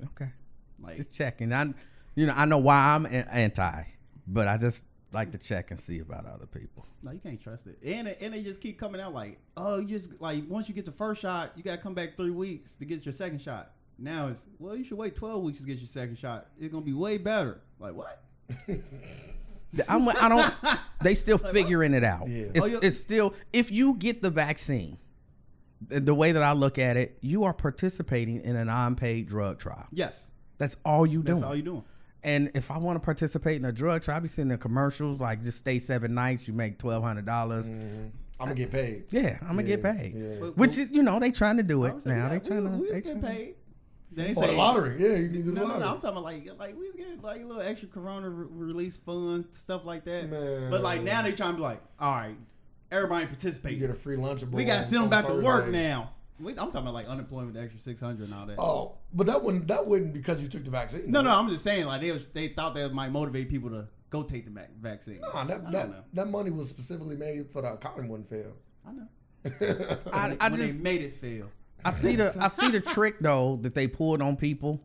Okay. 0.07 0.31
Like 0.81 0.97
Just 0.97 1.15
checking. 1.17 1.53
I, 1.53 1.67
you 2.15 2.27
know, 2.27 2.33
I 2.37 2.45
know 2.47 2.59
why 2.59 2.95
I'm 2.95 3.07
anti, 3.07 3.83
but 4.27 4.49
I 4.49 4.57
just 4.57 4.85
like 5.13 5.33
to 5.33 5.39
check 5.39 5.71
and 5.71 5.81
see 5.81 5.99
about 5.99 6.25
other 6.27 6.47
people. 6.47 6.87
no, 7.05 7.11
you 7.11 7.19
can't 7.19 7.41
trust 7.41 7.67
it. 7.67 7.79
And 7.85 8.09
and 8.21 8.33
they 8.35 8.43
just 8.43 8.61
keep 8.61 8.79
coming 8.79 9.01
out 9.01 9.13
like, 9.13 9.39
oh, 9.57 9.81
you 9.81 9.87
just 9.89 10.21
like 10.21 10.43
once 10.49 10.69
you 10.69 10.75
get 10.75 10.85
the 10.87 10.93
first 10.93 11.21
shot, 11.21 11.51
you 11.57 11.63
gotta 11.63 11.81
come 11.81 11.95
back 11.95 12.17
three 12.17 12.31
weeks 12.31 12.77
to 12.77 12.85
get 12.85 13.05
your 13.05 13.13
second 13.13 13.41
shot. 13.43 13.73
Now 13.99 14.29
it's 14.29 14.47
well, 14.59 14.75
you 14.77 14.85
should 14.85 14.97
wait 14.99 15.15
twelve 15.17 15.43
weeks 15.43 15.61
to 15.61 15.67
get 15.67 15.79
your 15.79 15.87
second 15.89 16.17
shot. 16.17 16.47
It's 16.59 16.73
gonna 16.73 16.85
be 16.85 16.93
way 16.95 17.19
better. 17.19 17.61
Like 17.79 17.95
what? 17.95 18.23
I'm, 19.89 20.09
I 20.09 20.29
don't. 20.29 20.55
They 21.03 21.15
still 21.15 21.39
figuring 21.53 21.95
it 21.95 22.03
out. 22.05 22.29
Yeah. 22.29 22.47
It's, 22.55 22.75
Oh, 22.75 22.79
it's 22.83 22.97
still 22.99 23.35
if 23.53 23.71
you 23.71 23.95
get 23.95 24.23
the 24.23 24.31
vaccine, 24.31 24.99
the, 25.87 26.01
the 26.01 26.15
way 26.15 26.33
that 26.33 26.43
I 26.43 26.53
look 26.53 26.79
at 26.79 26.97
it, 26.97 27.17
you 27.21 27.45
are 27.45 27.55
participating 27.55 28.41
in 28.43 28.57
an 28.57 28.67
non-paid 28.67 29.27
drug 29.29 29.59
trial. 29.59 29.87
Yes, 29.93 30.31
That's 30.59 30.77
all 30.85 31.07
you 31.07 31.19
that's 31.23 31.27
doing. 31.27 31.41
That's 31.41 31.49
all 31.51 31.57
you 31.57 31.63
doing. 31.63 31.85
and 32.23 32.51
if 32.55 32.71
I 32.71 32.79
want 32.79 33.01
to 33.01 33.05
participate 33.05 33.57
in 33.57 33.65
a 33.65 33.73
drug 33.73 34.03
trial, 34.03 34.19
I 34.19 34.21
be 34.21 34.29
seeing 34.29 34.49
the 34.49 34.59
commercials 34.59 35.21
like 35.21 35.41
just 35.43 35.59
stay 35.59 35.79
seven 35.79 36.15
nights, 36.15 36.47
you 36.47 36.55
make 36.55 36.79
twelve 36.79 37.03
hundred 37.03 37.27
dollars. 37.27 37.69
Mm-hmm. 37.71 38.09
I'm 38.41 38.47
gonna 38.47 38.55
get 38.55 38.71
paid. 38.71 39.05
Yeah, 39.11 39.37
I'm 39.43 39.49
gonna 39.57 39.65
get 39.65 39.83
paid. 39.83 40.13
yeah. 40.15 40.37
But- 40.41 40.57
Which 40.57 40.71
is, 40.79 40.91
you 40.91 41.03
know 41.03 41.19
they 41.21 41.31
trying 41.31 41.59
to 41.59 41.63
do 41.63 41.85
it 41.85 41.95
was 41.95 42.07
now. 42.07 42.15
yeah, 42.15 42.29
They 42.31 42.39
trying 42.41 42.65
we, 42.65 42.71
to. 42.71 42.77
we 42.77 42.89
they 42.89 42.95
was 42.95 43.03
getting 43.05 43.23
tryna- 43.23 43.37
paid. 43.37 43.55
Then 44.13 44.25
they 44.27 44.31
Oh, 44.33 44.41
the 44.41 44.47
say 44.49 44.57
lottery. 44.57 44.97
Yeah, 44.99 45.17
you 45.19 45.29
can 45.29 45.43
do 45.43 45.43
the 45.43 45.53
No, 45.53 45.61
no, 45.61 45.67
lottery. 45.69 45.81
no. 45.87 45.95
I'm 45.95 46.01
talking 46.01 46.09
about 46.11 46.25
like 46.25 46.59
like 46.59 46.77
we 46.79 46.93
get 46.97 47.23
like 47.23 47.43
a 47.43 47.45
little 47.45 47.63
extra 47.63 47.89
Corona 47.89 48.29
re- 48.29 48.47
release 48.51 48.97
funds, 48.97 49.57
stuff 49.59 49.85
like 49.85 50.05
that. 50.07 50.29
Man. 50.31 50.71
But 50.71 50.83
like 50.83 51.03
now 51.03 51.23
they 51.23 51.33
trying 51.33 51.51
to 51.53 51.57
be 51.57 51.63
like, 51.63 51.81
all 52.01 52.13
right, 52.13 52.35
everybody 52.91 53.27
participate. 53.27 53.73
You 53.73 53.79
get 53.81 53.91
a 53.91 53.95
free 53.95 54.17
lunchable. 54.17 54.53
we 54.53 54.65
got 54.65 54.79
to 54.79 54.83
send 54.85 54.97
them 54.97 55.05
on 55.05 55.11
back 55.11 55.27
to 55.27 55.41
work 55.43 55.69
now. 55.69 56.11
We, 56.41 56.53
I'm 56.53 56.71
talking 56.71 56.81
about 56.83 56.95
like 56.95 57.07
unemployment, 57.07 57.55
the 57.55 57.61
extra 57.61 57.81
six 57.81 58.01
hundred 58.01 58.25
and 58.25 58.35
all 58.35 58.47
that. 58.47 58.57
Oh, 58.59 58.97
but 59.13 59.27
that 59.27 59.43
wouldn't 59.43 59.69
that 59.69 59.87
wouldn't 59.87 60.15
because 60.15 60.43
you 60.43 60.49
took 60.49 60.65
the 60.65 60.71
vaccine. 60.71 61.11
no, 61.11 61.21
no, 61.21 61.31
I'm 61.31 61.49
just 61.49 61.63
saying 61.63 61.85
like 61.85 62.01
they 62.01 62.13
was, 62.13 62.25
they 62.29 62.49
thought 62.49 62.75
that 62.77 62.95
might 62.95 63.11
motivate 63.11 63.51
people 63.51 63.69
to 63.71 63.87
go 64.09 64.23
take 64.23 64.47
the 64.47 64.51
vac- 64.51 64.71
vaccine. 64.81 65.19
Nah, 65.35 65.45
that 65.45 65.71
that, 65.71 65.89
know. 65.91 66.05
that 66.15 66.29
money 66.29 66.51
was 66.51 66.69
specifically 66.69 67.17
made 67.17 67.51
for 67.51 67.61
the 67.61 67.75
economy 67.75 68.09
wouldn't 68.09 68.29
fail. 68.29 68.55
I 68.87 68.93
know. 68.93 69.07
I, 70.13 70.29
When, 70.29 70.37
I 70.41 70.49
just 70.51 70.83
they 70.83 70.91
made 70.91 71.03
it 71.03 71.13
fail. 71.13 71.51
I 71.85 71.91
see 71.91 72.17
the 72.17 72.35
I 72.41 72.49
see 72.49 72.71
the 72.71 72.81
trick 72.81 73.17
though 73.21 73.57
that 73.57 73.75
they 73.75 73.87
pulled 73.87 74.23
on 74.23 74.37
people, 74.37 74.81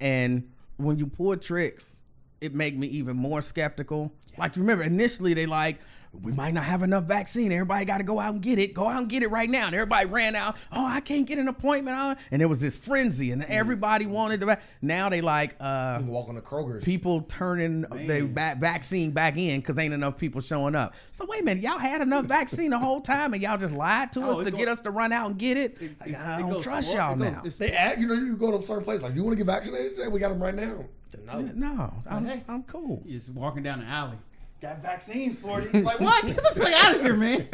and 0.00 0.50
when 0.78 0.98
you 0.98 1.06
pull 1.06 1.36
tricks, 1.36 2.02
it 2.40 2.54
make 2.54 2.76
me 2.76 2.86
even 2.88 3.16
more 3.16 3.42
skeptical. 3.42 4.12
Like 4.38 4.56
remember 4.56 4.84
initially 4.84 5.34
they 5.34 5.44
like 5.46 5.80
we 6.20 6.30
might 6.32 6.52
not 6.52 6.64
have 6.64 6.82
enough 6.82 7.04
vaccine. 7.04 7.50
Everybody 7.52 7.86
got 7.86 7.98
to 7.98 8.04
go 8.04 8.20
out 8.20 8.34
and 8.34 8.42
get 8.42 8.58
it. 8.58 8.74
Go 8.74 8.86
out 8.88 8.98
and 9.00 9.08
get 9.08 9.22
it 9.22 9.28
right 9.30 9.48
now. 9.48 9.66
And 9.66 9.74
everybody 9.74 10.06
ran 10.06 10.36
out. 10.36 10.56
Oh, 10.70 10.86
I 10.86 11.00
can't 11.00 11.26
get 11.26 11.38
an 11.38 11.48
appointment. 11.48 11.96
Uh, 11.96 12.14
And 12.30 12.40
there 12.40 12.48
was 12.48 12.60
this 12.60 12.76
frenzy, 12.76 13.30
and 13.30 13.42
everybody 13.44 14.04
wanted 14.04 14.40
the. 14.40 14.46
Va- 14.46 14.58
now 14.82 15.08
they 15.08 15.22
like 15.22 15.56
uh, 15.58 15.96
You 15.98 16.04
can 16.04 16.12
walk 16.12 16.28
on 16.28 16.34
the 16.34 16.42
Kroger's. 16.42 16.84
people 16.84 17.22
turning 17.22 17.82
the 17.82 18.28
va- 18.30 18.56
vaccine 18.60 19.12
back 19.12 19.36
in 19.38 19.60
because 19.60 19.78
ain't 19.78 19.94
enough 19.94 20.18
people 20.18 20.42
showing 20.42 20.74
up. 20.74 20.92
So 21.12 21.24
wait 21.28 21.40
a 21.40 21.44
minute, 21.44 21.62
y'all 21.64 21.78
had 21.78 22.02
enough 22.02 22.26
vaccine 22.26 22.70
the 22.70 22.78
whole 22.78 23.00
time, 23.00 23.32
and 23.32 23.42
y'all 23.42 23.56
just 23.56 23.72
lied 23.74 24.12
to 24.12 24.20
Oh, 24.20 24.32
us 24.32 24.44
to 24.44 24.50
going- 24.50 24.56
get 24.64 24.68
us 24.68 24.82
to 24.82 24.90
run 24.90 25.12
out 25.12 25.30
and 25.30 25.38
get 25.38 25.56
it. 25.56 25.80
It- 25.80 25.96
Like, 25.98 26.16
I 26.18 26.40
don't 26.40 26.50
goes 26.50 26.62
trust 26.64 26.92
for- 26.92 26.98
y'all 26.98 27.14
it 27.14 27.18
goes- 27.20 27.32
now. 27.32 27.38
it's- 27.38 27.58
They 27.58 27.72
act, 27.72 27.98
you 27.98 28.06
know, 28.06 28.14
you 28.14 28.36
go 28.36 28.50
to 28.50 28.58
a 28.58 28.62
certain 28.62 28.84
place 28.84 29.00
like, 29.00 29.14
you 29.14 29.24
want 29.24 29.38
to 29.38 29.42
get 29.44 29.50
vaccinated? 29.50 29.92
They 29.92 30.02
say, 30.02 30.08
we 30.08 30.20
got 30.20 30.28
them 30.28 30.42
right 30.42 30.54
now. 30.54 30.84
No. 31.26 31.40
No, 31.54 31.94
I'm, 32.10 32.24
Hey. 32.26 32.42
I'm 32.48 32.62
cool. 32.64 33.02
You 33.06 33.12
just 33.18 33.30
walking 33.32 33.62
down 33.62 33.80
the 33.80 33.86
alley. 33.86 34.16
Got 34.62 34.80
vaccines 34.80 35.40
for 35.40 35.60
you. 35.60 35.68
Like 35.82 35.98
what? 35.98 36.24
Get 36.24 36.36
the 36.36 36.42
fuck 36.54 36.72
out 36.84 36.94
of 36.94 37.00
here, 37.02 37.16
man. 37.16 37.48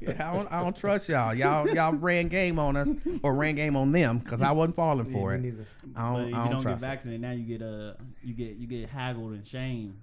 Yeah, 0.00 0.30
I 0.30 0.34
don't, 0.34 0.50
I 0.50 0.62
don't 0.62 0.74
trust 0.74 1.10
y'all. 1.10 1.34
Y'all 1.34 1.68
y'all 1.68 1.92
ran 1.92 2.28
game 2.28 2.58
on 2.58 2.74
us 2.74 2.94
or 3.22 3.34
ran 3.34 3.54
game 3.54 3.76
on 3.76 3.92
them 3.92 4.18
because 4.18 4.40
I 4.40 4.50
wasn't 4.52 4.76
falling 4.76 5.12
for 5.12 5.30
me 5.30 5.36
it. 5.36 5.40
neither. 5.42 5.66
I 5.94 6.12
don't, 6.12 6.22
if 6.22 6.30
you 6.30 6.34
I 6.34 6.38
don't, 6.38 6.50
don't 6.52 6.60
get 6.60 6.62
trust 6.62 6.84
it. 6.84 6.86
vaccinated, 6.86 7.20
now 7.20 7.32
you 7.32 7.44
get 7.44 7.60
uh 7.60 7.92
you 8.24 8.32
get 8.32 8.56
you 8.56 8.66
get 8.66 8.88
haggled 8.88 9.32
and 9.32 9.46
shamed. 9.46 9.98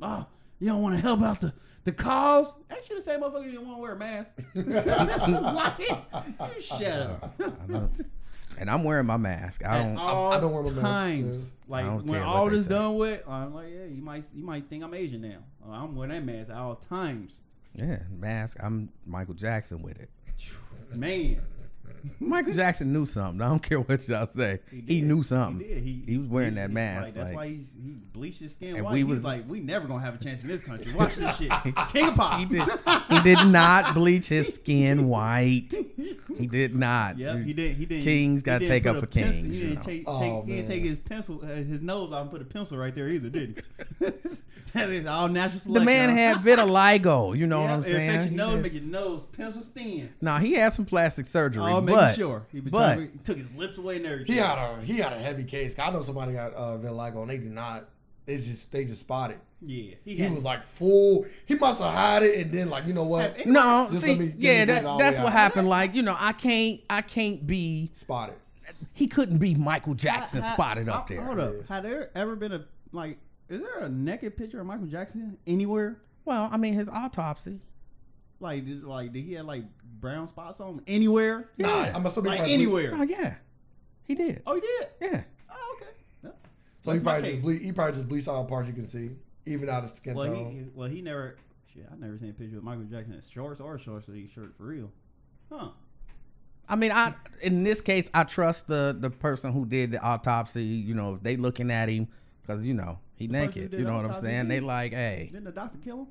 Oh, 0.00 0.26
you 0.60 0.68
don't 0.68 0.80
want 0.80 0.96
to 0.96 1.02
help 1.02 1.20
out 1.20 1.42
the 1.42 1.52
the 1.84 1.92
cause? 1.92 2.54
Actually, 2.70 2.96
the 2.96 3.02
same 3.02 3.20
motherfucker 3.20 3.44
didn't 3.44 3.66
want 3.66 3.76
to 3.76 3.82
wear 3.82 3.92
a 3.92 3.98
mask. 3.98 4.32
like, 4.54 5.78
you 6.56 6.62
shut 6.62 6.90
up. 6.90 7.34
I 8.54 8.58
don't- 8.58 8.60
and 8.62 8.70
I'm 8.70 8.84
wearing 8.84 9.06
my 9.06 9.16
mask. 9.16 9.64
I 9.66 9.78
don't. 9.78 9.96
all 9.98 10.32
I 10.32 10.40
don't 10.40 10.52
wear 10.52 10.62
my 10.62 10.70
mask, 10.70 10.82
times, 10.82 11.52
like 11.68 11.84
when 12.04 12.22
all 12.22 12.48
they 12.48 12.56
this 12.56 12.66
done 12.66 12.96
with, 12.96 13.22
I'm 13.28 13.54
like, 13.54 13.68
yeah, 13.74 13.84
you 13.86 14.02
might 14.02 14.24
you 14.34 14.44
might 14.44 14.64
think 14.68 14.84
I'm 14.84 14.94
Asian 14.94 15.22
now. 15.22 15.38
Uh, 15.66 15.72
I'm 15.72 15.96
wearing 15.96 16.12
that 16.14 16.24
mask 16.24 16.50
at 16.50 16.56
all 16.56 16.76
times. 16.76 17.40
Yeah, 17.74 17.98
mask. 18.10 18.58
I'm 18.62 18.90
Michael 19.06 19.34
Jackson 19.34 19.82
with 19.82 19.98
it. 20.00 20.10
Man, 20.94 21.36
Michael 22.20 22.52
Jackson 22.54 22.92
knew 22.92 23.06
something. 23.06 23.40
I 23.42 23.48
don't 23.48 23.62
care 23.62 23.80
what 23.80 24.06
y'all 24.08 24.26
say. 24.26 24.58
He, 24.70 24.80
did. 24.80 25.04
knew 25.04 25.22
something. 25.22 25.66
He 25.66 25.74
did. 25.74 26.08
He, 26.08 26.18
was 26.18 26.26
wearing 26.26 26.50
he- 26.50 26.56
that 26.56 26.70
mask. 26.70 27.04
Like, 27.06 27.14
that's 27.14 27.26
like- 27.28 27.36
why 27.36 27.48
he's, 27.48 27.74
he 27.82 27.94
bleached 28.12 28.40
his 28.40 28.54
skin 28.54 28.76
And 28.76 28.84
white. 28.84 28.92
we 28.92 28.98
He 28.98 29.04
was- 29.04 29.14
was 29.16 29.24
like, 29.24 29.48
we 29.48 29.60
never 29.60 29.86
gonna 29.88 30.00
have 30.04 30.14
a 30.20 30.22
chance 30.24 30.42
in 30.42 30.48
this 30.48 30.60
country. 30.60 30.92
Watch 30.96 31.16
this 31.16 31.36
shit. 31.36 31.50
King 31.92 32.08
of 32.08 32.14
pop. 32.14 32.38
He 32.40 32.46
did, 32.46 32.62
he 33.10 33.20
did 33.34 33.46
not 33.48 33.94
bleach 33.94 34.28
his 34.28 34.54
skin 34.54 35.08
white. 35.08 35.74
He 36.38 36.46
did 36.46 36.74
not. 36.74 37.16
Yep, 37.18 37.38
he 37.44 37.52
did. 37.52 37.76
He 37.76 37.86
did. 37.86 38.02
Kings 38.04 38.40
he 38.40 38.44
gotta 38.44 38.60
didn't 38.60 38.70
take 38.70 38.82
put 38.84 38.90
up 38.90 38.96
a 38.96 39.00
for 39.00 39.06
pencil- 39.06 39.32
kings, 39.42 39.54
He 39.56 39.68
didn't, 39.68 39.82
take, 39.82 40.04
Oh, 40.06 40.20
take, 40.20 40.44
he 40.48 40.56
didn't 40.56 40.68
take 40.68 40.82
his 40.84 40.98
pencil, 40.98 41.40
uh, 41.42 41.46
his 41.46 41.80
nose 41.80 42.12
out 42.12 42.22
and 42.22 42.30
put 42.30 42.42
a 42.42 42.44
pencil 42.44 42.78
right 42.78 42.94
there 42.94 43.08
either, 43.08 43.28
did 43.30 43.62
he? 44.00 44.06
That 44.74 44.88
is 44.90 45.06
all 45.06 45.28
natural 45.28 45.52
The 45.54 45.58
selection. 45.60 45.84
man 45.86 46.08
huh? 46.10 46.14
had 46.16 46.36
vitiligo. 46.38 47.36
You 47.36 47.46
know 47.46 47.60
Yeah, 47.60 47.64
what 47.64 47.70
I'm 47.70 47.82
saying? 47.82 48.10
affects 48.10 48.28
He 48.28 48.34
your 48.34 48.46
nose, 48.46 48.62
just- 48.62 48.74
make 48.74 48.82
your 48.82 48.92
nose 48.92 49.26
pencil 49.26 49.62
thin. 49.62 50.12
Nah, 50.20 50.38
he 50.38 50.52
had 50.54 50.72
some 50.72 50.84
plastic 50.84 51.26
surgery, 51.26 51.62
Oh, 51.64 51.80
making 51.80 51.96
but 52.00 52.14
sure. 52.16 52.46
He, 52.52 52.60
was 52.60 52.70
but 52.70 52.94
trying 52.94 53.06
to- 53.06 53.12
he 53.12 53.18
took 53.18 53.36
his 53.38 53.52
lips 53.54 53.78
away 53.78 53.96
and 53.96 54.06
everything. 54.06 54.34
He 54.34 54.40
had 54.40 54.58
a 54.58 54.80
he 54.82 54.98
had 54.98 55.12
a 55.12 55.18
heavy 55.18 55.44
case. 55.44 55.78
I 55.78 55.90
know 55.90 56.02
somebody 56.02 56.32
got 56.34 56.52
uh, 56.54 56.76
vitiligo 56.78 57.22
and 57.22 57.30
they 57.30 57.38
did 57.38 57.50
not. 57.52 57.84
It's 58.26 58.46
just 58.46 58.72
they 58.72 58.84
just 58.84 59.00
spotted. 59.00 59.38
yeah, 59.60 59.94
he, 60.04 60.14
He 60.16 60.28
was 60.28 60.44
like 60.44 60.66
full. 60.66 61.26
He 61.46 61.56
must 61.56 61.82
have 61.82 61.92
had 61.92 62.22
it 62.22 62.38
and 62.46 62.52
then 62.52 62.70
like 62.70 62.86
you 62.86 62.94
know 62.94 63.04
what? 63.04 63.44
No, 63.46 63.86
Just 63.90 64.02
see, 64.02 64.10
let 64.12 64.18
me- 64.18 64.26
let 64.26 64.34
yeah, 64.38 64.64
that, 64.64 64.82
that's 64.98 65.18
what 65.18 65.26
out. 65.26 65.32
happened. 65.32 65.68
Like, 65.68 65.94
you 65.94 66.02
know, 66.02 66.14
I 66.18 66.32
can't, 66.32 66.80
I 66.88 67.02
can't 67.02 67.46
be. 67.46 67.90
Spotted. 67.92 68.34
He 68.94 69.08
couldn't 69.08 69.38
be 69.38 69.54
Michael 69.54 69.94
Jackson 69.94 70.40
Ha- 70.40 70.46
ha- 70.48 70.54
spotted 70.54 70.88
up 70.88 71.06
there. 71.08 71.20
Hold 71.20 71.38
up. 71.40 71.68
Had 71.68 71.84
there 71.84 72.08
ever 72.14 72.34
been 72.34 72.52
a 72.52 72.64
like? 72.92 73.18
Is 73.48 73.60
there 73.60 73.78
a 73.80 73.88
naked 73.88 74.36
picture 74.36 74.60
of 74.60 74.66
Michael 74.66 74.86
Jackson 74.86 75.36
anywhere? 75.46 75.98
Well, 76.24 76.48
I 76.50 76.56
mean, 76.56 76.72
his 76.74 76.88
autopsy. 76.88 77.60
Like, 78.40 78.64
did, 78.66 78.84
like, 78.84 79.12
did 79.12 79.22
he 79.24 79.34
have 79.34 79.46
like 79.46 79.64
brown 80.00 80.26
spots 80.28 80.60
on 80.60 80.74
him 80.74 80.84
anywhere? 80.86 81.48
Yeah. 81.56 81.66
Nah, 81.66 81.96
I'm 81.98 82.06
assuming 82.06 82.30
Like 82.30 82.38
probably- 82.38 82.54
anywhere? 82.54 82.92
Oh 82.94 83.02
yeah, 83.02 83.34
he 84.04 84.14
did. 84.14 84.42
Oh, 84.46 84.54
he 84.54 84.60
did. 84.60 84.88
Yeah. 85.00 85.22
Oh, 85.50 85.76
okay. 85.76 85.90
Yep. 86.24 86.36
So 86.82 86.90
he 86.90 86.96
That's 86.98 87.04
my 87.04 87.12
probably 87.12 87.30
just 87.32 87.42
ble- 87.42 87.58
he 87.66 87.72
probably 87.72 87.92
just 87.94 88.08
bleached 88.08 88.28
all 88.28 88.44
parts 88.44 88.68
you 88.68 88.74
can 88.74 88.86
see. 88.86 89.10
even 89.46 89.68
out 89.68 89.82
his 89.82 89.92
skin 89.92 90.14
Well, 90.14 90.34
tone. 90.34 90.50
he 90.52 90.64
well 90.74 90.88
he 90.88 91.00
never. 91.02 91.36
Shit, 91.72 91.86
I 91.92 91.96
never 91.96 92.16
seen 92.16 92.30
a 92.30 92.32
picture 92.32 92.58
of 92.58 92.64
Michael 92.64 92.84
Jackson 92.84 93.14
in 93.14 93.22
shorts 93.22 93.60
or 93.60 93.78
short 93.78 94.04
sleeve 94.04 94.30
shirt 94.34 94.54
for 94.56 94.64
real. 94.64 94.90
Huh? 95.50 95.68
I 96.68 96.76
mean, 96.76 96.92
I 96.92 97.14
in 97.42 97.62
this 97.62 97.80
case, 97.80 98.08
I 98.14 98.24
trust 98.24 98.68
the 98.68 98.96
the 98.98 99.10
person 99.10 99.52
who 99.52 99.66
did 99.66 99.92
the 99.92 100.00
autopsy. 100.00 100.64
You 100.64 100.94
know, 100.94 101.14
if 101.14 101.22
they 101.22 101.36
looking 101.36 101.70
at 101.70 101.88
him 101.88 102.08
because 102.42 102.66
you 102.66 102.74
know 102.74 102.98
he 103.16 103.28
person 103.28 103.46
naked. 103.46 103.72
You 103.72 103.84
know 103.84 103.96
what 103.96 104.06
I'm 104.06 104.14
saying? 104.14 104.48
They 104.48 104.60
like, 104.60 104.92
hey, 104.92 105.28
Didn't 105.32 105.44
the 105.44 105.52
doctor 105.52 105.78
kill 105.78 105.98
him? 106.00 106.06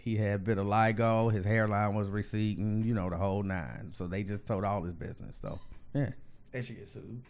he 0.00 0.16
had 0.16 0.42
vitiligo, 0.44 1.32
his 1.32 1.44
hairline 1.44 1.94
was 1.94 2.10
receding, 2.10 2.82
you 2.84 2.92
know, 2.94 3.08
the 3.08 3.16
whole 3.16 3.42
nine. 3.42 3.88
So 3.92 4.06
they 4.08 4.24
just 4.24 4.46
told 4.46 4.64
all 4.64 4.82
his 4.82 4.92
business. 4.94 5.36
So 5.36 5.58
yeah, 5.94 6.10
They 6.50 6.60
should 6.62 6.76
get 6.76 6.88
sued. 6.88 7.22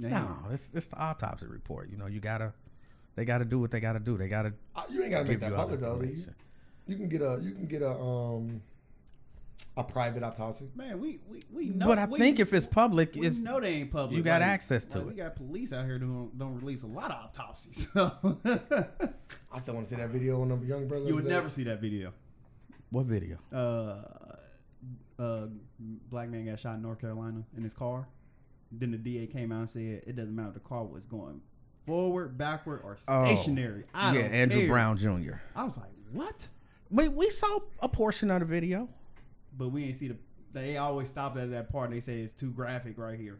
Damn. 0.00 0.10
no, 0.10 0.36
it's 0.50 0.74
it's 0.74 0.88
the 0.88 0.96
autopsy 1.02 1.46
report. 1.46 1.88
You 1.90 1.96
know, 1.96 2.06
you 2.06 2.18
gotta, 2.20 2.52
they 3.14 3.24
gotta 3.24 3.44
do 3.44 3.58
what 3.60 3.70
they 3.70 3.80
gotta 3.80 4.00
do. 4.00 4.16
They 4.18 4.28
gotta 4.28 4.52
Uh, 4.74 4.82
You 4.90 5.02
ain't 5.02 5.12
gotta 5.12 5.28
make 5.28 5.40
that 5.40 5.50
you 5.50 5.56
all 5.56 5.62
public 5.62 5.80
though. 5.80 6.00
you? 6.02 6.16
You 6.86 6.96
can 6.96 7.08
get 7.08 7.20
a 7.22 7.38
you 7.42 7.52
can 7.54 7.66
get 7.66 7.82
a 7.82 7.90
um 7.90 8.60
a 9.76 9.84
private 9.84 10.22
autopsy. 10.22 10.68
Man, 10.74 11.00
we 11.00 11.20
we, 11.28 11.40
we 11.52 11.68
know. 11.70 11.86
But 11.86 11.98
I 11.98 12.06
we, 12.06 12.18
think 12.18 12.40
if 12.40 12.52
it's 12.52 12.66
public, 12.66 13.14
we 13.14 13.26
it's 13.26 13.40
know 13.40 13.58
they 13.60 13.74
ain't 13.76 13.90
public. 13.90 14.16
you 14.16 14.22
got 14.22 14.40
Like- 14.40 14.50
access 14.50 14.84
to 14.86 14.98
like, 14.98 15.06
it. 15.06 15.10
We 15.10 15.14
got 15.16 15.36
police 15.36 15.72
out 15.72 15.84
here 15.86 15.98
who 15.98 16.06
don't, 16.06 16.38
don't 16.38 16.54
release 16.56 16.82
a 16.82 16.86
lot 16.86 17.10
of 17.10 17.24
autopsies. 17.24 17.88
So 17.92 18.10
I 19.52 19.58
still 19.58 19.74
want 19.74 19.86
to 19.86 19.94
see 19.94 20.00
that 20.00 20.10
video 20.10 20.40
on 20.42 20.48
the 20.48 20.56
young 20.66 20.88
brother. 20.88 21.06
you 21.06 21.14
would 21.14 21.24
never 21.26 21.48
see 21.48 21.64
that 21.64 21.80
video. 21.80 22.12
what 22.90 23.06
video? 23.06 23.38
Uh, 23.52 24.02
uh, 25.18 25.46
black 26.10 26.28
man 26.28 26.46
got 26.46 26.58
shot 26.58 26.76
in 26.76 26.82
North 26.82 27.00
Carolina 27.00 27.42
in 27.56 27.62
his 27.62 27.74
car. 27.74 28.06
Then 28.72 28.90
the 28.92 28.98
DA 28.98 29.26
came 29.26 29.52
out 29.52 29.58
and 29.60 29.70
said 29.70 30.02
it 30.06 30.16
doesn't 30.16 30.34
matter 30.34 30.48
if 30.48 30.54
the 30.54 30.60
car 30.60 30.84
was 30.84 31.04
going 31.04 31.40
forward, 31.86 32.38
backward, 32.38 32.80
or 32.84 32.96
Oh, 33.08 33.24
stationary. 33.26 33.84
I 33.94 34.16
yeah, 34.16 34.22
Andrew 34.24 34.60
care. 34.60 34.68
Brown 34.68 34.96
Jr. 34.96 35.34
I 35.54 35.64
was 35.64 35.76
like, 35.76 35.90
what? 36.12 36.48
Wait, 36.90 37.12
we 37.12 37.28
saw 37.30 37.58
a 37.82 37.88
portion 37.88 38.30
of 38.30 38.40
the 38.40 38.46
video. 38.46 38.88
But 39.56 39.68
we 39.68 39.84
ain't 39.84 39.96
see 39.96 40.08
the. 40.08 40.16
They 40.52 40.76
always 40.76 41.08
stopped 41.08 41.36
at 41.38 41.50
that 41.50 41.70
part. 41.70 41.86
and 41.86 41.96
They 41.96 42.00
say 42.00 42.20
it's 42.20 42.32
too 42.32 42.50
graphic 42.50 42.98
right 42.98 43.18
here, 43.18 43.38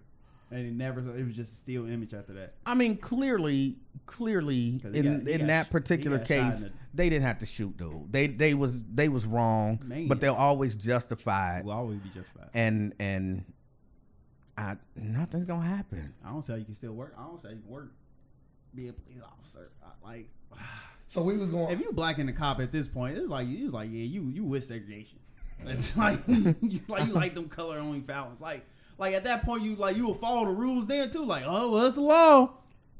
and 0.51 0.67
it 0.67 0.73
never. 0.73 1.01
It 1.01 1.25
was 1.25 1.35
just 1.37 1.53
a 1.53 1.57
still 1.57 1.87
image 1.89 2.15
after 2.15 2.33
that. 2.35 2.55
I 2.65 2.75
mean, 2.75 2.97
clearly, 2.97 3.77
clearly, 4.07 4.81
in 4.85 5.21
got- 5.21 5.29
in 5.29 5.39
got 5.41 5.47
that 5.49 5.71
particular 5.71 6.19
he 6.19 6.25
got 6.25 6.29
shot 6.29 6.45
case, 6.53 6.63
the- 6.65 6.73
they 6.95 7.09
didn't 7.11 7.25
have 7.25 7.39
to 7.39 7.47
shoot 7.47 7.77
dude. 7.77 8.11
They 8.13 8.27
they 8.29 8.55
was 8.55 8.83
they 8.85 9.09
was 9.09 9.27
wrong, 9.27 9.79
Man. 9.85 10.09
but 10.09 10.21
they'll 10.21 10.35
always 10.35 10.77
justify 10.77 11.59
it, 11.59 11.65
Will 11.65 11.73
always 11.73 11.99
be 12.01 12.09
justified. 12.11 12.49
and 12.55 12.95
and 13.01 13.45
I 14.57 14.77
nothing's 14.97 15.45
gonna 15.47 15.67
happen. 15.67 16.15
I 16.25 16.31
don't 16.31 16.45
say 16.45 16.59
you 16.59 16.65
can 16.65 16.75
still 16.75 16.93
work. 16.93 17.15
I 17.19 17.23
don't 17.25 17.41
say 17.41 17.51
you 17.51 17.61
can 17.61 17.69
work. 17.71 17.93
Be 18.75 18.89
a 18.89 18.93
police 18.93 19.21
officer. 19.23 19.71
I, 19.85 19.91
like, 20.07 20.29
So 21.07 21.23
we 21.23 21.37
was 21.37 21.51
going. 21.51 21.71
if 21.73 21.81
you 21.81 21.93
black 21.93 22.19
in 22.19 22.25
the 22.27 22.33
cop 22.33 22.59
at 22.61 22.73
this 22.73 22.89
point, 22.89 23.19
it's 23.19 23.29
like 23.29 23.47
you 23.47 23.65
was 23.65 23.75
like, 23.75 23.91
yeah, 23.91 24.03
you 24.05 24.23
you 24.25 24.45
with 24.45 24.65
segregation. 24.65 25.19
It's 25.69 25.97
like, 25.97 26.19
you 26.29 26.55
like 26.89 27.07
you 27.07 27.13
like 27.13 27.35
them 27.35 27.49
color 27.49 27.79
only 27.79 28.01
fountains. 28.01 28.41
Like, 28.41 28.65
like 28.99 29.15
at 29.15 29.25
that 29.25 29.43
point, 29.45 29.63
you 29.63 29.75
like 29.77 29.97
you 29.97 30.07
will 30.07 30.15
follow 30.15 30.47
the 30.47 30.53
rules 30.53 30.87
then 30.87 31.11
too. 31.11 31.25
Like, 31.25 31.45
oh, 31.47 31.73
well, 31.73 31.87
it's 31.87 31.95
the 31.95 32.01
law. 32.03 32.55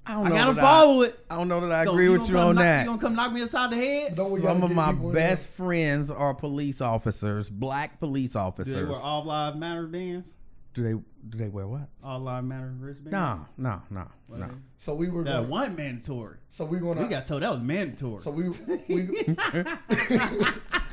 I 0.05 0.15
don't 0.15 0.27
I 0.27 0.29
know 0.31 0.35
gotta 0.35 0.53
that 0.55 0.61
follow 0.61 1.03
it. 1.03 1.17
I, 1.31 1.37
don't 1.39 1.47
know 1.47 1.61
that 1.61 1.71
I 1.71 1.85
So 1.85 1.93
agree 1.93 2.09
with 2.09 2.29
you 2.29 2.37
on 2.37 2.57
knock- 2.57 2.65
that. 2.65 2.81
You 2.83 2.89
gonna 2.91 3.01
come 3.01 3.15
knock 3.15 3.33
me 3.33 3.41
inside 3.43 3.71
the 3.71 3.77
head? 3.77 4.13
Don't 4.17 4.37
Some 4.41 4.63
of 4.65 4.75
my 4.75 4.91
people 4.91 5.11
in 5.11 5.15
best 5.15 5.49
friends 5.51 6.11
are 6.11 6.35
police 6.35 6.81
officers, 6.81 7.49
black 7.49 8.01
police 8.01 8.33
Do 8.33 8.39
they 8.39 8.45
officers. 8.45 8.89
wear 8.89 8.99
all 8.99 9.25
lives 9.25 9.57
matter 9.57 9.87
bands? 9.87 10.29
do 10.75 10.83
they 10.83 10.93
do 11.29 11.39
they 11.39 11.49
wear 11.49 11.69
what? 11.69 11.89
All 12.03 12.19
lives 12.19 12.47
matter 12.49 12.73
wristbands? 12.81 13.13
No, 13.13 13.47
no, 13.57 13.81
no, 13.91 14.09
no. 14.29 14.49
So 14.77 14.97
we 14.97 15.09
were 15.09 15.23
That 15.23 15.37
going. 15.37 15.51
one 15.51 15.77
mandatory. 15.77 16.39
So 16.49 16.65
we 16.65 16.81
gonna 16.81 17.03
We 17.03 17.07
got 17.07 17.29
told 17.29 17.43
that 17.43 17.53
was 17.53 17.61
mandatory. 17.63 18.19
So 18.21 18.33
we 18.33 18.49
we. 18.89 19.09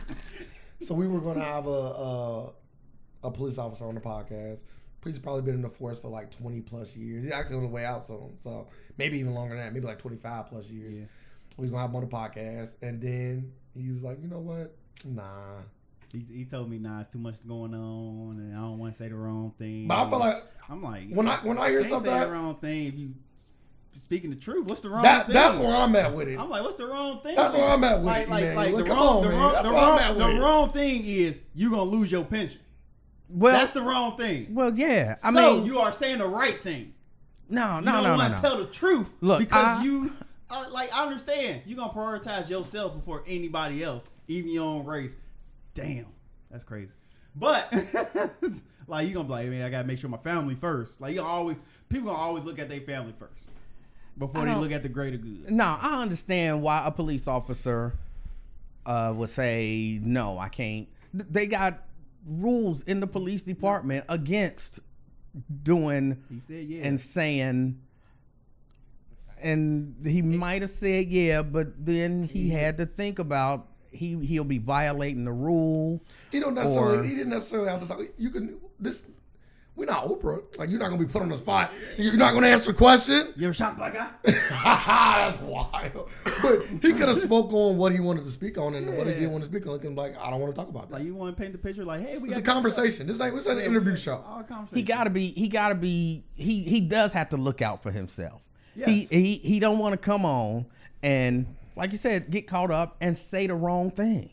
so 0.80 0.94
we 0.94 1.08
were 1.08 1.22
going 1.22 1.38
to 1.38 1.44
have 1.44 1.68
a, 1.68 1.70
a 1.70 2.54
a 3.24 3.32
police 3.32 3.58
officer 3.58 3.86
on 3.86 3.96
the 3.96 4.02
podcast. 4.02 4.62
He's 5.04 5.20
probably 5.20 5.44
been 5.44 5.56
in 5.56 5.62
the 5.62 5.70
force 5.70 6.02
for 6.02 6.10
like 6.10 6.30
twenty 6.30 6.62
plus 6.62 6.96
years. 6.96 7.24
He's 7.24 7.32
actually 7.32 7.58
on 7.58 7.64
the 7.64 7.70
way 7.70 7.86
out 7.86 8.06
soon, 8.06 8.38
so 8.38 8.68
maybe 8.98 9.18
even 9.18 9.34
longer 9.34 9.56
than 9.56 9.64
that. 9.64 9.74
Maybe 9.74 9.86
like 9.86 10.00
twenty 10.00 10.18
five 10.18 10.48
plus 10.48 10.70
years. 10.70 10.98
Yeah. 10.98 11.06
We 11.58 11.64
was 11.64 11.72
gonna 11.72 11.82
have 11.82 11.92
him 11.92 11.96
on 11.98 12.02
the 12.02 12.08
podcast, 12.08 12.82
and 12.82 13.02
then 13.02 13.52
he 13.74 13.92
was 13.92 14.04
like, 14.04 14.22
you 14.22 14.28
know 14.28 14.40
what? 14.40 14.76
Nah. 15.06 15.62
He, 16.12 16.26
he 16.32 16.46
told 16.46 16.70
me, 16.70 16.80
nah, 16.80 17.02
it's 17.02 17.10
too 17.10 17.20
much 17.20 17.48
going 17.48 17.74
on, 17.74 18.40
and 18.40 18.54
I 18.54 18.62
don't 18.62 18.80
want 18.80 18.94
to 18.94 18.98
say 18.98 19.10
the 19.10 19.16
wrong 19.16 19.54
thing. 19.60 19.88
But 19.88 20.06
I 20.06 20.10
feel 20.10 20.20
like 20.20 20.44
I'm 20.70 20.84
like, 20.84 21.08
when 21.12 21.28
I 21.28 21.36
when 21.44 21.58
I 21.58 21.70
hear 21.70 21.82
can't 21.84 22.04
say 22.04 22.10
that 22.10 22.28
the 22.28 22.34
wrong 22.34 22.56
thing 22.56 22.88
if 22.88 22.96
you 22.96 23.14
speaking 24.00 24.30
the 24.30 24.36
truth. 24.36 24.68
What's 24.68 24.82
the 24.82 24.89
wrong 24.89 25.04
that 25.04 25.26
thing? 25.26 25.34
that's 25.36 25.58
where 25.58 25.76
I'm 25.76 25.95
at 25.95 26.14
with 26.14 26.28
it. 26.28 26.39
I'm 26.39 26.50
like, 26.50 26.64
what's 26.64 26.78
the 26.78 26.88
wrong 26.88 27.20
thing? 27.22 27.36
That's 27.36 27.54
where 27.54 27.70
I'm 27.74 27.84
at 27.84 27.97
with 27.97 28.06
like, 28.06 28.24
it, 28.24 28.30
like, 28.30 28.43
man. 28.43 28.56
like 28.56 28.72
Look, 28.74 28.86
the 28.88 28.91
wrong, 28.93 29.02
on, 29.18 29.24
the 29.24 29.30
wrong, 29.36 29.64
the 29.64 29.70
wrong, 29.72 30.00
at 30.00 30.16
with 30.16 30.26
the 30.26 30.30
it. 30.36 30.39
wrong 30.39 30.72
thing 30.72 31.02
is 31.06 31.41
you're 31.54 31.72
gonna 31.72 31.84
lose 31.84 32.12
your 32.12 32.24
pension. 32.26 32.62
Well, 33.30 33.54
That's 33.54 33.72
the 33.72 33.82
wrong 33.84 34.18
thing. 34.18 34.47
well, 34.56 34.72
yeah. 34.74 35.16
I 35.24 35.32
so 35.32 35.58
mean, 35.58 35.66
you 35.66 35.78
are 35.80 35.91
saying 35.91 36.18
the 36.18 36.28
right 36.28 36.58
thing. 36.58 36.93
no, 37.50 37.76
You 37.78 37.82
no, 37.84 37.91
don't 37.91 38.04
no, 38.04 38.04
no, 38.04 38.16
want 38.18 38.30
no. 38.32 38.36
to 38.38 38.41
tell 38.41 38.58
the 38.58 38.66
truth 38.66 39.08
Look, 39.22 39.39
because 39.39 39.80
I- 39.80 39.84
you 39.84 40.12
uh, 40.50 40.66
like 40.72 40.89
I 40.95 41.04
understand 41.06 41.62
you're 41.68 41.78
gonna 41.78 41.93
prioritize 41.93 42.50
yourself 42.50 42.95
before 42.95 43.22
anybody 43.28 43.84
else, 43.84 44.10
even 44.28 44.52
your 44.52 44.64
own 44.66 44.86
race. 44.86 45.16
Damn, 45.76 46.08
that's 46.50 46.64
crazy. 46.64 46.93
But 47.36 47.72
like 48.88 49.08
you 49.08 49.14
gonna 49.14 49.26
be 49.28 49.32
like, 49.32 49.47
man, 49.50 49.64
I 49.64 49.70
gotta 49.70 49.88
make 49.88 50.00
sure 50.00 50.10
my 50.10 50.18
family 50.18 50.56
first. 50.56 51.00
Like 51.00 51.14
you 51.14 51.22
always 51.22 51.58
people 51.88 52.08
gonna 52.08 52.18
always 52.20 52.45
look 52.45 52.58
at 52.58 52.68
their 52.68 52.80
family 52.82 53.14
first 53.20 53.34
before 54.20 54.46
they 54.46 54.54
look 54.54 54.72
at 54.72 54.84
the 54.84 54.90
greater 54.90 55.18
good. 55.18 55.50
No, 55.50 55.78
I 55.80 56.02
understand 56.02 56.62
why 56.62 56.84
a 56.86 56.92
police 56.92 57.28
officer 57.28 57.94
uh, 58.86 59.14
would 59.16 59.30
say 59.30 60.00
no. 60.04 60.38
I 60.38 60.50
can't. 60.50 60.88
They 61.14 61.46
got 61.46 61.74
rules 62.28 62.84
in 62.84 63.00
the 63.00 63.08
police 63.08 63.44
department 63.44 64.06
against 64.10 64.82
doing 65.64 66.22
He 66.30 66.40
said, 66.40 66.66
yeah. 66.66 66.86
and 66.86 67.00
saying. 67.00 67.80
And 69.42 69.96
he 70.06 70.22
might 70.22 70.62
have 70.62 70.70
said 70.70 71.06
yeah, 71.06 71.44
but 71.44 71.86
then 71.86 72.26
he 72.26 72.50
had 72.50 72.78
to 72.78 72.86
think 72.86 73.20
about 73.20 73.68
he 73.92 74.18
he'll 74.26 74.44
be 74.44 74.58
violating 74.58 75.24
the 75.24 75.32
rule. 75.32 76.04
He 76.30 76.42
don't 76.42 76.56
necessarily. 76.56 76.98
Or- 76.98 77.04
he 77.04 77.16
didn't 77.16 77.30
necessarily 77.30 77.70
have 77.70 77.82
to 77.82 77.88
talk. 77.88 78.02
You 78.18 78.32
can 78.32 78.60
this. 78.80 79.10
We're 79.80 79.86
not 79.86 80.04
Oprah. 80.04 80.58
Like 80.60 80.70
you're 80.70 80.80
not 80.80 80.90
gonna 80.90 81.02
be 81.02 81.10
put 81.10 81.22
on 81.22 81.30
the 81.30 81.38
spot. 81.38 81.72
You're 81.98 82.18
not 82.18 82.34
gonna 82.34 82.48
answer 82.48 82.72
a 82.72 82.74
question. 82.74 83.34
you 83.38 83.46
ever 83.46 83.54
shot 83.54 83.74
a 83.74 83.76
black 83.78 83.94
guy? 83.94 84.10
That's 84.24 85.42
wild. 85.42 86.12
But 86.42 86.66
he 86.82 86.92
could 86.92 87.08
have 87.08 87.16
spoke 87.16 87.54
on 87.54 87.78
what 87.78 87.94
he 87.94 88.02
wanted 88.02 88.26
to 88.26 88.30
speak 88.30 88.58
on, 88.58 88.76
and 88.76 88.98
what 88.98 89.08
he 89.08 89.14
didn't 89.14 89.32
want 89.32 89.46
to 89.46 89.50
speak 89.50 89.66
on. 89.68 89.80
He 89.82 89.88
like, 89.88 90.20
I 90.20 90.30
don't 90.30 90.42
want 90.42 90.54
to 90.54 90.60
talk 90.60 90.68
about 90.68 90.90
that. 90.90 90.96
Like 90.96 91.06
you 91.06 91.16
want 91.16 91.34
to 91.34 91.42
paint 91.42 91.54
the 91.54 91.60
picture 91.60 91.86
like, 91.86 92.02
hey, 92.02 92.18
we 92.22 92.28
it's 92.28 92.38
a 92.38 92.42
conversation. 92.42 93.08
This 93.08 93.22
ain't. 93.22 93.34
This 93.34 93.48
ain't 93.48 93.60
an 93.60 93.66
interview 93.66 93.96
show. 93.96 94.16
All. 94.28 94.46
He 94.74 94.84
gotta 94.84 95.10
be. 95.10 95.28
He 95.28 95.48
gotta 95.48 95.76
be. 95.76 96.26
He 96.36 96.64
he 96.64 96.82
does 96.82 97.14
have 97.14 97.30
to 97.30 97.38
look 97.38 97.62
out 97.62 97.82
for 97.82 97.92
himself. 97.92 98.44
He 98.76 99.06
he 99.10 99.34
he 99.36 99.60
don't 99.62 99.80
want 99.80 99.94
to 99.94 99.98
come 99.98 100.26
on 100.26 100.66
and 101.04 101.48
like 101.78 101.92
you 101.92 101.98
said 101.98 102.30
get 102.30 102.48
caught 102.48 102.72
up 102.72 102.98
and 103.00 103.16
say 103.16 103.48
the 103.48 103.56
wrong 103.56 103.92
thing. 103.92 104.30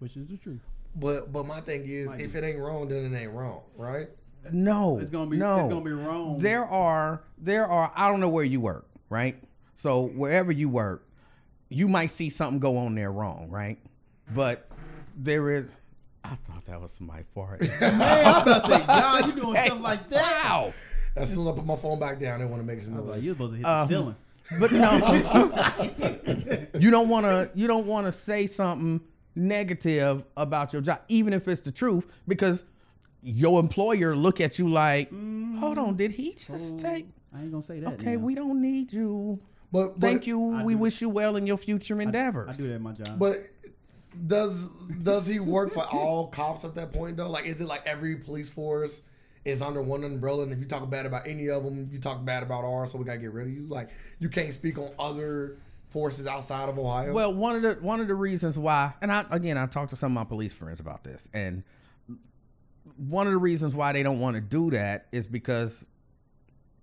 which 0.00 0.16
is 0.16 0.28
the 0.28 0.36
truth. 0.36 0.60
But 0.96 1.32
but 1.32 1.44
my 1.44 1.60
thing 1.60 1.82
is, 1.86 2.08
Might 2.08 2.20
if 2.20 2.32
be. 2.32 2.38
it 2.38 2.44
ain't 2.44 2.58
wrong, 2.58 2.88
then 2.88 3.12
it 3.12 3.16
ain't 3.16 3.32
wrong, 3.32 3.62
right? 3.76 4.08
No, 4.52 4.98
It's 4.98 5.10
gonna 5.10 5.30
be 5.30 5.36
no. 5.36 5.64
it's 5.64 5.72
gonna 5.72 5.84
be 5.84 5.92
wrong. 5.92 6.38
There 6.38 6.64
are 6.64 7.22
there 7.38 7.66
are. 7.66 7.90
I 7.96 8.10
don't 8.10 8.20
know 8.20 8.28
where 8.28 8.44
you 8.44 8.60
work, 8.60 8.86
right? 9.10 9.36
So 9.74 10.06
wherever 10.08 10.52
you 10.52 10.68
work, 10.68 11.06
you 11.68 11.88
might 11.88 12.10
see 12.10 12.30
something 12.30 12.58
go 12.60 12.78
on 12.78 12.94
there 12.94 13.10
wrong, 13.12 13.48
right? 13.50 13.78
But 14.34 14.58
there 15.16 15.50
is. 15.50 15.76
I 16.24 16.36
thought 16.36 16.64
that 16.66 16.80
was 16.80 16.92
somebody 16.92 17.24
fart. 17.34 17.60
Man, 17.80 18.00
I'm 18.02 18.42
about 18.42 18.64
to 18.64 18.72
say, 18.72 18.78
God, 18.86 19.26
you 19.26 19.32
doing 19.42 19.56
stuff 19.56 19.80
like 19.80 20.08
that. 20.08 20.42
Wow. 20.44 20.72
As 21.16 21.32
soon 21.34 21.46
as 21.46 21.52
I 21.52 21.56
put 21.56 21.66
my 21.66 21.76
phone 21.76 22.00
back 22.00 22.18
down, 22.18 22.40
they 22.40 22.46
want 22.46 22.60
to 22.62 22.66
make 22.66 22.80
some 22.80 22.94
I 22.96 23.00
was 23.00 23.06
like, 23.10 23.16
noise. 23.18 23.24
you're 23.26 23.34
supposed 23.34 23.52
to 23.52 23.56
hit 23.58 23.66
Um, 23.66 23.86
the 23.88 23.94
ceiling. 23.94 24.16
But 24.60 24.72
no, 24.72 26.66
you 26.80 26.90
don't 26.90 27.08
want 27.08 27.24
to. 27.26 27.50
You 27.54 27.66
don't 27.66 27.86
want 27.86 28.06
to 28.06 28.12
say 28.12 28.46
something 28.46 29.00
negative 29.34 30.24
about 30.36 30.72
your 30.72 30.82
job, 30.82 30.98
even 31.08 31.32
if 31.32 31.48
it's 31.48 31.60
the 31.60 31.72
truth, 31.72 32.12
because 32.28 32.64
your 33.24 33.58
employer 33.58 34.14
look 34.14 34.40
at 34.40 34.58
you 34.58 34.68
like, 34.68 35.08
mm-hmm. 35.08 35.56
"Hold 35.56 35.78
on, 35.78 35.96
did 35.96 36.12
he 36.12 36.32
just 36.32 36.50
oh, 36.50 36.78
say?" 36.78 37.06
I 37.34 37.42
ain't 37.42 37.50
gonna 37.50 37.62
say 37.62 37.80
that. 37.80 37.94
Okay, 37.94 38.16
now. 38.16 38.22
we 38.22 38.34
don't 38.34 38.60
need 38.62 38.92
you. 38.92 39.40
but, 39.72 39.98
but 39.98 40.00
Thank 40.00 40.26
you. 40.26 40.54
I 40.54 40.64
We 40.64 40.74
do- 40.74 40.78
wish 40.78 41.00
you 41.00 41.08
well 41.08 41.36
in 41.36 41.46
your 41.46 41.56
future 41.56 42.00
endeavors. 42.00 42.50
I 42.50 42.62
do 42.62 42.68
that 42.68 42.74
at 42.74 42.80
my 42.80 42.92
job. 42.92 43.18
But 43.18 43.36
does 44.26 44.68
does 45.02 45.26
he 45.26 45.40
work 45.40 45.72
for 45.72 45.82
all 45.92 46.28
cops 46.28 46.64
at 46.64 46.74
that 46.76 46.92
point 46.92 47.16
though? 47.16 47.30
Like, 47.30 47.46
is 47.46 47.60
it 47.60 47.66
like 47.66 47.82
every 47.86 48.16
police 48.16 48.50
force 48.50 49.02
is 49.44 49.60
under 49.60 49.82
one 49.82 50.04
umbrella, 50.04 50.44
and 50.44 50.52
if 50.52 50.58
you 50.58 50.66
talk 50.66 50.88
bad 50.88 51.06
about 51.06 51.26
any 51.26 51.48
of 51.48 51.64
them, 51.64 51.88
you 51.90 51.98
talk 51.98 52.24
bad 52.24 52.42
about 52.42 52.64
ours, 52.64 52.92
so 52.92 52.98
we 52.98 53.04
gotta 53.04 53.18
get 53.18 53.32
rid 53.32 53.46
of 53.46 53.52
you? 53.52 53.66
Like, 53.66 53.90
you 54.18 54.28
can't 54.28 54.52
speak 54.52 54.78
on 54.78 54.88
other 54.98 55.56
forces 55.88 56.26
outside 56.26 56.68
of 56.68 56.78
Ohio. 56.78 57.12
Well, 57.12 57.34
one 57.34 57.56
of 57.56 57.62
the 57.62 57.74
one 57.80 58.00
of 58.00 58.08
the 58.08 58.14
reasons 58.14 58.58
why, 58.58 58.92
and 59.02 59.10
I 59.10 59.24
again 59.30 59.58
I 59.58 59.66
talked 59.66 59.90
to 59.90 59.96
some 59.96 60.12
of 60.12 60.24
my 60.24 60.28
police 60.28 60.52
friends 60.52 60.80
about 60.80 61.02
this, 61.02 61.28
and 61.34 61.64
one 62.96 63.26
of 63.26 63.32
the 63.32 63.38
reasons 63.38 63.74
why 63.74 63.92
they 63.92 64.02
don't 64.02 64.20
want 64.20 64.36
to 64.36 64.42
do 64.42 64.70
that 64.70 65.06
is 65.12 65.26
because 65.26 65.88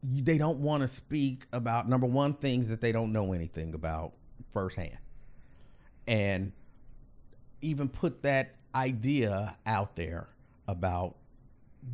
they 0.03 0.37
don't 0.37 0.59
want 0.59 0.81
to 0.81 0.87
speak 0.87 1.45
about 1.53 1.87
number 1.87 2.07
one 2.07 2.33
things 2.33 2.69
that 2.69 2.81
they 2.81 2.91
don't 2.91 3.11
know 3.11 3.33
anything 3.33 3.73
about 3.73 4.13
firsthand, 4.51 4.97
and 6.07 6.51
even 7.61 7.87
put 7.87 8.23
that 8.23 8.47
idea 8.73 9.55
out 9.65 9.95
there 9.95 10.27
about 10.67 11.15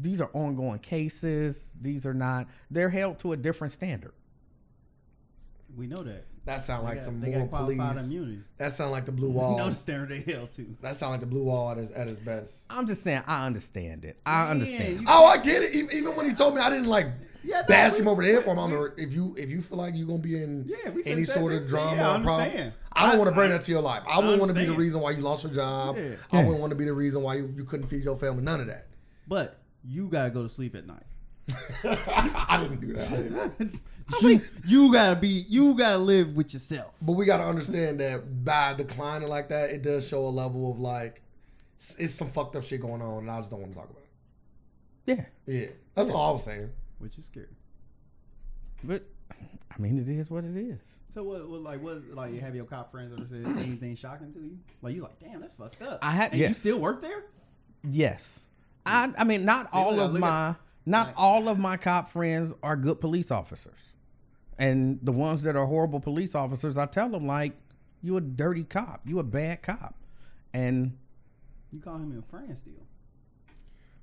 these 0.02 0.22
are 0.22 0.30
ongoing 0.34 0.80
cases. 0.80 1.76
These 1.80 2.06
are 2.06 2.14
not. 2.14 2.48
They're 2.70 2.90
held 2.90 3.20
to 3.20 3.34
a 3.34 3.38
different 3.38 3.72
standard. 3.72 4.14
We 5.76 5.88
know 5.88 6.04
that. 6.04 6.26
That 6.48 6.62
sound 6.62 6.84
like 6.86 6.96
got- 6.96 7.04
some 7.04 7.22
they 7.22 7.32
more 7.36 7.46
got 7.48 7.60
police. 7.60 7.80
immunity. 8.06 8.40
That 8.58 8.72
sound 8.72 8.92
like 8.92 9.06
the 9.06 9.12
blue 9.20 9.30
We 9.30 9.36
wall. 9.36 9.58
know 9.58 9.70
the 9.70 9.76
standard 9.76 10.10
they 10.10 10.32
held 10.32 10.52
to. 10.54 10.66
that 10.82 10.96
sound 10.96 11.12
like 11.12 11.20
the 11.20 11.26
blue 11.28 11.44
wall 11.46 11.70
at 11.72 11.78
its, 11.78 11.92
at 11.92 12.08
its 12.08 12.20
best. 12.20 12.66
I'm 12.70 12.88
just 12.88 13.04
saying. 13.04 13.22
I 13.28 13.46
understand 13.46 14.06
it. 14.06 14.18
I 14.26 14.44
Man, 14.44 14.52
understand. 14.52 15.02
you- 15.02 15.06
Oh, 15.08 15.26
I 15.26 15.44
get 15.44 15.62
it. 15.62 15.76
Even, 15.76 15.90
even 15.96 16.12
when 16.16 16.28
he 16.30 16.34
told 16.36 16.56
me, 16.56 16.62
I 16.62 16.70
didn't 16.70 16.88
like 16.88 17.06
Yeah, 17.44 17.62
no, 17.62 17.68
bash 17.68 17.94
we- 17.94 18.00
him 18.00 18.08
over 18.08 18.24
the 18.24 18.32
head 18.32 18.44
for 18.44 18.52
him. 18.52 18.60
I'm 18.60 18.72
we- 18.72 18.78
like, 18.78 18.92
if 18.98 19.14
you 19.14 19.36
if 19.38 19.50
you 19.52 19.62
feel 19.62 19.78
like 19.78 19.94
you're 19.96 20.08
gonna 20.08 20.20
be 20.24 20.42
in 20.42 20.66
Yeah, 20.68 20.90
we 20.92 21.04
said 21.04 21.12
any 21.14 21.22
that 21.24 21.28
sort 21.32 21.54
of 21.54 21.68
drama 21.68 21.96
Yeah, 21.96 22.02
or 22.02 22.20
problem, 22.24 22.42
understand. 22.42 22.74
I 22.94 23.08
don't 23.10 23.18
want 23.20 23.28
to 23.30 23.36
bring 23.36 23.52
I- 23.52 23.58
that 23.58 23.64
to 23.64 23.72
your 23.72 23.82
life. 23.82 24.04
I 24.08 24.14
I 24.16 24.18
wouldn't 24.20 24.40
want 24.40 24.50
to 24.50 24.58
be 24.58 24.66
the 24.66 24.74
reason 24.74 25.02
why 25.02 25.12
you 25.12 25.22
lost 25.22 25.44
your 25.44 25.54
job. 25.54 25.98
Yeah. 25.98 26.16
I 26.32 26.44
wouldn't 26.44 26.60
want 26.62 26.72
to 26.72 26.78
be 26.78 26.86
the 26.86 26.94
reason 26.94 27.22
why 27.22 27.36
you, 27.36 27.54
you 27.56 27.64
couldn't 27.66 27.88
feed 27.88 28.04
your 28.04 28.16
family. 28.16 28.42
None 28.44 28.62
of 28.62 28.68
that. 28.68 28.86
But 29.28 29.60
you 29.84 30.08
gotta 30.08 30.30
go 30.32 30.44
to 30.44 30.50
sleep 30.50 30.76
at 30.76 30.88
night. 30.88 31.04
I 31.84 32.58
didn't 32.62 32.82
do 32.82 32.94
that. 32.94 33.82
you, 34.22 34.42
you 34.66 34.94
gotta 34.94 35.20
be. 35.20 35.44
You 35.50 35.78
gotta 35.78 35.98
live 35.98 36.36
with 36.36 36.54
yourself. 36.54 36.94
But 37.02 37.14
we 37.14 37.26
got 37.26 37.38
to 37.38 37.44
understand 37.44 38.00
that 38.00 38.44
by 38.44 38.74
declining 38.74 39.28
like 39.28 39.50
that, 39.50 39.70
it 39.70 39.84
does 39.84 40.08
show 40.08 40.20
a 40.20 40.30
level 40.30 40.72
of 40.72 40.80
like, 40.80 41.22
it's 41.76 42.14
some 42.14 42.28
fucked 42.28 42.56
up 42.56 42.64
shit 42.64 42.82
going 42.82 43.02
on, 43.02 43.20
and 43.20 43.32
I 43.32 43.38
just 43.38 43.52
don't 43.52 43.62
want 43.62 43.74
to 43.74 43.78
talk 43.78 43.90
about 43.90 44.04
yeah, 45.06 45.26
it. 45.46 45.54
Yeah, 45.60 45.68
that's 45.96 46.10
all 46.10 46.30
I 46.30 46.34
was 46.34 46.44
saying. 46.44 46.70
Which 47.00 47.18
is 47.18 47.26
scary. 47.26 47.48
but 48.84 49.04
I 49.32 49.82
mean, 49.82 49.98
it 49.98 50.08
is 50.10 50.30
what 50.30 50.44
it 50.44 50.58
is. 50.58 51.00
So 51.10 51.24
what? 51.24 51.50
what 51.50 51.62
like 51.62 51.82
what? 51.82 52.04
Like 52.10 52.40
have 52.40 52.56
your 52.56 52.66
cop 52.66 52.92
friends 52.92 53.14
ever 53.18 53.28
said 53.28 53.46
anything 53.64 53.96
shocking 53.96 54.34
to 54.34 54.40
you? 54.40 54.58
Like 54.82 54.96
you 54.96 55.02
like, 55.02 55.20
damn, 55.20 55.42
that's 55.42 55.56
fucked 55.56 55.82
up. 55.82 56.00
I 56.02 56.12
had- 56.12 56.32
And 56.32 56.42
you 56.42 56.54
still 56.54 56.80
work 56.80 57.02
there? 57.02 57.24
Yes. 57.90 58.50
I 58.86 59.14
I 59.18 59.24
mean 59.24 59.46
not 59.46 59.68
all 59.72 59.96
look, 59.96 60.06
of 60.06 60.12
look 60.14 60.22
my 60.22 60.56
not 60.86 61.08
like- 61.08 61.16
all 61.18 61.48
of 61.48 61.60
my 61.60 61.78
cop 61.78 62.10
friends 62.10 62.54
are 62.64 62.76
good 62.76 63.00
police 63.00 63.32
officers. 63.32 63.94
And 64.60 65.00
the 65.04 65.12
ones 65.12 65.44
that 65.44 65.56
are 65.56 65.66
horrible 65.66 66.00
police 66.00 66.34
officers, 66.36 66.78
I 66.78 66.86
tell 66.88 67.10
them 67.10 67.26
like 67.28 67.54
you 68.02 68.18
a 68.18 68.22
dirty 68.22 68.64
cop, 68.64 69.02
you 69.06 69.20
a 69.20 69.24
bad 69.24 69.62
cop. 69.62 69.96
And 70.54 70.98
You 71.72 71.80
call 71.80 71.98
him 71.98 72.12
your 72.14 72.24
friend 72.24 72.58
still? 72.58 72.74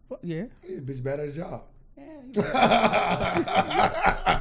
well, 0.08 0.20
yeah. 0.22 0.44
Yeah, 0.68 0.78
bitch 0.80 1.02
bad 1.02 1.18
at 1.20 1.26
his 1.26 1.36
job. 1.36 1.62
Yeah. 1.96 2.04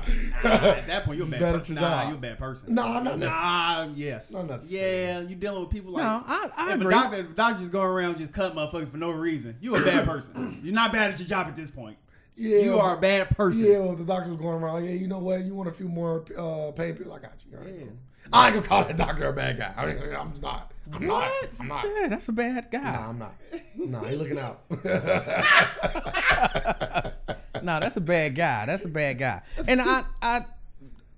You 0.44 0.50
at 0.50 0.88
that 0.88 1.06
point, 1.06 1.18
you're 1.18 1.28
a 1.28 1.32
bad 1.32 1.40
better 1.40 1.60
person. 1.60 1.76
Nah, 1.76 2.08
you're 2.08 2.18
a 2.18 2.20
bad 2.20 2.38
person. 2.38 2.76
Nah, 2.76 3.00
not 3.00 3.18
necessarily. 3.18 3.88
Nah, 3.88 3.94
yes. 3.96 4.34
Not 4.34 4.48
necessarily. 4.48 5.02
Yeah, 5.02 5.20
you 5.22 5.36
dealing 5.36 5.62
with 5.62 5.70
people 5.70 5.94
like. 5.94 6.04
No, 6.04 6.22
I, 6.26 6.50
I 6.58 6.68
if 6.70 6.76
agree. 6.76 6.88
a 6.88 6.92
doctor, 6.98 7.18
if 7.20 7.32
a 7.32 7.34
doctor 7.34 7.60
just 7.60 7.72
going 7.72 7.88
around 7.88 8.18
just 8.18 8.34
cutting 8.34 8.58
motherfuckers 8.58 8.90
for 8.90 8.98
no 8.98 9.12
reason, 9.12 9.56
you 9.62 9.76
a 9.76 9.82
bad 9.84 10.06
person. 10.08 10.60
You're 10.62 10.74
not 10.76 10.92
bad 10.92 11.12
at 11.14 11.20
your 11.20 11.28
job 11.28 11.48
at 11.48 11.56
this 11.56 11.72
point. 11.72 11.98
Yeah, 12.36 12.60
you 12.60 12.76
are 12.76 12.98
a 12.98 13.00
bad 13.00 13.30
person. 13.30 13.66
Yeah, 13.66 13.80
well, 13.80 13.96
the 13.96 14.06
doctor 14.06 14.30
was 14.30 14.38
going 14.38 14.62
around 14.64 14.74
like, 14.74 14.86
hey, 14.86 14.96
you 14.96 15.08
know 15.08 15.20
what? 15.20 15.42
You 15.42 15.56
want 15.56 15.70
a 15.70 15.72
few 15.72 15.88
more 15.88 16.26
uh, 16.38 16.72
pain 16.72 16.96
pills? 16.96 17.16
I 17.16 17.20
got 17.20 17.44
you. 17.50 17.58
Right, 17.58 17.74
Yeah. 17.80 17.86
I 18.32 18.48
ain't 18.48 18.56
gonna 18.56 18.68
call 18.68 18.84
that 18.86 18.98
doctor 18.98 19.26
a 19.26 19.34
bad 19.34 19.58
guy. 19.58 19.72
I 19.78 19.86
mean, 19.86 19.98
I'm 20.18 20.34
not. 20.42 20.72
I'm 20.94 21.06
not. 21.06 21.30
What? 21.30 21.58
I'm 21.60 21.68
not. 21.68 21.86
yeah, 22.00 22.08
that's 22.08 22.30
a 22.30 22.34
bad 22.34 22.68
guy. 22.72 22.82
Nah, 22.82 23.10
I'm 23.10 23.20
not. 23.20 23.34
Nah, 23.78 24.04
he 24.06 24.16
looking 24.16 24.40
out. 24.40 24.62
no, 27.64 27.80
that's 27.80 27.98
a 27.98 28.02
bad 28.02 28.34
guy. 28.34 28.66
That's 28.66 28.86
a 28.86 28.90
bad 28.90 29.20
guy. 29.20 29.42
And 29.68 29.82
I, 29.82 30.02
I, 30.22 30.40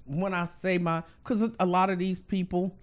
when 0.06 0.34
I 0.34 0.46
say 0.46 0.78
my, 0.78 1.04
because 1.24 1.50
a 1.60 1.66
lot 1.66 1.90
of 1.90 2.00
these 2.00 2.20
people, 2.20 2.76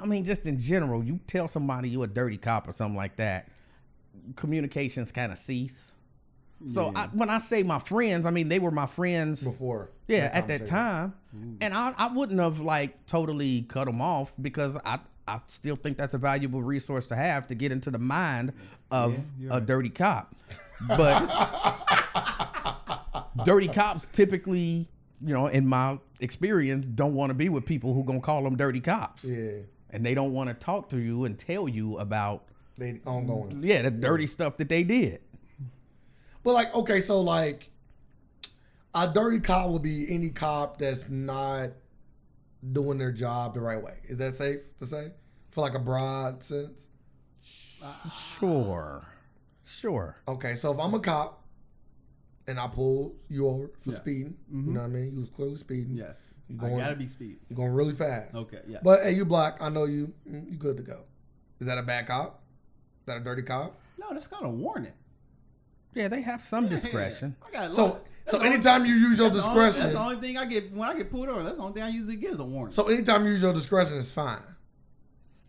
I 0.00 0.06
mean, 0.06 0.24
just 0.24 0.46
in 0.46 0.60
general, 0.60 1.02
you 1.02 1.18
tell 1.26 1.48
somebody 1.48 1.88
you're 1.88 2.04
a 2.04 2.08
dirty 2.08 2.36
cop 2.36 2.68
or 2.68 2.72
something 2.72 2.96
like 2.96 3.16
that, 3.16 3.48
communications 4.36 5.10
kind 5.10 5.32
of 5.32 5.38
cease. 5.38 5.95
So 6.64 6.90
I, 6.96 7.08
when 7.12 7.28
I 7.28 7.38
say 7.38 7.62
my 7.62 7.78
friends, 7.78 8.24
I 8.26 8.30
mean 8.30 8.48
they 8.48 8.58
were 8.58 8.70
my 8.70 8.86
friends. 8.86 9.44
Before. 9.44 9.90
Yeah, 10.08 10.28
that 10.28 10.36
at 10.36 10.48
that 10.48 10.66
time, 10.66 11.14
and 11.60 11.74
I, 11.74 11.92
I 11.98 12.12
wouldn't 12.14 12.40
have 12.40 12.60
like 12.60 13.04
totally 13.06 13.62
cut 13.62 13.84
them 13.86 14.00
off 14.00 14.32
because 14.40 14.78
I 14.84 14.98
I 15.28 15.40
still 15.46 15.76
think 15.76 15.96
that's 15.98 16.14
a 16.14 16.18
valuable 16.18 16.62
resource 16.62 17.06
to 17.08 17.16
have 17.16 17.46
to 17.48 17.54
get 17.54 17.72
into 17.72 17.90
the 17.90 17.98
mind 17.98 18.52
of 18.90 19.18
Yeah, 19.38 19.48
a 19.50 19.54
right. 19.58 19.66
dirty 19.66 19.90
cop. 19.90 20.32
But 20.88 21.28
dirty 23.44 23.68
cops 23.68 24.08
typically, 24.08 24.88
you 25.20 25.34
know, 25.34 25.46
in 25.48 25.66
my 25.66 25.98
experience, 26.20 26.86
don't 26.86 27.14
want 27.14 27.30
to 27.30 27.34
be 27.34 27.48
with 27.48 27.66
people 27.66 27.92
who 27.94 28.04
gonna 28.04 28.20
call 28.20 28.42
them 28.42 28.56
dirty 28.56 28.80
cops, 28.80 29.30
Yeah, 29.30 29.60
and 29.90 30.04
they 30.06 30.14
don't 30.14 30.32
want 30.32 30.48
to 30.48 30.54
talk 30.54 30.88
to 30.90 30.98
you 30.98 31.24
and 31.24 31.38
tell 31.38 31.68
you 31.68 31.98
about 31.98 32.44
they 32.78 33.00
ongoing. 33.06 33.52
yeah 33.58 33.82
the 33.82 33.90
dirty 33.90 34.26
stuff 34.26 34.56
that 34.58 34.68
they 34.68 34.82
did. 34.82 35.20
But 36.46 36.52
like, 36.54 36.72
okay, 36.76 37.00
so 37.00 37.20
like, 37.22 37.70
a 38.94 39.08
dirty 39.12 39.40
cop 39.40 39.68
would 39.70 39.82
be 39.82 40.06
any 40.08 40.30
cop 40.30 40.78
that's 40.78 41.10
not 41.10 41.70
doing 42.72 42.98
their 42.98 43.10
job 43.10 43.52
the 43.54 43.60
right 43.60 43.82
way. 43.82 43.94
Is 44.04 44.18
that 44.18 44.32
safe 44.34 44.60
to 44.78 44.86
say? 44.86 45.08
For 45.50 45.60
like 45.62 45.74
a 45.74 45.80
broad 45.80 46.44
sense. 46.44 46.88
Sure, 48.38 49.04
sure. 49.64 50.16
Okay, 50.28 50.54
so 50.54 50.72
if 50.72 50.78
I'm 50.78 50.94
a 50.94 51.00
cop 51.00 51.42
and 52.46 52.60
I 52.60 52.68
pull 52.68 53.16
you 53.28 53.48
over 53.48 53.72
for 53.80 53.90
speeding, 53.90 54.36
Mhm. 54.48 54.66
you 54.66 54.72
know 54.72 54.80
what 54.82 54.86
I 54.86 54.90
mean? 54.90 55.14
You 55.14 55.18
was 55.18 55.28
clearly 55.30 55.56
speeding. 55.56 55.96
Yes. 55.96 56.30
You 56.48 56.58
I 56.58 56.60
going- 56.60 56.78
gotta 56.78 56.94
be 56.94 57.08
speed. 57.08 57.40
You're 57.48 57.56
going 57.56 57.72
really 57.72 57.92
fast. 57.94 58.36
Okay. 58.36 58.60
Yeah. 58.68 58.78
But 58.84 59.02
hey, 59.02 59.10
you 59.14 59.24
black. 59.24 59.60
I 59.60 59.68
know 59.68 59.84
you. 59.86 60.14
mm, 60.30 60.48
You 60.48 60.56
good 60.56 60.76
to 60.76 60.84
go. 60.84 61.06
Is 61.58 61.66
that 61.66 61.76
a 61.76 61.82
bad 61.82 62.06
cop? 62.06 62.40
Is 63.00 63.06
that 63.06 63.16
a 63.16 63.24
dirty 63.24 63.42
cop? 63.42 63.76
no, 63.98 64.10
that's 64.12 64.28
kind 64.28 64.44
of 64.46 64.54
warning. 64.54 64.92
Yeah, 65.96 66.08
they 66.08 66.20
have 66.22 66.42
some 66.42 66.68
discretion. 66.68 67.34
I 67.46 67.50
got 67.50 67.74
So, 67.74 67.98
so 68.26 68.40
anytime 68.40 68.84
you 68.84 68.94
use 68.94 69.18
your 69.18 69.30
That's 69.30 69.42
the, 69.42 69.48
only, 69.50 69.60
that's 69.62 69.76
discretion, 69.76 69.94
the 69.94 70.00
only 70.00 70.16
thing 70.16 70.38
I 70.38 70.44
get 70.44 70.72
when 70.72 70.88
I 70.88 70.94
get 70.94 71.10
pulled 71.10 71.28
over. 71.28 71.42
That's 71.42 71.56
the 71.56 71.62
only 71.62 71.74
thing 71.74 71.82
I 71.82 71.88
usually 71.88 72.16
get 72.16 72.32
is 72.32 72.40
a 72.40 72.44
warning. 72.44 72.70
so 72.70 72.88
anytime 72.88 73.24
you 73.24 73.30
use 73.30 73.42
your 73.42 73.52
discretion, 73.52 73.98
it's 73.98 74.12
fine. 74.12 74.38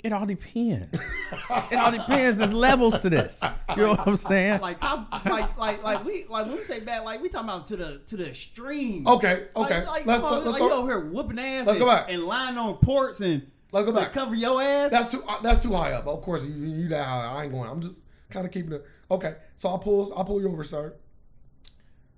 It 0.04 0.14
all 0.14 0.26
depends. 0.26 0.88
it 1.72 1.76
all 1.76 1.92
depends. 1.92 2.38
There's 2.38 2.54
levels 2.54 3.00
to 3.00 3.10
this. 3.10 3.44
You 3.76 3.84
know 3.84 3.90
what 3.90 4.08
I'm 4.08 4.16
saying? 4.16 4.62
like 4.62 4.80
how, 4.80 5.06
like 5.26 5.58
like 5.58 5.84
like 5.84 6.06
we 6.06 6.24
like 6.30 6.46
when 6.46 6.56
we 6.56 6.64
say 6.64 6.80
bad, 6.80 7.04
like 7.04 7.22
we 7.22 7.30
talking 7.30 7.50
about 7.50 7.68
to 7.68 7.78
the 7.78 8.02
to 8.08 8.16
the 8.16 8.30
extreme. 8.30 9.06
Okay, 9.08 9.48
okay. 9.56 9.80
Like, 9.80 9.88
like, 9.88 10.06
let's 10.06 10.22
come 10.22 10.34
on, 10.34 10.46
let's 10.46 10.48
like 10.48 10.62
you 10.62 10.70
go. 10.70 10.80
over 10.80 10.88
here 10.88 11.10
whooping 11.10 11.40
ass. 11.40 11.66
Let's 11.66 11.70
and, 11.72 11.80
go 11.80 11.88
back. 11.88 12.12
and 12.12 12.24
lying 12.24 12.58
on 12.58 12.78
ports 12.78 13.20
and 13.20 13.46
Let's 13.72 13.86
go 13.86 13.92
like, 13.92 14.14
cover 14.14 14.36
your 14.36 14.62
ass. 14.62 14.92
That's 14.92 15.12
too 15.12 15.20
uh, 15.28 15.42
that's 15.42 15.62
too 15.62 15.74
high 15.74 15.92
up. 15.92 16.08
Of 16.08 16.22
course, 16.22 16.46
you, 16.46 16.54
you 16.54 16.88
that 16.90 17.06
high. 17.06 17.40
I 17.40 17.44
ain't 17.44 17.52
going. 17.52 17.70
I'm 17.70 17.82
just 17.82 18.04
kind 18.30 18.46
of 18.46 18.52
keeping 18.52 18.72
it. 18.72 18.86
Okay, 19.10 19.34
so 19.56 19.70
I'll 19.70 19.80
pull 19.80 20.14
I'll 20.18 20.26
pull 20.26 20.42
you 20.42 20.50
over, 20.52 20.64
sir. 20.64 20.94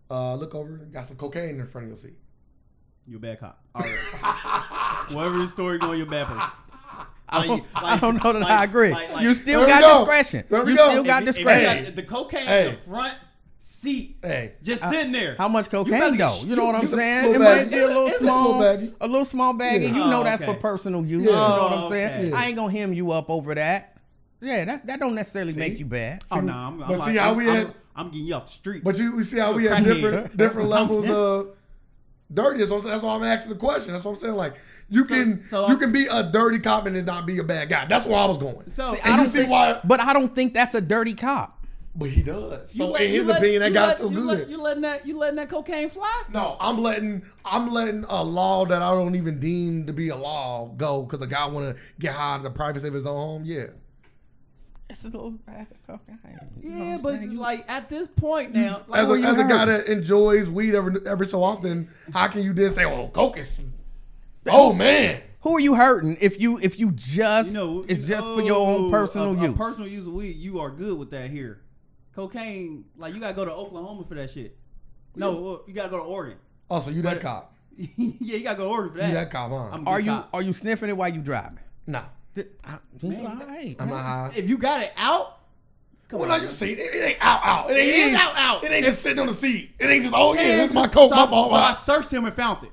Uh, 0.10 0.36
look 0.36 0.56
over. 0.56 0.72
Got 0.92 1.06
some 1.06 1.18
cocaine 1.18 1.60
in 1.60 1.68
front 1.68 1.86
of 1.86 1.90
your 1.90 1.98
seat. 1.98 2.18
you 3.08 3.18
a 3.18 3.20
bad 3.20 3.40
cop. 3.40 3.62
All 3.76 3.82
right. 3.84 5.06
Whatever 5.16 5.38
the 5.40 5.48
story 5.48 5.78
going, 5.80 5.98
you're 6.00 6.08
a 6.08 6.10
bad 6.10 6.28
person. 6.28 6.44
I 7.32 7.46
don't, 7.46 7.60
Like- 7.60 7.84
I 7.84 7.98
don't 8.00 8.24
know 8.24 8.34
that 8.34 8.40
like- 8.42 8.52
I 8.52 8.64
agree. 8.64 8.92
like- 8.92 9.14
like- 9.14 9.24
you 9.24 9.34
still 9.36 9.60
There 9.66 9.68
we 9.68 9.82
got 9.82 9.82
go. 9.84 10.00
discretion. 10.06 10.44
There 10.50 10.64
we 10.64 10.72
you 10.72 10.78
go. 10.78 10.90
still 10.90 11.04
got 11.04 11.22
If- 11.24 11.30
if 11.30 11.36
discretion. 11.36 11.84
got 11.86 11.96
the 11.96 12.04
cocaine 12.04 12.48
Hey. 12.48 12.66
in 12.70 12.72
the 12.72 12.78
front 12.82 13.14
seat, 13.60 14.18
Hey, 14.24 14.54
just 14.64 14.84
sitting 14.90 15.12
there. 15.12 15.36
How 15.38 15.48
much 15.48 15.70
cocaine 15.70 16.00
get 16.00 16.18
though? 16.18 16.38
sh- 16.40 16.44
You 16.46 16.56
know 16.56 16.66
what 16.66 16.76
I'm 16.76 16.88
saying? 16.88 17.28
little 17.28 17.42
It 17.42 17.46
might 17.46 17.70
be 17.72 17.78
a 17.80 17.86
little 17.86 18.08
It's 18.08 18.16
a 18.22 18.24
small 18.24 18.46
small, 18.48 18.62
baggie. 18.62 18.94
a 19.00 19.08
little 19.08 19.26
small 19.26 19.54
baggie. 19.54 19.82
Yeah. 19.84 19.88
You 19.90 19.94
know 20.10 20.22
Oh, 20.22 20.24
that's 20.24 20.42
okay. 20.42 20.54
for 20.54 20.60
personal 20.60 21.06
use. 21.06 21.24
Yeah. 21.26 21.30
You 21.30 21.36
know 21.36 21.64
what 21.64 21.74
I'm 21.86 21.92
saying? 21.92 22.26
okay. 22.34 22.36
I 22.36 22.46
ain't 22.48 22.56
gonna 22.56 22.72
hem 22.72 22.94
you 22.94 23.12
up 23.12 23.30
over 23.30 23.54
that. 23.54 23.96
Yeah, 24.42 24.66
that 24.66 24.88
that 24.88 25.00
don't 25.00 25.16
necessarily 25.16 25.54
See? 25.54 25.60
make 25.60 25.80
you 25.80 25.86
bad. 25.86 26.24
Oh 26.32 26.40
no, 26.40 26.54
I'm, 26.54 26.82
I'm 26.82 26.88
but 26.90 27.00
like, 27.00 27.10
see 27.12 27.18
how 27.18 27.32
I'm, 27.32 27.38
we 27.38 27.50
I'm, 27.50 27.74
I'm 27.96 28.08
getting 28.10 28.28
you 28.28 28.36
off 28.36 28.46
the 28.46 28.52
street. 28.54 28.84
but 28.84 28.98
you 28.98 29.18
we 29.18 29.24
see 29.24 29.40
how 29.40 29.54
we 29.54 29.66
have 29.66 29.84
different 29.84 30.36
different 30.38 30.70
levels 30.70 31.10
of 31.10 31.56
dirty. 32.34 32.64
So 32.64 32.80
that's 32.80 33.04
why 33.04 33.16
I'm 33.16 33.24
asking 33.24 33.54
the 33.54 33.60
question. 33.60 33.94
That's 33.94 34.06
what 34.06 34.12
I'm 34.12 34.18
saying. 34.18 34.36
Like 34.36 34.54
you 34.90 35.04
can 35.06 35.44
so- 35.50 35.68
you 35.68 35.78
can 35.78 35.92
be 35.92 36.06
a 36.12 36.24
dirty 36.32 36.60
cop 36.60 36.86
and 36.86 36.96
then 36.96 37.06
not 37.06 37.26
be 37.26 37.40
a 37.40 37.44
bad 37.44 37.70
guy. 37.70 37.86
That's 37.86 38.06
where 38.06 38.18
I 38.18 38.26
was 38.26 38.38
going. 38.38 38.70
So- 38.70 38.94
See, 38.94 39.02
I 39.04 39.18
don't 39.18 39.28
see 39.28 39.40
think, 39.40 39.52
why? 39.52 39.80
but 39.84 40.00
I 40.02 40.14
don't 40.14 40.34
think 40.34 40.54
that's 40.54 40.74
a 40.74 40.82
dirty 40.82 41.14
cop. 41.14 41.58
But 41.96 42.10
he 42.10 42.22
does. 42.24 42.72
So 42.78 42.90
let- 42.92 43.02
in 43.02 43.10
his 43.10 43.28
let- 43.28 43.40
opinion, 43.40 43.62
that 43.62 43.74
guy's 43.74 43.98
so 43.98 44.10
you 44.10 44.16
good. 44.16 44.40
Let, 44.40 44.50
you 44.50 44.62
letting 44.62 44.84
that 44.84 45.06
you 45.06 45.18
letting 45.18 45.36
that 45.36 45.50
cocaine 45.50 45.90
fly? 45.90 46.24
No, 46.32 46.56
I'm 46.62 46.78
letting 46.78 47.24
I'm 47.44 47.74
letting 47.74 48.06
a 48.10 48.24
law 48.24 48.64
that 48.66 48.82
I 48.82 48.92
don't 48.92 49.16
even 49.16 49.40
deem 49.40 49.86
to 49.88 49.92
be 49.94 50.10
a 50.10 50.16
law 50.16 50.68
go 50.78 51.02
because 51.04 51.22
a 51.22 51.28
guy 51.28 51.46
want 51.48 51.76
to 51.76 51.82
get 52.00 52.14
high 52.14 52.38
in 52.38 52.44
the 52.44 52.52
privacy 52.52 52.88
of 52.88 52.94
his 52.94 53.06
own 53.06 53.16
home. 53.18 53.42
Yeah, 53.46 53.64
It's 54.90 55.04
a 55.04 55.08
little 55.10 55.32
bag 55.32 55.68
of 55.70 55.86
cocaine. 55.86 56.18
You 56.60 56.70
know 56.72 56.84
Yeah, 56.86 56.98
but 57.02 57.14
saying? 57.16 57.36
Like 57.36 57.70
at 57.70 57.90
this 57.90 58.08
point 58.08 58.54
now, 58.56 58.82
like, 58.88 59.02
as 59.02 59.10
a, 59.12 59.14
as 59.14 59.38
a 59.38 59.44
guy 59.44 59.66
that 59.66 59.88
enjoys 59.88 60.50
weed 60.50 60.74
every 60.74 60.96
every 61.08 61.28
so 61.28 61.44
often, 61.44 61.88
how 62.14 62.28
can 62.28 62.42
you 62.44 62.54
then 62.54 62.72
say, 62.72 62.86
"Oh, 62.86 63.08
coke 63.10 63.38
is"? 63.38 63.64
Oh 64.48 64.74
man, 64.74 65.22
who 65.42 65.56
are 65.58 65.60
you 65.60 65.76
hurting 65.76 66.18
if 66.22 66.42
you 66.42 66.58
if 66.60 66.80
you 66.80 66.92
just 66.94 67.54
you 67.54 67.60
know, 67.60 67.86
it's 67.88 68.10
you- 68.10 68.16
just 68.16 68.28
for 68.28 68.42
your 68.42 68.56
own 68.60 68.86
oh, 68.88 68.92
personal 68.92 69.38
a, 69.40 69.44
a 69.44 69.48
use? 69.50 69.58
personal 69.58 69.88
use 69.90 70.08
of 70.08 70.14
weed, 70.14 70.36
you 70.38 70.60
are 70.60 70.72
good 70.72 70.98
with 70.98 71.12
that 71.12 71.30
here. 71.30 71.62
Cocaine, 72.16 72.86
like 72.98 73.14
you 73.14 73.20
gotta 73.20 73.36
go 73.36 73.46
to 73.46 73.54
Oklahoma 73.54 74.04
for 74.08 74.16
that 74.16 74.32
shit. 74.32 74.58
No, 75.16 75.62
you 75.68 75.74
gotta 75.74 75.90
go 75.90 75.98
to 75.98 76.04
Oregon. 76.04 76.38
oh, 76.70 76.80
so 76.80 76.90
you 76.92 77.02
that 77.04 77.16
But- 77.16 77.22
cop? 77.22 77.54
yeah, 77.78 78.38
you 78.38 78.44
gotta 78.44 78.58
go 78.58 78.70
Oregon 78.72 78.92
for 78.94 78.98
that. 79.00 79.08
You 79.10 79.14
that 79.16 79.30
cop, 79.32 79.52
huh? 79.52 79.70
I'm 79.72 79.86
a 79.88 79.90
Are 79.90 80.00
you 80.00 80.12
cop. 80.12 80.30
are 80.34 80.42
you 80.42 80.52
sniffing 80.52 80.90
it 80.90 80.98
while 80.98 81.10
you 81.10 81.22
driving? 81.22 81.60
nah, 81.88 82.02
Did- 82.02 82.10
I- 82.64 82.80
Man, 83.02 83.24
right. 83.48 83.76
I'm 83.80 83.90
not 83.90 84.02
high. 84.04 84.32
If 84.36 84.50
you 84.50 84.58
got 84.58 84.82
it 84.82 84.92
out, 84.98 85.38
come 86.08 86.20
Well, 86.20 86.32
on. 86.32 86.38
no, 86.40 86.44
you 86.46 86.52
see, 86.52 86.72
it, 86.74 86.80
it 86.80 87.10
ain't 87.12 87.18
out, 87.26 87.42
out. 87.44 87.70
It 87.70 87.74
ain't, 87.74 87.88
It 87.88 88.08
ain't 88.14 88.22
out, 88.22 88.34
out. 88.38 88.64
It 88.64 88.72
ain't 88.72 88.86
just 88.86 89.02
sitting 89.02 89.20
on 89.20 89.28
the 89.28 89.34
seat. 89.34 89.72
It 89.80 89.86
ain't 89.86 90.04
just, 90.04 90.14
oh 90.16 90.34
yeah, 90.34 90.58
this 90.58 90.70
is 90.70 90.76
my 90.76 90.88
coat, 90.88 91.10
so 91.10 91.16
my 91.16 91.24
I- 91.24 91.28
fault. 91.28 91.52
So 91.52 91.56
I 91.58 91.74
searched 91.74 92.12
him 92.12 92.26
and 92.26 92.34
found 92.34 92.64
it. 92.64 92.72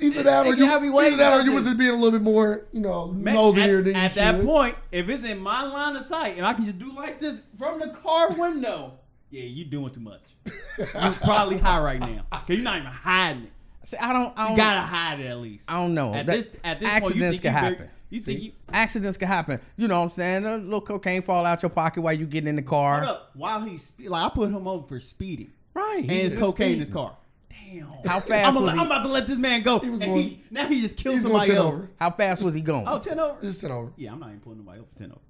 Either 0.00 0.22
that 0.24 0.46
or 0.46 0.54
you, 0.54 0.64
either 0.66 1.16
that 1.16 1.40
or 1.40 1.44
you 1.44 1.52
was 1.54 1.66
just 1.66 1.78
being 1.78 1.90
a 1.90 1.94
little 1.94 2.10
bit 2.18 2.22
more, 2.22 2.64
you 2.72 2.80
know, 2.80 3.08
Man, 3.08 3.34
nosier 3.34 3.78
at, 3.78 3.84
than 3.84 3.94
you 3.94 4.00
at 4.00 4.14
that 4.14 4.36
should. 4.36 4.44
point, 4.46 4.74
if 4.90 5.08
it's 5.08 5.28
in 5.30 5.38
my 5.38 5.62
line 5.64 5.94
of 5.94 6.02
sight 6.02 6.36
and 6.36 6.44
I 6.44 6.54
can 6.54 6.64
just 6.64 6.78
do 6.80 6.90
like 6.92 7.20
this 7.20 7.42
from 7.56 7.78
the 7.78 7.88
car 8.02 8.30
window, 8.36 8.94
yeah, 9.30 9.44
you're 9.44 9.68
doing 9.68 9.90
too 9.90 10.00
much. 10.00 10.20
You're 10.78 11.12
probably 11.22 11.58
high 11.58 11.80
right 11.82 12.00
now 12.00 12.24
because 12.30 12.56
you're 12.56 12.64
not 12.64 12.78
even 12.78 12.90
hiding 12.90 13.44
it. 13.44 13.52
See, 13.84 13.96
I 13.96 14.12
don't. 14.12 14.32
I 14.36 14.42
You 14.42 14.48
don't. 14.48 14.56
gotta 14.56 14.80
hide 14.80 15.20
it 15.20 15.26
at 15.26 15.38
least. 15.38 15.70
I 15.70 15.74
don't 15.80 15.94
know. 15.94 16.12
At 16.14 16.26
That- 16.26 16.36
this 16.36 16.52
at 16.64 16.80
this 16.80 16.88
point, 17.00 17.14
you 17.16 17.24
accidents 17.24 17.40
can 17.40 17.52
you 17.70 17.76
very- 17.76 17.90
happen. 18.12 18.14
You 18.14 18.20
think 18.20 18.42
you 18.42 18.52
accidents 18.72 19.16
can 19.16 19.28
happen. 19.28 19.60
You 19.76 19.88
know 19.88 19.98
what 19.98 20.04
I'm 20.04 20.10
saying? 20.10 20.44
A 20.44 20.56
little 20.58 20.80
cocaine 20.80 21.22
fall 21.22 21.44
out 21.44 21.62
your 21.62 21.70
pocket 21.70 22.02
while 22.02 22.12
you 22.12 22.26
getting 22.26 22.48
in 22.48 22.56
the 22.56 22.62
car. 22.62 23.00
hold 23.02 23.16
up 23.16 23.30
while 23.34 23.60
he's 23.60 23.82
spe- 23.84 24.08
like 24.08 24.24
I 24.24 24.34
put 24.34 24.50
him 24.50 24.66
over 24.66 24.86
for 24.86 25.00
speeding 25.00 25.52
Right. 25.74 25.98
and 26.02 26.10
he 26.10 26.18
it's 26.18 26.34
was 26.34 26.42
cocaine 26.42 26.72
in 26.74 26.80
his 26.80 26.90
car. 26.90 27.16
Damn. 27.48 27.86
How 28.06 28.20
fast 28.28 28.48
I'm, 28.56 28.62
was 28.62 28.72
a, 28.72 28.72
he? 28.74 28.80
I'm 28.80 28.86
about 28.86 29.02
to 29.02 29.08
let 29.08 29.26
this 29.26 29.38
man 29.38 29.62
go. 29.62 29.78
He 29.78 29.90
was 29.90 30.00
and 30.00 30.10
going- 30.10 30.22
he, 30.22 30.40
now 30.50 30.66
he 30.66 30.80
just 30.80 30.96
killed 30.96 31.14
He's 31.14 31.22
somebody 31.22 31.52
else. 31.52 31.74
over. 31.76 31.88
How 31.98 32.10
fast 32.10 32.44
was 32.44 32.54
he 32.54 32.60
going? 32.60 32.84
Oh, 32.86 32.98
10 32.98 33.18
over. 33.18 33.40
Just 33.40 33.60
10 33.62 33.70
over. 33.70 33.92
Yeah, 33.96 34.12
I'm 34.12 34.20
not 34.20 34.28
even 34.28 34.40
pulling 34.40 34.58
nobody 34.58 34.80
over 34.80 34.88
for 34.92 34.98
10 34.98 35.10
over. 35.12 35.20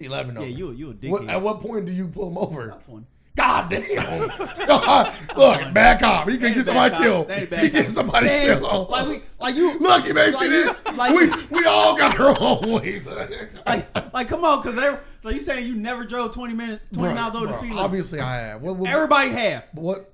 11 0.00 0.36
over. 0.36 0.46
Yeah, 0.46 0.56
you 0.56 0.72
you 0.72 0.90
a 0.90 0.94
dickhead. 0.94 1.10
What, 1.10 1.28
at 1.30 1.40
what 1.40 1.60
point 1.60 1.86
do 1.86 1.92
you 1.92 2.08
pull 2.08 2.28
him 2.30 2.36
over? 2.38 2.66
About 2.66 2.82
20. 2.84 3.06
God 3.36 3.68
damn. 3.68 4.20
Look, 5.36 5.74
bad 5.74 6.00
cop. 6.00 6.28
He 6.28 6.38
can 6.38 6.54
get 6.54 6.64
somebody 6.66 6.94
killed. 6.96 7.30
He 7.32 7.46
get 7.70 7.90
somebody 7.90 8.26
Damn. 8.28 8.60
killed. 8.60 8.88
Like 8.90 9.08
we, 9.08 9.16
like 9.40 9.54
you, 9.56 9.78
Look, 9.80 10.06
you 10.06 10.14
may 10.14 10.26
like 10.26 10.34
see 10.36 10.48
this. 10.48 10.96
like 10.96 11.10
we, 11.10 11.58
we 11.58 11.66
all 11.66 11.96
got 11.98 12.18
our 12.20 12.34
own 12.40 12.72
ways. 12.74 13.06
like, 13.66 14.14
like 14.14 14.28
come 14.28 14.44
on, 14.44 14.62
cause 14.62 14.76
they, 14.76 14.94
so 15.20 15.30
you 15.30 15.40
saying 15.40 15.66
you 15.66 15.74
never 15.74 16.04
drove 16.04 16.32
20 16.32 16.54
minutes, 16.54 16.86
20 16.92 17.08
Bruh, 17.08 17.14
miles 17.16 17.34
over 17.34 17.46
the 17.46 17.58
speed 17.58 17.70
limit? 17.70 17.84
Obviously, 17.84 18.20
I 18.20 18.36
have. 18.36 18.62
What, 18.62 18.76
what, 18.76 18.88
Everybody 18.90 19.30
have. 19.30 19.64
what, 19.72 20.12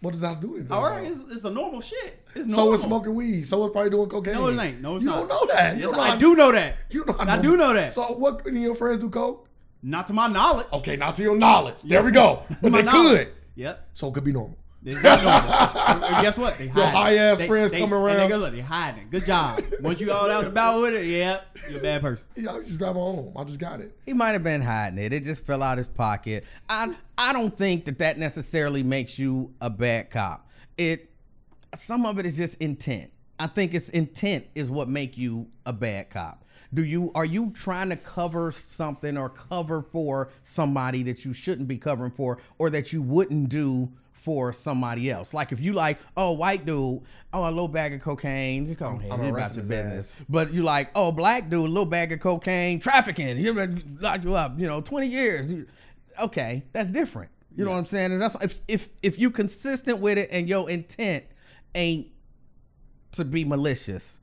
what 0.00 0.12
does 0.12 0.20
that 0.20 0.40
do? 0.40 0.64
All 0.70 0.88
right, 0.88 1.04
it's, 1.06 1.32
it's 1.32 1.44
a 1.44 1.50
normal 1.50 1.80
shit. 1.80 2.20
It's 2.36 2.50
So 2.54 2.56
normal. 2.56 2.74
it's 2.74 2.82
smoking 2.84 3.14
weed. 3.16 3.42
So 3.46 3.64
it's 3.64 3.72
probably 3.72 3.90
doing 3.90 4.08
cocaine. 4.08 4.34
No, 4.34 4.46
it 4.48 4.58
ain't. 4.60 4.80
No, 4.80 4.96
it's 4.96 5.04
you 5.04 5.10
not. 5.10 5.20
don't 5.20 5.28
know 5.28 5.46
that. 5.54 5.76
Yes, 5.76 5.90
know 5.90 6.00
I 6.00 6.08
how- 6.10 6.16
do 6.16 6.34
know 6.36 6.52
that. 6.52 6.74
You 6.90 7.04
know 7.04 7.16
I 7.18 7.40
do 7.42 7.56
know 7.56 7.72
that. 7.72 7.92
So 7.92 8.02
what? 8.18 8.42
Any 8.46 8.58
of 8.58 8.62
your 8.62 8.74
friends 8.76 9.00
do 9.00 9.08
coke? 9.10 9.48
Not 9.86 10.06
to 10.06 10.14
my 10.14 10.28
knowledge. 10.28 10.66
Okay, 10.72 10.96
not 10.96 11.14
to 11.16 11.22
your 11.22 11.36
knowledge. 11.36 11.74
There 11.84 12.02
we 12.02 12.10
go. 12.10 12.42
But 12.62 12.72
they 12.72 12.82
knowledge. 12.82 13.18
could. 13.26 13.28
Yep. 13.56 13.88
So 13.92 14.08
it 14.08 14.14
could 14.14 14.24
be 14.24 14.32
normal. 14.32 14.56
It's 14.86 15.02
not 15.02 15.22
normal. 15.22 16.06
and 16.06 16.22
guess 16.22 16.38
what? 16.38 16.56
They 16.58 16.64
Your 16.66 16.86
high-ass 16.86 17.38
They- 17.38 17.46
friends 17.46 17.70
they- 17.70 17.80
come 17.80 17.92
and 17.92 18.02
around. 18.04 18.16
They, 18.16 18.28
go, 18.28 18.36
look, 18.38 18.52
they 18.52 18.60
hiding. 18.60 19.08
Good 19.10 19.26
job. 19.26 19.60
Once 19.82 20.00
you 20.00 20.10
all 20.10 20.30
out 20.30 20.44
and 20.44 20.52
about 20.52 20.80
with 20.80 20.94
it, 20.94 21.06
yeah, 21.06 21.40
you're 21.70 21.78
a 21.80 21.82
bad 21.82 22.00
person. 22.00 22.26
Yeah, 22.34 22.52
I 22.52 22.56
was 22.56 22.66
just 22.66 22.78
driving 22.78 22.96
home. 23.02 23.34
I 23.36 23.44
just 23.44 23.60
got 23.60 23.80
it. 23.80 23.92
He 24.06 24.14
might 24.14 24.30
have 24.32 24.42
been 24.42 24.62
hiding 24.62 24.98
it. 24.98 25.12
It 25.12 25.22
just 25.22 25.46
fell 25.46 25.62
out 25.62 25.76
his 25.78 25.88
pocket. 25.88 26.44
I 26.68 26.94
I 27.18 27.32
don't 27.34 27.56
think 27.56 27.84
that 27.84 27.98
that 27.98 28.16
necessarily 28.18 28.82
makes 28.82 29.18
you 29.18 29.52
a 29.60 29.68
bad 29.70 30.10
cop. 30.10 30.48
It 30.78 31.00
some 31.74 32.06
of 32.06 32.18
it 32.18 32.26
is 32.26 32.36
just 32.36 32.60
intent. 32.60 33.10
I 33.38 33.46
think 33.48 33.74
it's 33.74 33.88
intent 33.90 34.46
is 34.54 34.70
what 34.70 34.88
make 34.88 35.18
you 35.18 35.48
a 35.66 35.72
bad 35.72 36.08
cop. 36.10 36.43
Do 36.74 36.84
you 36.84 37.12
are 37.14 37.24
you 37.24 37.50
trying 37.50 37.90
to 37.90 37.96
cover 37.96 38.50
something 38.50 39.16
or 39.16 39.28
cover 39.28 39.82
for 39.92 40.30
somebody 40.42 41.02
that 41.04 41.24
you 41.24 41.32
shouldn't 41.32 41.68
be 41.68 41.78
covering 41.78 42.10
for 42.10 42.38
or 42.58 42.68
that 42.70 42.92
you 42.92 43.00
wouldn't 43.00 43.48
do 43.48 43.92
for 44.12 44.52
somebody 44.52 45.10
else? 45.10 45.32
Like 45.32 45.52
if 45.52 45.60
you 45.60 45.72
like, 45.72 45.98
oh, 46.16 46.32
white 46.32 46.66
dude, 46.66 47.02
oh, 47.32 47.48
a 47.48 47.50
little 47.50 47.68
bag 47.68 47.94
of 47.94 48.00
cocaine, 48.00 48.68
you 48.68 48.74
come 48.74 48.98
here, 48.98 49.12
I'm 49.12 49.22
you 49.22 49.28
about 49.28 49.38
arresting 49.38 49.64
your 49.64 49.68
business. 49.68 50.20
But 50.28 50.52
you 50.52 50.62
like, 50.62 50.90
oh, 50.96 51.12
black 51.12 51.48
dude, 51.48 51.60
a 51.60 51.62
little 51.62 51.86
bag 51.86 52.12
of 52.12 52.20
cocaine, 52.20 52.80
trafficking, 52.80 53.36
he 53.36 53.50
lock 53.50 54.24
you 54.24 54.34
up, 54.34 54.58
you 54.58 54.66
know, 54.66 54.80
20 54.80 55.06
years. 55.06 55.52
Okay, 56.20 56.64
that's 56.72 56.90
different. 56.90 57.30
You 57.56 57.64
know 57.64 57.70
what 57.70 57.78
I'm 57.78 57.86
saying? 57.86 58.12
And 58.12 58.20
that's 58.20 58.34
if 58.42 58.60
if 58.66 58.88
if 59.02 59.18
you 59.18 59.30
consistent 59.30 60.00
with 60.00 60.18
it 60.18 60.28
and 60.32 60.48
your 60.48 60.68
intent 60.68 61.24
ain't 61.74 62.08
to 63.12 63.24
be 63.24 63.44
malicious, 63.44 64.20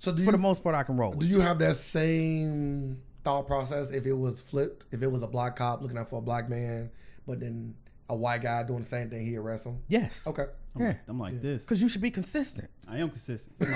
So 0.00 0.10
do 0.12 0.18
for 0.22 0.26
you 0.26 0.32
the 0.32 0.38
most 0.38 0.62
part, 0.62 0.74
I 0.74 0.82
can 0.82 0.96
roll 0.96 1.10
with. 1.10 1.20
do 1.20 1.26
you 1.26 1.40
have 1.40 1.58
that 1.58 1.74
same 1.74 2.96
thought 3.22 3.46
process 3.46 3.90
if 3.90 4.06
it 4.06 4.14
was 4.14 4.40
flipped? 4.40 4.86
If 4.92 5.02
it 5.02 5.06
was 5.06 5.22
a 5.22 5.26
black 5.26 5.56
cop 5.56 5.82
looking 5.82 5.98
out 5.98 6.08
for 6.08 6.18
a 6.20 6.22
black 6.22 6.48
man, 6.48 6.90
but 7.26 7.38
then 7.38 7.74
a 8.08 8.16
white 8.16 8.40
guy 8.42 8.62
doing 8.62 8.80
the 8.80 8.86
same 8.86 9.10
thing, 9.10 9.26
he 9.26 9.36
arrests 9.36 9.66
him? 9.66 9.78
Yes. 9.88 10.26
Okay. 10.26 10.44
I'm, 10.74 10.82
Yeah. 10.82 10.94
I'm 11.06 11.18
like 11.18 11.38
this. 11.42 11.64
Because 11.64 11.82
you 11.82 11.88
should 11.90 12.00
be 12.00 12.10
consistent. 12.10 12.70
I 12.90 12.96
am 12.98 13.10
consistent. 13.10 13.54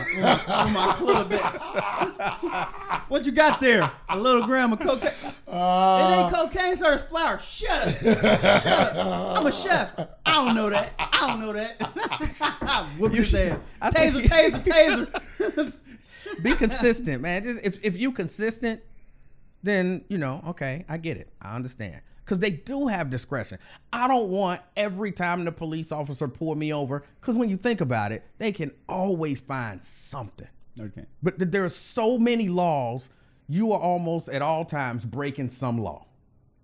What 3.09 3.27
you 3.27 3.33
got 3.33 3.61
there? 3.61 3.89
A 4.09 4.19
little 4.19 4.47
gram 4.47 4.73
of 4.73 4.81
cocaine. 4.81 5.11
Uh, 5.47 6.01
it 6.01 6.25
ain't 6.25 6.35
cocaine, 6.35 6.77
sir. 6.77 6.95
It's 6.95 7.03
flour. 7.03 7.39
Shut 7.39 7.71
up. 7.87 7.95
Shut 8.01 8.97
up. 8.97 9.39
I'm 9.39 9.47
a 9.47 9.53
chef. 9.53 10.09
I 10.25 10.45
don't 10.45 10.55
know 10.55 10.71
that. 10.71 10.95
I 10.99 11.27
don't 11.29 11.41
know 11.41 11.53
that. 11.53 12.87
Whoop 12.99 13.13
your 13.13 13.23
ass. 13.25 13.59
I 13.83 13.91
Taser, 13.91 14.23
taser, 14.23 14.65
taser. 14.65 15.81
Be 16.43 16.55
consistent, 16.55 17.23
man. 17.23 17.43
Just 17.43 17.65
if 17.67 17.85
if 17.85 17.99
you 17.99 18.13
consistent, 18.13 18.81
then 19.63 20.05
you 20.09 20.19
know, 20.19 20.43
okay, 20.49 20.85
I 20.89 20.97
get 20.99 21.17
it. 21.17 21.31
I 21.41 21.55
understand. 21.57 22.01
Because 22.25 22.39
they 22.39 22.51
do 22.51 22.87
have 22.87 23.11
discretion. 23.11 23.59
I 23.93 24.09
don't 24.09 24.31
want 24.31 24.61
every 24.79 25.13
time 25.13 25.45
the 25.45 25.53
police 25.53 25.93
officer 25.93 26.27
pull 26.27 26.55
me 26.55 26.73
over, 26.73 27.05
because 27.21 27.37
when 27.37 27.51
you 27.51 27.57
think 27.57 27.83
about 27.83 28.13
it, 28.13 28.23
they 28.39 28.51
can 28.51 28.71
always 28.89 29.41
find 29.43 29.85
something. 29.85 30.49
okay. 30.81 31.05
But 31.23 31.39
th- 31.39 31.51
there 31.51 31.65
are 31.67 31.69
so 31.69 32.19
many 32.19 32.49
laws, 32.49 33.11
you 33.47 33.73
are 33.73 33.79
almost 33.79 34.31
at 34.31 34.41
all 34.41 34.65
times 34.65 35.05
breaking 35.05 35.51
some 35.51 35.77
law. 35.79 36.07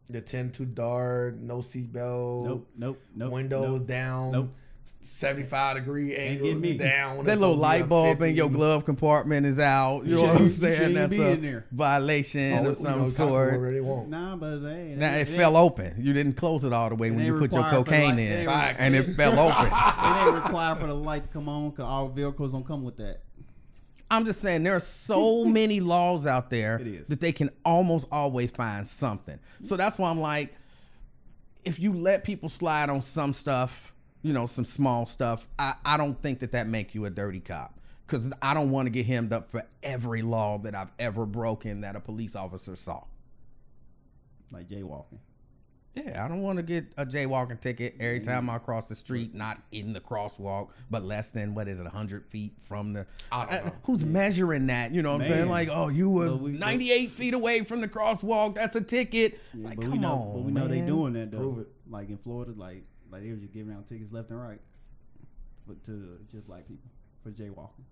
The 0.09 0.23
tent 0.23 0.55
too 0.55 0.65
dark, 0.65 1.37
no 1.37 1.59
seatbelt, 1.59 2.45
Nope, 2.47 2.69
nope, 2.77 3.01
nope. 3.15 3.31
windows 3.33 3.81
nope. 3.81 3.87
down, 3.87 4.33
Nope. 4.33 4.51
75 4.85 5.77
degree 5.77 6.17
angle 6.17 6.47
get 6.49 6.59
me. 6.59 6.77
down. 6.77 7.19
That 7.19 7.39
little 7.39 7.55
supposed 7.55 7.57
to 7.57 7.61
light 7.61 7.83
up 7.83 7.89
bulb 7.89 8.23
in 8.23 8.35
your 8.35 8.51
glove 8.51 8.85
compartment 8.85 9.47
is 9.47 9.59
out. 9.59 10.03
You 10.05 10.17
know 10.17 10.23
what 10.23 10.41
I'm 10.41 10.49
saying? 10.49 10.95
That's 10.95 11.11
be 11.13 11.23
a 11.23 11.37
there. 11.37 11.67
violation 11.71 12.53
Oh, 12.55 12.61
of 12.61 12.67
you 12.67 12.75
some 12.75 13.01
know, 13.03 13.07
sort. 13.09 13.73
They 13.73 13.81
want. 13.81 14.09
Nah, 14.09 14.37
but 14.37 14.61
hey, 14.61 14.95
Now 14.97 15.15
it 15.15 15.19
ain't- 15.21 15.29
fell 15.29 15.57
open. 15.57 15.95
You 15.99 16.13
didn't 16.13 16.35
close 16.35 16.65
it 16.65 16.73
all 16.73 16.89
the 16.89 16.97
way 16.97 17.11
when 17.11 17.25
you 17.25 17.39
put 17.39 17.53
your 17.53 17.63
cocaine 17.65 18.05
like- 18.11 18.19
in, 18.19 18.21
it 18.49 18.49
and 18.79 18.95
it 18.95 19.15
fell 19.17 19.39
open. 19.39 19.71
It 20.11 20.27
ain't 20.27 20.45
required 20.45 20.79
for 20.79 20.87
the 20.87 20.95
light 20.95 21.23
to 21.23 21.29
come 21.29 21.49
on 21.49 21.71
because 21.71 21.85
all 21.85 22.09
vehicles 22.09 22.53
don't 22.53 22.67
come 22.67 22.83
with 22.85 22.97
that. 22.97 23.21
I'm 24.11 24.25
just 24.25 24.41
saying 24.41 24.65
there 24.65 24.75
are 24.75 24.81
so 24.81 25.45
many 25.47 25.79
laws 25.81 26.27
out 26.27 26.51
there 26.51 26.79
that 27.09 27.21
they 27.21 27.31
can 27.33 27.49
almost 27.65 28.09
always 28.11 28.51
find 28.51 28.87
something. 28.87 29.39
So 29.63 29.77
that's 29.77 29.99
why 29.99 30.11
I'm 30.11 30.19
like, 30.21 30.55
if 31.65 31.79
you 31.79 31.93
let 31.93 32.25
people 32.25 32.49
slide 32.49 32.91
on 32.91 33.03
some 33.03 33.33
stuff, 33.33 33.95
you 34.23 34.33
know, 34.33 34.47
some 34.47 34.65
small 34.65 35.07
stuff, 35.07 35.47
I, 35.59 35.75
I 35.85 35.97
don't 35.97 36.21
think 36.21 36.41
that 36.41 36.53
that 36.53 36.67
make 36.67 36.95
you 36.95 37.05
a 37.05 37.11
dirty 37.11 37.41
cop. 37.41 37.75
Because 38.07 38.33
I 38.43 38.55
don't 38.55 38.71
want 38.71 38.87
to 38.87 38.91
get 38.91 39.07
hemmed 39.07 39.33
up 39.33 39.51
for 39.51 39.63
every 39.85 40.23
law 40.23 40.59
that 40.59 40.75
I've 40.75 40.91
ever 40.99 41.27
broken 41.27 41.83
that 41.83 41.95
a 41.95 42.01
police 42.01 42.35
officer 42.35 42.75
saw. 42.75 43.05
Like 44.53 44.69
jaywalking. 44.69 45.19
Yeah, 45.95 46.25
I 46.25 46.29
don't 46.29 46.43
want 46.43 46.59
to 46.59 46.63
get 46.63 46.85
a 46.97 47.05
jaywalking 47.05 47.61
ticket 47.61 47.95
every 47.99 48.21
time 48.21 48.49
I 48.49 48.59
cross 48.59 48.89
the 48.89 48.95
street, 48.95 49.35
not 49.35 49.59
in 49.73 49.93
the 49.93 50.01
crosswalk, 50.01 50.71
but 50.89 51.03
less 51.03 51.33
than 51.33 51.55
what 51.55 51.67
is 51.67 51.81
it, 51.81 51.87
hundred 51.89 52.27
feet 52.27 52.53
from 52.61 52.93
the. 52.93 53.07
I 53.33 53.45
don't 53.45 53.53
uh, 53.53 53.65
know. 53.67 53.73
who's 53.85 54.05
measuring 54.05 54.69
that? 54.69 54.93
You 54.93 55.03
know 55.03 55.13
what 55.13 55.23
I'm 55.23 55.29
saying? 55.29 55.49
Like, 55.49 55.69
oh, 55.71 55.89
you 55.89 56.11
was 56.11 56.37
But 56.37 56.43
we- 56.43 56.53
98 56.53 57.11
feet 57.11 57.35
away 57.35 57.61
from 57.65 57.81
the 57.81 57.89
crosswalk. 57.89 58.55
That's 58.55 58.77
a 58.77 58.85
ticket. 58.85 59.41
Yeah, 59.53 59.69
like, 59.69 59.77
but 59.77 59.83
come 59.83 59.93
we 59.93 59.99
know, 59.99 60.13
on, 60.13 60.33
but 60.35 60.43
we 60.45 60.53
know 60.53 60.69
they 60.69 60.81
doing 60.81 61.15
that 61.15 61.33
though. 61.33 61.39
Prove 61.39 61.59
it. 61.61 61.69
Like 61.89 62.09
in 62.09 62.19
Florida, 62.19 62.53
like 62.57 62.85
like 63.11 63.23
they 63.23 63.31
were 63.31 63.37
just 63.37 63.53
giving 63.53 63.73
out 63.75 63.87
tickets 63.87 64.13
left 64.13 64.31
and 64.31 64.41
right, 64.41 64.61
but 65.67 65.83
to 65.85 66.19
just 66.31 66.47
black 66.47 66.67
people 66.67 66.91
for 67.23 67.31
jaywalking. 67.31 67.85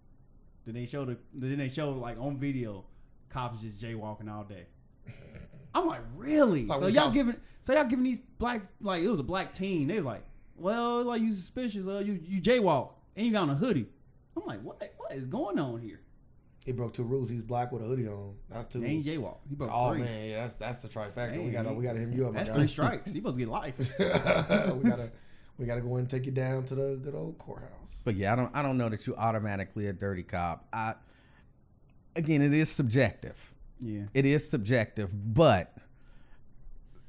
Then 0.64 0.74
they 0.74 0.86
show 0.86 1.04
the 1.04 1.18
then 1.34 1.58
they 1.58 1.68
show 1.68 1.92
like 1.92 2.20
on 2.20 2.38
video, 2.38 2.84
cops 3.28 3.62
just 3.62 3.80
jaywalking 3.80 4.30
all 4.30 4.44
day. 4.44 4.66
I'm 5.74 5.86
like, 5.86 6.00
really? 6.16 6.66
Like 6.66 6.80
so 6.80 6.86
y'all 6.86 7.04
cops- 7.04 7.14
giving 7.14 7.36
so 7.62 7.72
y'all 7.72 7.84
giving 7.84 8.04
these 8.04 8.18
black 8.18 8.62
like 8.80 9.02
it 9.02 9.08
was 9.08 9.20
a 9.20 9.24
black 9.24 9.52
teen. 9.52 9.88
They 9.88 9.96
was 9.96 10.06
like, 10.06 10.24
well, 10.56 11.04
like 11.04 11.20
you 11.20 11.32
suspicious? 11.32 11.86
Uh, 11.86 12.02
you 12.04 12.20
you 12.24 12.40
jaywalk 12.40 12.90
and 13.16 13.26
you 13.26 13.32
got 13.32 13.44
on 13.44 13.50
a 13.50 13.54
hoodie. 13.54 13.86
I'm 14.36 14.44
like, 14.46 14.60
what 14.62 14.82
what 14.98 15.12
is 15.12 15.26
going 15.26 15.58
on 15.58 15.80
here? 15.80 16.00
He 16.66 16.72
broke 16.72 16.92
two 16.92 17.04
rules. 17.04 17.30
He's 17.30 17.42
black 17.42 17.72
with 17.72 17.80
a 17.82 17.86
hoodie 17.86 18.06
on. 18.08 18.34
That's 18.50 18.66
two. 18.66 18.80
They 18.80 18.88
ain't 18.88 19.06
jaywalk. 19.06 19.38
He 19.48 19.54
broke 19.54 19.70
Oh 19.72 19.92
three. 19.94 20.02
man, 20.02 20.28
yeah, 20.28 20.40
that's 20.42 20.56
that's 20.56 20.80
the 20.80 20.88
trifecta. 20.88 21.32
Hey, 21.32 21.38
we 21.44 21.50
gotta 21.50 21.72
we 21.72 21.84
gotta 21.84 21.98
hit 21.98 22.08
you 22.10 22.26
up, 22.26 22.32
my 22.34 22.38
That's 22.40 22.50
guy. 22.50 22.54
three 22.56 22.66
strikes. 22.66 23.12
He 23.12 23.18
supposed 23.20 23.36
to 23.36 23.40
get 23.40 23.48
life. 23.48 23.78
we 23.98 24.90
gotta 24.90 25.10
we 25.56 25.64
gotta 25.66 25.80
go 25.80 25.94
in 25.94 26.00
and 26.00 26.10
take 26.10 26.26
you 26.26 26.32
down 26.32 26.64
to 26.66 26.74
the 26.74 27.00
good 27.02 27.14
old 27.14 27.38
courthouse. 27.38 28.02
But 28.04 28.16
yeah, 28.16 28.32
I 28.32 28.36
don't. 28.36 28.54
I 28.54 28.62
don't 28.62 28.76
know 28.76 28.88
that 28.90 29.06
you 29.06 29.14
automatically 29.16 29.86
a 29.86 29.92
dirty 29.94 30.22
cop. 30.24 30.66
I 30.72 30.92
again, 32.16 32.42
it 32.42 32.52
is 32.52 32.68
subjective. 32.70 33.38
Yeah. 33.80 34.02
It 34.12 34.26
is 34.26 34.50
subjective, 34.50 35.12
but 35.34 35.72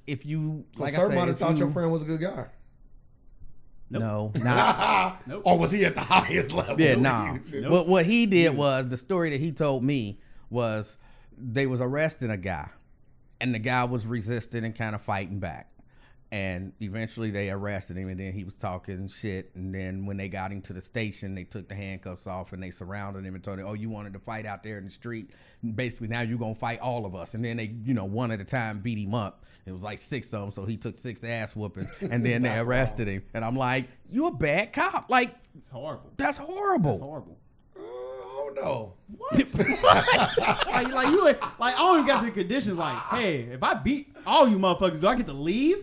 if 0.07 0.26
you 0.26 0.65
So 0.71 0.84
like 0.84 0.93
sir 0.93 1.11
I 1.11 1.15
might 1.15 1.27
have 1.27 1.38
thought 1.39 1.57
you- 1.57 1.65
your 1.65 1.71
friend 1.73 1.91
was 1.91 2.03
a 2.03 2.05
good 2.05 2.21
guy. 2.21 2.45
No, 3.91 4.32
not 4.44 5.26
Nope. 5.28 5.41
or 5.45 5.57
was 5.57 5.72
he 5.72 5.84
at 5.86 5.95
the 5.95 6.02
highest 6.02 6.52
level? 6.53 6.80
Yeah, 6.80 6.91
What 6.95 7.02
nah. 7.02 7.34
was 7.38 7.52
he- 7.52 7.61
What 7.61 7.88
what 7.88 8.06
he 8.06 8.26
did 8.26 8.56
was 8.56 8.88
the 8.90 8.98
story 8.98 9.32
that 9.32 9.40
he 9.40 9.52
told 9.52 9.84
me 9.84 10.20
was 10.49 10.98
they 11.38 11.66
was 11.68 11.82
arresting 11.82 12.30
a 12.30 12.38
guy, 12.38 12.70
and 13.41 13.53
the 13.56 13.60
guy 13.60 13.86
was 13.86 14.06
resisting 14.06 14.64
and 14.64 14.76
kind 14.76 14.94
of 14.94 15.02
fighting 15.02 15.40
back, 15.40 15.70
and 16.31 16.73
eventually 16.80 17.31
they 17.31 17.49
arrested 17.49 17.97
him, 17.97 18.07
and 18.10 18.19
then 18.19 18.31
he 18.34 18.43
was 18.43 18.56
talking 18.56 19.07
shit, 19.07 19.49
and 19.56 19.73
then 19.73 20.06
when 20.06 20.15
they 20.18 20.30
got 20.30 20.51
him 20.51 20.61
to 20.61 20.73
the 20.73 20.81
station, 20.81 21.34
they 21.34 21.43
took 21.43 21.68
the 21.68 21.73
handcuffs 21.76 22.27
off 22.27 22.53
and 22.53 22.61
they 22.61 22.69
surrounded 22.69 23.26
him 23.26 23.34
and 23.34 23.43
told 23.43 23.57
him, 23.60 23.65
"Oh, 23.68 23.73
you 23.73 23.89
wanted 23.89 24.14
to 24.14 24.19
fight 24.19 24.45
out 24.45 24.61
there 24.61 24.77
in 24.77 24.84
the 24.84 24.91
street? 24.91 25.31
Basically, 25.76 26.07
now 26.07 26.22
you're 26.22 26.38
gonna 26.38 26.53
fight 26.53 26.80
all 26.81 27.06
of 27.07 27.15
us." 27.15 27.34
And 27.34 27.43
then 27.43 27.57
they, 27.57 27.73
you 27.84 27.93
know, 27.95 28.06
one 28.06 28.31
at 28.31 28.39
a 28.39 28.45
time 28.45 28.80
beat 28.80 28.99
him 28.99 29.15
up. 29.15 29.43
It 29.65 29.72
was 29.72 29.84
like 29.84 29.97
six 29.97 30.31
of 30.34 30.41
them, 30.41 30.51
so 30.51 30.65
he 30.65 30.77
took 30.77 30.97
six 30.97 31.23
ass 31.23 31.56
whoopings, 31.56 31.91
and 32.01 32.23
then 32.26 32.41
they 32.43 32.57
arrested 32.60 33.07
him. 33.07 33.23
And 33.34 33.43
I'm 33.43 33.56
like, 33.56 33.88
you're 34.06 34.30
a 34.30 34.31
bad 34.31 34.72
cop? 34.72 35.10
Like 35.10 35.34
It's 35.57 35.69
horrible. 35.69 36.11
that's 36.18 36.38
horrible." 36.38 36.91
It's 36.91 37.01
horrible. 37.01 37.38
Uh, 37.76 37.81
I 37.81 38.51
don't 38.56 38.93
like, 40.72 40.93
like 40.93 41.07
you, 41.07 41.23
like 41.26 41.39
I 41.60 41.76
only 41.80 42.07
got 42.07 42.19
to 42.19 42.26
the 42.27 42.31
conditions. 42.31 42.77
Like, 42.77 42.97
hey, 43.11 43.41
if 43.51 43.64
I 43.64 43.73
beat 43.76 44.07
all 44.26 44.47
you 44.47 44.57
motherfuckers, 44.57 45.01
do 45.01 45.07
I 45.07 45.15
get 45.15 45.26
to 45.27 45.34
leave? 45.34 45.77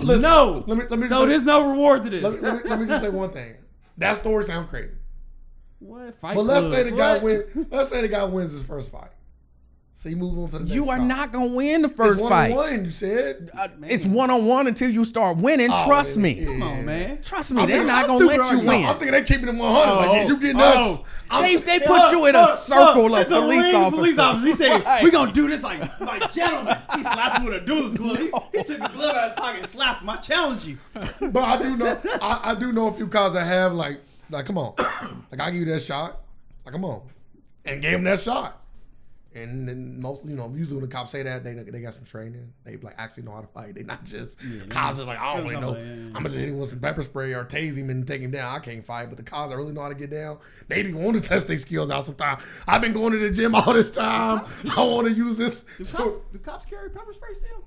Listen, 0.00 0.22
no. 0.22 0.64
Let 0.66 0.78
me 0.78 0.84
let 0.90 0.98
me 0.98 1.08
so 1.08 1.14
just, 1.16 1.28
there's 1.28 1.42
no 1.44 1.70
reward 1.72 2.02
to 2.04 2.10
this. 2.10 2.22
let, 2.22 2.32
me, 2.34 2.40
let, 2.40 2.64
me, 2.64 2.70
let 2.70 2.80
me 2.80 2.86
just 2.86 3.02
say 3.04 3.10
one 3.10 3.30
thing. 3.30 3.54
That 3.98 4.16
story 4.16 4.44
sounds 4.44 4.68
crazy. 4.70 4.90
what? 5.78 6.14
Fight 6.14 6.34
But 6.34 6.42
let's 6.42 6.66
club. 6.68 6.74
say 6.78 6.90
the 6.90 6.96
guy 6.96 7.14
What? 7.14 7.22
win. 7.22 7.42
Let's 7.70 7.88
say 7.88 8.02
the 8.02 8.08
guy 8.08 8.24
wins 8.24 8.52
his 8.52 8.62
first 8.62 8.92
fight. 8.92 9.08
So 9.92 10.10
you 10.10 10.16
move 10.16 10.36
on 10.38 10.48
to 10.48 10.52
the 10.58 10.64
next. 10.64 10.74
You 10.74 10.90
are 10.90 10.96
stop. 10.96 11.08
not 11.08 11.32
gonna 11.32 11.54
win 11.54 11.80
the 11.80 11.88
It's 11.88 11.96
first 11.96 12.20
one 12.20 12.30
fight. 12.30 12.50
on 12.50 12.56
one. 12.56 12.84
You 12.84 12.90
said. 12.90 13.48
Uh, 13.58 13.68
it's 13.84 14.04
one 14.04 14.30
on 14.30 14.44
one 14.44 14.66
until 14.66 14.90
you 14.90 15.06
start 15.06 15.38
winning. 15.38 15.68
Oh, 15.70 15.84
Trust 15.86 16.14
then- 16.16 16.22
me. 16.22 16.32
yeah. 16.34 16.46
Come 16.48 16.62
on, 16.62 16.84
man. 16.84 17.22
Trust 17.22 17.54
me. 17.54 17.62
I'm 17.62 17.68
They're 17.68 17.84
not 17.86 18.02
I'm 18.04 18.08
gonna 18.08 18.26
let 18.26 18.36
you 18.36 18.42
right 18.42 18.52
No, 18.64 18.68
win. 18.68 18.84
I'm 18.86 18.96
thinking 18.96 19.12
they 19.12 19.22
keeping 19.24 19.48
him 19.48 19.58
100. 19.58 19.96
like, 19.96 20.10
yeah, 20.16 20.26
you 20.28 20.38
getting 20.38 20.56
oh. 20.60 20.94
us. 21.02 21.15
They 21.30 21.56
they 21.56 21.80
put 21.80 22.12
you 22.12 22.26
in 22.26 22.34
a 22.34 22.40
Look, 22.42 22.50
circle 22.56 23.10
look, 23.10 23.20
of 23.22 23.28
police 23.28 23.74
officers. 23.74 23.90
Police 23.98 24.18
officers. 24.18 24.48
He 24.48 24.54
said, 24.64 24.84
Right. 24.84 25.02
"We 25.04 25.10
gonna 25.10 25.32
do 25.32 25.48
this 25.48 25.62
like 25.62 26.00
like 26.00 26.32
gentlemen." 26.32 26.76
He 26.94 27.02
slapped 27.02 27.38
him 27.38 27.44
with 27.46 27.54
a 27.62 27.66
duelist 27.66 27.96
glove. 27.98 28.18
He, 28.18 28.24
he 28.26 28.64
took 28.64 28.78
the 28.78 28.90
glove 28.94 29.16
out 29.16 29.24
of 29.24 29.30
his 29.30 29.32
pocket 29.40 29.56
and 29.58 29.66
slapped 29.66 30.02
him. 30.02 30.10
I 30.10 30.16
challenge 30.16 30.66
you. 30.66 30.78
but 30.94 31.42
I 31.42 31.56
do 31.62 31.76
know. 31.76 31.98
I, 32.22 32.40
I 32.44 32.60
do 32.60 32.72
know 32.72 32.88
a 32.88 32.92
few 32.92 33.08
cops 33.08 33.34
that 33.34 33.44
have 33.46 33.72
like, 33.72 33.98
like, 34.30 34.46
come 34.46 34.58
on, 34.58 34.74
like 35.30 35.40
I 35.40 35.50
give 35.50 35.60
you 35.60 35.64
that 35.66 35.80
shot. 35.80 36.16
Like, 36.64 36.72
come 36.72 36.84
on, 36.84 37.02
and 37.64 37.82
gave 37.82 37.94
him 37.98 38.04
that 38.04 38.20
shot. 38.20 38.60
And 39.36 39.68
then 39.68 40.00
most, 40.00 40.24
you 40.24 40.34
know, 40.34 40.48
usually 40.54 40.76
when 40.80 40.88
the 40.88 40.94
cops 40.96 41.10
say 41.10 41.22
that, 41.22 41.44
they 41.44 41.54
they 41.54 41.80
got 41.82 41.94
some 41.94 42.04
training. 42.04 42.52
They 42.64 42.78
like 42.78 42.94
actually 42.96 43.24
know 43.24 43.32
how 43.32 43.42
to 43.42 43.46
fight. 43.48 43.74
They 43.74 43.82
not 43.82 44.02
just 44.04 44.40
cops 44.70 44.98
are 44.98 45.04
like, 45.04 45.20
I 45.20 45.36
don't 45.36 45.46
really 45.46 45.60
know. 45.60 45.74
Yeah, 45.76 45.84
yeah, 45.84 45.94
yeah. 45.94 46.12
I'm 46.16 46.22
just 46.22 46.36
hitting 46.36 46.54
him 46.54 46.60
with 46.60 46.70
some 46.70 46.80
pepper 46.80 47.02
spray 47.02 47.34
or 47.34 47.44
tase 47.44 47.76
him 47.76 47.90
and 47.90 48.06
take 48.06 48.22
him 48.22 48.30
down. 48.30 48.54
I 48.54 48.58
can't 48.60 48.84
fight, 48.84 49.08
but 49.08 49.16
the 49.18 49.22
cops 49.22 49.52
I 49.52 49.56
really 49.56 49.72
know 49.72 49.82
how 49.82 49.90
to 49.90 49.94
get 49.94 50.10
down, 50.10 50.38
they 50.68 50.82
be 50.82 50.92
want 50.94 51.22
to 51.22 51.28
test 51.28 51.48
their 51.48 51.58
skills 51.58 51.90
out 51.90 52.04
sometimes. 52.06 52.42
I've 52.66 52.80
been 52.80 52.92
going 52.94 53.12
to 53.12 53.18
the 53.18 53.30
gym 53.30 53.54
all 53.54 53.72
this 53.74 53.90
time. 53.90 54.46
I 54.76 54.82
want 54.84 55.06
to 55.08 55.12
use 55.12 55.36
this. 55.36 55.64
Do, 55.76 55.84
So, 55.84 55.98
cop, 55.98 56.32
do 56.32 56.38
cops 56.38 56.64
carry 56.64 56.88
pepper 56.90 57.12
spray 57.12 57.34
still? 57.34 57.64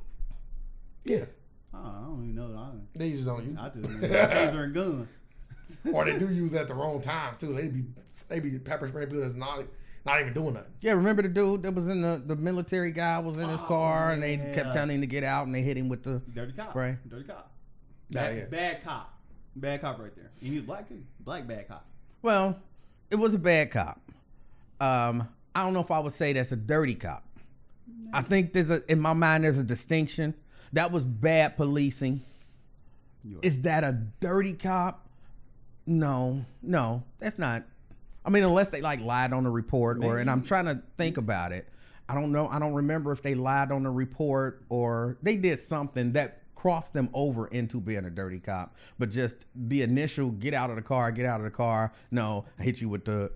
yeah, 1.05 1.25
Oh, 1.73 1.77
I 1.77 2.01
don't 2.07 2.23
even 2.23 2.35
know. 2.35 2.57
I, 2.57 2.71
they 2.97 3.11
just 3.11 3.27
don't 3.27 3.45
use 3.45 3.59
I 3.59 3.69
just 3.69 3.87
know 3.87 4.07
taser 4.07 4.63
and 4.63 4.73
gun. 4.73 5.07
or 5.93 6.05
they 6.05 6.17
do 6.17 6.25
use 6.25 6.53
it 6.53 6.61
at 6.61 6.67
the 6.67 6.73
wrong 6.73 6.99
times 6.99 7.37
too. 7.37 7.53
They 7.53 7.67
be 7.67 7.83
they 8.27 8.39
be 8.39 8.57
pepper 8.59 8.87
spray 8.87 9.05
people 9.05 9.21
that's 9.21 9.35
not 9.35 9.63
not 10.05 10.21
even 10.21 10.33
doing 10.33 10.53
nothing. 10.53 10.71
Yeah, 10.79 10.93
remember 10.93 11.21
the 11.21 11.29
dude 11.29 11.63
that 11.63 11.73
was 11.73 11.89
in 11.89 12.01
the 12.01 12.21
the 12.25 12.35
military 12.35 12.91
guy 12.91 13.19
was 13.19 13.37
in 13.37 13.49
his 13.49 13.61
car 13.61 14.11
and 14.11 14.23
they 14.23 14.35
yeah. 14.35 14.53
kept 14.53 14.73
telling 14.73 14.95
him 14.95 15.01
to 15.01 15.07
get 15.07 15.23
out 15.23 15.45
and 15.45 15.53
they 15.53 15.61
hit 15.61 15.77
him 15.77 15.89
with 15.89 16.03
the 16.03 16.21
Dirty 16.33 16.53
cop. 16.53 16.69
spray. 16.69 16.97
Dirty 17.07 17.25
cop. 17.25 17.51
Bad, 18.11 18.35
yeah. 18.35 18.45
bad 18.45 18.83
cop. 18.83 19.13
Bad 19.55 19.81
cop 19.81 19.99
right 19.99 20.15
there. 20.15 20.31
And 20.41 20.49
he 20.49 20.55
was 20.55 20.63
black 20.63 20.87
too. 20.87 21.03
Black 21.19 21.47
bad 21.47 21.67
cop. 21.67 21.85
Well, 22.21 22.59
it 23.11 23.15
was 23.15 23.35
a 23.35 23.39
bad 23.39 23.71
cop. 23.71 23.99
Um, 24.81 25.27
I 25.53 25.63
don't 25.63 25.73
know 25.73 25.81
if 25.81 25.91
I 25.91 25.99
would 25.99 26.13
say 26.13 26.33
that's 26.33 26.51
a 26.51 26.57
dirty 26.57 26.95
cop. 26.95 27.23
I 28.13 28.21
think 28.21 28.53
there's 28.53 28.71
a 28.71 28.79
in 28.89 28.99
my 28.99 29.13
mind 29.13 29.43
there's 29.43 29.59
a 29.59 29.63
distinction. 29.63 30.33
That 30.73 30.91
was 30.91 31.03
bad 31.03 31.55
policing. 31.57 32.21
Is 33.41 33.61
that 33.61 33.83
a 33.83 33.93
dirty 34.19 34.53
cop? 34.53 35.05
No, 35.85 36.45
no, 36.61 37.03
that's 37.19 37.37
not. 37.37 37.61
I 38.29 38.31
mean, 38.31 38.43
unless 38.43 38.69
they 38.69 38.81
like 38.81 39.01
lied 39.01 39.33
on 39.33 39.43
the 39.43 39.49
report, 39.49 40.03
or 40.03 40.19
and 40.19 40.29
I'm 40.29 40.43
trying 40.43 40.65
to 40.65 40.79
think 40.97 41.17
about 41.17 41.51
it. 41.51 41.67
I 42.07 42.13
don't 42.13 42.31
know. 42.31 42.47
I 42.47 42.59
don't 42.59 42.73
remember 42.75 43.11
if 43.11 43.23
they 43.23 43.33
lied 43.33 43.71
on 43.71 43.81
the 43.81 43.89
report 43.89 44.63
or 44.69 45.17
they 45.23 45.35
did 45.35 45.57
something 45.57 46.13
that 46.13 46.41
crossed 46.53 46.93
them 46.93 47.09
over 47.15 47.47
into 47.47 47.81
being 47.81 48.05
a 48.05 48.09
dirty 48.11 48.39
cop. 48.39 48.75
But 48.99 49.09
just 49.09 49.47
the 49.55 49.81
initial 49.81 50.29
get 50.31 50.53
out 50.53 50.69
of 50.69 50.75
the 50.75 50.81
car, 50.83 51.11
get 51.11 51.25
out 51.25 51.39
of 51.39 51.45
the 51.45 51.49
car. 51.51 51.91
No, 52.11 52.45
I 52.59 52.63
hit 52.63 52.81
you 52.81 52.87
with 52.89 53.03
the 53.05 53.31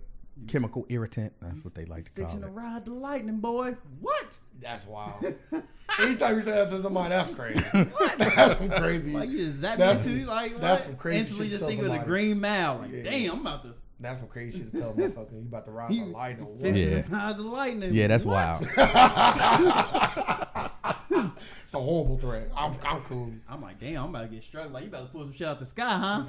chemical 0.47 0.85
irritant. 0.89 1.33
That's 1.41 1.63
what 1.63 1.73
they 1.73 1.85
like 1.85 2.05
to 2.05 2.11
call 2.11 2.25
Fixing 2.25 2.41
to 2.41 2.47
it. 2.47 2.51
ride 2.51 2.85
the 2.85 2.93
lightning, 2.93 3.39
boy. 3.39 3.75
What? 3.99 4.37
That's 4.59 4.85
wild. 4.85 5.23
Anytime 5.99 6.35
you 6.35 6.41
say 6.41 6.51
that 6.51 6.69
to 6.69 6.81
somebody, 6.81 7.09
that's 7.09 7.29
crazy. 7.31 7.61
that's 8.19 8.57
some 8.57 8.69
crazy. 8.69 9.13
Like 9.13 9.29
you 9.29 9.37
just 9.39 9.57
zap 9.57 9.77
That's- 9.79 10.05
me 10.05 10.21
too. 10.21 10.27
Like 10.27 10.55
that's 10.57 10.85
some 10.85 10.97
crazy 10.97 11.19
Instantly 11.19 11.45
shit 11.47 11.51
just 11.51 11.63
to 11.63 11.67
think 11.69 11.79
of 11.81 11.85
the 11.87 11.91
somebody. 11.97 12.09
green 12.09 12.39
mile. 12.41 12.77
Like 12.79 12.91
Yeah. 12.91 13.03
damn, 13.03 13.31
I'm 13.33 13.41
about 13.41 13.63
to. 13.63 13.73
That's 13.99 14.19
some 14.19 14.27
crazy 14.27 14.59
shit 14.63 14.71
to 14.71 14.79
tell 14.79 14.89
a 14.91 14.93
motherfucker. 14.95 15.33
You 15.33 15.39
about 15.47 15.65
to 15.65 15.71
ride 15.71 15.91
You 15.91 16.05
the 16.05 16.11
light 16.11 16.39
or 16.39 16.45
what? 16.45 16.75
Yeah. 16.75 17.33
the 17.33 17.43
lightning. 17.43 17.93
Yeah, 17.93 18.07
that's 18.07 18.25
What? 18.25 18.33
wild. 18.35 18.67
It's 21.63 21.73
a 21.73 21.79
horrible 21.79 22.17
threat. 22.17 22.49
I'm 22.55 22.73
I'm 22.85 23.01
cool. 23.01 23.31
I'm 23.49 23.61
like, 23.61 23.79
damn, 23.79 24.03
I'm 24.03 24.09
about 24.09 24.23
to 24.23 24.27
get 24.27 24.43
struck. 24.43 24.71
Like 24.71 24.83
you 24.83 24.89
about 24.89 25.05
to 25.07 25.11
pull 25.11 25.23
some 25.23 25.33
shit 25.33 25.47
out 25.47 25.57
the 25.59 25.65
sky, 25.65 25.83
huh? 25.89 26.23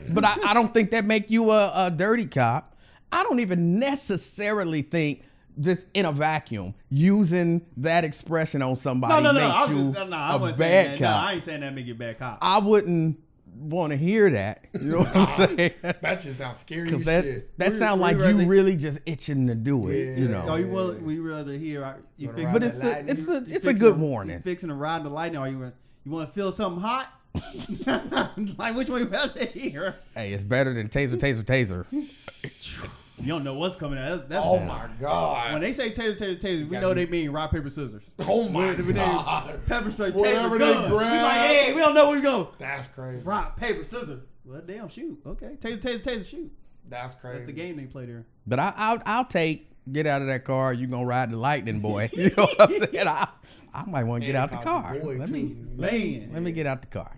but 0.14 0.24
I, 0.24 0.36
I 0.50 0.54
don't 0.54 0.72
think 0.72 0.90
that 0.92 1.04
make 1.04 1.28
you 1.28 1.50
a, 1.50 1.72
a 1.74 1.90
dirty 1.90 2.24
cop. 2.24 2.74
I 3.12 3.22
don't 3.24 3.40
even 3.40 3.78
necessarily 3.78 4.80
think 4.82 5.22
just 5.60 5.86
in 5.92 6.06
a 6.06 6.12
vacuum 6.12 6.74
using 6.88 7.66
that 7.78 8.04
expression 8.04 8.62
on 8.62 8.76
somebody 8.76 9.22
no, 9.22 9.32
no, 9.32 9.38
no. 9.38 9.46
makes 9.48 9.60
I'm 9.60 9.70
you 9.70 9.76
just, 9.92 9.94
no, 9.94 10.04
no, 10.06 10.16
I 10.16 10.36
a 10.36 10.38
bad 10.54 10.58
that. 10.92 11.00
No, 11.00 11.06
cop. 11.08 11.22
I 11.24 11.32
ain't 11.34 11.42
saying 11.42 11.60
that 11.60 11.74
make 11.74 11.86
you 11.86 11.92
a 11.92 11.96
bad 11.96 12.18
cop. 12.18 12.38
I 12.40 12.60
wouldn't 12.60 13.18
want 13.58 13.92
to 13.92 13.98
hear 13.98 14.30
that. 14.30 14.66
You 14.80 14.92
know 14.92 14.98
what 14.98 15.16
I'm 15.16 15.26
saying? 15.56 15.70
That 15.82 16.00
just 16.02 16.38
sounds 16.38 16.58
scary 16.58 16.84
Because 16.84 17.04
that 17.06 17.24
shit. 17.24 17.58
that 17.58 17.68
We- 17.70 17.74
sound 17.74 18.00
we 18.00 18.02
like 18.14 18.16
you 18.18 18.46
really 18.48 18.76
just 18.76 19.00
itching 19.06 19.46
to 19.48 19.54
do 19.54 19.88
it. 19.88 20.18
you 20.18 20.28
know. 20.28 20.44
Oh, 20.48 20.54
you 20.56 20.68
want 20.68 21.02
we 21.02 21.18
rather 21.18 21.52
hear 21.52 21.82
uh, 21.84 21.94
you 22.16 22.28
Wanna 22.28 22.38
fix, 22.38 22.52
ride 22.52 22.60
but 22.60 22.62
it's 22.64 22.84
a 22.84 23.00
it's 23.10 23.28
a 23.28 23.32
you 23.50 23.56
it's 23.56 23.66
a 23.66 23.74
good 23.74 23.94
to- 23.94 24.00
warning. 24.00 24.36
You 24.36 24.42
fixing 24.42 24.68
to 24.68 24.74
ride 24.74 25.02
the 25.04 25.08
lightning, 25.10 25.40
or 25.40 25.48
you 25.48 25.72
you 26.04 26.10
want 26.12 26.28
to 26.28 26.34
feel 26.34 26.52
something 26.52 26.80
hot? 26.82 27.12
like 28.58 28.74
which 28.76 28.88
one 28.88 29.00
you 29.02 29.08
rather 29.08 29.44
hear? 29.46 29.94
Hey, 30.14 30.32
it's 30.32 30.42
better 30.44 30.72
than 30.72 30.88
taser, 30.88 31.16
taser, 31.16 31.42
taser. 31.44 32.92
You 33.18 33.28
don't 33.28 33.44
know 33.44 33.58
what's 33.58 33.76
coming 33.76 33.98
out. 33.98 34.08
That's, 34.10 34.28
that's 34.28 34.44
Oh 34.46 34.60
my 34.60 34.86
god. 35.00 35.52
When 35.52 35.62
they 35.62 35.72
say 35.72 35.90
taser, 35.90 36.16
taser, 36.18 36.38
taser, 36.38 36.68
we 36.68 36.78
know 36.78 36.94
be- 36.94 37.04
they 37.04 37.10
mean 37.10 37.30
rock 37.30 37.50
paper 37.50 37.70
scissors. 37.70 38.14
oh 38.28 38.48
my 38.50 38.66
When- 38.66 38.76
when 38.76 38.86
they- 38.88 38.92
god. 38.94 39.60
Pepper 39.66 39.90
spray, 39.90 40.10
Whatever 40.10 40.56
taser, 40.56 40.58
they 40.58 40.72
gun. 40.74 40.90
We 40.92 40.98
grab. 40.98 41.22
like, 41.22 41.32
hey, 41.32 41.72
we 41.74 41.80
don't 41.80 41.94
know 41.94 42.08
where 42.08 42.16
we 42.18 42.22
go. 42.22 42.50
That's 42.58 42.88
crazy. 42.88 43.22
Rock 43.26 43.56
paper 43.58 43.84
scissors. 43.84 44.20
Well, 44.44 44.62
damn, 44.66 44.88
shoot. 44.88 45.18
Okay, 45.26 45.56
taser, 45.60 45.78
taser, 45.78 45.98
taser, 46.02 46.28
shoot. 46.30 46.52
That's 46.88 47.14
crazy. 47.14 47.38
That's 47.38 47.46
the 47.50 47.52
game 47.56 47.76
they 47.76 47.86
play 47.86 48.06
there. 48.06 48.26
But 48.46 48.60
I, 48.60 48.72
I'll 48.76 49.02
I'll 49.06 49.24
take 49.24 49.70
get 49.90 50.06
out 50.06 50.20
of 50.20 50.28
that 50.28 50.44
car. 50.44 50.72
You 50.72 50.86
gonna 50.86 51.06
ride 51.06 51.30
the 51.32 51.36
lightning, 51.36 51.80
boy? 51.80 52.08
You 52.16 52.30
know 52.36 52.44
what 52.44 52.60
I'm 52.70 52.76
saying? 52.76 53.08
I, 53.08 53.26
I 53.74 53.84
might 53.86 54.04
want 54.04 54.22
to 54.22 54.26
get 54.26 54.36
out 54.36 54.50
the 54.52 54.58
car. 54.58 54.94
Boy, 54.94 55.16
Let 55.18 55.30
me 55.30 55.56
Man, 55.76 56.30
let 56.32 56.42
me 56.42 56.52
get 56.52 56.66
out 56.66 56.80
the 56.82 56.88
car. 56.88 57.12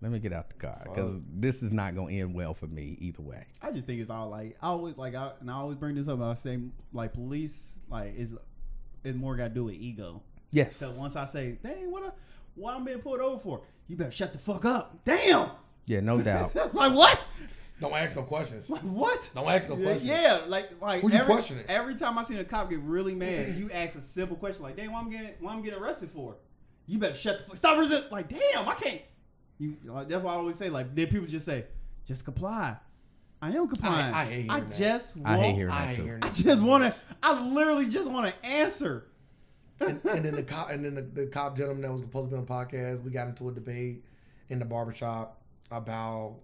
Let 0.00 0.12
me 0.12 0.20
get 0.20 0.32
out 0.32 0.48
the 0.48 0.54
car 0.54 0.76
because 0.84 1.20
this 1.28 1.62
is 1.62 1.72
not 1.72 1.96
gonna 1.96 2.12
end 2.12 2.32
well 2.34 2.54
for 2.54 2.66
me 2.66 2.96
either 3.00 3.22
way. 3.22 3.44
I 3.60 3.72
just 3.72 3.86
think 3.86 4.00
it's 4.00 4.10
all 4.10 4.28
like 4.28 4.56
I 4.62 4.68
always 4.68 4.96
like 4.96 5.14
I 5.14 5.30
and 5.40 5.50
I 5.50 5.54
always 5.54 5.76
bring 5.76 5.96
this 5.96 6.06
up. 6.06 6.20
I 6.20 6.34
say 6.34 6.60
like 6.92 7.12
police 7.12 7.74
like 7.90 8.14
is 8.16 8.34
is 9.02 9.16
more 9.16 9.36
got 9.36 9.48
to 9.48 9.54
do 9.54 9.64
with 9.64 9.74
ego. 9.74 10.22
Yes. 10.50 10.76
So 10.76 10.90
once 11.00 11.16
I 11.16 11.24
say, 11.24 11.58
dang, 11.62 11.90
what 11.90 12.02
a, 12.04 12.12
what 12.54 12.74
I'm 12.74 12.84
being 12.84 13.00
pulled 13.00 13.20
over 13.20 13.38
for? 13.38 13.62
You 13.86 13.96
better 13.96 14.10
shut 14.10 14.32
the 14.32 14.38
fuck 14.38 14.64
up. 14.64 15.04
Damn. 15.04 15.50
Yeah, 15.86 16.00
no 16.00 16.20
doubt. 16.22 16.54
like 16.74 16.94
what? 16.94 17.26
Don't 17.80 17.92
ask 17.92 18.16
no 18.16 18.22
questions. 18.22 18.70
Like 18.70 18.82
what? 18.82 19.30
Don't 19.34 19.48
ask 19.48 19.68
no 19.68 19.76
questions. 19.76 20.08
Yeah, 20.08 20.40
like 20.46 20.68
like 20.80 21.00
Who 21.00 21.08
you 21.10 21.14
every, 21.14 21.32
questioning? 21.32 21.64
every 21.68 21.94
time 21.94 22.18
I 22.18 22.22
seen 22.24 22.38
a 22.38 22.44
cop 22.44 22.70
get 22.70 22.80
really 22.80 23.14
mad, 23.14 23.54
you 23.56 23.70
ask 23.72 23.96
a 23.96 24.02
simple 24.02 24.36
question 24.36 24.62
like, 24.64 24.76
"Damn, 24.76 24.92
why 24.92 25.00
I'm 25.00 25.10
getting 25.10 25.30
why 25.40 25.52
I'm 25.52 25.62
getting 25.62 25.80
arrested 25.80 26.10
for?" 26.10 26.36
You 26.86 26.98
better 26.98 27.14
shut 27.14 27.38
the 27.38 27.44
fuck. 27.44 27.56
Stop 27.56 27.78
resist. 27.78 28.10
Like, 28.10 28.28
damn, 28.28 28.68
I 28.68 28.74
can't. 28.74 29.02
You 29.58 29.76
like, 29.84 30.08
that's 30.08 30.22
why 30.22 30.32
I 30.32 30.36
always 30.36 30.56
say 30.56 30.70
like, 30.70 30.94
then 30.94 31.06
people 31.08 31.26
just 31.26 31.46
say, 31.46 31.64
just 32.06 32.24
comply. 32.24 32.76
I 33.40 33.50
am 33.52 33.68
complying. 33.68 34.14
I 34.14 34.24
hate 34.24 34.50
I 34.50 34.60
that. 34.60 34.76
just 34.76 35.16
want. 35.16 35.28
I 35.28 35.38
hate 35.38 35.54
hearing 35.54 35.72
I 35.72 35.78
that 35.80 35.86
hate 35.88 35.96
too. 35.96 36.02
hearing 36.04 36.22
I 36.24 36.28
that. 36.28 36.34
just 36.36 36.60
want 36.62 36.84
to. 36.84 37.00
I 37.22 37.44
literally 37.48 37.88
just 37.88 38.10
want 38.10 38.32
to 38.32 38.48
answer. 38.48 39.04
and, 39.80 40.04
and 40.04 40.24
then 40.24 40.34
the 40.34 40.42
cop 40.42 40.70
and 40.70 40.84
then 40.84 40.94
the, 40.96 41.02
the 41.02 41.26
cop 41.28 41.56
gentleman 41.56 41.82
that 41.82 41.92
was 41.92 42.00
supposed 42.00 42.30
to 42.30 42.34
be 42.34 42.38
on 42.40 42.44
the 42.44 42.52
podcast, 42.52 43.02
we 43.02 43.10
got 43.12 43.28
into 43.28 43.48
a 43.48 43.52
debate 43.52 44.04
in 44.48 44.58
the 44.58 44.64
barbershop 44.64 45.40
about 45.70 46.36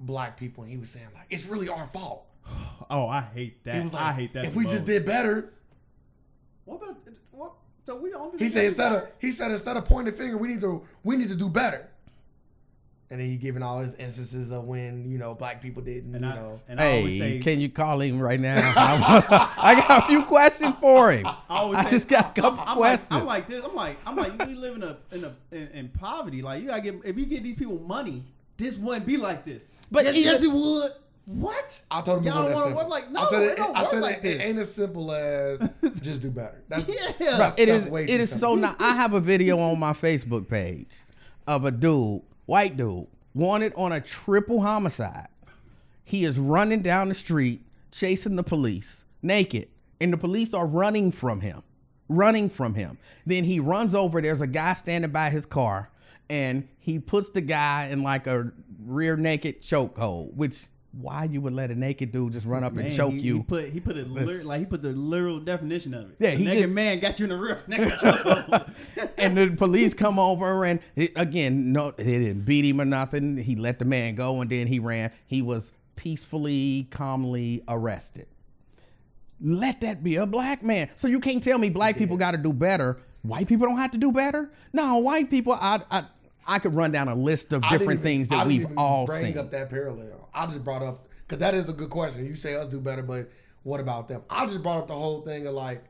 black 0.00 0.36
people, 0.38 0.64
and 0.64 0.72
he 0.72 0.78
was 0.78 0.90
saying 0.90 1.06
like 1.14 1.26
it's 1.30 1.46
really 1.48 1.68
our 1.68 1.86
fault. 1.88 2.26
Oh, 2.90 3.08
I 3.08 3.22
hate 3.22 3.64
that. 3.64 3.76
He 3.76 3.80
was 3.80 3.94
like, 3.94 4.02
I 4.02 4.12
hate 4.12 4.32
that. 4.34 4.44
If 4.44 4.52
the 4.52 4.58
we 4.58 4.64
just 4.64 4.84
did 4.84 5.06
better, 5.06 5.54
What 6.66 6.76
about 6.82 6.96
what? 6.96 7.14
So 7.86 7.96
we 7.96 8.10
don't. 8.10 8.38
he 8.40 8.48
said 8.48 8.64
instead 8.64 8.92
of 8.92 9.08
he 9.20 9.30
said 9.30 9.50
instead 9.50 9.76
of 9.76 9.84
pointing 9.84 10.14
finger, 10.14 10.36
we 10.38 10.48
need 10.48 10.60
to 10.60 10.82
we 11.02 11.16
need 11.16 11.28
to 11.28 11.36
do 11.36 11.48
better. 11.50 11.86
and 13.10 13.20
then 13.20 13.28
he 13.28 13.36
giving 13.36 13.62
all 13.62 13.80
his 13.80 13.94
instances 13.96 14.50
of 14.50 14.66
when 14.66 15.04
you 15.08 15.18
know 15.18 15.34
black 15.34 15.60
people 15.60 15.82
didn't, 15.82 16.14
And 16.14 16.24
you 16.24 16.30
I, 16.30 16.34
know. 16.34 16.60
and 16.68 16.80
I 16.80 16.82
Hey, 16.84 17.18
say, 17.18 17.38
can 17.40 17.60
you 17.60 17.68
call 17.68 18.00
him 18.00 18.18
right 18.20 18.40
now? 18.40 18.56
I 18.76 19.84
got 19.86 20.04
a 20.04 20.06
few 20.06 20.22
questions 20.24 20.74
for 20.80 21.12
him. 21.12 21.26
I, 21.26 21.36
always 21.50 21.78
I 21.78 21.84
say- 21.84 21.96
just 21.98 22.08
got 22.08 22.36
a 22.36 22.40
couple 22.40 22.60
I'm, 22.60 22.68
I'm 22.68 22.76
questions. 22.76 23.10
Like, 23.10 23.20
I'm 23.20 23.26
like 23.26 23.46
this. 23.46 23.64
I'm 23.64 23.74
like, 23.74 23.96
I'm 24.06 24.16
like, 24.16 24.46
we 24.48 24.54
live 24.54 24.76
in 24.76 24.82
a 24.82 24.96
in 25.12 25.24
a 25.24 25.34
in, 25.52 25.68
in 25.74 25.88
poverty. 25.90 26.40
Like 26.42 26.62
you 26.62 26.68
gotta 26.68 26.80
get 26.82 26.94
if 27.04 27.18
you 27.18 27.26
get 27.26 27.42
these 27.42 27.56
people 27.56 27.78
money, 27.80 28.22
this 28.56 28.78
wouldn't 28.78 29.06
be 29.06 29.18
like 29.18 29.44
this. 29.44 29.62
But 29.90 30.04
yes, 30.04 30.16
even- 30.16 30.32
yes, 30.32 30.42
it 30.42 30.52
would. 30.52 30.90
What? 31.26 31.82
I 31.90 32.02
told 32.02 32.18
him 32.20 32.24
it 32.26 32.30
Y'all 32.30 32.44
wasn't 32.44 32.74
wanna 32.74 32.76
work 32.76 32.88
like- 32.90 33.10
no, 33.10 33.20
I 33.20 33.24
said 33.24 33.42
it 33.42 33.52
it, 33.52 33.56
don't 33.56 33.76
I 33.76 33.82
said 33.84 34.00
like 34.02 34.16
it, 34.18 34.22
this. 34.22 34.36
it 34.40 34.42
ain't 34.42 34.58
as 34.58 34.74
simple 34.74 35.10
as 35.12 35.58
just 36.02 36.22
do 36.22 36.30
better. 36.30 36.62
That's 36.68 36.88
Yeah. 36.88 37.36
Bro, 37.36 37.46
it 37.56 37.66
that's 37.66 37.84
is. 37.86 37.90
way 37.90 38.04
It 38.04 38.18
too 38.18 38.26
so. 38.26 38.54
Not, 38.54 38.76
I 38.78 38.94
have 38.96 39.14
a 39.14 39.20
video 39.20 39.58
on 39.58 39.78
my 39.80 39.92
Facebook 39.92 40.48
page 40.48 40.96
of 41.46 41.64
a 41.64 41.70
dude, 41.70 42.20
white 42.46 42.76
dude, 42.76 43.06
wanted 43.34 43.72
on 43.76 43.92
a 43.92 44.00
triple 44.00 44.60
homicide. 44.60 45.28
He 46.04 46.24
is 46.24 46.38
running 46.38 46.82
down 46.82 47.08
the 47.08 47.14
street, 47.14 47.62
chasing 47.90 48.36
the 48.36 48.42
police, 48.42 49.06
naked, 49.22 49.68
and 50.02 50.12
the 50.12 50.18
police 50.18 50.52
are 50.52 50.66
running 50.66 51.10
from 51.10 51.40
him, 51.40 51.62
running 52.10 52.50
from 52.50 52.74
him. 52.74 52.98
Then 53.24 53.44
he 53.44 53.60
runs 53.60 53.94
over. 53.94 54.20
There's 54.20 54.42
a 54.42 54.46
guy 54.46 54.74
standing 54.74 55.10
by 55.10 55.30
his 55.30 55.46
car, 55.46 55.88
and 56.28 56.68
he 56.78 56.98
puts 56.98 57.30
the 57.30 57.40
guy 57.40 57.88
in 57.90 58.02
like 58.02 58.26
a 58.26 58.52
rear 58.84 59.16
naked 59.16 59.62
chokehold. 59.62 60.34
Which 60.34 60.66
why 61.00 61.24
you 61.24 61.40
would 61.40 61.52
let 61.52 61.70
a 61.70 61.74
naked 61.74 62.12
dude 62.12 62.32
just 62.32 62.46
run 62.46 62.62
up 62.64 62.76
and 62.76 62.90
choke 62.92 63.12
he, 63.12 63.20
you? 63.20 63.36
He 63.38 63.42
put 63.42 63.64
he 63.70 63.80
put 63.80 63.96
a 63.96 64.04
like 64.04 64.60
he 64.60 64.66
put 64.66 64.82
the 64.82 64.90
literal 64.92 65.40
definition 65.40 65.94
of 65.94 66.10
it. 66.10 66.16
Yeah, 66.18 66.30
he 66.30 66.44
naked 66.44 66.62
just- 66.64 66.74
man 66.74 66.98
got 67.00 67.18
you 67.20 67.24
in 67.24 67.30
the 67.30 67.58
naked 68.96 69.14
and 69.18 69.36
the 69.36 69.56
police 69.56 69.94
come 69.94 70.18
over 70.18 70.64
and 70.64 70.80
it, 70.96 71.10
again, 71.16 71.72
no, 71.72 71.90
they 71.92 72.04
didn't 72.04 72.44
beat 72.44 72.64
him 72.64 72.80
or 72.80 72.84
nothing. 72.84 73.36
He 73.36 73.56
let 73.56 73.78
the 73.78 73.84
man 73.84 74.14
go 74.14 74.40
and 74.40 74.50
then 74.50 74.66
he 74.66 74.78
ran. 74.78 75.10
He 75.26 75.42
was 75.42 75.72
peacefully, 75.96 76.86
calmly 76.90 77.62
arrested. 77.68 78.26
Let 79.40 79.80
that 79.80 80.02
be 80.04 80.16
a 80.16 80.26
black 80.26 80.62
man. 80.62 80.88
So 80.96 81.08
you 81.08 81.20
can't 81.20 81.42
tell 81.42 81.58
me 81.58 81.68
black 81.70 81.96
people 81.96 82.16
got 82.16 82.30
to 82.32 82.38
do 82.38 82.52
better. 82.52 82.98
White 83.22 83.48
people 83.48 83.66
don't 83.66 83.78
have 83.78 83.90
to 83.92 83.98
do 83.98 84.12
better. 84.12 84.50
No, 84.72 84.98
white 84.98 85.28
people. 85.30 85.54
I 85.54 85.80
I 85.90 86.02
I 86.46 86.58
could 86.58 86.74
run 86.74 86.92
down 86.92 87.08
a 87.08 87.14
list 87.14 87.52
of 87.52 87.62
different 87.62 88.00
even- 88.00 88.02
things 88.02 88.28
that 88.28 88.46
we've 88.46 88.66
all 88.76 89.06
bring 89.06 89.24
seen. 89.34 89.38
up 89.38 89.50
that 89.50 89.70
parallel. 89.70 90.23
I 90.34 90.46
just 90.46 90.64
brought 90.64 90.82
up 90.82 91.06
because 91.20 91.38
that 91.38 91.54
is 91.54 91.68
a 91.68 91.72
good 91.72 91.90
question. 91.90 92.24
You 92.26 92.34
say 92.34 92.54
us 92.56 92.68
do 92.68 92.80
better, 92.80 93.02
but 93.02 93.24
what 93.62 93.80
about 93.80 94.08
them? 94.08 94.22
I 94.30 94.46
just 94.46 94.62
brought 94.62 94.78
up 94.78 94.88
the 94.88 94.94
whole 94.94 95.22
thing 95.22 95.46
of 95.46 95.54
like 95.54 95.84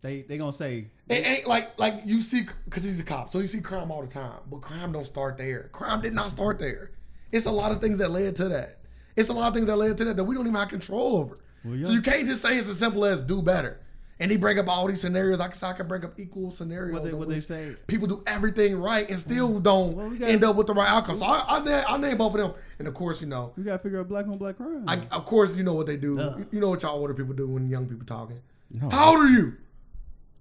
they 0.00 0.22
they 0.22 0.38
gonna 0.38 0.52
say 0.52 0.86
it 1.08 1.26
ain't 1.26 1.46
like 1.46 1.78
like 1.78 1.94
you 2.04 2.18
see 2.18 2.42
because 2.64 2.84
he's 2.84 3.00
a 3.00 3.04
cop, 3.04 3.30
so 3.30 3.38
you 3.40 3.46
see 3.46 3.60
crime 3.60 3.90
all 3.90 4.02
the 4.02 4.08
time. 4.08 4.40
But 4.50 4.62
crime 4.62 4.92
don't 4.92 5.06
start 5.06 5.36
there. 5.36 5.68
Crime 5.72 6.00
did 6.00 6.14
not 6.14 6.30
start 6.30 6.58
there. 6.58 6.92
It's 7.32 7.46
a 7.46 7.52
lot 7.52 7.72
of 7.72 7.80
things 7.80 7.98
that 7.98 8.10
led 8.10 8.36
to 8.36 8.48
that. 8.48 8.78
It's 9.16 9.28
a 9.28 9.32
lot 9.32 9.48
of 9.48 9.54
things 9.54 9.66
that 9.66 9.76
led 9.76 9.98
to 9.98 10.04
that 10.06 10.16
that 10.16 10.24
we 10.24 10.34
don't 10.34 10.46
even 10.46 10.58
have 10.58 10.68
control 10.68 11.16
over. 11.16 11.36
yeah. 11.64 11.84
So 11.84 11.92
you 11.92 12.00
can't 12.00 12.26
just 12.26 12.42
say 12.42 12.50
it's 12.56 12.68
as 12.68 12.78
simple 12.78 13.04
as 13.04 13.20
do 13.20 13.42
better. 13.42 13.80
And 14.20 14.30
he 14.30 14.36
bring 14.36 14.58
up 14.58 14.68
all 14.68 14.86
these 14.86 15.00
scenarios. 15.00 15.40
I 15.40 15.48
said, 15.50 15.70
I 15.70 15.72
can 15.72 15.88
bring 15.88 16.04
up 16.04 16.12
equal 16.18 16.50
scenarios. 16.50 16.92
What 16.92 17.04
they- 17.04 17.12
what 17.14 17.28
they 17.28 17.40
say? 17.40 17.74
People 17.86 18.06
do 18.06 18.22
everything 18.26 18.78
right 18.80 19.08
and 19.08 19.18
still 19.18 19.58
don't 19.58 19.96
Well, 19.96 20.08
we 20.08 20.18
gotta- 20.18 20.30
end 20.32 20.44
up 20.44 20.56
with 20.56 20.66
the 20.66 20.74
right 20.74 20.88
outcome. 20.90 21.16
So 21.16 21.24
I, 21.24 21.42
I, 21.48 21.60
na- 21.64 21.82
I 21.88 21.96
name 21.96 22.18
both 22.18 22.34
of 22.34 22.40
them. 22.40 22.52
And 22.78 22.86
of 22.86 22.92
course, 22.94 23.20
you 23.22 23.26
know, 23.28 23.52
we 23.56 23.64
gotta 23.64 23.78
figure 23.82 23.98
out 24.00 24.08
black 24.08 24.26
on 24.28 24.36
black 24.38 24.56
crime. 24.56 24.84
I, 24.86 24.96
of 25.10 25.24
course, 25.24 25.56
you 25.56 25.64
know 25.64 25.74
what 25.74 25.86
they 25.86 25.96
do. 25.96 26.16
Duh. 26.18 26.36
You 26.50 26.60
know 26.60 26.68
what 26.70 26.82
y'all 26.82 26.98
older 27.00 27.14
people 27.14 27.34
do 27.34 27.48
when 27.48 27.68
young 27.68 27.86
people 27.88 28.04
talking. 28.04 28.38
No. 28.72 28.88
How 28.90 29.10
old 29.16 29.24
are 29.24 29.28
you? 29.30 29.54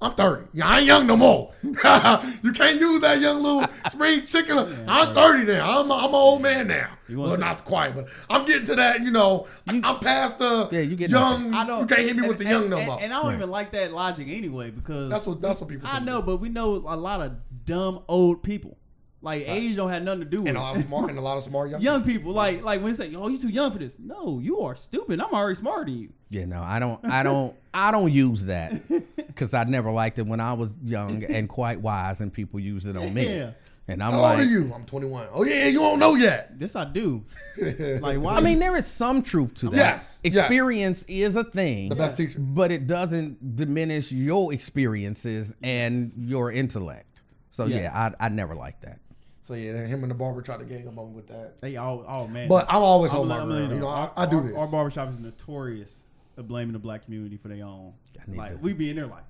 I'm 0.01 0.13
30. 0.13 0.45
Yeah, 0.53 0.65
I 0.67 0.77
ain't 0.77 0.87
young 0.87 1.07
no 1.07 1.17
more. 1.17 1.51
you 1.61 1.73
can't 1.73 2.79
use 2.79 3.01
that 3.01 3.17
young 3.19 3.43
little 3.43 3.65
spring 3.89 4.21
chicken. 4.25 4.57
I'm 4.87 5.13
30 5.13 5.45
now. 5.45 5.81
I'm, 5.81 5.91
I'm 5.91 6.07
an 6.09 6.15
old 6.15 6.41
man 6.41 6.67
now. 6.69 6.87
Well, 7.09 7.31
say- 7.31 7.37
not 7.41 7.65
quite, 7.65 7.95
but 7.95 8.07
I'm 8.29 8.45
getting 8.45 8.65
to 8.67 8.75
that, 8.75 9.01
you 9.01 9.11
know, 9.11 9.45
I'm 9.67 9.81
past 9.99 10.39
the 10.39 10.69
Yeah, 10.71 10.79
you 10.81 10.95
getting 10.95 11.15
young. 11.15 11.53
I 11.53 11.67
don't. 11.67 11.81
You 11.81 11.85
can't 11.87 12.01
hit 12.01 12.15
me 12.15 12.19
and- 12.19 12.27
with 12.29 12.37
the 12.37 12.45
and- 12.45 12.51
young 12.51 12.69
no 12.69 12.77
and- 12.77 12.87
more. 12.87 12.99
And 13.01 13.13
I 13.13 13.21
don't 13.21 13.33
even 13.33 13.49
like 13.51 13.71
that 13.71 13.91
logic 13.91 14.27
anyway 14.29 14.69
because 14.71 15.09
That's 15.09 15.27
what 15.27 15.41
that's 15.41 15.59
what 15.59 15.69
people 15.69 15.87
I 15.91 15.99
know, 15.99 16.21
but 16.21 16.37
we 16.37 16.47
know 16.47 16.75
a 16.75 16.95
lot 16.95 17.19
of 17.19 17.33
dumb 17.65 17.99
old 18.07 18.41
people. 18.41 18.77
Like 19.21 19.43
age 19.49 19.75
don't 19.75 19.89
have 19.89 20.03
nothing 20.03 20.21
to 20.21 20.29
do 20.29 20.39
with 20.41 20.47
And 20.49 20.57
a 20.57 20.61
it. 20.61 20.63
lot 20.63 20.75
of 20.77 20.81
smart 20.83 21.09
and 21.09 21.19
a 21.19 21.21
lot 21.21 21.35
of 21.37 21.43
smart 21.43 21.69
young, 21.71 21.81
young 21.89 22.03
people. 22.03 22.31
Like 22.31 22.63
like 22.63 22.81
when 22.81 22.93
they 22.93 23.05
say, 23.05 23.13
"Oh, 23.15 23.27
you 23.27 23.37
too 23.37 23.49
young 23.49 23.69
for 23.71 23.77
this." 23.79 23.97
No, 23.99 24.39
you 24.39 24.61
are 24.61 24.75
stupid. 24.75 25.19
I'm 25.19 25.33
already 25.33 25.55
smarter 25.55 25.85
than 25.85 25.99
you. 25.99 26.09
Yeah, 26.29 26.45
no, 26.45 26.61
I 26.61 26.79
don't, 26.79 27.03
I 27.05 27.23
don't, 27.23 27.55
I 27.73 27.91
don't 27.91 28.11
use 28.13 28.45
that 28.45 28.71
because 29.27 29.53
I 29.53 29.63
never 29.65 29.91
liked 29.91 30.19
it 30.19 30.25
when 30.27 30.39
I 30.39 30.53
was 30.53 30.79
young 30.83 31.23
and 31.25 31.49
quite 31.49 31.81
wise, 31.81 32.21
and 32.21 32.31
people 32.33 32.59
used 32.59 32.87
it 32.87 32.95
on 32.95 33.13
me. 33.13 33.25
Yeah. 33.25 33.51
And 33.89 34.03
I'm 34.03 34.11
How 34.11 34.21
like, 34.21 34.37
old 34.37 34.47
are 34.47 34.49
you? 34.51 34.71
I'm 34.73 34.85
21. 34.85 35.27
Oh 35.33 35.43
yeah, 35.43 35.65
you 35.67 35.79
don't 35.79 35.97
know 35.99 36.13
yet. 36.13 36.57
This 36.59 36.75
I 36.75 36.85
do. 36.85 37.25
Like 37.99 38.19
why? 38.19 38.35
I 38.35 38.41
mean, 38.41 38.59
there 38.59 38.75
is 38.77 38.85
some 38.85 39.21
truth 39.23 39.55
to 39.55 39.69
that. 39.69 39.75
Yes, 39.75 40.19
yes. 40.23 40.37
experience 40.37 41.03
is 41.09 41.35
a 41.35 41.43
thing, 41.43 41.89
The 41.89 41.95
best 41.95 42.15
teacher. 42.15 42.39
but 42.39 42.71
it 42.71 42.85
doesn't 42.87 43.55
diminish 43.57 44.11
your 44.11 44.53
experiences 44.53 45.55
and 45.63 46.11
your 46.15 46.51
intellect. 46.51 47.23
So 47.51 47.65
Yes. 47.65 47.81
yeah, 47.91 48.11
I, 48.21 48.27
I 48.27 48.29
never 48.29 48.53
liked 48.55 48.83
that. 48.83 48.99
So 49.49 49.55
yeah, 49.55 49.83
him 49.87 50.03
and 50.03 50.11
the 50.11 50.15
barber 50.15 50.43
tried 50.43 50.59
to 50.59 50.65
gang 50.67 50.87
up 50.87 50.95
on 50.99 51.11
with 51.15 51.25
that. 51.29 51.57
they 51.59 51.75
all. 51.75 52.05
Oh 52.07 52.27
man. 52.27 52.47
But 52.47 52.67
I'm 52.69 52.83
always 52.83 53.11
I'm 53.13 53.21
on 53.21 53.27
my 53.29 53.37
ground. 53.45 53.71
you 53.73 53.79
know, 53.79 53.87
I, 53.87 54.11
I 54.15 54.25
do 54.27 54.37
our, 54.37 54.43
this. 54.43 54.55
Our 54.55 54.67
barbershop 54.71 55.09
is 55.09 55.17
notorious 55.19 56.03
of 56.37 56.47
blaming 56.47 56.73
the 56.73 56.77
black 56.79 57.05
community 57.05 57.35
for 57.35 57.47
their 57.47 57.65
own. 57.65 57.93
Like 58.27 58.51
to- 58.51 58.57
we 58.57 58.73
be 58.73 58.91
in 58.91 58.95
there 58.95 59.07
like, 59.07 59.23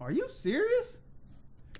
are 0.00 0.10
you 0.10 0.28
serious? 0.28 0.98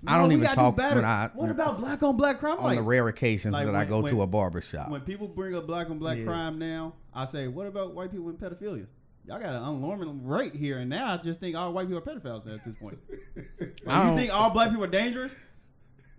I 0.07 0.17
don't 0.17 0.31
even 0.31 0.41
gotta 0.45 0.55
do 0.55 0.61
talk 0.61 0.77
better. 0.77 0.95
when 0.95 1.05
I- 1.05 1.29
what 1.33 1.49
about 1.51 1.79
black 1.81 2.01
on 2.01 2.15
black 2.15 2.39
crime? 2.39 2.59
On 2.59 2.63
Like, 2.63 2.77
the 2.77 2.81
rare 2.81 3.09
occasions 3.09 3.51
like 3.53 3.65
that 3.65 3.75
I 3.75 3.79
when- 3.79 4.03
go 4.03 4.07
to 4.07 4.21
a 4.21 4.27
barber 4.27 4.61
shop, 4.61 4.89
when 4.89 5.01
people 5.01 5.27
bring 5.27 5.53
up 5.53 5.67
black 5.67 5.89
on 5.89 5.99
black 5.99 6.17
Yeah. 6.17 6.23
crime 6.23 6.57
now, 6.59 6.93
I 7.13 7.25
say, 7.25 7.49
what 7.49 7.67
about 7.67 7.93
white 7.93 8.09
people 8.11 8.29
in 8.29 8.37
pedophilia? 8.37 8.87
Y'all 9.25 9.39
got 9.39 9.49
an 9.53 9.61
alarming 9.63 10.25
rate 10.25 10.55
here, 10.55 10.79
and 10.79 10.89
now 10.89 11.07
I 11.13 11.17
just 11.17 11.41
think 11.41 11.57
all 11.57 11.73
white 11.73 11.87
people 11.89 11.97
are 11.97 12.01
pedophiles 12.01 12.45
now 12.45 12.53
at 12.53 12.63
this 12.63 12.75
point. 12.75 12.97
Like, 13.85 14.11
you 14.11 14.15
think 14.17 14.33
all 14.33 14.49
black 14.51 14.69
people 14.69 14.85
are 14.85 14.87
dangerous? 14.87 15.35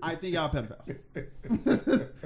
I 0.02 0.14
think 0.16 0.34
y'all 0.34 0.50
pedophiles. 0.50 0.96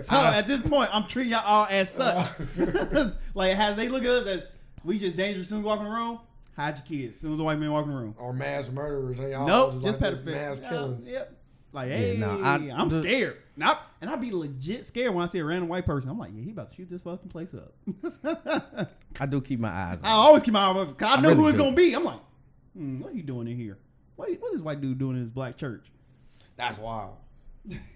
so 0.04 0.16
at 0.16 0.46
this 0.48 0.66
point, 0.66 0.88
I'm 0.94 1.06
treating 1.06 1.32
y'all 1.32 1.42
all 1.44 1.66
as 1.70 1.90
such. 1.90 2.26
like, 3.34 3.52
has 3.52 3.76
they 3.76 3.88
look 3.88 4.02
at 4.02 4.08
us 4.08 4.26
as 4.26 4.46
we 4.84 4.98
just 4.98 5.16
dangerous 5.16 5.42
as 5.46 5.48
soon 5.50 5.58
as 5.58 5.64
we 5.64 5.68
walk 5.68 5.78
in 5.80 5.84
the 5.84 5.90
room? 5.90 6.20
Hide 6.56 6.76
your 6.78 6.86
kids 6.86 7.16
as 7.16 7.20
soon 7.20 7.32
as 7.32 7.38
the 7.38 7.44
white 7.44 7.58
man 7.58 7.70
walk 7.70 7.84
in 7.84 7.90
the 7.92 7.96
room. 8.00 8.14
or 8.18 8.32
mass 8.32 8.70
murderers. 8.72 9.18
And 9.20 9.30
y'all 9.30 9.46
Nope, 9.46 9.72
just, 9.72 9.84
just 9.84 10.00
like 10.00 10.12
pedophiles. 10.14 10.24
Mass 10.24 10.60
Yeah, 10.62 10.68
killings. 10.70 11.08
Yep. 11.10 11.32
Like, 11.72 11.88
hey, 11.90 12.16
no, 12.18 12.40
I- 12.42 12.70
I'm 12.74 12.88
the- 12.88 13.02
scared. 13.02 13.36
And, 13.56 13.64
I, 13.64 13.74
and 14.00 14.10
I'd 14.10 14.20
be 14.20 14.30
legit 14.32 14.84
scared 14.84 15.14
when 15.14 15.24
I 15.24 15.28
see 15.28 15.38
a 15.38 15.44
random 15.44 15.68
white 15.68 15.84
person. 15.86 16.08
I'm 16.10 16.18
like, 16.18 16.30
yeah, 16.34 16.42
he 16.42 16.50
about 16.50 16.70
to 16.70 16.74
shoot 16.74 16.88
this 16.90 17.02
fucking 17.02 17.28
place 17.30 17.54
up. 17.54 17.74
I 19.20 19.26
do 19.26 19.40
keep 19.40 19.60
my 19.60 19.68
eyes 19.70 19.98
I 20.04 20.10
always 20.10 20.42
keep 20.42 20.52
my 20.52 20.60
eyes 20.60 20.76
on 20.76 20.88
it, 20.88 20.98
'cause 20.98 21.08
I 21.08 21.14
I 21.16 21.20
know 21.20 21.28
really 21.30 21.40
who 21.42 21.48
it's 21.48 21.56
gonna 21.58 21.76
be. 21.76 21.94
I'm 21.94 22.04
like, 22.04 22.18
hmm, 22.76 23.00
what 23.00 23.12
are 23.12 23.16
you 23.16 23.22
doing 23.22 23.48
in 23.48 23.56
here? 23.56 23.78
What, 24.16 24.28
what 24.40 24.48
is 24.48 24.58
this 24.58 24.62
white 24.62 24.80
dude 24.82 24.98
doing 24.98 25.16
in 25.16 25.22
this 25.22 25.30
black 25.30 25.56
church? 25.56 25.90
That's 26.56 26.78
wild. 26.78 27.16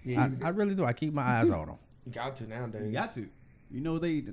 Yeah, 0.03 0.27
I, 0.43 0.47
I 0.47 0.49
really 0.49 0.75
do. 0.75 0.83
I 0.85 0.93
keep 0.93 1.13
my 1.13 1.21
eyes 1.21 1.49
on 1.51 1.67
them. 1.67 1.77
you 2.05 2.11
got 2.11 2.35
to 2.37 2.47
nowadays. 2.47 2.83
You 2.85 2.91
got 2.91 3.13
to. 3.13 3.27
You 3.69 3.79
know 3.81 3.99
they. 3.99 4.23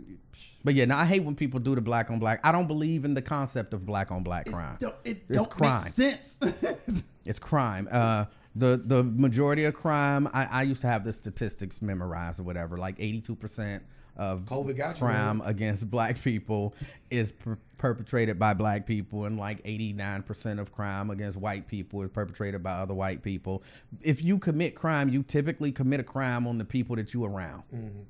But 0.65 0.75
yeah, 0.75 0.85
now 0.87 0.99
I 0.99 1.05
hate 1.05 1.23
when 1.23 1.37
people 1.37 1.61
do 1.61 1.75
the 1.77 1.81
black 1.81 2.11
on 2.11 2.19
black. 2.19 2.41
I 2.45 2.51
don't 2.51 2.67
believe 2.67 3.05
in 3.05 3.15
the 3.15 3.23
concept 3.23 3.73
of 3.73 3.87
black 3.87 4.11
on 4.11 4.23
black 4.25 4.47
crime. 4.47 4.77
Don't, 4.81 4.95
it 5.05 5.23
It's 5.29 5.39
don't 5.39 5.51
crime. 5.51 5.83
make 5.85 5.93
sense. 5.93 7.05
It's 7.25 7.39
crime. 7.39 7.87
Uh, 7.93 8.25
the 8.57 8.83
the 8.85 9.05
majority 9.05 9.65
of 9.67 9.75
crime. 9.75 10.27
I, 10.33 10.47
I 10.51 10.63
used 10.63 10.81
to 10.81 10.87
have 10.89 11.05
the 11.05 11.13
statistics 11.13 11.83
memorized 11.83 12.41
or 12.41 12.45
whatever. 12.45 12.79
Like 12.79 12.97
eighty 12.99 13.21
two 13.21 13.37
percent 13.37 13.83
of 14.19 14.41
COVID 14.41 14.77
got 14.77 14.97
you, 14.97 15.07
crime 15.07 15.41
against 15.45 15.91
black 15.91 16.21
people 16.21 16.75
is 17.11 17.33
per- 17.33 17.59
perpetrated 17.77 18.39
by 18.39 18.55
black 18.55 18.87
people, 18.87 19.25
and 19.25 19.39
like 19.39 19.61
eighty 19.65 19.93
nine 19.93 20.23
percent 20.23 20.61
of 20.61 20.73
crime 20.73 21.11
against 21.11 21.37
white 21.37 21.67
people 21.69 22.03
is 22.03 22.11
perpetrated 22.11 22.63
by 22.63 22.73
other 22.73 22.95
white 22.95 23.23
people. 23.23 23.63
If 24.03 24.23
you 24.23 24.39
commit 24.39 24.75
crime, 24.75 25.09
you 25.09 25.23
typically 25.23 25.73
commit 25.73 26.01
a 26.01 26.05
crime 26.05 26.47
on 26.47 26.59
the 26.59 26.65
people 26.65 26.97
that 26.97 27.15
you 27.15 27.25
around. 27.25 27.63
Mm-hmm. 27.75 28.01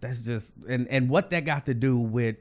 That's 0.00 0.22
just 0.22 0.56
and 0.68 0.88
and 0.88 1.08
what 1.08 1.30
that 1.30 1.44
got 1.44 1.66
to 1.66 1.74
do 1.74 1.98
with 1.98 2.36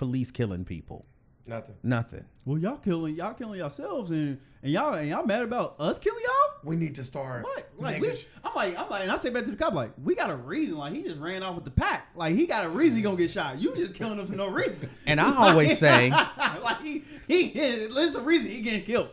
police 0.00 0.30
killing 0.30 0.64
people? 0.64 1.04
Nothing. 1.50 1.74
Nothing. 1.82 2.24
well, 2.44 2.58
y'all 2.58 2.76
killing 2.76 3.16
y'all 3.16 3.34
killing 3.34 3.58
yourselves, 3.58 4.12
and 4.12 4.38
and 4.62 4.70
y'all 4.70 4.94
and 4.94 5.08
y'all 5.08 5.26
mad 5.26 5.42
about 5.42 5.80
us 5.80 5.98
killing 5.98 6.22
y'all? 6.22 6.60
We 6.62 6.76
need 6.76 6.94
to 6.94 7.02
start. 7.02 7.42
What? 7.42 7.64
Like 7.76 8.00
we, 8.00 8.08
I'm 8.44 8.54
like 8.54 8.78
I'm 8.78 8.88
like, 8.88 9.02
and 9.02 9.10
I 9.10 9.16
say 9.16 9.30
back 9.30 9.42
to 9.46 9.50
the 9.50 9.56
cop 9.56 9.74
like, 9.74 9.90
we 10.00 10.14
got 10.14 10.30
a 10.30 10.36
reason. 10.36 10.78
Like 10.78 10.92
he 10.92 11.02
just 11.02 11.18
ran 11.18 11.42
off 11.42 11.56
with 11.56 11.64
the 11.64 11.72
pack. 11.72 12.06
Like 12.14 12.34
he 12.34 12.46
got 12.46 12.66
a 12.66 12.68
reason 12.68 12.98
he 12.98 13.02
gonna 13.02 13.16
get 13.16 13.30
shot. 13.30 13.58
You 13.58 13.74
just 13.74 13.96
killing 13.96 14.20
him 14.20 14.26
for 14.26 14.36
no 14.36 14.48
reason. 14.48 14.88
And 15.08 15.20
I 15.20 15.34
always 15.34 15.76
say, 15.80 16.10
like 16.62 16.80
he 16.82 17.02
he 17.26 17.50
there's 17.50 18.14
a 18.14 18.22
reason 18.22 18.52
he 18.52 18.60
getting 18.60 18.84
killed. 18.84 19.10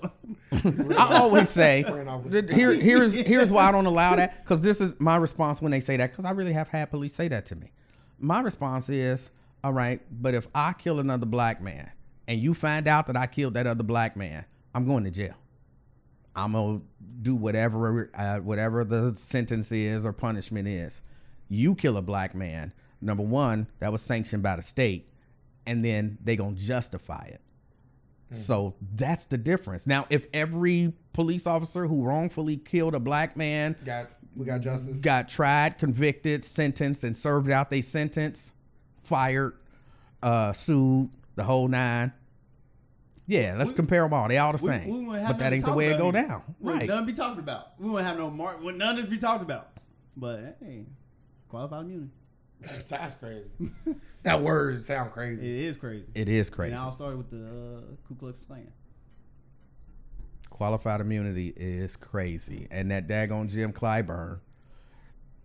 I 0.96 1.18
always 1.20 1.50
say, 1.50 1.84
Ran 1.90 2.08
off 2.08 2.24
with 2.24 2.34
that 2.34 2.52
here, 2.52 2.72
here's 2.72 3.14
here's 3.14 3.52
why 3.52 3.68
I 3.68 3.72
don't 3.72 3.88
allow 3.88 4.16
that 4.16 4.44
because 4.44 4.62
this 4.62 4.80
is 4.80 4.94
my 5.00 5.16
response 5.16 5.60
when 5.60 5.72
they 5.72 5.80
say 5.80 5.98
that 5.98 6.12
because 6.12 6.26
I 6.26 6.32
really 6.32 6.54
have 6.54 6.68
had 6.68 6.92
police 6.92 7.16
say 7.16 7.30
that 7.30 7.48
to 7.48 7.56
me. 7.56 7.72
My 8.20 8.42
response 8.42 8.90
is, 8.90 9.32
all 9.64 9.74
right, 9.74 10.02
but 10.12 10.36
if 10.36 10.48
I 10.54 10.74
kill 10.74 11.00
another 11.00 11.26
black 11.26 11.62
man 11.64 11.92
and 12.28 12.40
you 12.41 12.54
find 12.54 12.88
out 12.88 13.08
that 13.08 13.18
I 13.18 13.28
killed 13.28 13.54
that 13.56 13.68
other 13.68 13.84
black 13.84 14.16
man, 14.16 14.45
I'm 14.76 14.86
going 14.86 15.04
to 15.06 15.12
jail. 15.12 15.36
I'm 16.36 16.52
gonna 16.52 16.82
do 17.22 17.36
whatever 17.36 18.12
uh, 18.14 18.38
whatever 18.38 18.84
the 18.84 19.14
sentence 19.16 19.72
is 19.72 20.06
or 20.06 20.14
punishment 20.14 20.68
is. 20.68 21.02
you 21.49 21.74
kill 21.74 21.98
a 21.98 22.02
black 22.02 22.36
man, 22.36 22.74
number 23.02 23.24
one, 23.24 23.68
that 23.80 23.91
was 23.91 24.02
sanctioned 24.02 24.44
by 24.44 24.56
the 24.56 24.62
state, 24.62 25.10
and 25.66 25.84
then 25.84 26.18
they 26.24 26.36
gonna 26.36 26.56
justify 26.56 27.24
it. 27.26 27.41
So 28.30 28.76
that's 28.94 29.26
the 29.26 29.38
difference. 29.38 29.88
Now, 29.88 30.06
if 30.10 30.28
every 30.34 30.94
police 31.14 31.48
officer 31.48 31.88
who 31.88 32.06
wrongfully 32.06 32.58
killed 32.58 32.94
a 32.94 32.99
black 32.99 33.38
man 33.38 33.78
Got 33.86 34.08
we 34.36 34.45
got 34.45 34.62
justice. 34.62 35.02
got 35.02 35.30
tried, 35.30 35.80
convicted, 35.80 36.44
sentenced, 36.44 37.04
and 37.04 37.16
served 37.16 37.49
out 37.49 37.72
their 37.72 37.82
sentence, 37.82 38.54
fired, 39.04 39.58
uh, 40.22 40.52
sued, 40.54 41.10
the 41.38 41.44
whole 41.46 41.70
nine. 41.70 42.12
Yeah, 43.26 43.56
let's 43.58 43.70
We- 43.72 43.76
compare 43.78 44.04
them 44.04 44.14
all. 44.14 44.28
They 44.28 44.38
all 44.38 44.52
the 44.54 44.62
We- 44.64 44.70
same. 44.70 44.90
we 44.90 45.06
wouldn't 45.08 45.28
but 45.28 45.40
that 45.40 45.54
ain't 45.54 45.64
the 45.66 45.74
way 45.74 45.88
it 45.88 45.98
go 45.98 46.10
either. 46.10 46.22
down. 46.28 46.56
Wouldn't 46.60 46.82
Right. 46.82 46.90
Nothing 46.90 47.06
be 47.08 47.14
talked 47.14 47.40
about. 47.40 47.80
We 47.80 47.90
won't 47.90 48.04
have 48.06 48.18
no 48.18 48.30
mark. 48.30 48.62
Would 48.64 48.76
none 48.78 48.92
of 48.98 49.02
this 49.02 49.06
be 49.10 49.18
talked 49.18 49.42
about. 49.42 49.70
But 50.16 50.58
hey, 50.62 50.86
qualified 51.48 51.86
immunity. 51.86 52.12
That's 52.90 53.16
crazy. 53.16 53.46
that 54.24 54.42
word 54.42 54.84
sound 54.84 55.12
crazy. 55.12 55.42
It 55.42 55.66
is 55.66 55.78
crazy. 55.78 56.06
It 56.16 56.28
is 56.30 56.50
crazy. 56.50 56.74
And 56.74 56.82
it 56.82 56.86
all 56.86 56.92
started 56.92 57.18
with 57.18 57.30
the 57.30 57.46
uh, 57.46 57.96
Ku 58.08 58.16
Klux 58.16 58.46
Klan. 58.46 58.68
Qualified 60.50 61.02
immunity 61.02 61.54
is 61.56 61.96
crazy. 61.96 62.68
And 62.72 62.90
that 62.92 63.08
daggone 63.08 63.50
Jim 63.50 63.74
Clyburn, 63.74 64.40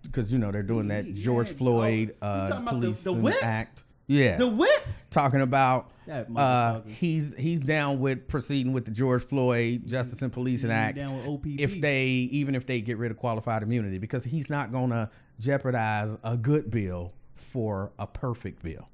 because, 0.02 0.32
you 0.32 0.38
know, 0.38 0.50
they're 0.52 0.62
doing 0.62 0.88
that 0.88 1.04
Yeah, 1.04 1.12
George 1.14 1.50
yeah. 1.50 1.56
Floyd 1.56 2.14
Oh, 2.22 2.26
uh, 2.26 2.48
talking 2.48 2.62
about 2.62 2.74
the- 2.80 2.80
police 2.86 3.04
the 3.04 3.12
whip? 3.12 3.34
act. 3.44 3.84
Yeah. 4.12 4.36
The 4.36 4.48
whip. 4.48 4.70
talking 5.10 5.40
about 5.42 5.90
That 6.06 6.26
uh, 6.34 6.80
he's 6.86 7.36
he's 7.36 7.60
down 7.62 8.00
with 8.00 8.28
proceeding 8.28 8.72
with 8.72 8.84
the 8.84 8.90
George 8.90 9.22
Floyd 9.22 9.82
Justice 9.86 10.22
and 10.22 10.32
Policing 10.32 10.70
Act 10.70 10.98
down 10.98 11.16
with 11.16 11.26
OPP. 11.26 11.46
if 11.60 11.80
they 11.80 12.06
even 12.06 12.54
if 12.54 12.66
they 12.66 12.80
get 12.80 12.98
rid 12.98 13.10
of 13.10 13.16
qualified 13.16 13.62
immunity 13.62 13.98
because 13.98 14.24
he's 14.24 14.48
not 14.50 14.70
going 14.72 14.90
to 14.90 15.10
jeopardize 15.38 16.16
a 16.24 16.36
good 16.36 16.70
bill 16.70 17.12
for 17.34 17.92
a 17.98 18.06
perfect 18.06 18.62
bill. 18.62 18.88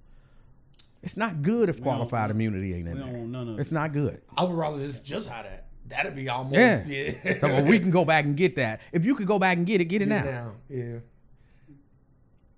It's 1.03 1.17
not 1.17 1.43
good 1.43 1.69
if 1.69 1.81
qualified 1.81 2.31
immunity 2.31 2.75
ain't 2.75 2.89
in 2.89 2.99
there. 2.99 3.07
want 3.13 3.29
none 3.29 3.49
of 3.51 3.61
It's 3.61 3.71
not 3.71 3.93
good. 3.93 4.21
I 4.37 4.45
would 4.45 4.57
rather 4.57 4.79
just 4.79 5.07
just 5.07 5.29
have 5.29 5.45
that. 5.45 5.67
That'd 5.87 6.15
be 6.17 6.29
almost 6.29 6.57
Yeah. 6.57 6.83
yeah. 7.25 7.35
Well, 7.43 7.65
we 7.65 7.79
can 7.79 7.91
go 7.91 8.05
back 8.05 8.25
and 8.25 8.37
get 8.37 8.57
that. 8.57 8.81
If 8.93 9.05
you 9.07 9.15
could 9.15 9.27
go 9.29 9.39
back 9.39 9.57
and 9.57 9.67
get 9.67 9.81
it, 9.81 9.85
get 9.87 10.03
it 10.03 10.09
Get 10.09 10.25
now. 10.25 10.29
it 10.29 10.33
down. 10.33 10.57
Yeah. 10.69 10.99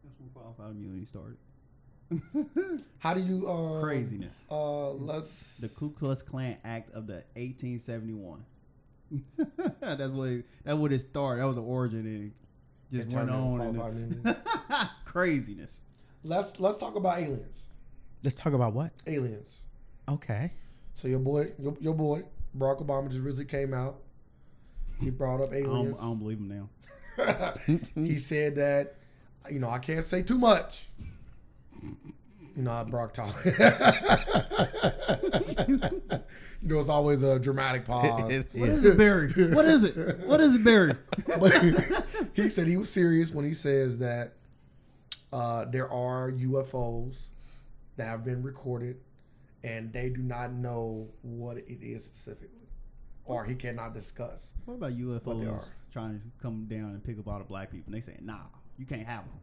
That's 0.03 0.19
when 0.19 0.31
qualified 0.35 0.71
immunity 0.73 1.07
started. 1.07 1.37
How 2.99 3.15
do 3.15 3.21
you 3.21 3.49
um, 3.49 3.83
Craziness. 3.83 4.45
Uh, 4.51 4.91
let's 4.91 5.59
The 5.59 5.69
Ku 5.69 5.91
Klux 5.93 6.23
Klan 6.23 6.59
Act 6.65 6.93
of 6.95 7.07
the 7.07 7.25
1871. 7.37 8.45
that's 9.81 10.13
what 10.13 10.29
it, 10.29 10.45
that's 10.65 10.77
what 10.77 10.93
it 10.93 10.99
started. 11.01 11.41
That 11.41 11.47
was 11.47 11.57
the 11.57 11.63
origin, 11.63 12.01
and 12.01 12.27
it 12.27 12.33
just 12.93 13.13
It 13.13 13.17
went 13.17 13.31
on. 13.31 13.61
And 13.61 13.77
immunity. 13.77 14.41
craziness. 15.05 15.81
let's 16.23 16.61
let's 16.61 16.79
talk 16.79 16.97
about 16.97 17.19
aliens. 17.19 17.69
Let's 18.25 18.35
talk 18.35 18.53
about 18.53 18.75
what? 18.75 18.93
Aliens. 19.07 19.63
Okay. 20.09 20.53
So 20.95 21.09
your 21.09 21.21
boy, 21.21 21.47
your, 21.59 21.77
your 21.81 21.95
boy, 21.95 22.21
Barack 22.57 22.85
Obama 22.85 23.09
just 23.09 23.23
recently 23.23 23.51
came 23.51 23.73
out. 23.73 23.97
He 25.01 25.11
brought 25.11 25.41
up 25.41 25.51
I 25.51 25.63
don't, 25.63 25.77
aliens. 25.77 26.01
I 26.01 26.05
don't 26.05 26.19
believe 26.19 26.39
him 26.39 26.49
now. 26.49 26.69
he 27.95 28.17
said 28.17 28.57
that, 28.57 28.95
you 29.51 29.59
know, 29.59 29.71
I 29.71 29.79
can't 29.79 30.05
say 30.05 30.23
too 30.23 30.39
much. 30.39 30.89
You 32.57 32.63
know 32.65 32.71
how 32.71 32.85
Brock 32.85 33.13
talk. 33.13 33.35
you 36.61 36.69
know, 36.69 36.79
it's 36.79 36.89
always 36.89 37.23
a 37.23 37.39
dramatic 37.39 37.85
pause. 37.87 38.49
What 38.55 38.69
is 38.69 38.85
it, 38.85 38.99
Barry? 38.99 39.33
What 39.55 39.65
is 39.65 39.85
it? 39.85 40.27
What 40.27 40.41
is 40.41 40.57
it, 40.57 40.65
Barry? 40.65 40.93
but 41.27 41.53
he 42.35 42.49
said 42.49 42.67
he 42.67 42.77
was 42.77 42.91
serious 42.91 43.33
when 43.33 43.45
he 43.45 43.55
says 43.55 43.99
that 43.99 44.33
uh, 45.33 45.67
there 45.67 45.91
are 45.91 46.33
UFOs 46.33 47.31
that 47.97 48.07
have 48.07 48.25
been 48.25 48.43
recorded 48.43 48.97
and 49.63 49.93
they 49.93 50.11
do 50.11 50.23
not 50.23 50.53
know 50.53 51.09
what 51.23 51.57
it 51.59 51.83
is 51.83 52.05
specifically, 52.05 52.69
or 53.27 53.45
he 53.45 53.55
cannot 53.55 53.95
discuss. 53.95 54.55
What 54.65 54.75
about 54.75 54.91
they 54.91 55.03
UFOs 55.03 55.53
are. 55.53 55.63
trying 55.93 56.21
to 56.21 56.43
come 56.43 56.67
down 56.67 56.91
and 56.91 57.05
pick 57.05 57.19
up 57.19 57.29
all 57.29 57.39
the 57.39 57.45
black 57.45 57.71
people? 57.71 57.93
And 57.93 57.95
they 57.95 58.01
say, 58.01 58.17
"Nah, 58.21 58.39
you 58.79 58.87
can't 58.87 59.07
have 59.07 59.25
them." 59.25 59.39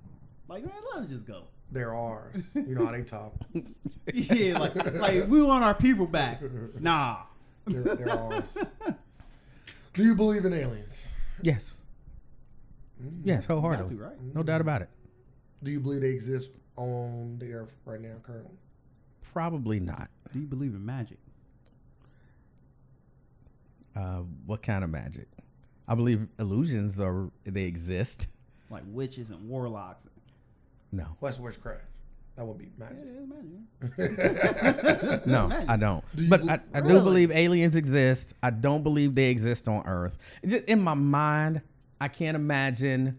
Like, 0.47 0.65
man, 0.65 0.73
let's 0.95 1.07
just 1.09 1.27
go. 1.27 1.43
They're 1.71 1.93
ours. 1.93 2.51
You 2.55 2.75
know 2.75 2.85
how 2.85 2.91
they 2.91 3.03
talk. 3.03 3.33
yeah, 4.13 4.57
like, 4.57 4.75
like 4.99 5.27
we 5.27 5.41
want 5.43 5.63
our 5.63 5.73
people 5.73 6.07
back. 6.07 6.41
Nah. 6.79 7.17
They're, 7.65 7.95
they're 7.95 8.09
ours. 8.09 8.57
Do 9.93 10.03
you 10.03 10.15
believe 10.15 10.45
in 10.45 10.53
aliens? 10.53 11.11
Yes. 11.41 11.83
Yes, 13.23 13.45
Got 13.45 13.55
wholeheartedly. 13.55 13.97
to, 13.97 14.01
right? 14.01 14.15
No 14.33 14.43
doubt 14.43 14.61
about 14.61 14.81
it. 14.81 14.89
Do 15.63 15.71
you 15.71 15.79
believe 15.79 16.01
they 16.01 16.09
exist 16.09 16.51
on 16.77 17.37
the 17.39 17.51
earth 17.53 17.75
right 17.85 17.99
now, 17.99 18.15
currently? 18.23 18.55
Probably 19.33 19.79
not. 19.79 20.09
Do 20.33 20.39
you 20.39 20.45
believe 20.47 20.73
in 20.73 20.85
magic? 20.85 21.17
Uh, 23.95 24.21
what 24.45 24.61
kind 24.61 24.83
of 24.83 24.89
magic? 24.89 25.27
I 25.87 25.95
believe 25.95 26.27
illusions 26.39 26.99
are 26.99 27.29
they 27.43 27.63
exist. 27.63 28.27
Like 28.69 28.83
witches 28.87 29.31
and 29.31 29.47
warlocks. 29.49 30.07
No, 30.97 31.05
What's 31.19 31.39
witchcraft? 31.39 31.81
That 32.35 32.45
would 32.45 32.57
be 32.57 32.65
Yeah, 32.77 32.85
magic. 32.85 32.97
it 32.99 33.07
is 33.07 33.27
magic. 33.27 35.25
no, 35.27 35.47
Magic. 35.47 35.69
I 35.69 35.77
don't. 35.77 36.03
Do 36.15 36.29
but 36.29 36.39
bel- 36.45 36.49
I, 36.51 36.59
I 36.75 36.81
do 36.81 37.01
believe 37.03 37.31
aliens 37.31 37.75
exist. 37.75 38.33
I 38.43 38.49
don't 38.51 38.83
believe 38.83 39.15
they 39.15 39.29
exist 39.29 39.67
on 39.67 39.83
Earth. 39.85 40.17
Just 40.45 40.65
in 40.65 40.81
my 40.81 40.93
mind, 40.93 41.61
I 41.99 42.07
can't 42.07 42.35
imagine 42.35 43.17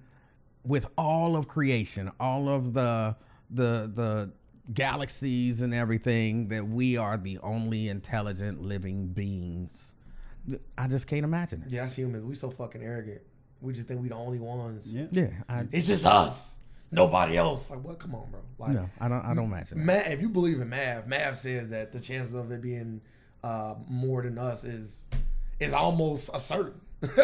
with 0.64 0.86
all 0.96 1.36
of 1.36 1.48
creation, 1.48 2.10
all 2.20 2.48
of 2.48 2.74
the 2.74 3.16
the 3.50 3.90
the 3.92 4.32
galaxies 4.74 5.62
and 5.62 5.72
everything 5.74 6.48
that 6.48 6.64
we 6.66 6.96
are 6.96 7.16
the 7.16 7.38
only 7.42 7.88
intelligent 7.88 8.62
living 8.62 9.08
beings. 9.08 9.94
I 10.76 10.86
just 10.88 11.06
can't 11.08 11.24
imagine 11.24 11.62
it. 11.62 11.72
Yeah, 11.72 11.82
that's 11.82 11.96
humans. 11.98 12.24
We 12.24 12.34
so 12.34 12.50
fucking 12.50 12.82
arrogant. 12.82 13.20
We 13.60 13.72
just 13.72 13.88
think 13.88 14.00
we 14.00 14.08
the 14.08 14.14
only 14.14 14.38
ones. 14.38 14.94
Yeah. 14.94 15.06
Yeah, 15.10 15.28
I, 15.48 15.64
It's 15.72 15.86
just 15.88 16.06
us. 16.06 16.57
Nobody 16.90 17.36
else. 17.36 17.70
Like, 17.70 17.84
what? 17.84 17.98
Come 17.98 18.14
on, 18.14 18.30
bro. 18.30 18.40
Like, 18.58 18.74
no, 18.74 18.88
I 19.00 19.08
don't. 19.08 19.24
I 19.24 19.34
don't 19.34 19.46
imagine. 19.46 19.78
That. 19.78 19.84
Math, 19.84 20.10
if 20.10 20.20
you 20.20 20.28
believe 20.28 20.60
in 20.60 20.68
math, 20.68 21.06
math 21.06 21.36
says 21.36 21.70
that 21.70 21.92
the 21.92 22.00
chances 22.00 22.34
of 22.34 22.50
it 22.50 22.62
being 22.62 23.00
uh, 23.44 23.74
more 23.88 24.22
than 24.22 24.38
us 24.38 24.64
is 24.64 24.96
is 25.60 25.72
almost 25.72 26.30
a 26.34 26.40
certain. 26.40 26.80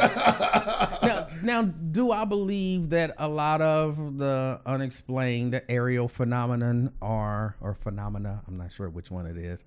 now, 1.03 1.27
now, 1.43 1.63
do 1.63 2.13
I 2.13 2.25
believe 2.25 2.91
that 2.91 3.11
a 3.19 3.27
lot 3.29 3.61
of 3.61 4.19
the 4.19 4.61
unexplained 4.65 5.61
aerial 5.69 6.07
phenomenon 6.07 6.93
are 7.03 7.57
or 7.61 7.75
phenomena? 7.75 8.43
I'm 8.47 8.57
not 8.57 8.71
sure 8.71 8.89
which 8.89 9.11
one 9.11 9.27
it 9.27 9.37
is. 9.37 9.65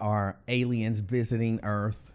Are 0.00 0.38
aliens 0.48 1.00
visiting 1.00 1.60
Earth? 1.62 2.10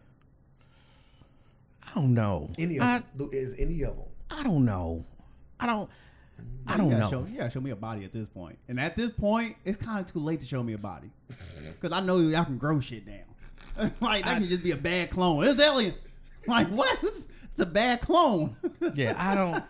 I 1.87 1.99
don't 1.99 2.15
know. 2.15 2.49
Any 2.57 2.77
of 2.77 2.83
I, 2.83 3.03
them. 3.15 3.29
Is 3.31 3.55
any 3.59 3.83
of 3.83 3.95
them. 3.95 4.05
I 4.31 4.41
don't 4.41 4.65
know. 4.65 5.05
I 5.59 5.67
don't. 5.67 5.89
I 6.67 6.77
don't 6.77 6.89
gotta 6.89 7.01
know. 7.03 7.09
Show, 7.09 7.25
you 7.25 7.37
gotta 7.37 7.51
show 7.51 7.61
me 7.61 7.69
a 7.71 7.75
body 7.75 8.03
at 8.05 8.11
this 8.11 8.27
point. 8.27 8.57
And 8.67 8.79
at 8.79 8.95
this 8.95 9.11
point, 9.11 9.55
it's 9.65 9.77
kind 9.77 10.03
of 10.03 10.11
too 10.11 10.19
late 10.19 10.41
to 10.41 10.47
show 10.47 10.63
me 10.63 10.73
a 10.73 10.77
body. 10.77 11.09
Because 11.81 11.91
I 11.91 11.99
know 12.05 12.17
y'all 12.19 12.45
can 12.45 12.57
grow 12.57 12.79
shit 12.79 13.05
down. 13.05 13.91
like, 14.01 14.23
that 14.25 14.37
can 14.39 14.47
just 14.47 14.63
be 14.63 14.71
a 14.71 14.77
bad 14.77 15.09
clone. 15.09 15.43
It's 15.45 15.61
alien. 15.61 15.93
Like, 16.47 16.67
what? 16.67 16.97
It's, 17.03 17.27
it's 17.51 17.59
a 17.59 17.65
bad 17.65 18.01
clone. 18.01 18.55
Yeah, 18.93 19.15
I 19.17 19.33
don't. 19.33 19.63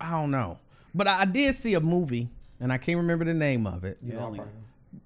I 0.00 0.10
don't 0.12 0.30
know. 0.30 0.58
But 0.94 1.08
I 1.08 1.24
did 1.24 1.54
see 1.56 1.74
a 1.74 1.80
movie, 1.80 2.28
and 2.60 2.72
I 2.72 2.78
can't 2.78 2.98
remember 2.98 3.24
the 3.24 3.34
name 3.34 3.66
of 3.66 3.82
it. 3.84 3.98
You 4.00 4.12
know, 4.12 4.20
I 4.20 4.22
Alien. 4.28 4.36
probably 4.36 4.54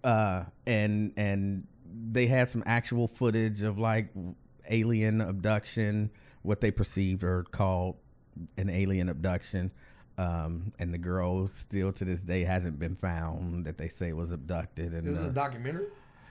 know. 0.04 0.10
uh, 0.10 0.44
and 0.66 1.12
and 1.16 1.66
they 2.12 2.26
had 2.26 2.50
some 2.50 2.62
actual 2.66 3.08
footage 3.08 3.62
of 3.62 3.78
like 3.78 4.10
alien 4.68 5.22
abduction, 5.22 6.10
what 6.42 6.60
they 6.60 6.70
perceived 6.70 7.24
or 7.24 7.44
called 7.44 7.96
an 8.58 8.68
alien 8.68 9.08
abduction. 9.08 9.72
Um, 10.18 10.72
and 10.78 10.94
the 10.94 10.98
girl 10.98 11.46
still 11.46 11.92
to 11.92 12.04
this 12.04 12.22
day 12.22 12.42
hasn't 12.42 12.78
been 12.78 12.94
found 12.94 13.66
that 13.66 13.76
they 13.76 13.88
say 13.88 14.12
was 14.12 14.32
abducted. 14.32 14.94
And 14.94 15.08
was 15.08 15.26
uh, 15.26 15.30
a 15.30 15.32
documentary. 15.32 15.86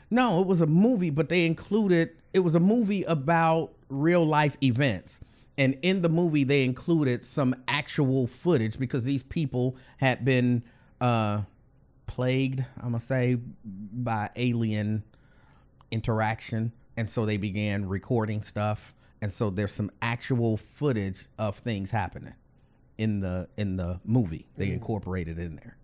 no, 0.09 0.41
it 0.41 0.47
was 0.47 0.61
a 0.61 0.67
movie, 0.67 1.11
but 1.11 1.29
they 1.29 1.45
included 1.45 2.09
it 2.33 2.39
was 2.39 2.55
a 2.55 2.59
movie 2.59 3.03
about 3.03 3.71
real 3.89 4.25
life 4.25 4.57
events. 4.63 5.21
And 5.57 5.77
in 5.83 6.01
the 6.01 6.09
movie, 6.09 6.43
they 6.43 6.65
included 6.65 7.23
some 7.23 7.55
actual 7.67 8.27
footage 8.27 8.77
because 8.77 9.05
these 9.05 9.23
people 9.23 9.77
had 9.97 10.25
been 10.25 10.63
uh, 10.99 11.43
plagued, 12.07 12.65
I'm 12.77 12.89
gonna 12.89 12.99
say, 12.99 13.37
by 13.63 14.29
alien 14.35 15.03
interaction, 15.91 16.73
and 16.97 17.07
so 17.07 17.25
they 17.25 17.37
began 17.37 17.87
recording 17.87 18.41
stuff. 18.41 18.93
And 19.21 19.31
so 19.31 19.49
there's 19.49 19.71
some 19.71 19.91
actual 20.01 20.57
footage 20.57 21.27
of 21.39 21.55
things 21.55 21.89
happening 21.91 22.33
in 22.97 23.19
the 23.19 23.47
in 23.57 23.75
the 23.77 23.99
movie. 24.05 24.47
They 24.57 24.71
incorporated 24.71 25.37
in 25.39 25.55
there. 25.57 25.77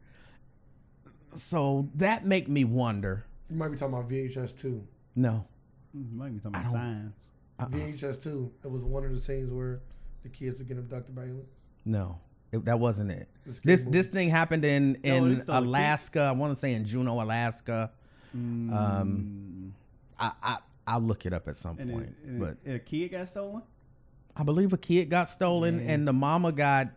So 1.36 1.90
that 1.96 2.26
make 2.26 2.48
me 2.50 2.64
wonder. 2.64 3.26
You 3.50 3.58
might 3.58 3.70
be 3.70 3.78
talking 3.78 3.94
about 3.96 4.10
VHS 4.10 4.58
two. 4.60 4.86
No, 5.16 5.46
You 5.94 6.06
might 6.18 6.30
be 6.34 6.40
talking 6.40 6.52
about 6.56 6.64
don't- 6.64 6.74
science. 6.74 7.28
Uh-uh. 7.60 7.68
VHS 7.70 8.24
two. 8.24 8.52
It 8.64 8.72
was 8.72 8.84
one 8.84 9.04
of 9.06 9.12
the 9.14 9.20
scenes 9.20 9.52
where 9.52 9.82
the 10.24 10.30
kids 10.30 10.58
were 10.58 10.64
getting 10.66 10.80
abducted 10.84 11.16
by 11.16 11.24
aliens. 11.24 11.66
No, 11.86 12.20
It, 12.52 12.66
that 12.66 12.80
wasn't 12.80 13.12
it. 13.12 13.28
This 13.46 13.60
This 13.60 13.86
movie. 13.86 13.98
this 13.98 14.08
thing 14.08 14.30
happened 14.30 14.66
in 14.66 14.96
in 15.04 15.32
it's 15.34 15.46
the 15.46 15.54
kid. 15.54 15.68
Alaska. 15.68 16.22
I 16.22 16.32
want 16.32 16.54
to 16.54 16.60
say 16.60 16.74
in 16.74 16.86
Juneau, 16.86 17.22
Alaska. 17.22 17.92
Mm. 18.36 18.72
Um, 18.74 19.74
I, 20.20 20.32
I 20.42 20.58
I'll 20.88 21.02
look 21.02 21.26
it 21.26 21.34
up 21.34 21.48
at 21.48 21.56
some 21.58 21.78
and, 21.80 21.92
point. 21.92 22.06
it, 22.06 22.28
and, 22.30 22.40
but 22.40 22.58
and 22.66 22.76
a 22.76 22.80
kid 22.80 23.12
got 23.12 23.28
stolen. 23.30 23.62
I 24.36 24.44
believe 24.44 24.72
a 24.74 24.78
kid 24.78 25.10
got 25.10 25.28
stolen 25.30 25.78
Man. 25.78 25.90
and 25.90 26.08
the 26.08 26.14
mama 26.14 26.52
got 26.52 26.88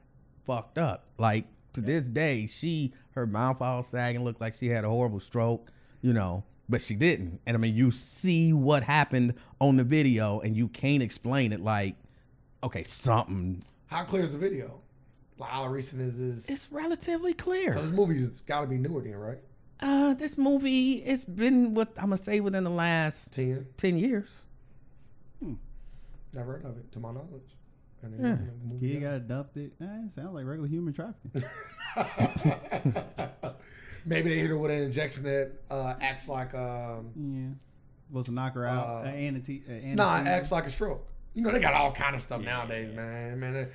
fucked 0.46 0.78
up. 0.78 1.04
Like 1.18 1.46
to 1.74 1.80
this 1.80 2.08
day, 2.08 2.46
she 2.46 2.92
her 3.12 3.26
mouth 3.26 3.60
all 3.60 3.82
sagging, 3.82 4.24
looked 4.24 4.40
like 4.40 4.54
she 4.54 4.68
had 4.68 4.84
a 4.84 4.88
horrible 4.88 5.20
stroke, 5.20 5.70
you 6.02 6.12
know, 6.12 6.44
but 6.68 6.80
she 6.80 6.94
didn't. 6.94 7.40
And 7.46 7.56
I 7.56 7.60
mean, 7.60 7.74
you 7.74 7.90
see 7.90 8.52
what 8.52 8.82
happened 8.82 9.34
on 9.60 9.76
the 9.76 9.84
video, 9.84 10.40
and 10.40 10.56
you 10.56 10.68
can't 10.68 11.02
explain 11.02 11.52
it. 11.52 11.60
Like, 11.60 11.96
okay, 12.62 12.82
something. 12.82 13.62
How 13.86 14.04
clear 14.04 14.24
is 14.24 14.32
the 14.32 14.38
video? 14.38 14.80
Like 15.38 15.50
how 15.50 15.66
recent 15.66 16.00
is 16.02 16.18
this? 16.18 16.48
It's 16.48 16.70
relatively 16.72 17.34
clear. 17.34 17.72
so 17.72 17.82
this 17.82 17.90
movie's 17.92 18.40
got 18.42 18.62
to 18.62 18.66
be 18.68 18.78
newer 18.78 19.00
then, 19.00 19.16
right? 19.16 19.38
Uh, 19.80 20.14
this 20.14 20.38
movie, 20.38 20.94
it's 20.94 21.24
been 21.24 21.74
what 21.74 21.88
I'm 21.98 22.04
gonna 22.04 22.16
say 22.16 22.38
within 22.40 22.62
the 22.64 22.70
last 22.70 23.32
Ten. 23.32 23.66
ten 23.76 23.98
years. 23.98 24.46
Never 26.32 26.52
heard 26.52 26.64
of 26.64 26.76
it, 26.78 26.90
to 26.92 27.00
my 27.00 27.12
knowledge. 27.12 27.56
And 28.12 28.20
Yeah. 28.24 28.36
then 28.36 28.60
the 28.68 28.78
Kid 28.78 29.00
got 29.00 29.14
adopted. 29.14 29.72
Eh, 29.80 29.84
it 30.06 30.12
sounds 30.12 30.34
like 30.34 30.44
regular 30.46 30.68
human 30.68 30.92
trafficking. 30.92 31.42
Maybe 34.06 34.28
they 34.28 34.38
hit 34.38 34.50
her 34.50 34.58
with 34.58 34.70
an 34.70 34.82
injection 34.82 35.24
that 35.24 35.52
uh, 35.70 35.94
acts 36.00 36.28
like 36.28 36.54
um, 36.54 37.10
yeah, 37.16 37.48
supposed 38.08 38.26
to 38.26 38.32
knock 38.34 38.52
her 38.54 38.66
out. 38.66 38.86
Uh, 38.86 38.90
Uh, 39.00 39.04
anti- 39.06 39.62
uh, 39.66 39.72
nah, 39.94 40.16
anesthesia. 40.16 40.30
acts 40.36 40.52
like 40.52 40.64
a 40.66 40.70
stroke. 40.70 41.06
You 41.32 41.42
know 41.42 41.50
they 41.50 41.58
got 41.60 41.72
all 41.74 41.90
kind 41.92 42.14
of 42.14 42.20
stuff 42.20 42.42
nowadays, 42.44 42.92
man. 42.94 43.40
Man, 43.40 43.52
the- 43.54 43.68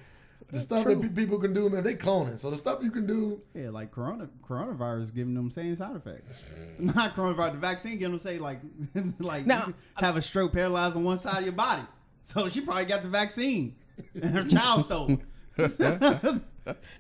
the 0.52 0.58
stuff 0.60 0.82
true. 0.84 0.96
that 0.96 1.02
pe- 1.16 1.22
people 1.22 1.38
can 1.40 1.54
do, 1.54 1.70
man, 1.70 1.84
they 1.84 1.94
cloning. 1.94 2.36
So 2.38 2.50
the 2.50 2.56
stuff 2.58 2.80
you 2.84 2.90
can 2.90 3.06
do, 3.06 3.40
Yeah, 3.54 3.70
like 3.70 3.92
corona 3.92 4.30
coronavirus 4.44 5.14
giving 5.14 5.36
them 5.36 5.50
same 5.52 5.76
side 5.76 5.96
effects. 5.96 6.44
Not 6.80 7.16
coronavirus, 7.16 7.52
the 7.54 7.58
vaccine 7.60 7.94
giving 8.00 8.12
them 8.12 8.20
say 8.20 8.38
like 8.40 8.60
like 9.20 9.46
Now- 9.48 9.66
you 9.68 9.74
have 9.98 10.16
a 10.16 10.22
stroke 10.22 10.54
paralyzed 10.54 10.96
on 10.96 11.04
one 11.04 11.18
side 11.20 11.40
of 11.40 11.44
your 11.44 11.54
body. 11.54 11.84
So 12.24 12.48
she 12.50 12.62
probably 12.62 12.86
got 12.86 13.02
the 13.02 13.08
vaccine 13.10 13.76
and 14.16 14.24
her 14.36 14.46
child 14.46 14.86
stole. 14.86 15.20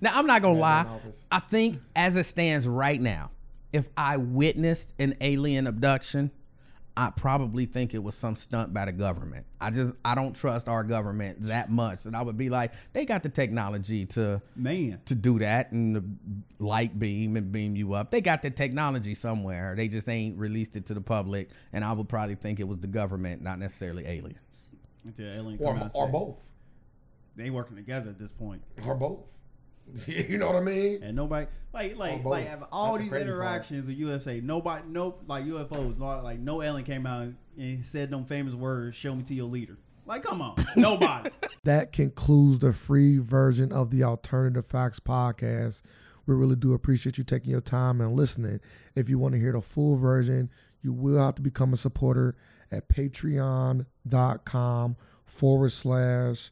Now 0.01 0.11
I'm 0.13 0.25
not 0.25 0.41
gonna 0.41 0.57
lie. 0.57 0.87
I 1.31 1.39
think 1.39 1.77
as 1.95 2.15
it 2.15 2.23
stands 2.23 2.67
right 2.67 2.99
now, 2.99 3.29
if 3.71 3.87
I 3.95 4.17
witnessed 4.17 4.95
an 4.99 5.13
alien 5.21 5.67
abduction, 5.67 6.31
I 6.97 7.11
probably 7.15 7.65
think 7.65 7.93
it 7.93 8.03
was 8.03 8.15
some 8.15 8.35
stunt 8.35 8.73
by 8.73 8.85
the 8.85 8.91
government. 8.91 9.45
I 9.61 9.69
just 9.69 9.93
I 10.03 10.15
don't 10.15 10.35
trust 10.35 10.67
our 10.67 10.83
government 10.83 11.43
that 11.43 11.69
much 11.69 12.03
that 12.03 12.15
I 12.15 12.21
would 12.21 12.37
be 12.37 12.49
like, 12.49 12.73
they 12.93 13.05
got 13.05 13.23
the 13.23 13.29
technology 13.29 14.05
to 14.07 14.41
Man, 14.55 14.99
to 15.05 15.15
do 15.15 15.39
that 15.39 15.71
and 15.71 15.95
the 15.95 16.03
light 16.65 16.97
beam 16.97 17.37
and 17.37 17.51
beam 17.51 17.75
you 17.75 17.93
up. 17.93 18.11
They 18.11 18.21
got 18.21 18.41
the 18.41 18.49
technology 18.49 19.15
somewhere. 19.15 19.75
They 19.77 19.87
just 19.87 20.09
ain't 20.09 20.37
released 20.37 20.75
it 20.75 20.85
to 20.87 20.93
the 20.93 21.01
public. 21.01 21.51
And 21.73 21.85
I 21.85 21.93
would 21.93 22.09
probably 22.09 22.35
think 22.35 22.59
it 22.59 22.67
was 22.67 22.79
the 22.79 22.87
government, 22.87 23.41
not 23.41 23.59
necessarily 23.59 24.05
aliens. 24.05 24.71
until 25.05 25.29
alien 25.29 25.57
or 25.61 25.73
come 25.73 25.77
out 25.77 25.83
and 25.83 25.91
or 25.95 26.07
both, 26.09 26.51
They 27.39 27.49
working 27.49 27.77
together 27.77 28.09
at 28.09 28.17
this 28.17 28.31
point, 28.31 28.61
or 28.85 28.95
both. 28.95 29.37
you 30.07 30.37
know 30.37 30.45
what 30.45 30.55
I 30.55 30.59
mean? 30.59 31.01
and 31.01 31.15
nobody 31.15 31.47
like 31.73 31.97
like 31.97 32.23
like 32.23 32.45
have 32.47 32.63
all 32.71 32.91
That's 32.93 33.05
these 33.05 33.09
crazy 33.09 33.25
part. 33.25 33.35
interactions 33.35 33.87
with 33.87 33.97
USA. 33.97 34.39
Nobody, 34.39 34.87
no 34.87 35.15
like 35.25 35.45
UFOs, 35.45 35.97
not, 35.97 36.23
like 36.23 36.37
no 36.39 36.61
alien 36.61 36.85
came 36.85 37.07
out 37.07 37.29
and 37.57 37.85
said 37.85 38.11
them 38.11 38.25
famous 38.25 38.53
words. 38.53 38.95
Show 38.95 39.15
me 39.15 39.23
to 39.23 39.33
your 39.33 39.47
leader. 39.47 39.77
Like, 40.05 40.23
come 40.23 40.41
on, 40.41 40.55
nobody. 40.75 41.29
That 41.63 41.91
concludes 41.91 42.59
the 42.59 42.73
free 42.73 43.17
version 43.19 43.71
of 43.71 43.91
the 43.91 44.03
Alternative 44.03 44.65
Facts 44.65 44.99
podcast. 44.99 45.83
We 46.25 46.35
really 46.35 46.55
do 46.55 46.73
appreciate 46.73 47.17
you 47.17 47.23
taking 47.23 47.51
your 47.51 47.61
time 47.61 48.01
and 48.01 48.11
listening. 48.11 48.59
If 48.95 49.09
you 49.09 49.17
want 49.17 49.33
to 49.35 49.39
hear 49.39 49.53
the 49.53 49.61
full 49.61 49.97
version, 49.97 50.49
you 50.81 50.93
will 50.93 51.23
have 51.23 51.35
to 51.35 51.41
become 51.41 51.73
a 51.73 51.77
supporter 51.77 52.35
at 52.71 52.89
patreon.com 52.89 53.85
forward 55.25 55.71
slash 55.71 56.51